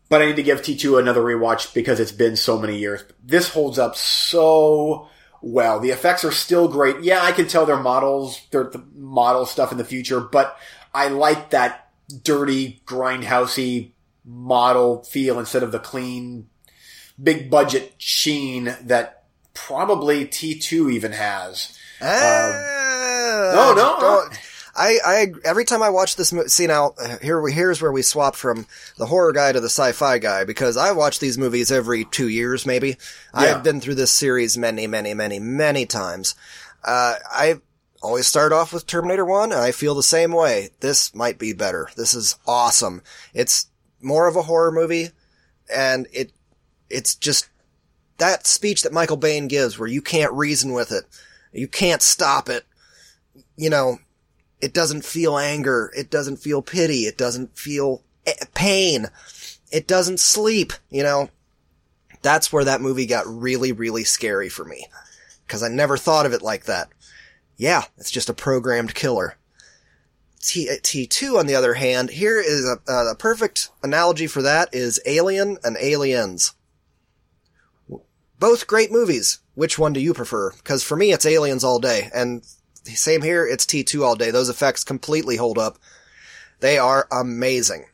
But 0.09 0.21
I 0.21 0.27
need 0.27 0.37
to 0.37 0.43
give 0.43 0.61
T2 0.61 0.99
another 0.99 1.21
rewatch 1.21 1.73
because 1.73 1.99
it's 1.99 2.13
been 2.13 2.37
so 2.37 2.57
many 2.57 2.77
years. 2.77 3.03
This 3.21 3.49
holds 3.49 3.77
up 3.77 3.97
so 3.97 5.09
well. 5.41 5.81
The 5.81 5.89
effects 5.89 6.23
are 6.23 6.31
still 6.31 6.69
great. 6.69 7.01
Yeah, 7.03 7.21
I 7.21 7.33
can 7.33 7.47
tell 7.47 7.65
they're 7.65 7.77
models, 7.77 8.41
they're 8.51 8.69
the 8.69 8.83
model 8.95 9.45
stuff 9.45 9.73
in 9.73 9.77
the 9.77 9.83
future, 9.83 10.21
but 10.21 10.57
I 10.93 11.09
like 11.09 11.49
that 11.49 11.89
dirty, 12.23 12.81
grindhousey 12.85 13.91
model 14.23 15.03
feel 15.03 15.39
instead 15.39 15.63
of 15.63 15.71
the 15.71 15.79
clean, 15.79 16.47
big 17.21 17.49
budget 17.49 17.93
sheen 17.97 18.75
that 18.83 19.23
probably 19.53 20.25
T2 20.25 20.91
even 20.93 21.11
has. 21.13 21.77
Ah, 22.01 23.51
no, 23.55 23.73
no, 23.73 23.99
don't- 23.99 24.39
I, 24.79 24.99
I, 25.03 25.27
every 25.43 25.65
time 25.65 25.81
I 25.81 25.89
watch 25.89 26.17
this 26.17 26.31
movie, 26.31 26.49
see 26.49 26.67
now, 26.67 26.93
uh, 26.99 27.17
here 27.19 27.41
we, 27.41 27.51
here's 27.51 27.81
where 27.81 27.91
we 27.91 28.03
swap 28.03 28.35
from 28.35 28.67
the 28.99 29.07
horror 29.07 29.31
guy 29.33 29.51
to 29.51 29.59
the 29.59 29.69
sci-fi 29.69 30.19
guy, 30.19 30.43
because 30.43 30.77
I 30.77 30.91
watch 30.91 31.17
these 31.17 31.35
movies 31.35 31.71
every 31.71 32.05
two 32.05 32.27
years, 32.29 32.63
maybe. 32.63 32.89
Yeah. 33.33 33.55
I've 33.55 33.63
been 33.63 33.81
through 33.81 33.95
this 33.95 34.11
series 34.11 34.55
many, 34.55 34.85
many, 34.85 35.15
many, 35.15 35.39
many 35.39 35.87
times. 35.87 36.35
Uh, 36.83 37.15
I 37.31 37.59
always 38.03 38.27
start 38.27 38.53
off 38.53 38.71
with 38.71 38.85
Terminator 38.85 39.25
1, 39.25 39.51
and 39.51 39.59
I 39.59 39.71
feel 39.71 39.95
the 39.95 40.03
same 40.03 40.31
way. 40.31 40.69
This 40.79 41.15
might 41.15 41.39
be 41.39 41.53
better. 41.53 41.89
This 41.97 42.13
is 42.13 42.37
awesome. 42.45 43.01
It's 43.33 43.65
more 43.99 44.27
of 44.27 44.35
a 44.35 44.43
horror 44.43 44.71
movie, 44.71 45.09
and 45.75 46.05
it, 46.13 46.31
it's 46.89 47.15
just, 47.15 47.49
that 48.17 48.47
speech 48.47 48.83
that 48.83 48.93
Michael 48.93 49.17
Biehn 49.17 49.47
gives 49.47 49.77
where 49.77 49.87
you 49.87 50.01
can't 50.01 50.33
reason 50.33 50.73
with 50.73 50.91
it. 50.91 51.05
You 51.51 51.67
can't 51.67 52.01
stop 52.01 52.49
it. 52.49 52.65
You 53.55 53.69
know, 53.69 53.99
it 54.61 54.73
doesn't 54.73 55.05
feel 55.05 55.37
anger. 55.37 55.91
It 55.95 56.09
doesn't 56.09 56.37
feel 56.37 56.61
pity. 56.61 57.01
It 57.01 57.17
doesn't 57.17 57.57
feel 57.57 58.03
eh, 58.25 58.33
pain. 58.53 59.07
It 59.71 59.87
doesn't 59.87 60.19
sleep. 60.19 60.73
You 60.89 61.03
know, 61.03 61.29
that's 62.21 62.51
where 62.51 62.65
that 62.65 62.81
movie 62.81 63.05
got 63.05 63.27
really, 63.27 63.71
really 63.71 64.03
scary 64.03 64.49
for 64.49 64.65
me. 64.65 64.87
Cause 65.47 65.63
I 65.63 65.69
never 65.69 65.95
thought 65.95 66.25
of 66.25 66.33
it 66.33 66.41
like 66.41 66.65
that. 66.65 66.89
Yeah, 67.55 67.83
it's 67.97 68.11
just 68.11 68.29
a 68.29 68.33
programmed 68.33 68.93
killer. 68.93 69.37
T, 70.41 70.67
T2 70.67 71.39
on 71.39 71.47
the 71.47 71.55
other 71.55 71.75
hand, 71.75 72.11
here 72.11 72.39
is 72.39 72.65
a, 72.65 72.91
a 72.91 73.15
perfect 73.15 73.69
analogy 73.81 74.27
for 74.27 74.41
that 74.41 74.69
is 74.73 74.99
Alien 75.05 75.57
and 75.63 75.77
Aliens. 75.79 76.53
Both 78.39 78.67
great 78.67 78.91
movies. 78.91 79.39
Which 79.55 79.79
one 79.79 79.93
do 79.93 79.99
you 79.99 80.13
prefer? 80.13 80.51
Because 80.51 80.83
for 80.83 80.95
me, 80.95 81.11
it's 81.11 81.25
Aliens 81.25 81.63
all 81.63 81.79
day. 81.79 82.09
And 82.13 82.45
same 82.83 83.21
here, 83.21 83.45
it's 83.45 83.65
T2 83.65 84.03
all 84.03 84.15
day. 84.15 84.31
Those 84.31 84.49
effects 84.49 84.83
completely 84.83 85.37
hold 85.37 85.57
up. 85.57 85.77
They 86.59 86.77
are 86.77 87.07
amazing. 87.11 87.85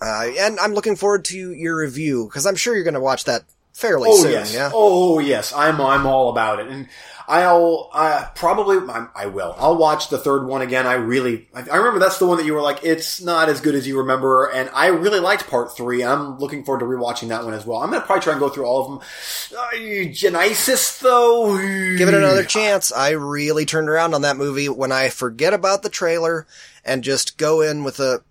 Uh, 0.00 0.30
and 0.38 0.58
I'm 0.60 0.74
looking 0.74 0.96
forward 0.96 1.24
to 1.26 1.52
your 1.52 1.76
review, 1.76 2.26
because 2.26 2.46
I'm 2.46 2.56
sure 2.56 2.74
you're 2.74 2.84
going 2.84 2.94
to 2.94 3.00
watch 3.00 3.24
that 3.24 3.44
fairly 3.72 4.08
Oh 4.10 4.22
soon. 4.22 4.32
yes. 4.32 4.54
Yeah. 4.54 4.70
Oh 4.72 5.18
yes. 5.18 5.52
I'm 5.52 5.80
I'm 5.80 6.06
all 6.06 6.30
about 6.30 6.60
it, 6.60 6.68
and 6.68 6.88
I'll 7.30 7.90
uh, 7.92 8.24
probably 8.34 8.78
I, 8.90 9.06
I 9.14 9.26
will. 9.26 9.54
I'll 9.58 9.76
watch 9.76 10.08
the 10.08 10.16
third 10.16 10.46
one 10.46 10.62
again. 10.62 10.86
I 10.86 10.94
really 10.94 11.46
I, 11.54 11.60
I 11.68 11.76
remember 11.76 11.98
that's 12.00 12.18
the 12.18 12.26
one 12.26 12.38
that 12.38 12.46
you 12.46 12.54
were 12.54 12.62
like 12.62 12.82
it's 12.84 13.20
not 13.20 13.48
as 13.50 13.60
good 13.60 13.74
as 13.74 13.86
you 13.86 13.98
remember, 13.98 14.46
and 14.46 14.70
I 14.72 14.86
really 14.86 15.20
liked 15.20 15.46
part 15.48 15.76
three. 15.76 16.02
I'm 16.02 16.38
looking 16.38 16.64
forward 16.64 16.80
to 16.80 16.86
rewatching 16.86 17.28
that 17.28 17.44
one 17.44 17.52
as 17.54 17.66
well. 17.66 17.78
I'm 17.82 17.90
gonna 17.90 18.00
probably 18.04 18.22
try 18.22 18.32
and 18.32 18.40
go 18.40 18.48
through 18.48 18.64
all 18.64 18.80
of 18.80 18.90
them. 18.90 19.58
Uh, 19.58 20.10
Genesis 20.12 20.98
though, 21.00 21.56
Give 21.98 22.08
it 22.08 22.14
another 22.14 22.44
chance. 22.44 22.90
I 22.92 23.10
really 23.10 23.66
turned 23.66 23.88
around 23.90 24.14
on 24.14 24.22
that 24.22 24.36
movie 24.38 24.68
when 24.70 24.90
I 24.92 25.10
forget 25.10 25.52
about 25.52 25.82
the 25.82 25.90
trailer 25.90 26.46
and 26.84 27.04
just 27.04 27.36
go 27.36 27.60
in 27.60 27.84
with 27.84 28.00
a 28.00 28.22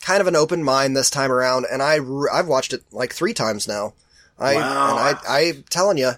kind 0.00 0.20
of 0.20 0.26
an 0.26 0.34
open 0.34 0.64
mind 0.64 0.96
this 0.96 1.10
time 1.10 1.30
around. 1.30 1.66
And 1.70 1.82
I, 1.82 1.98
I've 2.32 2.48
watched 2.48 2.72
it 2.72 2.82
like 2.90 3.12
three 3.12 3.32
times 3.34 3.68
now. 3.68 3.92
I, 4.40 4.54
Wow. 4.54 4.90
and 4.90 5.18
I, 5.28 5.40
I'm 5.40 5.64
telling 5.70 5.98
you, 5.98 6.12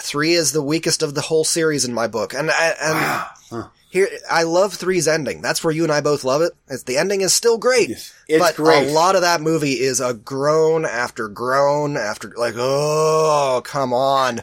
three 0.00 0.32
is 0.34 0.52
the 0.52 0.62
weakest 0.62 1.02
of 1.02 1.14
the 1.14 1.20
whole 1.22 1.44
series 1.44 1.84
in 1.84 1.92
my 1.94 2.06
book. 2.06 2.34
And, 2.34 2.50
I, 2.50 2.74
and 2.80 3.24
Huh. 3.50 3.68
here, 3.90 4.08
I 4.30 4.42
love 4.42 4.74
three's 4.74 5.08
ending. 5.08 5.40
That's 5.40 5.64
where 5.64 5.72
you 5.72 5.82
and 5.82 5.90
I 5.92 6.00
both 6.02 6.22
love 6.22 6.42
it. 6.42 6.52
It's, 6.68 6.82
the 6.82 6.98
ending 6.98 7.22
is 7.22 7.32
still 7.32 7.56
great. 7.58 7.88
Yes. 7.88 8.12
It's 8.28 8.38
but 8.38 8.56
great. 8.56 8.88
a 8.88 8.92
lot 8.92 9.14
of 9.16 9.22
that 9.22 9.40
movie 9.40 9.72
is 9.80 10.00
a 10.00 10.12
groan 10.12 10.84
after 10.84 11.28
groan 11.28 11.96
after, 11.96 12.32
like, 12.36 12.54
oh, 12.58 13.62
come 13.64 13.92
on. 13.94 14.42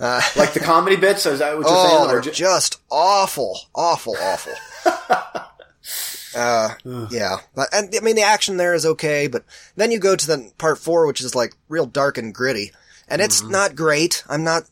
Uh, 0.00 0.22
like 0.36 0.54
the 0.54 0.60
comedy 0.60 0.96
bits. 0.96 1.26
Is 1.26 1.40
that 1.40 1.56
what 1.56 1.66
you're 1.68 1.76
Oh, 1.76 2.08
saying? 2.08 2.10
Or 2.10 2.20
just 2.22 2.80
awful, 2.90 3.60
awful, 3.74 4.16
awful. 4.18 4.54
uh, 6.36 6.74
yeah, 7.10 7.38
But- 7.54 7.68
and 7.72 7.92
I 7.96 8.00
mean 8.00 8.16
the 8.16 8.22
action 8.22 8.56
there 8.56 8.74
is 8.74 8.84
okay, 8.86 9.26
but 9.26 9.44
then 9.76 9.90
you 9.90 9.98
go 9.98 10.14
to 10.16 10.26
the 10.26 10.52
part 10.58 10.78
four, 10.78 11.06
which 11.06 11.20
is 11.20 11.34
like 11.34 11.54
real 11.68 11.86
dark 11.86 12.18
and 12.18 12.34
gritty, 12.34 12.72
and 13.08 13.20
it's 13.22 13.40
Mm-hmm. 13.42 13.50
not 13.52 13.74
great. 13.76 14.22
I'm 14.28 14.44
not 14.44 14.64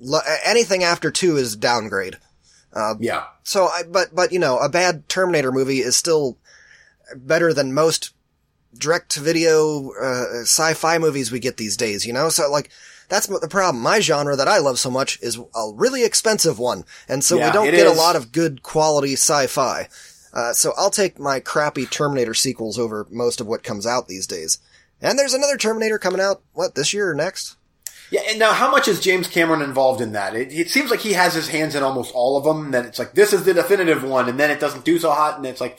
lo- 0.00 0.20
anything 0.44 0.82
after 0.84 1.10
two 1.10 1.36
is 1.36 1.56
downgrade. 1.56 2.16
yeah. 3.00 3.24
So, 3.44 3.66
I, 3.66 3.82
but 3.88 4.14
but 4.14 4.32
you 4.32 4.38
know, 4.38 4.58
a 4.58 4.68
bad 4.68 5.08
Terminator 5.08 5.52
movie 5.52 5.78
is 5.80 5.96
still 5.96 6.36
better 7.16 7.54
than 7.54 7.72
most 7.72 8.12
direct 8.76 9.10
to 9.12 9.20
video 9.20 9.90
uh, 9.92 10.42
sci-fi 10.42 10.98
movies 10.98 11.32
we 11.32 11.40
get 11.40 11.56
these 11.56 11.76
days. 11.76 12.06
You 12.06 12.12
know, 12.12 12.28
so 12.28 12.50
like 12.50 12.68
that's 13.08 13.26
the 13.26 13.48
problem. 13.48 13.82
My 13.82 14.00
genre 14.00 14.36
that 14.36 14.48
I 14.48 14.58
love 14.58 14.78
so 14.78 14.90
much 14.90 15.18
is 15.22 15.38
a 15.38 15.70
really 15.74 16.04
expensive 16.04 16.58
one, 16.58 16.84
and 17.08 17.24
so 17.24 17.38
Yeah, 17.38 17.46
we 17.46 17.52
don't 17.52 17.64
get 17.64 17.74
is. 17.86 17.90
a 17.92 17.94
lot 18.00 18.16
of 18.16 18.32
good 18.32 18.62
quality 18.62 19.14
sci-fi. 19.14 19.88
Uh, 20.38 20.52
so 20.52 20.72
I'll 20.76 20.90
take 20.90 21.18
my 21.18 21.40
crappy 21.40 21.84
Terminator 21.84 22.32
sequels 22.32 22.78
over 22.78 23.08
most 23.10 23.40
of 23.40 23.48
what 23.48 23.64
comes 23.64 23.86
out 23.86 24.06
these 24.06 24.24
days. 24.26 24.58
And 25.00 25.18
there's 25.18 25.34
another 25.34 25.56
Terminator 25.56 25.98
coming 25.98 26.20
out, 26.20 26.42
what, 26.52 26.76
this 26.76 26.92
year 26.94 27.10
or 27.10 27.14
next? 27.14 27.56
Yeah, 28.12 28.20
and 28.28 28.38
now 28.38 28.52
how 28.52 28.70
much 28.70 28.86
is 28.86 29.00
James 29.00 29.26
Cameron 29.26 29.62
involved 29.62 30.00
in 30.00 30.12
that? 30.12 30.36
It, 30.36 30.52
it 30.52 30.70
seems 30.70 30.92
like 30.92 31.00
he 31.00 31.14
has 31.14 31.34
his 31.34 31.48
hands 31.48 31.74
in 31.74 31.82
almost 31.82 32.14
all 32.14 32.36
of 32.36 32.44
them. 32.44 32.70
That 32.70 32.86
it's 32.86 33.00
like 33.00 33.14
this 33.14 33.32
is 33.32 33.44
the 33.44 33.52
definitive 33.52 34.04
one, 34.04 34.28
and 34.28 34.38
then 34.38 34.50
it 34.50 34.60
doesn't 34.60 34.84
do 34.84 34.98
so 35.00 35.10
hot, 35.10 35.36
and 35.36 35.44
it's 35.44 35.60
like, 35.60 35.78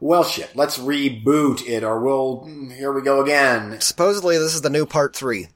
well, 0.00 0.24
shit, 0.24 0.54
let's 0.56 0.76
reboot 0.76 1.66
it, 1.66 1.84
or 1.84 2.00
we'll 2.00 2.42
mm, 2.42 2.74
here 2.74 2.92
we 2.92 3.02
go 3.02 3.22
again. 3.22 3.80
Supposedly 3.80 4.36
this 4.38 4.54
is 4.56 4.62
the 4.62 4.70
new 4.70 4.86
part 4.86 5.14
three. 5.14 5.48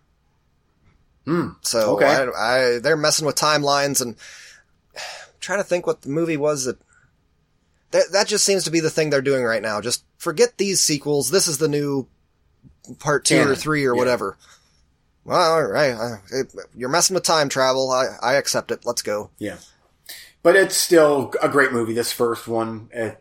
Hmm. 1.24 1.48
So 1.60 1.96
Okay. 1.96 2.06
I, 2.06 2.24
I, 2.24 2.78
they're 2.78 2.96
messing 2.96 3.26
with 3.26 3.36
timelines 3.36 4.00
and 4.00 4.16
trying 5.40 5.58
to 5.58 5.64
think 5.64 5.86
what 5.86 6.02
the 6.02 6.08
movie 6.10 6.36
was 6.36 6.64
that, 6.64 6.78
that 7.94 8.12
that 8.12 8.26
just 8.26 8.44
seems 8.44 8.64
to 8.64 8.70
be 8.70 8.80
the 8.80 8.90
thing 8.90 9.08
they're 9.10 9.22
doing 9.22 9.44
right 9.44 9.62
now. 9.62 9.80
Just 9.80 10.04
forget 10.18 10.58
these 10.58 10.80
sequels. 10.80 11.30
This 11.30 11.48
is 11.48 11.58
the 11.58 11.68
new 11.68 12.06
part 12.98 13.24
two 13.24 13.40
or 13.48 13.54
three 13.54 13.84
or 13.86 13.94
Yeah. 13.94 13.98
whatever. 13.98 14.36
Well, 15.24 15.40
all 15.54 15.62
right. 15.62 15.92
Uh, 15.92 16.16
it- 16.30 16.54
You're 16.74 16.90
messing 16.90 17.14
with 17.14 17.22
time 17.22 17.48
travel. 17.48 17.90
I, 17.90 18.06
I 18.22 18.34
accept 18.34 18.70
it. 18.70 18.84
Let's 18.84 19.00
go. 19.02 19.30
Yeah, 19.38 19.56
but 20.42 20.56
it's 20.56 20.76
still 20.76 21.32
a 21.42 21.48
great 21.48 21.72
movie. 21.72 21.94
This 21.94 22.12
first 22.12 22.46
one, 22.46 22.90
uh, 22.94 23.12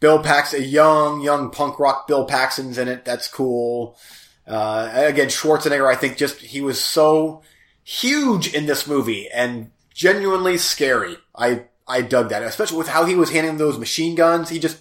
Bill 0.00 0.22
Paxton, 0.22 0.60
a 0.62 0.64
young, 0.64 1.20
young 1.22 1.50
punk 1.50 1.78
rock 1.78 2.06
Bill 2.06 2.26
Paxton's 2.26 2.78
in 2.78 2.88
it. 2.88 3.04
That's 3.04 3.26
cool. 3.26 3.96
Uh, 4.46 4.90
again, 4.92 5.28
Schwarzenegger, 5.28 5.90
I 5.90 5.96
think 5.96 6.18
just, 6.18 6.36
he 6.36 6.60
was 6.60 6.78
so 6.82 7.42
huge 7.82 8.52
in 8.52 8.66
this 8.66 8.86
movie 8.86 9.28
and 9.30 9.70
genuinely 9.94 10.58
scary. 10.58 11.16
I, 11.34 11.64
I 11.86 12.00
dug 12.00 12.30
that, 12.30 12.42
especially 12.42 12.78
with 12.78 12.88
how 12.88 13.04
he 13.04 13.14
was 13.14 13.30
handling 13.30 13.58
those 13.58 13.78
machine 13.78 14.14
guns. 14.14 14.48
He 14.48 14.58
just, 14.58 14.78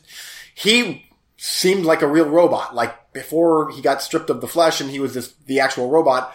he 0.55 1.09
seemed 1.37 1.85
like 1.85 2.01
a 2.01 2.07
real 2.07 2.29
robot. 2.29 2.73
Like 2.73 3.11
before 3.13 3.71
he 3.71 3.81
got 3.81 4.01
stripped 4.01 4.29
of 4.29 4.41
the 4.41 4.47
flesh 4.47 4.79
and 4.79 4.89
he 4.89 4.99
was 4.99 5.13
this, 5.13 5.33
the 5.45 5.59
actual 5.59 5.89
robot. 5.89 6.33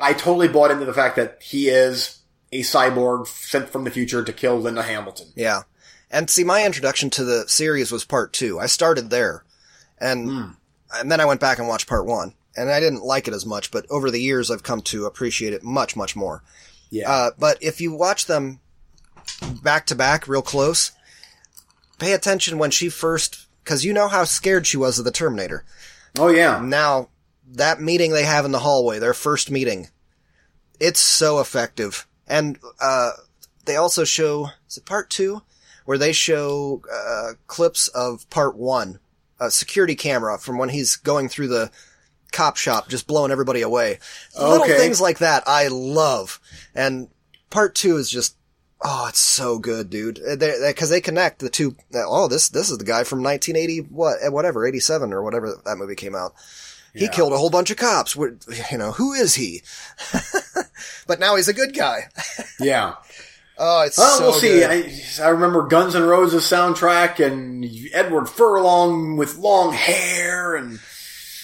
I 0.00 0.12
totally 0.12 0.48
bought 0.48 0.70
into 0.70 0.84
the 0.84 0.92
fact 0.92 1.16
that 1.16 1.38
he 1.42 1.68
is 1.68 2.18
a 2.50 2.60
cyborg 2.60 3.26
sent 3.26 3.70
from 3.70 3.84
the 3.84 3.90
future 3.90 4.22
to 4.22 4.32
kill 4.32 4.58
Linda 4.58 4.82
Hamilton. 4.82 5.28
Yeah. 5.34 5.62
And 6.10 6.28
see, 6.28 6.44
my 6.44 6.66
introduction 6.66 7.08
to 7.10 7.24
the 7.24 7.48
series 7.48 7.90
was 7.90 8.04
part 8.04 8.32
two. 8.32 8.58
I 8.58 8.66
started 8.66 9.08
there. 9.08 9.44
And, 9.98 10.56
and 10.92 11.10
then 11.10 11.20
I 11.20 11.24
went 11.24 11.40
back 11.40 11.58
and 11.58 11.68
watched 11.68 11.88
part 11.88 12.04
one. 12.04 12.34
And 12.54 12.70
I 12.70 12.80
didn't 12.80 13.04
like 13.04 13.28
it 13.28 13.34
as 13.34 13.46
much, 13.46 13.70
but 13.70 13.86
over 13.88 14.10
the 14.10 14.20
years 14.20 14.50
I've 14.50 14.62
come 14.62 14.82
to 14.82 15.06
appreciate 15.06 15.54
it 15.54 15.62
much, 15.62 15.96
much 15.96 16.14
more. 16.14 16.42
Yeah. 16.90 17.10
Uh, 17.10 17.30
but 17.38 17.62
if 17.62 17.80
you 17.80 17.94
watch 17.94 18.26
them 18.26 18.60
back 19.62 19.86
to 19.86 19.94
back 19.94 20.28
real 20.28 20.42
close, 20.42 20.92
pay 21.98 22.12
attention 22.12 22.58
when 22.58 22.70
she 22.70 22.88
first, 22.88 23.46
cause 23.64 23.84
you 23.84 23.92
know 23.92 24.08
how 24.08 24.24
scared 24.24 24.66
she 24.66 24.76
was 24.76 24.98
of 24.98 25.04
the 25.04 25.10
Terminator. 25.10 25.64
oh 26.18 26.28
yeah. 26.28 26.60
Now, 26.62 27.08
that 27.46 27.80
meeting 27.80 28.12
they 28.12 28.24
have 28.24 28.44
in 28.44 28.52
the 28.52 28.60
hallway, 28.60 28.98
their 28.98 29.14
first 29.14 29.50
meeting, 29.50 29.88
it's 30.80 31.00
so 31.00 31.38
effective. 31.40 32.06
And, 32.26 32.58
uh, 32.80 33.12
they 33.64 33.76
also 33.76 34.04
show, 34.04 34.50
is 34.68 34.78
it 34.78 34.84
part 34.84 35.10
two? 35.10 35.42
Where 35.84 35.98
they 35.98 36.12
show, 36.12 36.82
uh, 36.92 37.32
clips 37.46 37.88
of 37.88 38.28
part 38.30 38.56
one, 38.56 38.98
a 39.38 39.50
security 39.50 39.94
camera 39.94 40.38
from 40.38 40.56
when 40.58 40.68
he's 40.70 40.96
going 40.96 41.28
through 41.28 41.48
the 41.48 41.70
cop 42.32 42.56
shop, 42.56 42.88
just 42.88 43.06
blowing 43.06 43.30
everybody 43.30 43.60
away. 43.60 43.98
Little 44.38 44.66
things 44.66 45.00
like 45.00 45.18
that 45.18 45.42
I 45.46 45.68
love. 45.68 46.40
And 46.74 47.08
part 47.50 47.74
two 47.74 47.96
is 47.96 48.10
just, 48.10 48.36
oh, 48.84 49.06
it's 49.08 49.18
so 49.20 49.58
good, 49.58 49.90
dude. 49.90 50.20
Cause 50.22 50.38
they, 50.38 50.72
'cause 50.74 50.88
they 50.90 51.00
connect 51.00 51.38
the 51.40 51.50
two, 51.50 51.76
oh, 51.94 52.28
this, 52.28 52.48
this 52.48 52.70
is 52.70 52.78
the 52.78 52.84
guy 52.84 53.04
from 53.04 53.22
1980, 53.22 53.88
what, 53.92 54.18
eh, 54.22 54.28
whatever, 54.28 54.66
87 54.66 55.12
or 55.12 55.22
whatever 55.22 55.56
that 55.64 55.76
movie 55.76 55.94
came 55.94 56.14
out. 56.14 56.34
He 56.94 57.04
Yeah. 57.04 57.10
killed 57.10 57.32
a 57.32 57.38
whole 57.38 57.48
bunch 57.50 57.70
of 57.70 57.76
cops. 57.78 58.14
What- 58.14 58.44
You 58.70 58.78
know, 58.78 58.92
who 58.92 59.12
is 59.14 59.34
he? 59.36 59.62
but 61.06 61.20
now 61.20 61.36
he's 61.36 61.48
a 61.48 61.52
good 61.54 61.74
guy. 61.74 62.08
Yeah. 62.60 62.94
Oh, 63.58 63.82
it's 63.82 63.98
Well, 63.98 64.18
so 64.18 64.24
we'll 64.24 64.32
see. 64.40 64.64
I, 64.64 64.92
I 65.24 65.28
remember 65.28 65.66
Guns 65.66 65.94
N' 65.94 66.04
Roses 66.04 66.42
soundtrack 66.44 67.24
and 67.24 67.64
Edward 67.92 68.28
Furlong 68.28 69.16
with 69.16 69.36
long 69.36 69.72
hair 69.72 70.54
and 70.56 70.80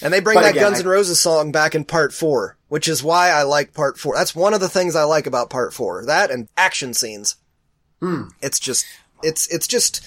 And 0.02 0.12
they 0.12 0.20
bring 0.20 0.36
But 0.36 0.42
that 0.42 0.50
again, 0.52 0.64
Guns 0.64 0.80
N' 0.80 0.86
Roses 0.86 1.20
song 1.20 1.52
back 1.52 1.74
in 1.74 1.84
part 1.84 2.12
four, 2.12 2.56
which 2.68 2.88
is 2.88 3.02
why 3.02 3.30
I 3.30 3.42
like 3.42 3.74
part 3.74 3.98
four. 3.98 4.14
That's 4.14 4.34
one 4.34 4.54
of 4.54 4.60
the 4.60 4.68
things 4.68 4.94
I 4.94 5.04
like 5.04 5.26
about 5.26 5.50
part 5.50 5.74
four. 5.74 6.04
That 6.06 6.30
and 6.30 6.48
action 6.56 6.94
scenes. 6.94 7.36
Hmm. 8.00 8.28
It's 8.40 8.60
just, 8.60 8.86
it's, 9.22 9.46
it's 9.48 9.66
just, 9.66 10.04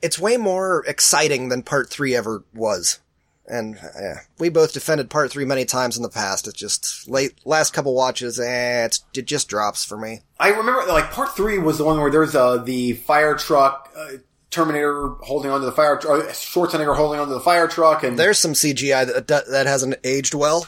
it's 0.00 0.18
way 0.18 0.36
more 0.36 0.84
exciting 0.86 1.48
than 1.48 1.62
part 1.62 1.90
three 1.90 2.14
ever 2.14 2.44
was. 2.54 3.00
And 3.44 3.76
yeah, 4.00 4.20
we 4.38 4.50
both 4.50 4.72
defended 4.72 5.10
part 5.10 5.32
three 5.32 5.44
many 5.44 5.64
times 5.64 5.96
in 5.96 6.04
the 6.04 6.08
past. 6.08 6.46
It's 6.46 6.58
just 6.58 7.08
late, 7.08 7.40
last 7.44 7.72
couple 7.72 7.94
watches, 7.94 8.38
eh, 8.38 8.84
it's, 8.84 9.04
it 9.14 9.26
just 9.26 9.48
drops 9.48 9.84
for 9.84 9.98
me. 9.98 10.20
I 10.38 10.50
remember 10.50 10.84
like 10.86 11.10
part 11.10 11.34
three 11.34 11.58
was 11.58 11.78
the 11.78 11.84
one 11.84 12.00
where 12.00 12.10
there's 12.10 12.36
uh, 12.36 12.58
the 12.58 12.92
fire 12.92 13.34
truck, 13.34 13.92
uh, 13.96 14.12
Terminator 14.52 15.08
holding 15.22 15.50
onto 15.50 15.66
the 15.66 15.72
fire 15.72 15.96
truck, 15.96 16.26
Schwarzenegger 16.28 16.94
holding 16.96 17.18
onto 17.18 17.32
the 17.34 17.40
fire 17.40 17.66
truck 17.66 18.04
and 18.04 18.18
There's 18.18 18.38
some 18.38 18.52
CGI 18.52 19.26
that, 19.26 19.46
that 19.50 19.66
hasn't 19.66 19.96
aged 20.04 20.34
well. 20.34 20.66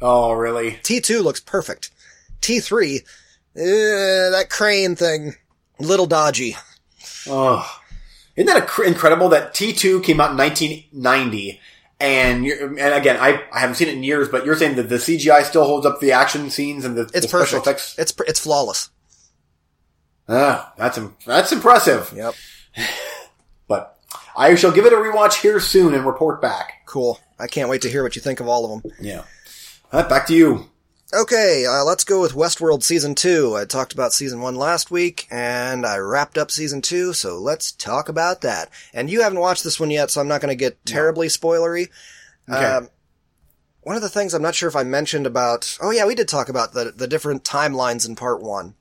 oh 0.00 0.32
really? 0.32 0.72
T2 0.82 1.22
looks 1.22 1.40
perfect. 1.40 1.90
T3, 2.40 3.00
eh, 3.00 3.00
that 3.56 4.46
crane 4.48 4.96
thing, 4.96 5.34
little 5.78 6.06
dodgy. 6.06 6.56
Oh, 7.28 7.68
isn't 8.36 8.46
that 8.46 8.66
cr- 8.66 8.84
incredible 8.84 9.28
that 9.30 9.52
T2 9.52 10.02
came 10.02 10.20
out 10.20 10.30
in 10.30 10.36
1990? 10.38 11.60
And 12.02 12.46
you're, 12.46 12.66
and 12.78 12.94
again, 12.94 13.18
I, 13.20 13.42
I 13.52 13.58
haven't 13.60 13.74
seen 13.74 13.88
it 13.88 13.94
in 13.94 14.02
years, 14.02 14.28
but 14.28 14.46
you're 14.46 14.56
saying 14.56 14.76
that 14.76 14.88
the 14.88 14.94
CGI 14.94 15.42
still 15.44 15.66
holds 15.66 15.84
up 15.84 16.00
the 16.00 16.12
action 16.12 16.48
scenes 16.48 16.86
and 16.86 16.96
the, 16.96 17.02
It's 17.02 17.12
the 17.12 17.28
special 17.28 17.58
perfect. 17.60 17.66
effects. 17.66 17.98
It's 17.98 18.14
it's 18.26 18.40
flawless. 18.40 18.88
Ah, 20.26 20.72
that's 20.78 20.98
that's 21.26 21.52
impressive. 21.52 22.10
Yep. 22.16 22.34
But 23.68 23.98
I 24.36 24.54
shall 24.56 24.72
give 24.72 24.84
it 24.84 24.92
a 24.92 24.96
rewatch 24.96 25.42
here 25.42 25.60
soon 25.60 25.94
and 25.94 26.04
report 26.04 26.42
back. 26.42 26.82
Cool. 26.86 27.20
I 27.38 27.46
can't 27.46 27.68
wait 27.68 27.82
to 27.82 27.90
hear 27.90 28.02
what 28.02 28.16
you 28.16 28.22
think 28.22 28.40
of 28.40 28.48
all 28.48 28.64
of 28.64 28.82
them. 28.82 28.92
Yeah. 29.00 29.22
Uh, 29.92 30.08
back 30.08 30.26
to 30.26 30.34
you. 30.34 30.70
Okay, 31.12 31.66
uh, 31.66 31.82
let's 31.82 32.04
go 32.04 32.20
with 32.20 32.34
Westworld 32.34 32.84
Season 32.84 33.16
2. 33.16 33.56
I 33.56 33.64
talked 33.64 33.92
about 33.92 34.12
Season 34.12 34.40
1 34.40 34.54
last 34.54 34.92
week, 34.92 35.26
and 35.28 35.84
I 35.84 35.96
wrapped 35.96 36.38
up 36.38 36.52
Season 36.52 36.80
2, 36.80 37.12
so 37.14 37.36
let's 37.36 37.72
talk 37.72 38.08
about 38.08 38.42
that. 38.42 38.70
And 38.94 39.10
you 39.10 39.22
haven't 39.22 39.40
watched 39.40 39.64
this 39.64 39.80
one 39.80 39.90
yet, 39.90 40.12
so 40.12 40.20
I'm 40.20 40.28
not 40.28 40.40
going 40.40 40.52
to 40.52 40.64
get 40.64 40.84
terribly 40.86 41.26
spoilery. 41.26 41.88
Okay. 42.48 42.64
Um, 42.64 42.90
one 43.82 43.96
of 43.96 44.02
the 44.02 44.08
things 44.08 44.34
I'm 44.34 44.42
not 44.42 44.54
sure 44.54 44.68
if 44.68 44.76
I 44.76 44.84
mentioned 44.84 45.26
about, 45.26 45.76
oh 45.82 45.90
yeah, 45.90 46.06
we 46.06 46.14
did 46.14 46.28
talk 46.28 46.48
about 46.48 46.74
the, 46.74 46.92
the 46.96 47.08
different 47.08 47.42
timelines 47.42 48.06
in 48.06 48.14
part 48.14 48.40
one. 48.40 48.74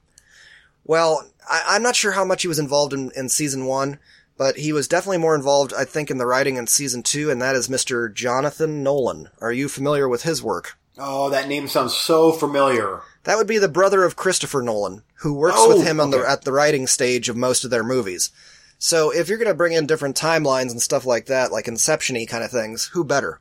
Well, 0.83 1.27
I, 1.49 1.63
I'm 1.69 1.83
not 1.83 1.95
sure 1.95 2.11
how 2.13 2.23
much 2.25 2.43
he 2.43 2.47
was 2.47 2.59
involved 2.59 2.93
in, 2.93 3.11
in 3.15 3.27
season 3.29 3.65
one, 3.65 3.99
but 4.37 4.57
he 4.57 4.71
was 4.71 4.87
definitely 4.87 5.17
more 5.17 5.35
involved, 5.35 5.73
I 5.77 5.83
think, 5.85 6.09
in 6.09 6.17
the 6.17 6.25
writing 6.25 6.55
in 6.55 6.67
season 6.67 7.03
two, 7.03 7.29
and 7.29 7.41
that 7.41 7.55
is 7.55 7.67
Mr. 7.67 8.13
Jonathan 8.13 8.83
Nolan. 8.83 9.29
Are 9.41 9.51
you 9.51 9.67
familiar 9.67 10.07
with 10.07 10.23
his 10.23 10.41
work? 10.43 10.77
Oh, 10.97 11.29
that 11.29 11.47
name 11.47 11.67
sounds 11.67 11.95
so 11.95 12.31
familiar. 12.31 13.01
That 13.23 13.37
would 13.37 13.47
be 13.47 13.57
the 13.57 13.69
brother 13.69 14.03
of 14.03 14.15
Christopher 14.15 14.61
Nolan, 14.61 15.03
who 15.21 15.33
works 15.33 15.55
Oh, 15.57 15.69
with 15.75 15.85
him 15.85 15.99
on 15.99 16.11
the, 16.11 16.19
at 16.27 16.43
the 16.43 16.51
writing 16.51 16.87
stage 16.87 17.29
of 17.29 17.35
most 17.37 17.63
of 17.63 17.69
their 17.71 17.83
movies. 17.83 18.31
So 18.77 19.11
if 19.11 19.27
you're 19.27 19.37
going 19.37 19.49
to 19.49 19.53
bring 19.53 19.73
in 19.73 19.87
different 19.87 20.15
timelines 20.15 20.71
and 20.71 20.81
stuff 20.81 21.05
like 21.05 21.25
that, 21.25 21.51
like 21.51 21.67
Inception-y 21.67 22.25
kind 22.29 22.43
of 22.43 22.51
things, 22.51 22.85
who 22.93 23.03
better? 23.03 23.39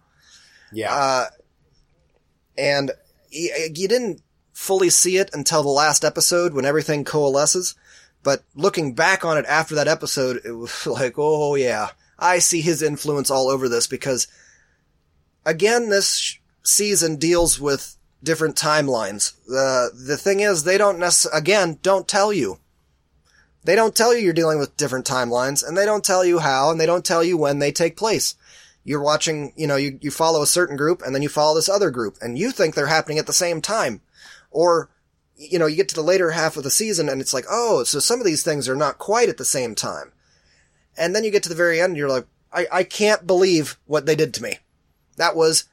Yeah. 0.72 0.92
Uh, 0.92 1.26
and 2.56 2.90
you 3.30 3.88
didn't 3.88 4.20
fully 4.52 4.90
see 4.90 5.16
it 5.18 5.30
until 5.32 5.62
the 5.62 5.68
last 5.68 6.04
episode 6.04 6.54
when 6.54 6.64
everything 6.64 7.04
coalesces. 7.04 7.76
But 8.28 8.44
looking 8.54 8.92
back 8.92 9.24
on 9.24 9.38
it 9.38 9.46
after 9.46 9.74
that 9.76 9.88
episode, 9.88 10.42
it 10.44 10.52
was 10.52 10.86
like, 10.86 11.14
oh 11.16 11.54
yeah, 11.54 11.92
I 12.18 12.40
see 12.40 12.60
his 12.60 12.82
influence 12.82 13.30
all 13.30 13.48
over 13.48 13.70
this 13.70 13.86
because 13.86 14.28
again, 15.46 15.88
this 15.88 16.36
season 16.62 17.16
deals 17.16 17.58
with 17.58 17.96
different 18.22 18.54
timelines. 18.54 19.32
The, 19.46 19.92
the 19.94 20.18
thing 20.18 20.40
is, 20.40 20.64
they 20.64 20.76
don't 20.76 20.98
necess- 20.98 21.32
again, 21.32 21.78
don't 21.80 22.06
tell 22.06 22.30
you. 22.30 22.58
They 23.64 23.74
don't 23.74 23.96
tell 23.96 24.14
you 24.14 24.22
you're 24.22 24.34
dealing 24.34 24.58
with 24.58 24.76
different 24.76 25.06
timelines 25.06 25.66
and 25.66 25.74
they 25.74 25.86
don't 25.86 26.04
tell 26.04 26.22
you 26.22 26.38
how 26.38 26.70
and 26.70 26.78
they 26.78 26.84
don't 26.84 27.06
tell 27.06 27.24
you 27.24 27.38
when 27.38 27.60
they 27.60 27.72
take 27.72 27.96
place 27.96 28.34
you're 28.84 29.02
watching, 29.02 29.54
you 29.56 29.66
know, 29.66 29.76
you, 29.76 29.98
you 30.02 30.10
follow 30.10 30.42
a 30.42 30.46
certain 30.46 30.76
group 30.76 31.00
and 31.00 31.14
then 31.14 31.22
you 31.22 31.30
follow 31.30 31.54
this 31.54 31.68
other 31.68 31.90
group 31.90 32.18
and 32.20 32.38
you 32.38 32.50
think 32.50 32.74
they're 32.74 32.86
happening 32.86 33.18
at 33.18 33.26
the 33.26 33.32
same 33.32 33.62
time. 33.62 34.02
Or, 34.50 34.90
you 35.38 35.58
know, 35.58 35.66
you 35.66 35.76
get 35.76 35.88
to 35.88 35.94
the 35.94 36.02
later 36.02 36.32
half 36.32 36.56
of 36.56 36.64
the 36.64 36.70
season 36.70 37.08
and 37.08 37.20
it's 37.20 37.32
like, 37.32 37.44
oh, 37.48 37.84
so 37.84 38.00
some 38.00 38.18
of 38.18 38.26
these 38.26 38.42
things 38.42 38.68
are 38.68 38.76
not 38.76 38.98
quite 38.98 39.28
at 39.28 39.36
the 39.36 39.44
same 39.44 39.74
time. 39.74 40.12
And 40.96 41.14
then 41.14 41.22
you 41.22 41.30
get 41.30 41.44
to 41.44 41.48
the 41.48 41.54
very 41.54 41.80
end 41.80 41.90
and 41.90 41.96
you're 41.96 42.08
like, 42.08 42.26
I, 42.52 42.66
I 42.72 42.82
can't 42.82 43.26
believe 43.26 43.78
what 43.86 44.04
they 44.04 44.16
did 44.16 44.34
to 44.34 44.42
me. 44.42 44.58
That 45.16 45.36
was 45.36 45.64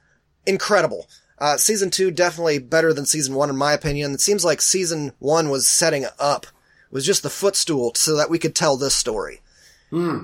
incredible. 0.46 1.08
Uh, 1.38 1.56
season 1.56 1.90
two 1.90 2.10
definitely 2.10 2.58
better 2.58 2.92
than 2.92 3.06
season 3.06 3.34
one 3.34 3.50
in 3.50 3.56
my 3.56 3.72
opinion. 3.72 4.12
It 4.12 4.20
seems 4.20 4.44
like 4.44 4.62
season 4.62 5.12
one 5.18 5.50
was 5.50 5.66
setting 5.66 6.06
up, 6.18 6.46
was 6.90 7.04
just 7.04 7.22
the 7.22 7.30
footstool 7.30 7.92
so 7.94 8.16
that 8.16 8.30
we 8.30 8.38
could 8.38 8.54
tell 8.54 8.76
this 8.76 8.94
story. 8.94 9.40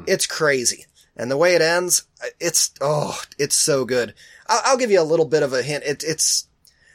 It's 0.06 0.26
crazy. 0.26 0.86
And 1.16 1.30
the 1.30 1.36
way 1.36 1.54
it 1.54 1.62
ends, 1.62 2.06
it's, 2.40 2.70
oh, 2.80 3.20
it's 3.38 3.56
so 3.56 3.84
good. 3.84 4.14
I'll, 4.46 4.60
I'll 4.64 4.78
give 4.78 4.90
you 4.90 5.00
a 5.00 5.04
little 5.04 5.26
bit 5.26 5.42
of 5.42 5.52
a 5.52 5.62
hint. 5.62 5.84
It, 5.84 6.04
it's, 6.06 6.46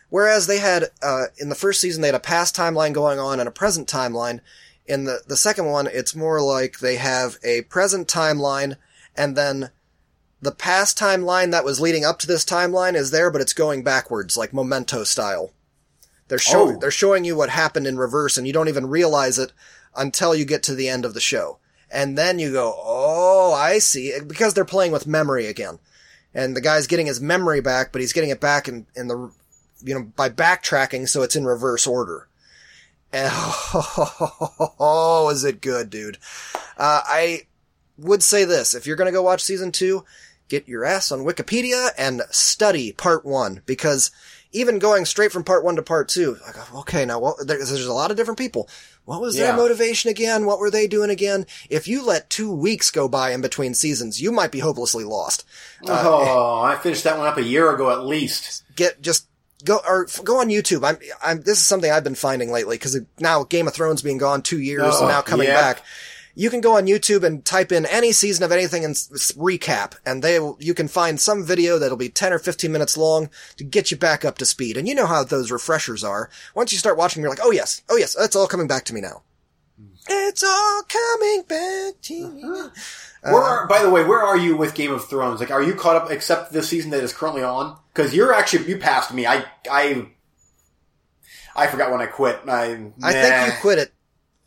whereas 0.09 0.47
they 0.47 0.59
had, 0.59 0.85
uh, 1.01 1.25
in 1.37 1.49
the 1.49 1.55
first 1.55 1.81
season, 1.81 2.01
they 2.01 2.07
had 2.09 2.15
a 2.15 2.19
past 2.19 2.55
timeline 2.55 2.93
going 2.93 3.19
on 3.19 3.39
and 3.39 3.47
a 3.47 3.51
present 3.51 3.87
timeline. 3.87 4.39
In 4.85 5.03
the, 5.03 5.21
the 5.27 5.37
second 5.37 5.65
one, 5.65 5.87
it's 5.91 6.15
more 6.15 6.41
like 6.41 6.79
they 6.79 6.95
have 6.95 7.37
a 7.43 7.63
present 7.63 8.07
timeline 8.07 8.77
and 9.15 9.35
then 9.35 9.71
the 10.41 10.51
past 10.51 10.97
timeline 10.97 11.51
that 11.51 11.65
was 11.65 11.81
leading 11.81 12.05
up 12.05 12.19
to 12.19 12.27
this 12.27 12.45
timeline 12.45 12.93
is 12.95 13.11
there, 13.11 13.31
but 13.31 13.41
it's 13.41 13.53
going 13.53 13.83
backwards, 13.83 14.37
like 14.37 14.53
memento 14.53 15.03
style. 15.03 15.51
They're 16.27 16.37
show, 16.37 16.69
Oh. 16.69 16.77
they're 16.79 16.91
showing 16.91 17.23
you 17.25 17.35
what 17.35 17.49
happened 17.49 17.87
in 17.87 17.97
reverse 17.97 18.37
and 18.37 18.45
you 18.45 18.53
don't 18.53 18.67
even 18.67 18.87
realize 18.87 19.39
it 19.39 19.51
until 19.95 20.35
you 20.35 20.45
get 20.45 20.61
to 20.63 20.75
the 20.75 20.89
end 20.89 21.05
of 21.05 21.13
the 21.13 21.19
show. 21.19 21.57
And 21.89 22.17
then 22.17 22.37
you 22.37 22.51
go, 22.51 22.75
oh, 22.77 23.53
I 23.53 23.79
see. 23.79 24.13
Because 24.25 24.53
they're 24.53 24.65
playing 24.65 24.91
with 24.91 25.07
memory 25.07 25.47
again. 25.47 25.79
And 26.33 26.55
the 26.55 26.61
guy's 26.61 26.85
getting 26.85 27.07
his 27.07 27.21
memory 27.21 27.61
back, 27.61 27.91
but 27.91 28.01
he's 28.01 28.13
getting 28.13 28.29
it 28.29 28.41
back 28.41 28.67
in, 28.67 28.85
in 28.95 29.07
the, 29.07 29.31
you 29.83 29.93
know, 29.93 30.03
by 30.15 30.29
backtracking 30.29 31.07
so 31.07 31.21
it's 31.21 31.35
in 31.35 31.45
reverse 31.45 31.85
order. 31.87 32.27
And, 33.13 33.29
oh, 33.33 35.29
is 35.33 35.43
it 35.43 35.61
good, 35.61 35.89
dude? 35.89 36.17
Uh, 36.77 37.01
I 37.05 37.41
would 37.97 38.21
say 38.23 38.45
this. 38.45 38.73
If 38.75 38.85
you're 38.85 38.95
gonna 38.97 39.11
go 39.11 39.21
watch 39.23 39.41
season 39.43 39.71
two, 39.71 40.03
get 40.49 40.67
your 40.67 40.85
ass 40.85 41.11
on 41.11 41.21
Wikipedia 41.21 41.89
and 41.97 42.21
study 42.31 42.91
part 42.91 43.25
one 43.25 43.61
because 43.65 44.11
even 44.53 44.79
going 44.79 45.05
straight 45.05 45.31
from 45.31 45.43
part 45.43 45.63
one 45.63 45.75
to 45.75 45.81
part 45.81 46.07
two, 46.07 46.37
okay, 46.75 47.05
now 47.05 47.19
what, 47.19 47.45
there's, 47.45 47.69
there's 47.69 47.85
a 47.85 47.93
lot 47.93 48.11
of 48.11 48.17
different 48.17 48.37
people. 48.37 48.69
What 49.05 49.21
was 49.21 49.35
their 49.35 49.47
Yeah. 49.47 49.55
motivation 49.55 50.09
again? 50.09 50.45
What 50.45 50.59
were 50.59 50.71
they 50.71 50.87
doing 50.87 51.09
again? 51.09 51.45
If 51.69 51.87
you 51.87 52.05
let 52.05 52.29
two 52.29 52.51
weeks 52.53 52.91
go 52.91 53.07
by 53.07 53.31
in 53.31 53.41
between 53.41 53.73
seasons, 53.73 54.21
you 54.21 54.31
might 54.31 54.51
be 54.51 54.59
hopelessly 54.59 55.03
lost. 55.05 55.45
oh, 55.85 56.61
I 56.61 56.75
finished 56.77 57.03
that 57.05 57.17
one 57.17 57.27
up 57.27 57.37
a 57.37 57.43
year 57.43 57.73
ago 57.73 57.89
at 57.91 58.05
least. 58.05 58.63
Get, 58.75 59.01
just 59.01 59.26
go, 59.63 59.79
or 59.87 60.05
f- 60.05 60.23
go 60.23 60.39
on 60.39 60.47
YouTube. 60.49 60.83
I'm, 60.87 60.97
I'm, 61.23 61.37
this 61.41 61.57
is 61.59 61.65
something 61.67 61.91
I've 61.91 62.03
been 62.03 62.15
finding 62.15 62.51
lately 62.51 62.75
because 62.75 62.99
now 63.19 63.43
Game 63.43 63.67
of 63.67 63.73
Thrones 63.73 64.01
being 64.01 64.17
gone 64.17 64.41
two 64.41 64.59
years 64.59 64.83
Oh, 64.85 64.99
and 64.99 65.07
now 65.09 65.21
coming 65.21 65.47
yeah. 65.47 65.59
back. 65.59 65.83
You 66.35 66.51
can 66.51 66.61
go 66.61 66.77
on 66.77 66.85
YouTube 66.85 67.23
and 67.23 67.43
type 67.43 67.71
in 67.71 67.87
any 67.87 68.11
season 68.11 68.43
of 68.43 68.51
anything 68.51 68.85
and 68.85 68.91
s- 68.91 69.31
recap, 69.31 69.93
and 70.05 70.23
they 70.23 70.39
will, 70.39 70.55
you 70.59 70.75
can 70.75 70.87
find 70.87 71.19
some 71.19 71.43
video 71.43 71.79
that'll 71.79 71.97
be 71.97 72.09
10 72.09 72.31
or 72.31 72.37
15 72.37 72.71
minutes 72.71 72.95
long 72.95 73.31
to 73.55 73.63
get 73.63 73.89
you 73.89 73.97
back 73.97 74.23
up 74.23 74.37
to 74.37 74.45
speed. 74.45 74.77
And 74.77 74.87
you 74.87 74.93
know 74.93 75.07
how 75.07 75.23
those 75.23 75.49
refreshers 75.51 76.03
are. 76.03 76.29
Once 76.53 76.71
you 76.71 76.77
start 76.77 76.95
watching, 76.95 77.23
you're 77.23 77.31
like, 77.31 77.39
oh 77.41 77.49
yes, 77.51 77.81
oh 77.89 77.97
yes, 77.97 78.15
it's 78.19 78.35
all 78.35 78.45
coming 78.47 78.67
back 78.67 78.85
to 78.85 78.93
me 78.93 79.01
now. 79.01 79.23
It's 80.09 80.43
all 80.43 80.83
coming 80.87 81.41
back 81.47 82.01
to 82.03 82.29
me. 82.29 82.41
now. 82.43 82.53
Uh-huh. 83.23 83.33
Where 83.33 83.41
are, 83.43 83.67
by 83.67 83.81
the 83.81 83.89
way, 83.89 84.03
where 84.05 84.21
are 84.21 84.37
you 84.37 84.55
with 84.55 84.73
Game 84.75 84.93
of 84.93 85.05
Thrones? 85.09 85.39
Like, 85.39 85.51
are 85.51 85.61
you 85.63 85.73
caught 85.73 85.95
up 85.95 86.11
except 86.11 86.53
the 86.53 86.61
season 86.63 86.91
that 86.91 87.03
is 87.03 87.11
currently 87.13 87.43
on? 87.43 87.77
Because 87.97 88.13
you're 88.13 88.31
actually 88.31 88.69
you 88.69 88.77
passed 88.77 89.11
me. 89.11 89.25
I 89.25 89.43
I 89.69 90.07
I 91.55 91.65
forgot 91.65 91.91
when 91.91 91.99
I 91.99 92.05
quit. 92.05 92.41
I 92.47 92.91
I 93.01 93.11
think 93.11 93.47
you 93.47 93.59
quit 93.59 93.79
at 93.79 93.91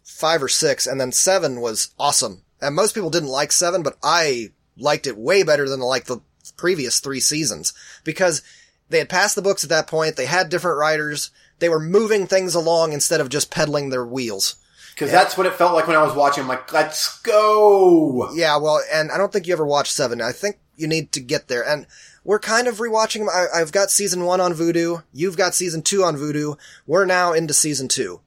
five 0.05 0.41
or 0.41 0.49
six, 0.49 0.87
and 0.87 1.01
then 1.01 1.11
seven 1.11 1.61
was 1.61 1.93
awesome. 1.99 2.43
And 2.63 2.77
most 2.77 2.95
people 2.95 3.11
didn't 3.11 3.29
like 3.29 3.51
seven, 3.51 3.83
but 3.83 3.97
I 4.05 4.51
liked 4.77 5.09
it 5.09 5.19
way 5.19 5.43
better 5.43 5.69
than 5.69 5.81
like 5.81 6.05
the 6.05 6.21
previous 6.57 7.01
three 7.01 7.19
seasons 7.19 7.75
because 8.05 8.43
they 8.89 8.99
had 8.99 9.09
passed 9.09 9.35
the 9.35 9.43
books 9.43 9.65
at 9.65 9.71
that 9.71 9.89
point. 9.89 10.15
They 10.15 10.27
had 10.27 10.49
different 10.49 10.79
writers. 10.79 11.33
They 11.59 11.69
were 11.69 11.81
moving 11.81 12.29
things 12.29 12.55
along 12.55 12.93
instead 12.93 13.21
of 13.21 13.31
just 13.31 13.51
peddling 13.51 13.91
their 13.91 14.07
wheels. 14.07 14.55
Because 14.95 15.11
that's 15.11 15.37
what 15.37 15.47
it 15.47 15.55
felt 15.55 15.75
like 15.75 15.89
when 15.89 15.97
I 15.97 16.03
was 16.03 16.15
watching. 16.15 16.43
I'm 16.43 16.49
like, 16.49 16.73
let's 16.73 17.21
go. 17.23 18.31
Yeah, 18.33 18.59
well, 18.59 18.81
and 18.93 19.11
I 19.11 19.19
don't 19.19 19.33
think 19.33 19.47
you 19.47 19.53
ever 19.55 19.67
watched 19.67 19.93
seven. 19.93 20.21
I 20.21 20.33
think 20.33 20.59
you 20.77 20.87
need 20.87 21.13
to 21.13 21.21
get 21.21 21.49
there. 21.49 21.67
And 21.67 21.87
we're 22.25 22.39
kind 22.39 22.67
of 22.69 22.79
rewatching 22.79 23.21
them. 23.21 23.29
I, 23.29 23.47
I've 23.55 23.73
got 23.73 23.91
season 23.91 24.25
one 24.25 24.41
on 24.41 24.53
Vudu. 24.53 25.03
You've 25.13 25.37
got 25.37 25.55
season 25.55 25.83
two 25.83 26.03
on 26.05 26.17
Vudu. 26.17 26.59
We're 26.87 27.05
now 27.07 27.33
into 27.33 27.55
season 27.55 27.89
two. 27.89 28.21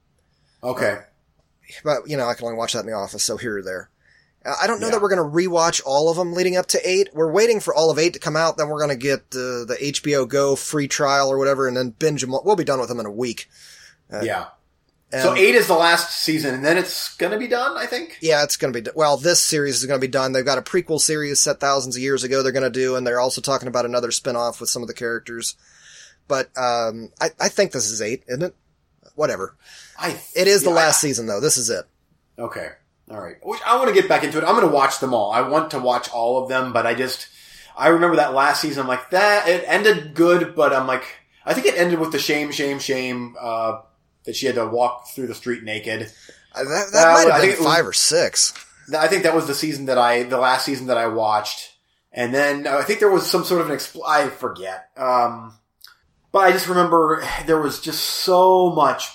Okay. 0.64 1.00
but 1.84 2.08
you 2.08 2.18
know, 2.18 2.28
I 2.28 2.34
can 2.34 2.46
only 2.46 2.58
watch 2.58 2.74
that 2.74 2.82
in 2.82 2.86
the 2.88 2.94
office, 2.94 3.24
so 3.24 3.38
here 3.38 3.58
or 3.58 3.62
there. 3.62 3.90
Uh, 4.46 4.54
I 4.62 4.68
don't 4.68 4.80
know 4.80 4.88
Yeah. 4.88 4.94
that 4.94 5.02
we're 5.02 5.16
going 5.16 5.30
to 5.32 5.38
rewatch 5.50 5.82
all 5.86 6.10
of 6.10 6.18
them 6.18 6.34
leading 6.34 6.58
up 6.58 6.66
to 6.68 6.90
eight. 6.90 7.10
We're 7.14 7.32
waiting 7.32 7.60
for 7.60 7.74
all 7.74 7.90
of 7.92 7.98
eight 8.00 8.14
to 8.14 8.20
come 8.20 8.36
out, 8.36 8.58
then 8.58 8.68
we're 8.70 8.80
going 8.86 8.98
to 8.98 9.02
get 9.02 9.20
uh, 9.34 9.64
the 9.66 9.78
HBO 9.82 10.28
Go 10.28 10.56
free 10.56 10.88
trial 10.88 11.30
or 11.30 11.38
whatever, 11.38 11.68
and 11.68 11.76
then 11.78 11.92
binge 11.92 12.22
them. 12.22 12.32
We'll 12.44 12.56
be 12.56 12.64
done 12.64 12.80
with 12.80 12.90
them 12.90 13.00
in 13.00 13.06
a 13.06 13.12
week. 13.12 13.50
yeah. 14.22 14.48
And, 15.14 15.22
So 15.22 15.36
eight 15.36 15.56
is 15.56 15.68
the 15.68 15.76
last 15.76 16.24
season, 16.24 16.56
and 16.56 16.66
then 16.66 16.78
it's 16.78 17.16
gonna 17.18 17.38
be 17.38 17.48
done. 17.48 17.78
I 17.78 17.86
think. 17.86 18.18
Yeah, 18.20 18.44
it's 18.44 18.58
going 18.58 18.74
to 18.74 18.82
be, 18.82 18.90
well, 18.96 19.16
this 19.18 19.42
series 19.42 19.78
is 19.78 19.86
going 19.86 20.00
to 20.00 20.08
be 20.08 20.12
done. 20.12 20.32
They've 20.32 20.44
got 20.44 20.58
a 20.58 20.62
prequel 20.62 21.00
series 21.00 21.40
set 21.40 21.60
thousands 21.60 21.96
of 21.96 22.02
years 22.02 22.24
ago 22.24 22.42
they're 22.42 22.52
going 22.52 22.64
to 22.64 22.70
do, 22.70 22.96
and 22.96 23.06
they're 23.06 23.20
also 23.20 23.42
talking 23.42 23.68
about 23.68 23.86
another 23.86 24.12
spin-off 24.12 24.60
with 24.60 24.70
some 24.70 24.82
of 24.82 24.88
the 24.88 24.94
characters. 24.94 25.56
But, 26.28 26.50
um, 26.58 27.12
I, 27.22 27.30
I 27.40 27.50
think 27.50 27.72
this 27.72 27.92
is 27.92 28.02
eight, 28.02 28.24
isn't 28.28 28.44
it? 28.44 28.56
Whatever. 29.16 29.56
I. 30.00 30.20
It 30.36 30.48
is 30.48 30.64
the 30.64 30.70
yeah, 30.70 30.78
last 30.78 31.02
season, 31.02 31.28
though. 31.28 31.40
This 31.40 31.58
is 31.58 31.70
it. 31.70 31.86
Okay. 32.40 32.70
All 33.12 33.22
right. 33.22 33.36
Which 33.44 33.60
I 33.66 33.76
want 33.76 33.90
to 33.90 33.94
get 33.94 34.10
back 34.10 34.24
into 34.24 34.38
it. 34.38 34.44
I'm 34.44 34.56
going 34.56 34.68
to 34.68 34.74
watch 34.74 35.00
them 35.00 35.14
all. 35.14 35.32
I 35.32 35.42
want 35.42 35.72
to 35.72 35.80
watch 35.80 36.10
all 36.10 36.42
of 36.42 36.50
them, 36.50 36.74
but 36.74 36.88
I 36.88 36.96
just, 36.96 37.28
I 37.78 37.90
remember 37.90 38.16
that 38.16 38.34
last 38.34 38.62
season. 38.62 38.82
I'm 38.82 38.88
like, 38.88 39.10
that, 39.12 39.48
it 39.48 39.66
ended 39.68 40.16
good, 40.16 40.56
but 40.56 40.74
I'm 40.74 40.88
like, 40.88 41.04
I 41.46 41.54
think 41.54 41.68
it 41.68 41.78
ended 41.78 42.00
with 42.00 42.12
the 42.12 42.20
shame, 42.20 42.52
shame, 42.52 42.80
shame, 42.80 43.36
uh, 43.40 43.82
that 44.26 44.36
she 44.36 44.46
had 44.46 44.56
to 44.56 44.66
walk 44.68 45.08
through 45.10 45.28
the 45.28 45.36
street 45.36 45.64
naked. 45.64 46.12
Uh, 46.56 46.64
That, 46.64 46.90
that 46.94 47.08
Uh, 47.08 47.14
might 47.14 47.28
I 47.28 47.32
have 47.34 47.42
think 47.42 47.42
been 47.42 47.50
it 47.64 47.66
was- 47.68 47.76
five 47.76 47.88
or 47.88 47.94
six. 47.94 48.54
I 48.98 49.08
think 49.08 49.24
that 49.24 49.34
was 49.36 49.48
the 49.48 49.56
season 49.56 49.86
that 49.86 49.98
I, 49.98 50.24
the 50.24 50.38
last 50.38 50.66
season 50.66 50.88
that 50.88 50.98
I 50.98 51.08
watched. 51.08 51.72
And 52.12 52.34
then 52.34 52.68
uh, 52.68 52.78
I 52.78 52.84
think 52.84 53.00
there 53.00 53.10
was 53.10 53.26
some 53.30 53.44
sort 53.44 53.62
of 53.62 53.70
an 53.70 53.76
expl- 53.76 54.06
I 54.08 54.30
forget. 54.30 54.90
Um, 54.98 55.54
but 56.32 56.40
I 56.40 56.52
just 56.52 56.68
remember 56.68 57.24
there 57.48 57.60
was 57.62 57.80
just 57.80 58.02
so 58.04 58.72
much. 58.72 59.08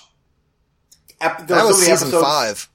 Ep- 1.21 1.47
That 1.47 1.65
was 1.65 1.77
many 1.79 1.91
season 1.91 2.07
episodes- 2.09 2.23
five. 2.25 2.69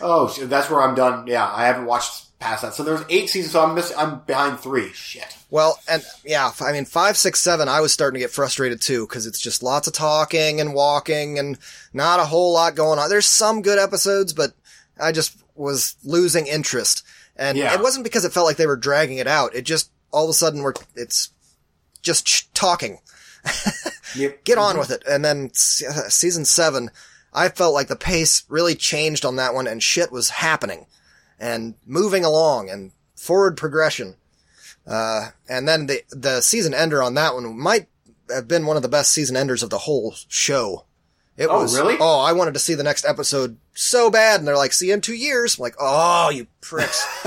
Oh, 0.00 0.26
that's 0.28 0.68
where 0.68 0.82
I'm 0.82 0.94
done. 0.96 1.26
Yeah, 1.28 1.48
I 1.48 1.66
haven't 1.66 1.84
watched 1.86 2.31
past 2.42 2.62
that. 2.62 2.74
So 2.74 2.82
there's 2.82 3.04
eight 3.08 3.30
seasons, 3.30 3.52
so 3.52 3.64
I'm 3.64 3.74
missing. 3.74 3.96
I'm 3.96 4.20
behind 4.20 4.58
three. 4.58 4.92
Shit. 4.92 5.36
Well, 5.50 5.78
and 5.88 6.02
yeah, 6.24 6.50
I 6.60 6.72
mean, 6.72 6.84
five, 6.84 7.16
six, 7.16 7.40
seven, 7.40 7.68
I 7.68 7.80
was 7.80 7.92
starting 7.92 8.18
to 8.18 8.24
get 8.24 8.30
frustrated 8.30 8.80
too, 8.80 9.06
because 9.06 9.26
it's 9.26 9.40
just 9.40 9.62
lots 9.62 9.86
of 9.86 9.94
talking 9.94 10.60
and 10.60 10.74
walking 10.74 11.38
and 11.38 11.58
not 11.92 12.20
a 12.20 12.24
whole 12.24 12.52
lot 12.52 12.74
going 12.74 12.98
on. 12.98 13.08
There's 13.08 13.26
some 13.26 13.62
good 13.62 13.78
episodes, 13.78 14.32
but 14.32 14.52
I 15.00 15.12
just 15.12 15.36
was 15.54 15.96
losing 16.04 16.46
interest. 16.46 17.04
And 17.36 17.56
Yeah. 17.56 17.74
it 17.74 17.80
wasn't 17.80 18.04
because 18.04 18.24
it 18.24 18.32
felt 18.32 18.46
like 18.46 18.56
they 18.56 18.66
were 18.66 18.76
dragging 18.76 19.18
it 19.18 19.26
out. 19.26 19.54
It 19.54 19.62
just, 19.62 19.90
all 20.10 20.24
of 20.24 20.30
a 20.30 20.34
sudden, 20.34 20.62
we're, 20.62 20.74
it's 20.94 21.30
just 22.02 22.26
ch- 22.26 22.52
talking. 22.52 22.98
Yep. 24.14 24.44
Get 24.44 24.58
on 24.58 24.72
mm-hmm. 24.72 24.78
with 24.78 24.90
it. 24.90 25.02
And 25.08 25.24
then 25.24 25.48
se- 25.54 25.86
season 26.10 26.44
seven, 26.44 26.90
I 27.32 27.48
felt 27.48 27.72
like 27.72 27.88
the 27.88 27.96
pace 27.96 28.44
really 28.50 28.74
changed 28.74 29.24
on 29.24 29.36
that 29.36 29.54
one 29.54 29.66
and 29.66 29.82
shit 29.82 30.12
was 30.12 30.28
happening 30.28 30.84
and 31.38 31.74
moving 31.86 32.24
along 32.24 32.70
and 32.70 32.92
forward 33.16 33.56
progression. 33.56 34.16
Uh, 34.86 35.28
and 35.48 35.66
then 35.68 35.86
the, 35.86 36.02
the 36.10 36.40
season 36.40 36.74
ender 36.74 37.02
on 37.02 37.14
that 37.14 37.34
one 37.34 37.58
might 37.58 37.86
have 38.28 38.48
been 38.48 38.66
one 38.66 38.76
of 38.76 38.82
the 38.82 38.88
best 38.88 39.12
season 39.12 39.36
enders 39.36 39.62
of 39.62 39.70
the 39.70 39.78
whole 39.78 40.14
show. 40.28 40.84
It 41.36 41.46
Oh, 41.46 41.62
was, 41.62 41.74
really? 41.76 41.96
oh, 42.00 42.20
I 42.20 42.32
wanted 42.32 42.54
to 42.54 42.60
see 42.60 42.74
the 42.74 42.82
next 42.82 43.04
episode 43.06 43.56
so 43.74 44.10
bad. 44.10 44.40
And 44.40 44.46
they're 44.46 44.56
like, 44.56 44.72
see 44.72 44.88
you 44.88 44.94
in 44.94 45.00
two 45.00 45.14
years. 45.14 45.56
I'm 45.58 45.62
like, 45.62 45.76
oh, 45.80 46.30
you 46.30 46.46
pricks. 46.60 47.06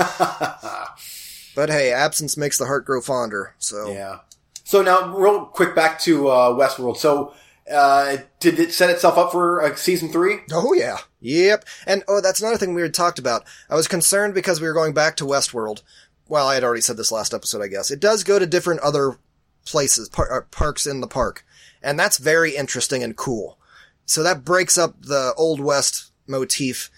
but 1.54 1.68
hey, 1.70 1.92
absence 1.92 2.36
makes 2.36 2.58
the 2.58 2.66
heart 2.66 2.84
grow 2.84 3.00
fonder. 3.00 3.54
So 3.58 3.90
Yeah. 3.92 4.18
So 4.64 4.82
now, 4.82 5.16
real 5.16 5.44
quick, 5.46 5.74
back 5.76 6.00
to 6.00 6.28
uh, 6.28 6.50
Westworld. 6.50 6.96
So, 6.96 7.32
uh, 7.72 8.16
did 8.40 8.58
it 8.58 8.72
set 8.72 8.90
itself 8.90 9.16
up 9.16 9.30
for 9.30 9.62
uh, 9.62 9.74
season 9.76 10.08
three? 10.10 10.38
Oh 10.52 10.72
yeah. 10.72 10.98
Yep. 11.26 11.64
And 11.88 12.04
oh, 12.06 12.20
that's 12.20 12.40
another 12.40 12.56
thing 12.56 12.72
we 12.72 12.82
had 12.82 12.94
talked 12.94 13.18
about. 13.18 13.44
I 13.68 13.74
was 13.74 13.88
concerned 13.88 14.32
because 14.32 14.60
we 14.60 14.68
were 14.68 14.72
going 14.72 14.94
back 14.94 15.16
to 15.16 15.24
Westworld. 15.24 15.82
Well, 16.28 16.46
I 16.46 16.54
had 16.54 16.62
already 16.62 16.82
said 16.82 16.96
this 16.96 17.10
last 17.10 17.34
episode, 17.34 17.62
I 17.62 17.66
guess. 17.66 17.90
It 17.90 17.98
does 17.98 18.22
go 18.22 18.38
to 18.38 18.46
different 18.46 18.80
other 18.80 19.18
places, 19.64 20.08
par- 20.08 20.32
uh, 20.32 20.42
parks 20.52 20.86
in 20.86 21.00
the 21.00 21.08
park. 21.08 21.44
And 21.82 21.98
that's 21.98 22.18
very 22.18 22.54
interesting 22.54 23.02
and 23.02 23.16
cool. 23.16 23.58
So 24.04 24.22
that 24.22 24.44
breaks 24.44 24.78
up 24.78 25.02
the 25.02 25.34
Old 25.36 25.58
West 25.58 26.12
motif, 26.28 26.90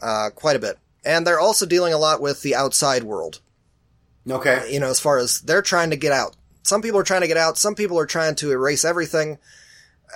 uh, 0.00 0.30
quite 0.32 0.54
a 0.54 0.60
bit. 0.60 0.78
And 1.04 1.26
they're 1.26 1.40
also 1.40 1.66
dealing 1.66 1.92
a 1.92 1.98
lot 1.98 2.20
with 2.20 2.42
the 2.42 2.54
outside 2.54 3.02
world. 3.02 3.40
Okay. 4.30 4.72
You 4.72 4.78
know, 4.78 4.90
as 4.90 5.00
far 5.00 5.18
as 5.18 5.40
they're 5.40 5.60
trying 5.60 5.90
to 5.90 5.96
get 5.96 6.12
out. 6.12 6.36
Some 6.62 6.82
people 6.82 7.00
are 7.00 7.04
trying 7.04 7.22
to 7.22 7.26
get 7.26 7.36
out. 7.36 7.58
Some 7.58 7.74
people 7.74 7.98
are 7.98 8.06
trying 8.06 8.36
to 8.36 8.52
erase 8.52 8.84
everything. 8.84 9.38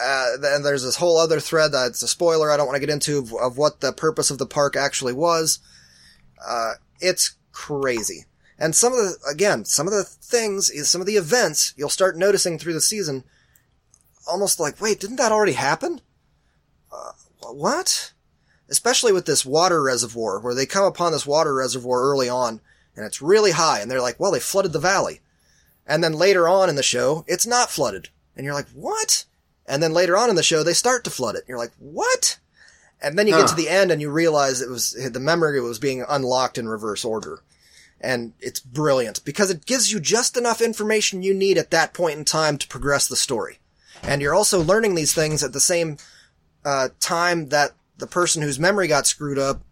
Uh, 0.01 0.37
then 0.41 0.63
there's 0.63 0.83
this 0.83 0.97
whole 0.97 1.19
other 1.19 1.41
thread 1.41 1.73
that's 1.73 2.03
a 2.03 2.09
spoiler 2.09 2.51
I 2.51 2.57
don't 2.57 2.67
want 2.67 2.77
to 2.77 2.87
get 2.87 2.93
into 2.93 3.19
of, 3.19 3.33
of 3.35 3.59
what 3.59 3.81
the 3.81 3.93
purpose 3.93 4.31
of 4.31 4.39
the 4.39 4.47
park 4.47 4.77
actually 4.77 5.13
was. 5.13 5.59
Uh, 6.47 6.75
it's 7.01 7.37
crazy. 7.53 8.27
And 8.59 8.75
some 8.75 8.93
of 8.93 8.99
the, 8.99 9.17
again, 9.31 9.65
some 9.65 9.87
of 9.87 9.93
the 9.93 10.05
things, 10.05 10.71
some 10.89 11.01
of 11.01 11.07
the 11.07 11.17
events 11.17 11.75
you'll 11.77 11.89
start 11.89 12.17
noticing 12.17 12.59
through 12.59 12.73
the 12.73 12.81
season, 12.81 13.25
almost 14.27 14.61
like, 14.61 14.81
wait, 14.81 15.01
didn't 15.01 15.17
that 15.17 15.33
already 15.33 15.53
happen? 15.53 16.01
Uh, 16.93 17.13
what? 17.53 18.13
Especially 18.69 19.13
with 19.13 19.27
this 19.27 19.47
water 19.47 19.83
reservoir, 19.83 20.41
where 20.41 20.55
they 20.55 20.67
come 20.67 20.85
upon 20.85 21.13
this 21.13 21.27
water 21.27 21.55
reservoir 21.55 22.03
early 22.03 22.29
on, 22.29 22.61
and 22.97 23.05
it's 23.05 23.23
really 23.23 23.53
high, 23.53 23.81
and 23.81 23.91
they're 23.91 24.01
like, 24.01 24.19
well, 24.19 24.33
they 24.33 24.41
flooded 24.41 24.73
the 24.73 24.79
valley. 24.79 25.21
And 25.87 26.03
then 26.03 26.15
later 26.15 26.49
on 26.49 26.69
in 26.69 26.77
the 26.77 26.83
show, 26.83 27.25
it's 27.29 27.47
not 27.47 27.71
flooded. 27.71 28.09
And 28.35 28.45
you're 28.45 28.55
like, 28.55 28.69
what? 28.71 29.25
And 29.69 29.83
then 29.83 29.93
later 29.93 30.17
on 30.17 30.31
in 30.31 30.37
the 30.37 30.43
show, 30.43 30.63
they 30.63 30.73
start 30.73 31.05
to 31.05 31.11
flood 31.11 31.35
it. 31.35 31.45
You're 31.49 31.59
like, 31.59 31.73
what? 31.79 32.39
And 33.03 33.19
then 33.19 33.27
you 33.27 33.35
get 33.35 33.49
to 33.49 33.55
the 33.55 33.69
end 33.69 33.91
and 33.91 34.01
you 34.01 34.11
realize 34.11 34.61
it 34.61 34.71
was, 34.71 34.93
the 34.93 35.21
memory 35.21 35.61
was 35.61 35.79
being 35.79 36.05
unlocked 36.09 36.57
in 36.57 36.69
reverse 36.69 37.05
order. 37.05 37.41
And 38.01 38.33
it's 38.41 38.61
brilliant 38.61 39.25
because 39.25 39.51
it 39.51 39.67
gives 39.67 39.93
you 39.93 40.01
just 40.01 40.37
enough 40.37 40.61
information 40.61 41.23
you 41.23 41.35
need 41.35 41.59
at 41.59 41.71
that 41.73 41.95
point 41.95 42.19
in 42.19 42.25
time 42.25 42.59
to 42.59 42.69
progress 42.69 43.09
the 43.09 43.17
story. 43.17 43.59
And 44.03 44.23
you're 44.23 44.35
also 44.35 44.63
learning 44.63 44.95
these 44.95 45.15
things 45.15 45.43
at 45.43 45.53
the 45.53 45.61
same, 45.61 45.97
uh, 46.65 46.91
time 47.01 47.49
that 47.49 47.73
the 47.99 48.07
person 48.07 48.43
whose 48.43 48.59
memory 48.59 48.87
got 48.87 49.07
screwed 49.07 49.39
up, 49.39 49.63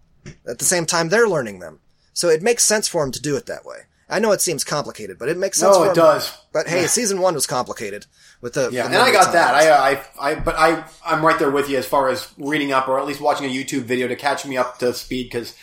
at 0.48 0.58
the 0.58 0.64
same 0.64 0.86
time 0.86 1.08
they're 1.08 1.28
learning 1.28 1.60
them. 1.60 1.80
So 2.12 2.28
it 2.28 2.42
makes 2.42 2.62
sense 2.64 2.88
for 2.88 3.04
him 3.04 3.12
to 3.12 3.20
do 3.22 3.36
it 3.36 3.46
that 3.46 3.64
way. 3.64 3.80
I 4.08 4.18
know 4.18 4.32
it 4.32 4.40
seems 4.40 4.64
complicated, 4.64 5.18
but 5.18 5.28
it 5.28 5.36
makes 5.36 5.58
sense 5.58 5.76
No, 5.76 5.84
it 5.84 5.88
him. 5.88 5.94
does. 5.94 6.36
But 6.52 6.68
hey, 6.68 6.86
season 6.86 7.20
one 7.20 7.34
was 7.34 7.46
complicated 7.46 8.06
with 8.44 8.52
the 8.52 8.68
Yeah, 8.70 8.84
and 8.84 8.94
I 8.94 9.10
got 9.10 9.32
that. 9.32 9.54
I, 9.54 9.92
I, 9.92 10.02
I, 10.20 10.34
but 10.34 10.54
I, 10.56 10.84
I'm 11.04 11.24
right 11.24 11.38
there 11.38 11.50
with 11.50 11.70
you 11.70 11.78
as 11.78 11.86
far 11.86 12.10
as 12.10 12.30
reading 12.36 12.72
up 12.72 12.86
or 12.88 13.00
at 13.00 13.06
least 13.06 13.22
watching 13.22 13.46
a 13.46 13.48
YouTube 13.48 13.84
video 13.84 14.06
to 14.06 14.16
catch 14.16 14.44
me 14.44 14.58
up 14.58 14.78
to 14.80 14.92
speed 14.92 15.24
because 15.24 15.56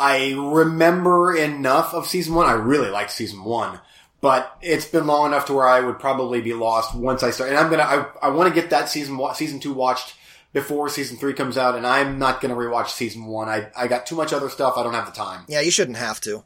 I 0.00 0.32
remember 0.32 1.36
enough 1.36 1.94
of 1.94 2.08
season 2.08 2.34
one. 2.34 2.46
I 2.46 2.54
really 2.54 2.90
liked 2.90 3.12
season 3.12 3.44
one, 3.44 3.78
but 4.20 4.58
it's 4.60 4.84
been 4.84 5.06
long 5.06 5.28
enough 5.28 5.46
to 5.46 5.54
where 5.54 5.66
I 5.66 5.78
would 5.78 6.00
probably 6.00 6.40
be 6.40 6.54
lost 6.54 6.96
once 6.96 7.22
I 7.22 7.30
start. 7.30 7.50
And 7.50 7.58
I'm 7.58 7.70
gonna, 7.70 7.84
I, 7.84 8.26
I 8.26 8.30
want 8.30 8.52
to 8.52 8.60
get 8.60 8.70
that 8.70 8.88
season, 8.88 9.16
season 9.34 9.60
two 9.60 9.72
watched 9.72 10.16
before 10.52 10.88
season 10.88 11.16
three 11.16 11.34
comes 11.34 11.56
out, 11.56 11.76
and 11.76 11.86
I'm 11.86 12.18
not 12.18 12.40
gonna 12.40 12.56
rewatch 12.56 12.88
season 12.88 13.26
one. 13.26 13.48
I, 13.48 13.70
I 13.76 13.86
got 13.86 14.06
too 14.06 14.16
much 14.16 14.32
other 14.32 14.50
stuff. 14.50 14.74
I 14.76 14.82
don't 14.82 14.94
have 14.94 15.06
the 15.06 15.12
time. 15.12 15.44
Yeah, 15.46 15.60
you 15.60 15.70
shouldn't 15.70 15.98
have 15.98 16.20
to. 16.22 16.42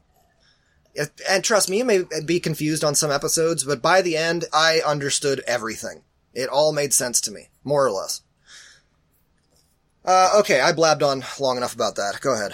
If- 0.99 1.11
And 1.29 1.43
trust 1.45 1.69
me, 1.71 1.79
you 1.79 1.85
may 1.85 2.03
be 2.25 2.41
confused 2.41 2.83
on 2.85 2.95
some 2.95 3.11
episodes, 3.11 3.65
but 3.65 3.81
by 3.81 4.03
the 4.03 4.17
end, 4.17 4.45
I 4.53 4.81
understood 4.85 5.43
everything. 5.47 6.03
It 6.35 6.49
all 6.49 6.73
made 6.73 6.93
sense 6.93 7.21
to 7.23 7.31
me, 7.31 7.49
more 7.65 7.85
or 7.87 7.91
less. 7.91 8.21
Uh, 10.05 10.31
okay, 10.41 10.61
I 10.61 10.73
blabbed 10.73 11.03
on 11.03 11.25
long 11.39 11.57
enough 11.57 11.75
about 11.75 11.97
that. 11.97 12.19
Go 12.21 12.35
ahead. 12.35 12.53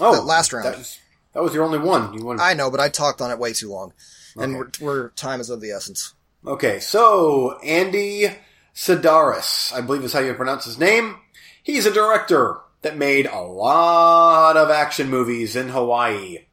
Oh, 0.00 0.14
That 0.14 0.24
last 0.24 0.52
round. 0.52 0.66
That 0.66 0.78
was, 0.78 0.98
that 1.34 1.42
was 1.42 1.54
your 1.54 1.64
only 1.64 1.78
one. 1.78 2.12
You 2.14 2.24
want? 2.24 2.40
I 2.40 2.54
know, 2.54 2.70
but 2.70 2.80
I 2.80 2.88
talked 2.88 3.20
on 3.20 3.30
it 3.30 3.38
way 3.38 3.52
too 3.52 3.70
long. 3.70 3.92
And 4.36 4.56
Okay. 4.56 4.70
we're, 4.84 4.86
we're 4.86 5.08
time 5.10 5.40
is 5.40 5.50
of 5.50 5.60
the 5.60 5.70
essence. 5.72 6.14
Okay, 6.46 6.80
so 6.80 7.58
Andy 7.60 8.28
Sidaris, 8.74 9.72
I 9.72 9.80
believe 9.80 10.02
is 10.04 10.12
how 10.12 10.20
you 10.20 10.34
pronounce 10.34 10.64
his 10.64 10.78
name. 10.78 11.16
He's 11.62 11.86
a 11.86 11.92
director 11.92 12.58
that 12.82 12.96
made 12.96 13.26
a 13.26 13.40
lot 13.40 14.56
of 14.56 14.70
action 14.70 15.08
movies 15.08 15.54
in 15.54 15.68
Hawaii. 15.68 16.46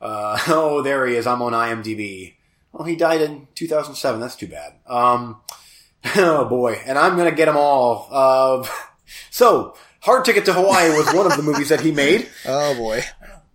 Uh, 0.00 0.38
oh, 0.48 0.82
there 0.82 1.06
he 1.06 1.16
is. 1.16 1.26
I'm 1.26 1.42
on 1.42 1.52
IMDb. 1.52 2.34
Oh, 2.74 2.84
he 2.84 2.96
died 2.96 3.22
in 3.22 3.48
2007. 3.54 4.20
That's 4.20 4.36
too 4.36 4.48
bad. 4.48 4.74
Um, 4.86 5.40
oh 6.16 6.44
boy, 6.44 6.80
and 6.86 6.98
I'm 6.98 7.16
gonna 7.16 7.32
get 7.32 7.46
them 7.46 7.56
all. 7.56 8.08
Uh, 8.10 8.66
so, 9.30 9.76
Hard 10.00 10.24
Ticket 10.24 10.44
to 10.46 10.52
Hawaii 10.52 10.90
was 10.90 11.12
one 11.12 11.26
of 11.26 11.36
the 11.36 11.42
movies 11.42 11.70
that 11.70 11.80
he 11.80 11.92
made. 11.92 12.28
Oh 12.46 12.74
boy. 12.74 13.02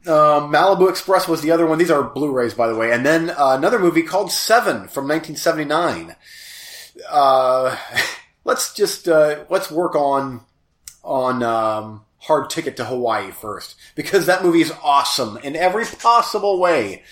Um, 0.05 0.51
Malibu 0.51 0.89
Express 0.89 1.29
was 1.29 1.41
the 1.41 1.51
other 1.51 1.65
one. 1.65 1.77
These 1.77 1.91
are 1.91 2.03
Blu-rays, 2.03 2.53
by 2.53 2.67
the 2.67 2.75
way. 2.75 2.91
And 2.91 3.05
then 3.05 3.29
uh, 3.29 3.55
another 3.57 3.79
movie 3.79 4.03
called 4.03 4.33
Seven 4.33 4.89
from 4.89 5.07
1979. 5.07 6.17
Uh, 7.09 7.77
let's 8.43 8.73
just 8.73 9.07
uh, 9.07 9.45
let's 9.49 9.71
work 9.71 9.95
on 9.95 10.41
on 11.03 11.41
um, 11.43 12.02
Hard 12.23 12.49
Ticket 12.49 12.77
to 12.77 12.85
Hawaii 12.85 13.31
first 13.31 13.75
because 13.95 14.25
that 14.25 14.43
movie 14.43 14.61
is 14.61 14.73
awesome 14.81 15.37
in 15.37 15.55
every 15.55 15.85
possible 15.85 16.59
way. 16.59 17.03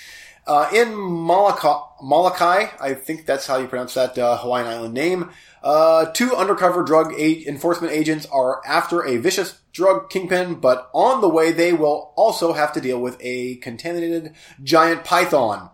Uh, 0.47 0.69
in 0.73 0.95
Molokai, 0.95 1.79
Molokai, 2.01 2.67
I 2.79 2.93
think 2.95 3.25
that's 3.25 3.45
how 3.45 3.57
you 3.57 3.67
pronounce 3.67 3.93
that 3.93 4.17
uh, 4.17 4.37
Hawaiian 4.37 4.67
island 4.67 4.93
name. 4.93 5.29
Uh, 5.61 6.05
two 6.05 6.35
undercover 6.35 6.83
drug 6.83 7.13
a- 7.13 7.47
enforcement 7.47 7.93
agents 7.93 8.25
are 8.31 8.65
after 8.65 9.05
a 9.05 9.17
vicious 9.17 9.59
drug 9.71 10.09
kingpin, 10.09 10.55
but 10.55 10.89
on 10.93 11.21
the 11.21 11.29
way 11.29 11.51
they 11.51 11.73
will 11.73 12.13
also 12.15 12.53
have 12.53 12.73
to 12.73 12.81
deal 12.81 12.99
with 12.99 13.17
a 13.19 13.57
contaminated 13.57 14.33
giant 14.63 15.03
python. 15.03 15.69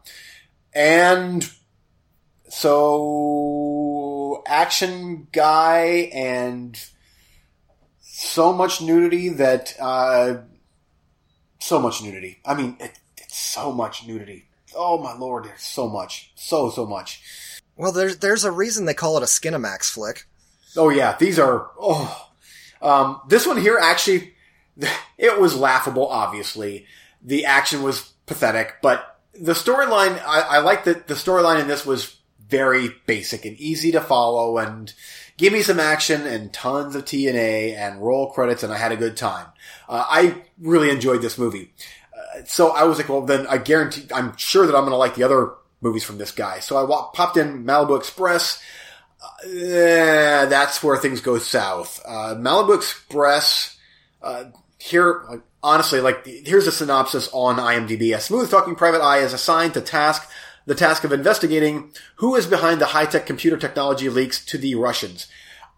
And 0.74 1.50
so, 2.50 4.44
action 4.48 5.28
guy 5.32 6.10
and 6.14 6.78
so 8.18 8.52
much 8.52 8.82
nudity 8.82 9.30
that, 9.30 9.76
uh, 9.80 10.38
so 11.60 11.80
much 11.80 12.02
nudity. 12.02 12.40
I 12.44 12.56
mean, 12.56 12.76
it, 12.80 12.98
it's 13.16 13.38
so 13.38 13.72
much 13.72 14.08
nudity. 14.08 14.50
Oh 14.76 14.98
my 14.98 15.14
lord, 15.14 15.46
there's 15.46 15.62
so 15.62 15.88
much. 15.88 16.32
So, 16.34 16.72
so 16.72 16.88
much. 16.88 17.22
Well, 17.76 17.92
there's 17.92 18.18
there's 18.18 18.44
a 18.44 18.52
reason 18.52 18.86
they 18.86 18.96
call 18.96 19.18
it 19.18 19.24
a 19.24 19.28
Skinamax 19.28 19.92
flick. 19.92 20.28
Oh 20.76 20.90
yeah, 20.90 21.16
these 21.18 21.38
are, 21.38 21.70
oh. 21.80 22.30
Um, 22.82 23.22
this 23.28 23.46
one 23.46 23.62
here 23.62 23.78
actually, 23.80 24.34
it 25.18 25.40
was 25.40 25.56
laughable, 25.56 26.08
obviously. 26.08 26.88
The 27.22 27.46
action 27.46 27.84
was 27.84 28.14
pathetic, 28.26 28.76
but 28.82 29.20
the 29.34 29.54
storyline, 29.54 30.20
I, 30.26 30.42
I 30.42 30.58
like 30.60 30.86
that 30.86 31.08
the 31.08 31.14
storyline 31.14 31.62
in 31.62 31.68
this 31.68 31.86
was 31.86 32.17
very 32.50 32.90
basic 33.06 33.46
and 33.46 33.58
easy 33.58 33.92
to 33.92 34.02
follow 34.02 34.58
and 34.58 34.94
give 35.38 35.54
me 35.54 35.62
some 35.62 35.80
action 35.80 36.26
and 36.26 36.54
tons 36.54 36.96
of 36.96 37.06
TNA 37.06 37.76
and 37.76 38.02
roll 38.02 38.32
credits 38.32 38.64
and 38.64 38.74
I 38.74 38.78
had 38.78 38.92
a 38.92 38.98
good 38.98 39.18
time. 39.18 39.48
Uh, 39.88 40.04
I 40.08 40.44
really 40.60 40.90
enjoyed 40.90 41.22
this 41.22 41.38
movie. 41.38 41.74
Uh, 42.14 42.44
so 42.46 42.70
I 42.70 42.84
was 42.84 42.98
like, 42.98 43.10
well 43.10 43.22
then 43.22 43.48
I 43.48 43.58
guarantee, 43.58 44.08
I'm 44.14 44.36
sure 44.38 44.66
that 44.66 44.76
I'm 44.76 44.82
going 44.82 44.92
to 44.92 44.98
like 44.98 45.16
the 45.16 45.24
other 45.24 45.54
movies 45.82 46.04
from 46.04 46.18
this 46.18 46.32
guy. 46.32 46.60
So 46.60 46.78
I 46.78 47.10
popped 47.14 47.38
in 47.38 47.64
Malibu 47.64 47.98
Express. 47.98 48.62
Uh, 49.24 50.46
that's 50.46 50.84
where 50.84 50.98
things 50.98 51.22
go 51.22 51.38
south. 51.38 52.02
Uh, 52.06 52.36
Malibu 52.36 52.76
Express, 52.76 53.78
uh, 54.22 54.46
here, 54.80 55.42
honestly, 55.62 56.00
like, 56.02 56.26
here's 56.26 56.68
a 56.68 56.72
synopsis 56.72 57.30
on 57.34 57.58
IMDb. 57.58 58.16
A 58.16 58.20
smooth 58.20 58.50
talking 58.50 58.76
private 58.76 59.02
eye 59.02 59.20
is 59.20 59.34
assigned 59.34 59.74
to 59.74 59.82
task, 59.82 60.30
the 60.68 60.76
task 60.76 61.04
of 61.04 61.12
investigating 61.12 61.92
who 62.18 62.36
is 62.36 62.46
behind 62.46 62.80
the 62.80 62.88
high-tech 62.88 63.26
computer 63.26 63.58
technology 63.58 64.10
leaks 64.10 64.46
to 64.46 64.58
the 64.58 64.76
Russians. 64.76 65.26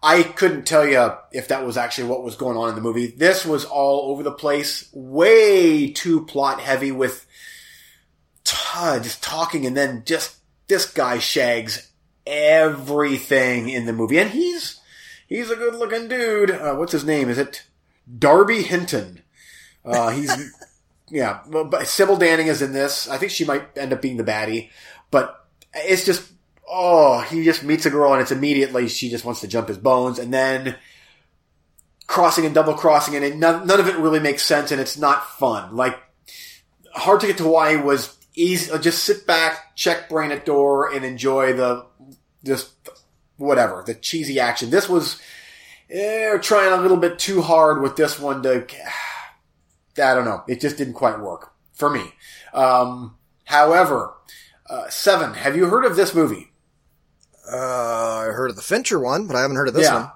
I 0.02 0.22
couldn't 0.22 0.66
tell 0.66 0.86
you 0.86 1.12
if 1.32 1.48
that 1.48 1.64
was 1.64 1.76
actually 1.76 2.08
what 2.08 2.24
was 2.24 2.34
going 2.34 2.56
on 2.56 2.68
in 2.68 2.74
the 2.74 2.80
movie. 2.80 3.06
This 3.06 3.46
was 3.46 3.64
all 3.64 4.10
over 4.10 4.22
the 4.22 4.32
place, 4.32 4.90
way 4.92 5.90
too 5.90 6.26
plot 6.26 6.60
heavy 6.60 6.90
with 6.90 7.26
t- 8.44 8.56
just 9.02 9.22
talking 9.22 9.64
and 9.64 9.76
then 9.76 10.02
just 10.04 10.36
this 10.68 10.90
guy 10.90 11.18
shags 11.18 11.90
everything 12.26 13.68
in 13.68 13.86
the 13.86 13.92
movie, 13.92 14.18
and 14.18 14.30
he's 14.30 14.80
he's 15.26 15.50
a 15.50 15.56
good 15.56 15.74
looking 15.74 16.08
dude. 16.08 16.50
Uh, 16.50 16.74
what's 16.74 16.92
his 16.92 17.04
name? 17.04 17.28
Is 17.28 17.38
it 17.38 17.64
Darby 18.18 18.62
Hinton? 18.62 19.22
Uh, 19.84 20.10
he's 20.10 20.30
yeah, 21.10 21.40
but 21.48 21.86
Sybil 21.86 22.16
Danning 22.16 22.46
is 22.46 22.62
in 22.62 22.72
this. 22.72 23.08
I 23.08 23.18
think 23.18 23.32
she 23.32 23.44
might 23.44 23.76
end 23.76 23.92
up 23.92 24.02
being 24.02 24.16
the 24.16 24.24
baddie, 24.24 24.70
but 25.10 25.46
it's 25.74 26.04
just 26.04 26.30
oh, 26.68 27.20
he 27.20 27.44
just 27.44 27.64
meets 27.64 27.84
a 27.84 27.90
girl 27.90 28.12
and 28.12 28.22
it's 28.22 28.30
immediately 28.30 28.86
she 28.86 29.10
just 29.10 29.24
wants 29.24 29.40
to 29.40 29.48
jump 29.48 29.68
his 29.68 29.78
bones, 29.78 30.18
and 30.18 30.32
then 30.32 30.76
crossing 32.06 32.44
and 32.44 32.54
double 32.54 32.74
crossing, 32.74 33.14
and 33.14 33.24
it, 33.24 33.36
none, 33.36 33.66
none 33.66 33.80
of 33.80 33.88
it 33.88 33.96
really 33.96 34.20
makes 34.20 34.42
sense, 34.42 34.72
and 34.72 34.80
it's 34.80 34.98
not 34.98 35.26
fun. 35.38 35.76
Like 35.76 35.98
Hard 36.92 37.20
to 37.20 37.26
get 37.26 37.38
to 37.38 37.44
Hawaii 37.44 37.76
was 37.76 38.16
easy. 38.34 38.76
Just 38.78 39.04
sit 39.04 39.26
back, 39.26 39.76
check 39.76 40.08
brain 40.08 40.32
at 40.32 40.44
door, 40.44 40.92
and 40.92 41.04
enjoy 41.04 41.52
the 41.52 41.86
just 42.44 42.72
whatever 43.36 43.82
the 43.86 43.94
cheesy 43.94 44.40
action. 44.40 44.70
This 44.70 44.88
was 44.88 45.20
eh, 45.88 46.36
trying 46.38 46.72
a 46.72 46.82
little 46.82 46.96
bit 46.96 47.18
too 47.18 47.42
hard 47.42 47.80
with 47.80 47.96
this 47.96 48.18
one 48.18 48.42
to. 48.42 48.66
I 50.00 50.14
don't 50.14 50.24
know. 50.24 50.42
It 50.48 50.60
just 50.60 50.76
didn't 50.76 50.94
quite 50.94 51.20
work 51.20 51.52
for 51.72 51.90
me. 51.90 52.12
Um, 52.54 53.16
however, 53.44 54.14
uh, 54.68 54.88
Seven. 54.88 55.34
Have 55.34 55.56
you 55.56 55.66
heard 55.66 55.84
of 55.84 55.96
this 55.96 56.14
movie? 56.14 56.52
Uh, 57.50 57.56
I 57.56 58.32
heard 58.32 58.50
of 58.50 58.56
the 58.56 58.62
Fincher 58.62 58.98
one, 59.00 59.26
but 59.26 59.34
I 59.36 59.40
haven't 59.42 59.56
heard 59.56 59.68
of 59.68 59.74
this 59.74 59.86
Yeah. 59.86 59.94
one. 59.94 60.10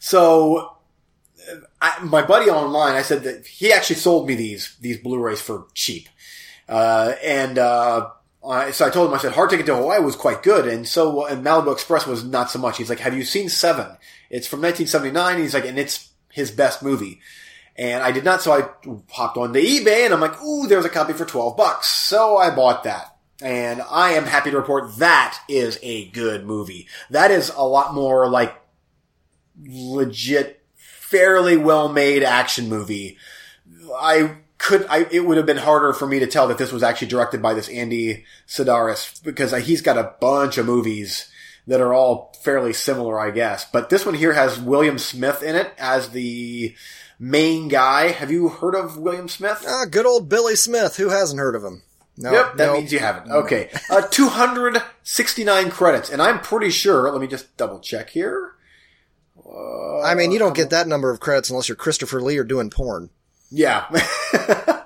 So, 0.00 0.76
I, 1.80 1.98
my 2.02 2.22
buddy 2.22 2.50
online, 2.50 2.94
I 2.94 3.02
said 3.02 3.22
that 3.24 3.46
he 3.46 3.72
actually 3.72 3.96
sold 3.96 4.26
me 4.28 4.34
these 4.34 4.76
these 4.80 4.98
Blu-rays 4.98 5.40
for 5.40 5.66
cheap, 5.74 6.08
uh, 6.68 7.14
and 7.24 7.58
uh, 7.58 8.10
I, 8.46 8.70
so 8.72 8.86
I 8.86 8.90
told 8.90 9.08
him 9.08 9.14
I 9.14 9.18
said 9.18 9.32
Hard 9.32 9.48
Ticket 9.50 9.66
to 9.66 9.76
Hawaii 9.76 10.00
was 10.00 10.14
quite 10.14 10.42
good, 10.42 10.68
and 10.68 10.86
so 10.86 11.24
and 11.26 11.44
Malibu 11.44 11.72
Express 11.72 12.06
was 12.06 12.22
not 12.24 12.50
so 12.50 12.58
much. 12.58 12.76
He's 12.76 12.90
like, 12.90 12.98
"Have 13.00 13.16
you 13.16 13.24
seen 13.24 13.48
Seven? 13.48 13.86
It's 14.28 14.46
from 14.46 14.60
1979." 14.60 15.38
He's 15.38 15.54
like, 15.54 15.64
and 15.64 15.78
it's 15.78 16.10
his 16.30 16.50
best 16.50 16.82
movie. 16.82 17.20
And 17.78 18.02
I 18.02 18.10
did 18.10 18.24
not, 18.24 18.42
so 18.42 18.52
I 18.52 18.68
hopped 19.08 19.36
on 19.36 19.52
to 19.52 19.62
eBay 19.62 20.04
and 20.04 20.12
I'm 20.12 20.20
like, 20.20 20.42
ooh, 20.42 20.66
there's 20.66 20.84
a 20.84 20.90
copy 20.90 21.12
for 21.12 21.24
12 21.24 21.56
bucks. 21.56 21.86
So 21.86 22.36
I 22.36 22.50
bought 22.50 22.82
that. 22.82 23.16
And 23.40 23.80
I 23.88 24.10
am 24.10 24.24
happy 24.24 24.50
to 24.50 24.56
report 24.56 24.96
that 24.96 25.40
is 25.48 25.78
a 25.80 26.08
good 26.08 26.44
movie. 26.44 26.88
That 27.10 27.30
is 27.30 27.50
a 27.50 27.62
lot 27.62 27.94
more 27.94 28.28
like 28.28 28.60
legit, 29.56 30.60
fairly 30.74 31.56
well 31.56 31.88
made 31.88 32.24
action 32.24 32.68
movie. 32.68 33.16
I 33.96 34.38
could, 34.58 34.84
I, 34.86 35.06
it 35.12 35.24
would 35.24 35.36
have 35.36 35.46
been 35.46 35.56
harder 35.56 35.92
for 35.92 36.08
me 36.08 36.18
to 36.18 36.26
tell 36.26 36.48
that 36.48 36.58
this 36.58 36.72
was 36.72 36.82
actually 36.82 37.08
directed 37.08 37.40
by 37.40 37.54
this 37.54 37.68
Andy 37.68 38.24
Sidaris 38.48 39.22
because 39.22 39.52
he's 39.64 39.82
got 39.82 39.96
a 39.96 40.14
bunch 40.20 40.58
of 40.58 40.66
movies 40.66 41.30
that 41.68 41.80
are 41.80 41.94
all 41.94 42.34
fairly 42.42 42.72
similar, 42.72 43.20
I 43.20 43.30
guess. 43.30 43.70
But 43.70 43.88
this 43.88 44.04
one 44.04 44.16
here 44.16 44.32
has 44.32 44.58
William 44.58 44.98
Smith 44.98 45.44
in 45.44 45.54
it 45.54 45.70
as 45.78 46.08
the 46.08 46.74
main 47.18 47.68
guy. 47.68 48.08
Have 48.08 48.30
you 48.30 48.48
heard 48.48 48.74
of 48.74 48.96
William 48.98 49.28
Smith? 49.28 49.64
Ah, 49.66 49.84
good 49.90 50.06
old 50.06 50.28
Billy 50.28 50.56
Smith. 50.56 50.96
Who 50.96 51.08
hasn't 51.08 51.40
heard 51.40 51.54
of 51.54 51.64
him? 51.64 51.82
No, 52.16 52.32
Yep, 52.32 52.56
that 52.56 52.66
no. 52.66 52.72
means 52.74 52.92
you 52.92 52.98
haven't. 52.98 53.30
Okay. 53.30 53.70
Uh, 53.90 54.02
269 54.02 55.70
credits. 55.70 56.10
And 56.10 56.20
I'm 56.20 56.40
pretty 56.40 56.70
sure, 56.70 57.10
let 57.12 57.20
me 57.20 57.26
just 57.28 57.56
double 57.56 57.78
check 57.78 58.10
here. 58.10 58.52
Uh, 59.44 60.00
I 60.02 60.14
mean, 60.14 60.32
you 60.32 60.38
don't 60.38 60.56
get 60.56 60.70
that 60.70 60.88
number 60.88 61.10
of 61.10 61.20
credits 61.20 61.48
unless 61.50 61.68
you're 61.68 61.76
Christopher 61.76 62.20
Lee 62.20 62.36
or 62.38 62.44
doing 62.44 62.70
porn. 62.70 63.10
Yeah. 63.50 63.84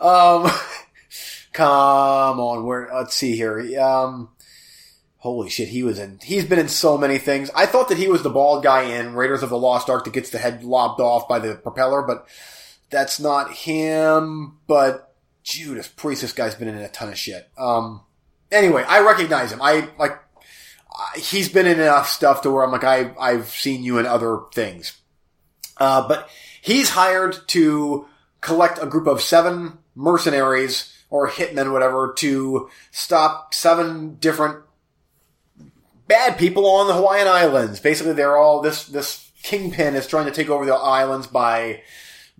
um, 0.00 0.50
come 1.52 2.40
on, 2.40 2.64
where, 2.64 2.88
let's 2.94 3.14
see 3.14 3.36
here. 3.36 3.60
Um, 3.80 4.30
holy 5.20 5.50
shit, 5.50 5.68
he 5.68 5.82
was 5.82 5.98
in, 5.98 6.18
he's 6.22 6.46
been 6.46 6.58
in 6.58 6.68
so 6.68 6.96
many 6.96 7.18
things. 7.18 7.50
I 7.54 7.66
thought 7.66 7.90
that 7.90 7.98
he 7.98 8.08
was 8.08 8.22
the 8.22 8.30
bald 8.30 8.64
guy 8.64 8.82
in 8.82 9.14
Raiders 9.14 9.42
of 9.42 9.50
the 9.50 9.58
Lost 9.58 9.90
Ark 9.90 10.04
that 10.04 10.14
gets 10.14 10.30
the 10.30 10.38
head 10.38 10.64
lobbed 10.64 11.00
off 11.00 11.28
by 11.28 11.38
the 11.38 11.54
propeller, 11.54 12.02
but 12.02 12.26
that's 12.88 13.20
not 13.20 13.52
him, 13.52 14.56
but 14.66 15.14
Judas 15.42 15.88
Priest, 15.88 16.22
this 16.22 16.32
guy's 16.32 16.54
been 16.54 16.68
in 16.68 16.78
a 16.78 16.88
ton 16.88 17.10
of 17.10 17.18
shit. 17.18 17.50
Um, 17.58 18.00
anyway, 18.50 18.82
I 18.88 19.00
recognize 19.00 19.52
him. 19.52 19.60
I, 19.60 19.90
like, 19.98 20.18
he's 21.16 21.50
been 21.50 21.66
in 21.66 21.80
enough 21.80 22.08
stuff 22.08 22.40
to 22.42 22.50
where 22.50 22.64
I'm 22.64 22.72
like, 22.72 22.84
I, 22.84 23.12
I've 23.20 23.50
seen 23.50 23.82
you 23.84 23.98
in 23.98 24.06
other 24.06 24.40
things. 24.54 24.98
Uh, 25.76 26.08
but 26.08 26.30
he's 26.62 26.90
hired 26.90 27.36
to 27.48 28.06
collect 28.40 28.82
a 28.82 28.86
group 28.86 29.06
of 29.06 29.20
seven 29.20 29.78
mercenaries 29.94 30.96
or 31.10 31.28
hitmen, 31.28 31.72
whatever, 31.72 32.14
to 32.18 32.70
stop 32.90 33.52
seven 33.52 34.14
different 34.14 34.64
bad 36.10 36.36
people 36.36 36.66
on 36.66 36.88
the 36.88 36.94
Hawaiian 36.94 37.28
Islands. 37.28 37.78
Basically, 37.78 38.12
they're 38.12 38.36
all 38.36 38.60
this 38.60 38.84
this 38.86 39.30
kingpin 39.42 39.94
is 39.94 40.06
trying 40.06 40.26
to 40.26 40.32
take 40.32 40.50
over 40.50 40.66
the 40.66 40.74
islands 40.74 41.28
by 41.28 41.82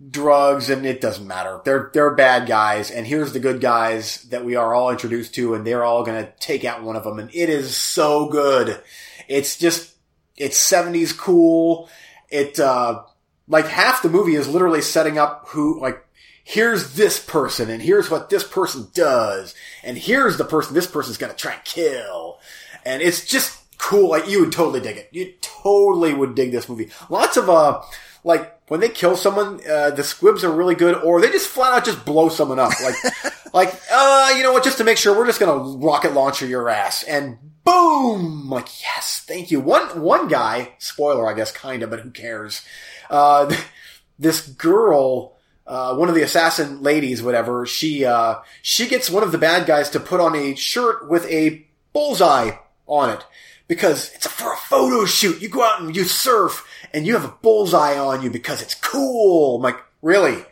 drugs, 0.09 0.69
and 0.69 0.85
it 0.85 1.01
doesn't 1.01 1.25
matter. 1.25 1.61
They're 1.63 1.89
they're 1.93 2.13
bad 2.13 2.47
guys, 2.47 2.91
and 2.91 3.07
here's 3.07 3.33
the 3.33 3.39
good 3.39 3.61
guys 3.61 4.23
that 4.25 4.45
we 4.45 4.55
are 4.55 4.73
all 4.73 4.91
introduced 4.91 5.33
to, 5.35 5.55
and 5.55 5.65
they're 5.65 5.85
all 5.85 6.03
going 6.03 6.23
to 6.23 6.31
take 6.39 6.65
out 6.65 6.83
one 6.83 6.97
of 6.97 7.03
them, 7.03 7.17
and 7.17 7.29
it 7.33 7.49
is 7.49 7.75
so 7.75 8.27
good. 8.27 8.79
It's 9.27 9.57
just 9.57 9.95
it's 10.35 10.57
seventies 10.57 11.13
cool. 11.13 11.89
It 12.29 12.59
uh 12.59 13.03
like 13.47 13.67
half 13.67 14.03
the 14.03 14.09
movie 14.09 14.35
is 14.35 14.49
literally 14.49 14.81
setting 14.81 15.17
up 15.17 15.47
who 15.47 15.79
like 15.79 16.05
here's 16.43 16.95
this 16.95 17.23
person 17.23 17.69
and 17.69 17.81
here's 17.81 18.09
what 18.09 18.29
this 18.29 18.43
person 18.43 18.87
does 18.93 19.53
and 19.83 19.97
here's 19.97 20.37
the 20.37 20.43
person 20.43 20.73
this 20.73 20.87
person's 20.87 21.17
gonna 21.17 21.33
try 21.33 21.53
and 21.53 21.63
kill 21.63 22.39
and 22.83 23.01
it's 23.01 23.25
just 23.25 23.60
cool 23.81 24.09
like 24.09 24.29
you 24.29 24.41
would 24.41 24.51
totally 24.51 24.79
dig 24.79 24.95
it. 24.95 25.09
You 25.11 25.33
totally 25.41 26.13
would 26.13 26.35
dig 26.35 26.51
this 26.51 26.69
movie. 26.69 26.89
Lots 27.09 27.35
of 27.35 27.49
uh 27.49 27.81
like 28.23 28.69
when 28.69 28.79
they 28.79 28.89
kill 28.89 29.15
someone 29.17 29.59
uh 29.67 29.89
the 29.89 30.03
squibs 30.03 30.43
are 30.43 30.51
really 30.51 30.75
good 30.75 30.95
or 31.03 31.19
they 31.19 31.31
just 31.31 31.47
flat 31.47 31.73
out 31.73 31.85
just 31.85 32.05
blow 32.05 32.29
someone 32.29 32.59
up. 32.59 32.71
Like 32.81 32.95
like 33.53 33.81
uh 33.91 34.33
you 34.37 34.43
know 34.43 34.53
what? 34.53 34.63
Just 34.63 34.77
to 34.77 34.83
make 34.83 34.97
sure 34.97 35.17
we're 35.17 35.25
just 35.25 35.39
gonna 35.39 35.77
rocket 35.79 36.13
launcher 36.13 36.45
your 36.45 36.69
ass. 36.69 37.01
And 37.03 37.39
boom! 37.63 38.51
Like 38.51 38.81
yes 38.83 39.23
thank 39.27 39.49
you. 39.49 39.59
One 39.59 40.01
one 40.01 40.27
guy 40.27 40.73
spoiler 40.77 41.27
i 41.27 41.33
guess 41.33 41.51
kind 41.51 41.81
of 41.81 41.89
but 41.89 42.01
who 42.01 42.11
cares? 42.11 42.61
Uh 43.09 43.53
this 44.19 44.47
girl 44.47 45.37
uh, 45.65 45.95
one 45.95 46.09
of 46.09 46.15
the 46.15 46.23
assassin 46.23 46.81
ladies, 46.81 47.23
whatever, 47.23 47.65
she, 47.65 48.03
uh, 48.03 48.35
she 48.61 48.87
gets 48.87 49.09
one 49.09 49.23
of 49.23 49.31
the 49.31 49.37
bad 49.37 49.65
guys 49.65 49.89
to 49.91 50.01
put 50.01 50.19
on 50.19 50.35
a 50.35 50.53
shirt 50.55 51.07
with 51.07 51.25
a 51.27 51.65
bullseye 51.93 52.51
on 52.87 53.11
it. 53.11 53.23
Because 53.71 54.11
it's 54.13 54.27
for 54.27 54.51
a 54.51 54.57
photo 54.57 55.05
shoot. 55.05 55.41
You 55.41 55.47
go 55.47 55.63
out 55.63 55.79
and 55.79 55.95
you 55.95 56.03
surf 56.03 56.67
and 56.93 57.07
you 57.07 57.13
have 57.13 57.23
a 57.23 57.33
bullseye 57.41 57.97
on 57.97 58.21
you 58.21 58.29
because 58.29 58.61
it's 58.61 58.75
cool. 58.75 59.55
I'm 59.55 59.61
like, 59.61 59.77
really? 60.01 60.43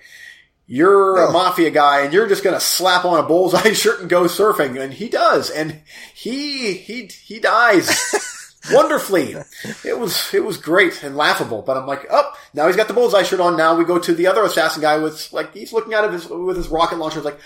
You're 0.68 1.26
a 1.26 1.30
mafia 1.30 1.70
guy 1.70 2.04
and 2.04 2.14
you're 2.14 2.30
just 2.30 2.46
gonna 2.46 2.62
slap 2.62 3.04
on 3.04 3.20
a 3.20 3.28
bullseye 3.28 3.74
shirt 3.74 4.00
and 4.00 4.10
go 4.10 4.24
surfing. 4.24 4.80
And 4.80 4.94
he 4.94 5.10
does. 5.10 5.50
And 5.50 5.82
he, 6.14 6.76
he, 6.76 7.08
he 7.08 7.42
dies. 7.42 8.56
Wonderfully. 8.72 9.36
It 9.84 10.00
was, 10.00 10.34
it 10.34 10.46
was 10.46 10.56
great 10.56 11.04
and 11.04 11.18
laughable, 11.18 11.62
but 11.62 11.76
I'm 11.76 11.88
like, 11.88 12.06
oh, 12.10 12.32
now 12.54 12.68
he's 12.68 12.78
got 12.78 12.88
the 12.88 12.94
bullseye 12.94 13.24
shirt 13.24 13.42
on. 13.42 13.58
Now 13.58 13.76
we 13.76 13.84
go 13.84 14.00
to 14.00 14.14
the 14.14 14.28
other 14.28 14.46
assassin 14.46 14.82
guy 14.82 14.98
with, 14.98 15.34
like, 15.34 15.54
he's 15.54 15.74
looking 15.74 15.94
at 15.94 16.06
it 16.06 16.12
with 16.12 16.22
his, 16.22 16.32
with 16.32 16.56
his 16.56 16.70
rocket 16.70 17.00
launcher. 17.00 17.18
It's 17.18 17.26
like, 17.26 17.40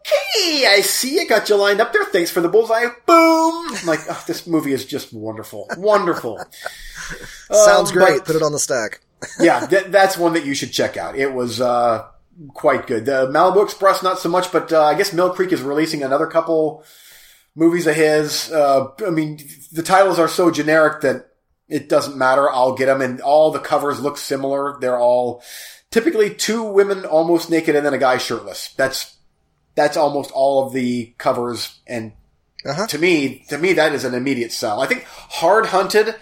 okay, 0.00 0.66
I 0.66 0.80
see 0.82 1.14
you 1.14 1.28
got 1.28 1.48
you 1.48 1.56
lined 1.56 1.80
up 1.80 1.92
there. 1.92 2.04
Thanks 2.04 2.30
for 2.30 2.40
the 2.40 2.48
bullseye. 2.48 2.86
Boom. 3.06 3.74
I'm 3.76 3.86
like, 3.86 4.00
oh, 4.08 4.22
this 4.26 4.46
movie 4.46 4.72
is 4.72 4.84
just 4.84 5.12
wonderful. 5.12 5.68
Wonderful. 5.76 6.38
Sounds 7.50 7.90
Um, 7.90 7.94
great. 7.96 8.18
but- 8.18 8.26
Put 8.26 8.36
it 8.36 8.42
on 8.42 8.52
the 8.52 8.58
stack. 8.58 9.00
yeah, 9.40 9.66
th- 9.66 9.86
that's 9.86 10.18
one 10.18 10.34
that 10.34 10.44
you 10.44 10.54
should 10.54 10.72
check 10.72 10.96
out. 10.98 11.16
It 11.16 11.32
was 11.32 11.58
uh, 11.60 12.06
quite 12.52 12.86
good. 12.86 13.06
The 13.06 13.26
Malibu 13.28 13.64
Express, 13.64 14.02
not 14.02 14.18
so 14.18 14.28
much, 14.28 14.52
but 14.52 14.70
uh, 14.72 14.82
I 14.82 14.94
guess 14.94 15.12
Mill 15.14 15.30
Creek 15.32 15.50
is 15.52 15.62
releasing 15.62 16.02
another 16.02 16.26
couple 16.26 16.84
movies 17.54 17.86
of 17.86 17.94
his. 17.96 18.52
Uh, 18.52 18.88
I 19.06 19.10
mean, 19.10 19.38
the 19.72 19.82
titles 19.82 20.18
are 20.18 20.28
so 20.28 20.50
generic 20.50 21.00
that 21.02 21.28
it 21.68 21.88
doesn't 21.88 22.18
matter. 22.18 22.50
I'll 22.50 22.74
get 22.74 22.86
them, 22.86 23.00
and 23.00 23.22
all 23.22 23.50
the 23.50 23.60
covers 23.60 23.98
look 24.00 24.18
similar. 24.18 24.76
They're 24.80 24.98
all 24.98 25.42
typically 25.90 26.34
two 26.34 26.62
women 26.64 27.06
almost 27.06 27.48
naked 27.50 27.76
and 27.76 27.86
then 27.86 27.94
a 27.94 27.98
guy 27.98 28.18
shirtless. 28.18 28.74
That's 28.76 29.13
that's 29.74 29.96
almost 29.96 30.30
all 30.32 30.66
of 30.66 30.72
the 30.72 31.12
covers, 31.18 31.78
and 31.86 32.12
Uh-huh. 32.64 32.86
to 32.86 32.98
me, 32.98 33.44
to 33.48 33.58
me, 33.58 33.72
that 33.74 33.92
is 33.92 34.04
an 34.04 34.14
immediate 34.14 34.52
sell. 34.52 34.80
I 34.80 34.86
think 34.86 35.04
Hard 35.04 35.66
Hunted 35.66 36.14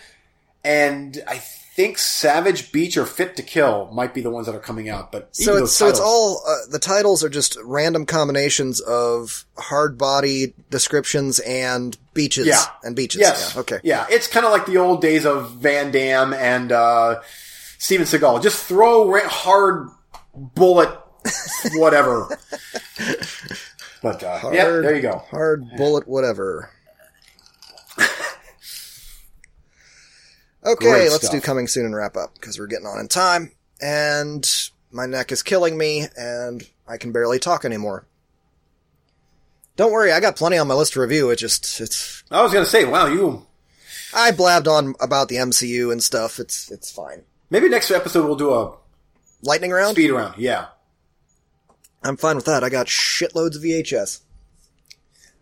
and 0.64 1.22
I 1.28 1.38
think 1.38 1.96
Savage 1.98 2.70
Beach 2.72 2.96
or 2.98 3.06
Fit 3.06 3.34
to 3.36 3.42
Kill 3.42 3.88
might 3.94 4.12
be 4.12 4.20
the 4.20 4.28
ones 4.30 4.46
that 4.46 4.54
are 4.54 4.60
coming 4.60 4.88
out. 4.90 5.10
But 5.12 5.34
So 5.34 5.56
it's 5.56 5.72
so 5.74 5.88
it's 5.88 6.00
all 6.00 6.42
uh, 6.46 6.66
the 6.70 6.78
titles 6.78 7.24
are 7.24 7.28
just 7.30 7.56
random 7.64 8.04
combinations 8.06 8.80
of 8.80 9.46
hard 9.56 9.96
body 9.96 10.52
descriptions 10.70 11.38
and 11.40 11.96
beaches 12.12 12.46
Yeah. 12.46 12.62
and 12.84 12.94
beaches. 12.94 13.20
yes, 13.22 13.52
Yeah, 13.54 13.60
okay. 13.60 13.78
yeah. 13.82 14.06
It's 14.10 14.26
kind 14.26 14.44
of 14.44 14.52
like 14.52 14.66
the 14.66 14.76
old 14.78 15.00
days 15.00 15.24
of 15.24 15.52
Van 15.52 15.90
Damme 15.90 16.34
and 16.34 16.72
uh, 16.72 17.20
Steven 17.78 18.06
Seagal. 18.06 18.42
Just 18.42 18.64
throw 18.66 19.18
hard 19.28 19.88
bullet, 20.34 20.90
whatever. 21.74 22.38
but 24.02 24.22
uh, 24.22 24.50
yeah, 24.52 24.62
Hard- 24.62 24.84
there 24.84 24.96
you 24.96 25.02
go. 25.02 25.18
Hard 25.30 25.64
bullet, 25.76 26.06
whatever. 26.08 26.70
Okay, 30.64 30.90
Great 30.90 31.10
let's 31.10 31.16
stuff. 31.26 31.32
do 31.32 31.40
coming 31.40 31.66
soon 31.66 31.86
and 31.86 31.94
wrap 31.94 32.16
up 32.16 32.34
because 32.34 32.56
we're 32.58 32.68
getting 32.68 32.86
on 32.86 33.00
in 33.00 33.08
time, 33.08 33.50
and 33.80 34.48
my 34.92 35.06
neck 35.06 35.32
is 35.32 35.42
killing 35.42 35.76
me, 35.76 36.06
and 36.16 36.62
I 36.86 36.98
can 36.98 37.10
barely 37.10 37.40
talk 37.40 37.64
anymore. 37.64 38.06
Don't 39.76 39.90
worry, 39.90 40.12
I 40.12 40.20
got 40.20 40.36
plenty 40.36 40.58
on 40.58 40.68
my 40.68 40.74
list 40.74 40.92
to 40.92 41.00
review. 41.00 41.30
It 41.30 41.36
just 41.36 41.80
it's 41.80 42.22
I 42.30 42.42
was 42.42 42.52
gonna 42.52 42.66
say, 42.66 42.84
wow, 42.84 43.06
you 43.06 43.44
I 44.14 44.30
blabbed 44.30 44.68
on 44.68 44.94
about 45.00 45.28
the 45.28 45.36
MCU 45.36 45.90
and 45.90 46.00
stuff. 46.02 46.38
It's 46.38 46.70
it's 46.70 46.92
fine. 46.92 47.22
maybe 47.50 47.68
next 47.68 47.90
episode 47.90 48.24
we'll 48.26 48.36
do 48.36 48.52
a 48.54 48.76
Lightning 49.42 49.72
round. 49.72 49.96
speed 49.96 50.12
round. 50.12 50.38
Yeah. 50.38 50.66
I'm 52.04 52.16
fine 52.16 52.36
with 52.36 52.46
that. 52.46 52.64
I 52.64 52.68
got 52.68 52.86
shitloads 52.86 53.56
of 53.56 53.62
VHS. 53.62 54.20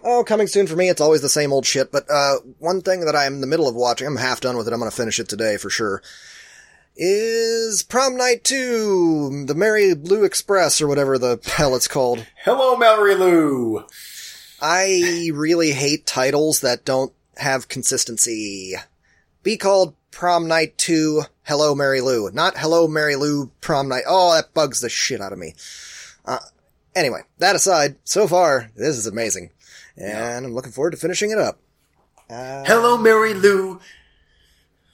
Oh, 0.03 0.24
coming 0.24 0.47
soon 0.47 0.66
for 0.66 0.77
me. 0.77 0.89
It's 0.89 1.01
always 1.01 1.23
the 1.23 1.28
same 1.28 1.53
old 1.53 1.66
shit. 1.66 1.93
But 1.93 2.11
uh, 2.11 2.37
one 2.59 2.81
thing 2.81 3.01
that 3.01 3.16
I'm 3.16 3.35
in 3.35 3.41
the 3.41 3.47
middle 3.47 3.69
of 3.69 3.74
watching, 3.74 4.07
I'm 4.07 4.16
half 4.16 4.41
done 4.41 4.57
with 4.57 4.66
it. 4.66 4.73
I'm 4.73 4.81
going 4.81 4.91
to 4.91 4.97
finish 4.97 5.19
it 5.19 5.28
today 5.28 5.57
for 5.57 5.70
sure. 5.70 6.03
Is 6.97 7.82
Prom 7.82 8.16
Night 8.16 8.45
2, 8.45 9.45
the 9.47 9.55
Mary 9.55 9.95
Blue 9.95 10.24
Express, 10.24 10.81
or 10.81 10.89
whatever 10.89 11.19
the 11.19 11.39
hell 11.45 11.74
it's 11.74 11.89
called. 11.89 12.27
Hello, 12.45 12.77
Mallory 12.77 13.15
Lou. 13.15 13.85
I 14.61 15.31
really 15.32 15.73
hate 15.73 16.05
titles 16.05 16.61
that 16.61 16.85
don't 16.85 17.12
have 17.37 17.69
consistency. 17.69 18.74
Be 19.43 19.57
called 19.57 19.95
Prom 20.11 20.49
Night 20.49 20.77
2, 20.77 21.23
Hello 21.45 21.74
Mary 21.74 22.01
Lou. 22.03 22.31
Not 22.32 22.59
Hello 22.59 22.87
Mary 22.87 23.16
Lou, 23.16 23.51
Prom 23.61 23.89
Night. 23.89 24.05
Oh, 24.07 24.35
that 24.35 24.53
bugs 24.53 24.81
the 24.81 24.91
shit 24.91 25.20
out 25.20 25.32
of 25.32 25.39
me. 25.39 25.55
Uh, 26.31 26.39
anyway, 26.94 27.23
that 27.39 27.57
aside, 27.57 27.97
so 28.05 28.28
far, 28.28 28.70
this 28.77 28.97
is 28.97 29.07
amazing. 29.09 29.51
And 29.97 30.47
I'm 30.47 30.55
looking 30.55 30.70
forward 30.73 30.93
to 30.93 30.97
finishing 30.97 31.31
it 31.32 31.39
up. 31.39 31.59
Uh, 32.28 32.62
Hello, 32.65 32.97
Mary 32.97 33.35
Lou. 33.35 33.81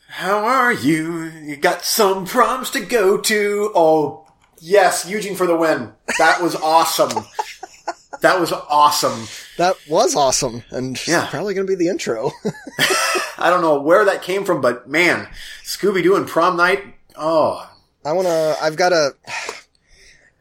How 0.08 0.38
are 0.44 0.72
you? 0.72 1.24
You 1.24 1.56
got 1.56 1.84
some 1.84 2.24
proms 2.24 2.70
to 2.70 2.80
go 2.80 3.18
to. 3.18 3.70
Oh, 3.74 4.26
yes, 4.58 5.06
Eugene 5.06 5.36
for 5.36 5.46
the 5.46 5.56
win. 5.56 5.92
That 6.18 6.40
was 6.42 6.54
awesome. 6.56 7.24
that 8.22 8.40
was 8.40 8.50
awesome. 8.52 9.28
that 9.58 9.76
was 9.90 10.16
awesome, 10.16 10.62
and 10.70 10.98
Yeah. 11.06 11.26
probably 11.28 11.52
going 11.52 11.66
to 11.66 11.70
be 11.70 11.76
the 11.76 11.90
intro. 11.90 12.32
I 13.38 13.50
don't 13.50 13.60
know 13.60 13.78
where 13.80 14.06
that 14.06 14.22
came 14.22 14.44
from, 14.46 14.62
but 14.62 14.88
man, 14.88 15.28
Scooby 15.64 16.02
Doo 16.02 16.16
and 16.16 16.26
prom 16.26 16.56
night. 16.56 16.82
Oh, 17.14 17.70
I 18.04 18.12
want 18.12 18.26
to. 18.26 18.56
I've 18.62 18.76
got 18.76 18.88
to. 18.90 19.10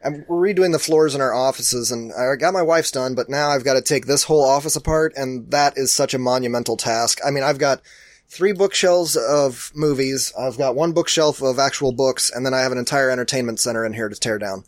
I'm 0.06 0.22
redoing 0.24 0.72
the 0.72 0.78
floors 0.78 1.14
in 1.14 1.20
our 1.20 1.34
offices, 1.34 1.90
and 1.90 2.12
I 2.12 2.36
got 2.36 2.54
my 2.54 2.62
wife's 2.62 2.92
done, 2.92 3.14
but 3.14 3.28
now 3.28 3.50
I've 3.50 3.64
got 3.64 3.74
to 3.74 3.82
take 3.82 4.06
this 4.06 4.24
whole 4.24 4.44
office 4.44 4.76
apart, 4.76 5.12
and 5.16 5.50
that 5.50 5.76
is 5.76 5.90
such 5.90 6.14
a 6.14 6.18
monumental 6.18 6.76
task. 6.76 7.18
I 7.26 7.32
mean, 7.32 7.42
I've 7.42 7.58
got 7.58 7.82
three 8.28 8.52
bookshelves 8.52 9.16
of 9.16 9.72
movies, 9.74 10.32
I've 10.38 10.58
got 10.58 10.76
one 10.76 10.92
bookshelf 10.92 11.42
of 11.42 11.58
actual 11.58 11.92
books, 11.92 12.30
and 12.30 12.46
then 12.46 12.54
I 12.54 12.60
have 12.60 12.72
an 12.72 12.78
entire 12.78 13.10
entertainment 13.10 13.58
center 13.58 13.84
in 13.84 13.92
here 13.92 14.08
to 14.08 14.14
tear 14.14 14.38
down. 14.38 14.64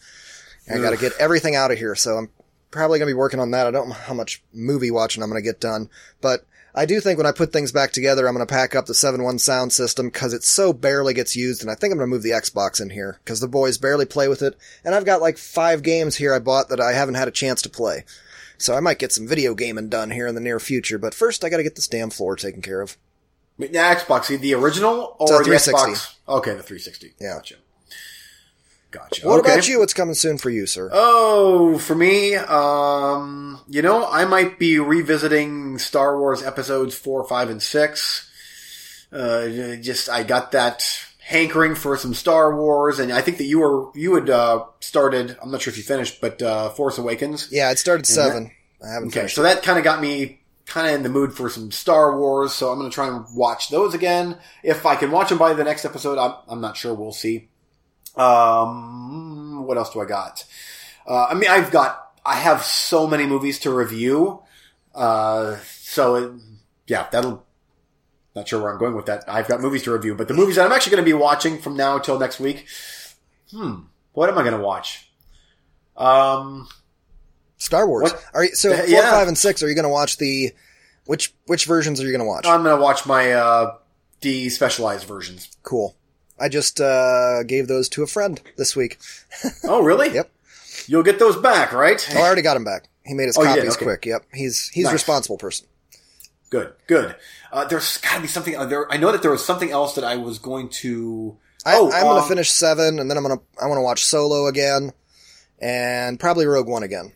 I 0.71 0.79
got 0.79 0.91
to 0.91 0.97
get 0.97 1.13
everything 1.19 1.55
out 1.55 1.71
of 1.71 1.79
here, 1.79 1.95
so 1.95 2.17
I'm 2.17 2.31
probably 2.71 2.99
going 2.99 3.09
to 3.09 3.15
be 3.15 3.19
working 3.19 3.41
on 3.41 3.53
that. 3.53 3.67
I 3.67 3.71
don't 3.71 3.89
know 3.89 3.95
how 3.95 4.15
much 4.15 4.43
movie 4.53 4.91
watching 4.91 5.23
I'm 5.23 5.31
going 5.31 5.43
to 5.43 5.49
get 5.49 5.61
done, 5.61 5.89
but 6.21 6.45
I 6.79 6.87
do 6.87 7.01
think 7.01 7.17
when 7.17 7.27
I 7.27 7.33
put 7.33 7.53
things 7.53 7.73
back 7.73 7.91
together, 7.91 8.29
I'm 8.29 8.37
going 8.37 8.47
to 8.47 8.55
pack 8.55 8.77
up 8.77 8.87
the 8.87 8.93
7-1 8.93 9.41
sound 9.41 9.73
system 9.73 10.11
because 10.11 10.33
it 10.33 10.45
so 10.45 10.73
barely 10.73 11.13
gets 11.13 11.35
used, 11.35 11.61
and 11.61 11.69
I 11.69 11.75
think 11.75 11.91
I'm 11.91 11.99
going 11.99 12.09
to 12.09 12.15
move 12.15 12.23
the 12.23 12.31
Xbox 12.31 12.81
in 12.81 12.91
here 12.91 13.19
because 13.25 13.41
the 13.41 13.49
boys 13.49 13.79
barely 13.79 14.07
play 14.07 14.29
with 14.29 14.43
it, 14.43 14.57
and 14.85 14.95
I've 14.95 15.05
got 15.05 15.21
like 15.21 15.39
five 15.39 15.83
games 15.83 16.15
here 16.15 16.33
I 16.33 16.39
bought 16.39 16.69
that 16.69 16.81
I 16.81 16.93
haven't 16.93 17.17
had 17.17 17.27
a 17.27 17.33
chance 17.33 17.63
to 17.63 17.69
play. 17.69 18.05
So 18.59 18.77
I 18.77 18.81
might 18.81 19.01
get 19.01 19.11
some 19.11 19.27
video 19.27 19.57
gaming 19.57 19.89
done 19.89 20.13
here 20.13 20.29
in 20.29 20.37
the 20.37 20.41
near 20.41 20.61
future, 20.61 20.99
but 20.99 21.15
first 21.15 21.45
I 21.45 21.49
got 21.49 21.57
to 21.57 21.65
get 21.65 21.75
this 21.75 21.89
damn 21.89 22.11
floor 22.11 22.37
taken 22.37 22.63
care 22.63 22.81
of. 22.81 22.97
the 23.59 23.67
Xbox, 23.67 24.29
the 24.39 24.55
original 24.55 25.17
or 25.19 25.43
the 25.43 25.51
Xbox? 25.51 26.15
Okay, 26.29 26.55
the 26.55 26.63
360. 26.63 27.15
Yeah. 27.19 27.35
Gotcha. 27.35 27.57
Gotcha. 28.91 29.27
What 29.27 29.41
okay. 29.41 29.53
about 29.53 29.69
you? 29.69 29.81
What's 29.81 29.93
coming 29.93 30.15
soon 30.15 30.39
for 30.39 30.49
you, 30.51 30.67
sir? 30.67 30.89
Oh, 30.93 31.77
for 31.79 31.95
me, 31.95 32.37
um, 32.37 33.61
you 33.69 33.83
know, 33.83 34.09
I 34.11 34.25
might 34.25 34.59
be 34.59 34.79
revisiting 34.79 35.79
Star 35.79 36.19
Wars 36.19 36.43
episodes 36.43 36.95
four, 36.97 37.27
five, 37.29 37.51
and 37.51 37.63
six. 37.63 38.31
Uh, 39.13 39.77
just, 39.77 40.09
I 40.09 40.23
got 40.23 40.53
that 40.53 40.85
hankering 41.21 41.75
for 41.75 41.97
some 41.99 42.15
Star 42.15 42.57
Wars, 42.57 42.99
and 42.99 43.13
I 43.13 43.21
think 43.21 43.37
that 43.39 43.45
you 43.45 43.59
were, 43.61 43.91
you 43.95 44.15
had, 44.15 44.31
uh, 44.31 44.65
started, 44.81 45.37
I'm 45.43 45.51
not 45.51 45.61
sure 45.63 45.71
if 45.71 45.77
you 45.77 45.83
finished, 45.83 46.21
but, 46.23 46.41
uh, 46.41 46.71
Force 46.71 46.97
Awakens. 46.99 47.49
yeah, 47.53 47.71
it 47.71 47.79
started 47.79 48.07
seven. 48.07 48.51
I 48.83 48.89
haven't 48.93 49.09
Okay, 49.09 49.21
finished. 49.21 49.35
so 49.37 49.43
that 49.43 49.63
kind 49.63 49.77
of 49.79 49.85
got 49.85 50.01
me 50.01 50.41
kind 50.65 50.89
of 50.89 50.95
in 50.95 51.03
the 51.03 51.09
mood 51.11 51.35
for 51.35 51.51
some 51.51 51.71
Star 51.71 52.19
Wars, 52.19 52.53
so 52.55 52.71
I'm 52.71 52.79
going 52.79 52.91
to 52.91 52.95
try 52.95 53.09
and 53.09 53.25
watch 53.35 53.69
those 53.71 53.93
again. 53.95 54.39
If 54.63 54.87
I 54.87 54.97
can 54.97 55.11
watch 55.11 55.29
them 55.31 55.39
by 55.39 55.53
the 55.55 55.65
next 55.65 55.85
episode, 55.85 56.17
I'm, 56.19 56.35
I'm 56.49 56.61
not 56.63 56.77
sure. 56.77 56.95
We'll 56.95 57.13
see. 57.13 57.49
Um, 58.19 59.65
what 59.67 59.77
else 59.77 59.91
do 59.93 60.01
I 60.01 60.05
got? 60.07 60.45
Uh, 61.07 61.27
I 61.31 61.35
mean, 61.35 61.49
I've 61.51 61.71
got, 61.71 62.11
I 62.25 62.37
have 62.37 62.63
so 62.65 63.07
many 63.07 63.27
movies 63.27 63.59
to 63.61 63.71
review. 63.71 64.43
Uh, 64.95 65.57
so 65.81 66.15
it, 66.17 66.33
yeah, 66.87 67.09
that'll, 67.11 67.45
not 68.35 68.47
sure 68.49 68.63
where 68.63 68.73
I'm 68.73 68.79
going 68.79 68.95
with 68.95 69.07
that. 69.07 69.25
I've 69.29 69.49
got 69.49 69.61
movies 69.61 69.83
to 69.85 69.93
review, 69.93 70.15
but 70.15 70.29
the 70.29 70.35
movies 70.35 70.57
that 70.57 70.67
I'm 70.67 70.73
actually 70.73 70.93
going 70.93 71.05
to 71.05 71.09
be 71.09 71.15
watching 71.15 71.59
from 71.59 71.77
now 71.77 71.99
till 71.99 72.19
next 72.19 72.39
week, 72.41 72.67
hmm, 73.51 73.81
what 74.13 74.29
am 74.29 74.37
I 74.39 74.43
going 74.43 74.57
to 74.57 74.63
watch? 74.63 75.11
Um, 75.97 76.69
Star 77.57 77.89
Wars. 77.89 78.13
What- 78.13 78.25
Are 78.35 78.45
you, 78.45 78.55
so 78.55 78.73
Uh, 78.73 78.77
four, 78.79 78.87
yeah. 78.87 79.11
five, 79.11 79.29
and 79.29 79.37
six? 79.39 79.63
Are 79.63 79.69
you 79.69 79.75
going 79.75 79.85
to 79.85 79.89
watch 79.89 80.17
the 80.19 80.53
which 81.07 81.33
which 81.47 81.65
versions 81.65 82.01
are 82.01 82.05
you 82.05 82.11
going 82.13 82.21
to 82.21 82.27
watch? 82.27 82.47
I'm 82.47 82.63
going 82.63 82.77
to 82.77 82.83
watch 82.83 83.07
my, 83.07 83.33
uh, 83.33 83.75
de-specialized 84.21 85.07
versions. 85.07 85.49
cool. 85.63 85.97
I 86.41 86.49
just 86.49 86.81
uh, 86.81 87.43
gave 87.45 87.69
those 87.69 87.89
to 87.91 88.03
a 88.03 88.07
friend 88.07 88.41
this 88.57 88.75
week. 88.77 88.99
Oh, 89.65 89.83
really? 89.83 90.15
Yep. 90.15 90.31
You'll 90.87 91.03
get 91.03 91.19
those 91.19 91.37
back, 91.37 91.73
right? 91.73 92.05
Oh, 92.15 92.19
I 92.19 92.27
already 92.27 92.43
got 92.43 92.57
him 92.57 92.65
back. 92.65 92.89
He 93.05 93.15
made 93.15 93.27
his 93.27 93.37
Oh, 93.37 93.45
copies 93.45 93.75
Okay. 93.77 93.85
quick. 93.85 94.07
Yep. 94.07 94.25
He's 94.33 94.69
he's 94.69 94.85
a 94.85 94.89
Nice. 94.89 94.93
responsible 94.95 95.37
person. 95.39 95.67
Good, 96.51 96.73
good. 96.87 97.15
Uh, 97.53 97.65
there's 97.67 97.99
got 97.99 98.17
to 98.17 98.21
be 98.23 98.29
something. 98.29 98.57
Uh, 98.57 98.65
there, 98.65 98.91
I 98.91 98.97
know 98.97 99.13
that 99.13 99.21
there 99.23 99.31
was 99.31 99.45
something 99.45 99.71
else 99.71 99.95
that 99.97 100.05
I 100.05 100.17
was 100.17 100.39
going 100.39 100.71
to. 100.81 101.37
I, 101.67 101.75
oh, 101.77 101.91
I'm 101.93 102.03
going 102.05 102.17
um, 102.19 102.23
to 102.23 102.29
finish 102.29 102.51
seven, 102.51 102.99
and 102.99 103.11
then 103.11 103.19
I'm 103.19 103.25
going 103.25 103.37
to 103.39 103.45
I 103.63 103.67
want 103.67 103.79
to 103.79 103.83
watch 103.83 104.05
Solo 104.05 104.47
again, 104.47 104.93
and 105.61 106.19
probably 106.19 106.47
Rogue 106.47 106.69
One 106.69 106.83
again. 106.83 107.13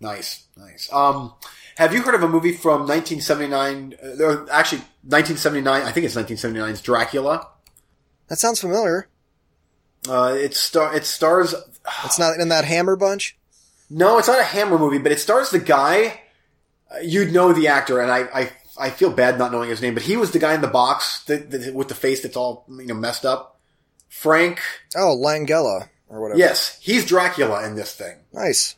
Nice, 0.00 0.46
nice. 0.56 0.88
Um, 0.92 1.34
have 1.76 1.92
you 1.92 2.02
heard 2.02 2.14
of 2.14 2.22
a 2.22 2.28
movie 2.28 2.52
from 2.52 2.86
1979? 2.86 3.94
Uh, 4.02 4.46
actually, 4.52 4.78
1979. 5.02 5.82
I 5.82 5.90
think 5.90 6.06
it's 6.06 6.14
1979's 6.14 6.80
Dracula. 6.80 7.48
That 8.28 8.38
sounds 8.38 8.60
familiar. 8.60 9.08
Uh, 10.08 10.36
it 10.38 10.54
star 10.54 10.94
it 10.94 11.04
stars. 11.04 11.54
It's 12.04 12.18
not 12.18 12.38
in 12.38 12.50
that 12.50 12.66
Hammer 12.66 12.96
bunch. 12.96 13.36
No, 13.88 14.18
it's 14.18 14.28
not 14.28 14.38
a 14.38 14.44
Hammer 14.44 14.78
movie, 14.78 14.98
but 14.98 15.10
it 15.12 15.20
stars 15.20 15.50
the 15.50 15.58
guy. 15.58 16.20
Uh, 16.90 16.98
you'd 16.98 17.32
know 17.32 17.52
the 17.54 17.68
actor, 17.68 18.00
and 18.00 18.10
I, 18.10 18.18
I, 18.34 18.50
I 18.78 18.90
feel 18.90 19.10
bad 19.10 19.38
not 19.38 19.52
knowing 19.52 19.70
his 19.70 19.80
name, 19.80 19.94
but 19.94 20.02
he 20.02 20.16
was 20.18 20.30
the 20.30 20.38
guy 20.38 20.52
in 20.54 20.60
the 20.60 20.68
box 20.68 21.24
the, 21.24 21.38
the, 21.38 21.72
with 21.72 21.88
the 21.88 21.94
face 21.94 22.22
that's 22.22 22.36
all 22.36 22.66
you 22.68 22.86
know 22.86 22.94
messed 22.94 23.24
up. 23.24 23.58
Frank. 24.08 24.60
Oh, 24.94 25.16
Langella 25.18 25.88
or 26.08 26.20
whatever. 26.20 26.38
Yes, 26.38 26.78
he's 26.82 27.06
Dracula 27.06 27.66
in 27.66 27.74
this 27.76 27.94
thing. 27.94 28.18
Nice. 28.32 28.74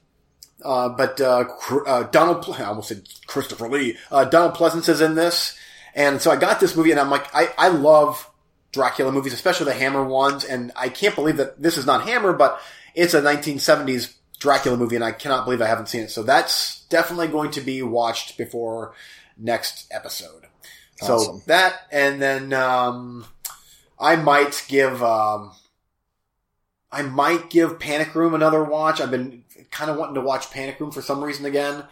Uh, 0.63 0.89
but 0.91 1.21
uh, 1.21 1.45
Cr- 1.45 1.89
uh, 1.89 2.03
Donald, 2.05 2.43
Ple- 2.43 2.55
I 2.55 2.65
almost 2.65 2.89
said 2.89 3.09
Christopher 3.27 3.69
Lee. 3.69 3.97
Uh, 4.11 4.25
Donald 4.25 4.55
Pleasence 4.55 4.89
is 4.89 5.01
in 5.01 5.15
this, 5.15 5.59
and 5.95 6.21
so 6.21 6.31
I 6.31 6.37
got 6.37 6.61
this 6.61 6.77
movie, 6.77 6.91
and 6.91 7.01
I'm 7.01 7.11
like, 7.11 7.35
I, 7.35 7.49
I 7.59 7.69
love 7.69 8.30
Dracula 8.73 9.13
movies, 9.13 9.33
especially 9.33 9.67
the 9.67 9.75
Hammer 9.75 10.05
ones, 10.05 10.45
and 10.45 10.73
I 10.77 10.89
can't 10.89 11.15
believe 11.15 11.37
that 11.39 11.61
this 11.61 11.77
is 11.77 11.87
not 11.87 12.07
Hammer, 12.07 12.33
but 12.33 12.61
it's 12.95 13.15
a 13.15 13.23
1970s 13.23 14.15
Dracula 14.39 14.77
movie, 14.77 14.97
and 14.97 15.05
I 15.05 15.13
cannot 15.13 15.45
believe 15.45 15.61
I 15.61 15.67
haven't 15.67 15.89
seen 15.89 16.03
it. 16.03 16.11
So 16.11 16.23
that's 16.23 16.85
definitely 16.85 17.29
going 17.29 17.51
to 17.53 17.61
be 17.61 17.83
watched 17.83 18.39
before 18.39 18.95
next 19.37 19.87
episode. 19.91 20.47
So 20.97 21.41
that, 21.47 21.87
and 21.91 22.21
then 22.21 22.53
um, 22.53 23.25
I 23.99 24.17
might 24.17 24.65
give. 24.69 25.03
Um, 25.03 25.53
I 26.93 27.03
might 27.03 27.51
give 27.51 27.79
Panic 27.79 28.15
Room 28.15 28.35
another 28.35 28.65
watch. 28.65 29.01
I've 29.01 29.11
been 29.11 29.45
kind 29.71 29.91
of 29.91 29.97
wanting 29.97 30.17
to 30.17 30.21
watch 30.21 30.51
Panic 30.51 30.81
Room 30.81 30.91
for 30.91 31.03
some 31.03 31.23
reason 31.23 31.47
again. 31.47 31.85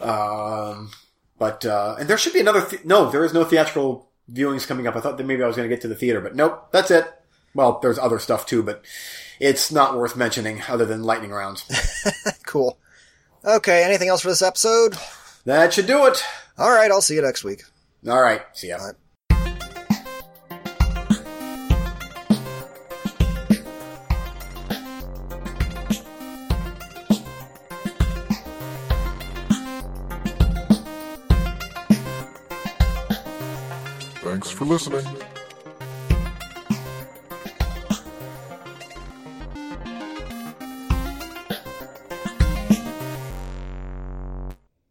Um, 0.00 0.90
but, 1.38 1.64
uh, 1.64 1.96
and 1.98 2.08
there 2.08 2.18
should 2.18 2.32
be 2.32 2.40
another, 2.40 2.64
th- 2.64 2.84
no, 2.84 3.10
there 3.10 3.24
is 3.24 3.32
no 3.32 3.44
theatrical 3.44 4.05
viewings 4.32 4.66
coming 4.66 4.86
up. 4.86 4.96
I 4.96 5.00
thought 5.00 5.18
that 5.18 5.26
maybe 5.26 5.42
I 5.42 5.46
was 5.46 5.56
going 5.56 5.68
to 5.68 5.74
get 5.74 5.82
to 5.82 5.88
the 5.88 5.94
theater, 5.94 6.20
but 6.20 6.34
nope, 6.34 6.68
that's 6.72 6.90
it. 6.90 7.12
Well, 7.54 7.78
there's 7.80 7.98
other 7.98 8.18
stuff 8.18 8.44
too, 8.46 8.62
but 8.62 8.84
it's 9.40 9.72
not 9.72 9.96
worth 9.96 10.16
mentioning 10.16 10.62
other 10.68 10.84
than 10.84 11.02
lightning 11.04 11.30
rounds. 11.30 11.64
Cool. 12.46 12.78
Okay. 13.44 13.82
Anything 13.84 14.08
else 14.08 14.20
for 14.20 14.28
this 14.28 14.40
episode? 14.42 14.94
that 15.44 15.72
should 15.74 15.86
do 15.86 16.06
it. 16.06 16.22
All 16.56 16.70
right. 16.70 16.90
I'll 16.90 17.02
see 17.02 17.16
you 17.16 17.22
next 17.22 17.42
week. 17.44 17.62
All 18.08 18.20
right. 18.22 18.42
See 18.52 18.68
ya. 18.68 18.92
for 34.66 34.72
listening. 34.72 35.04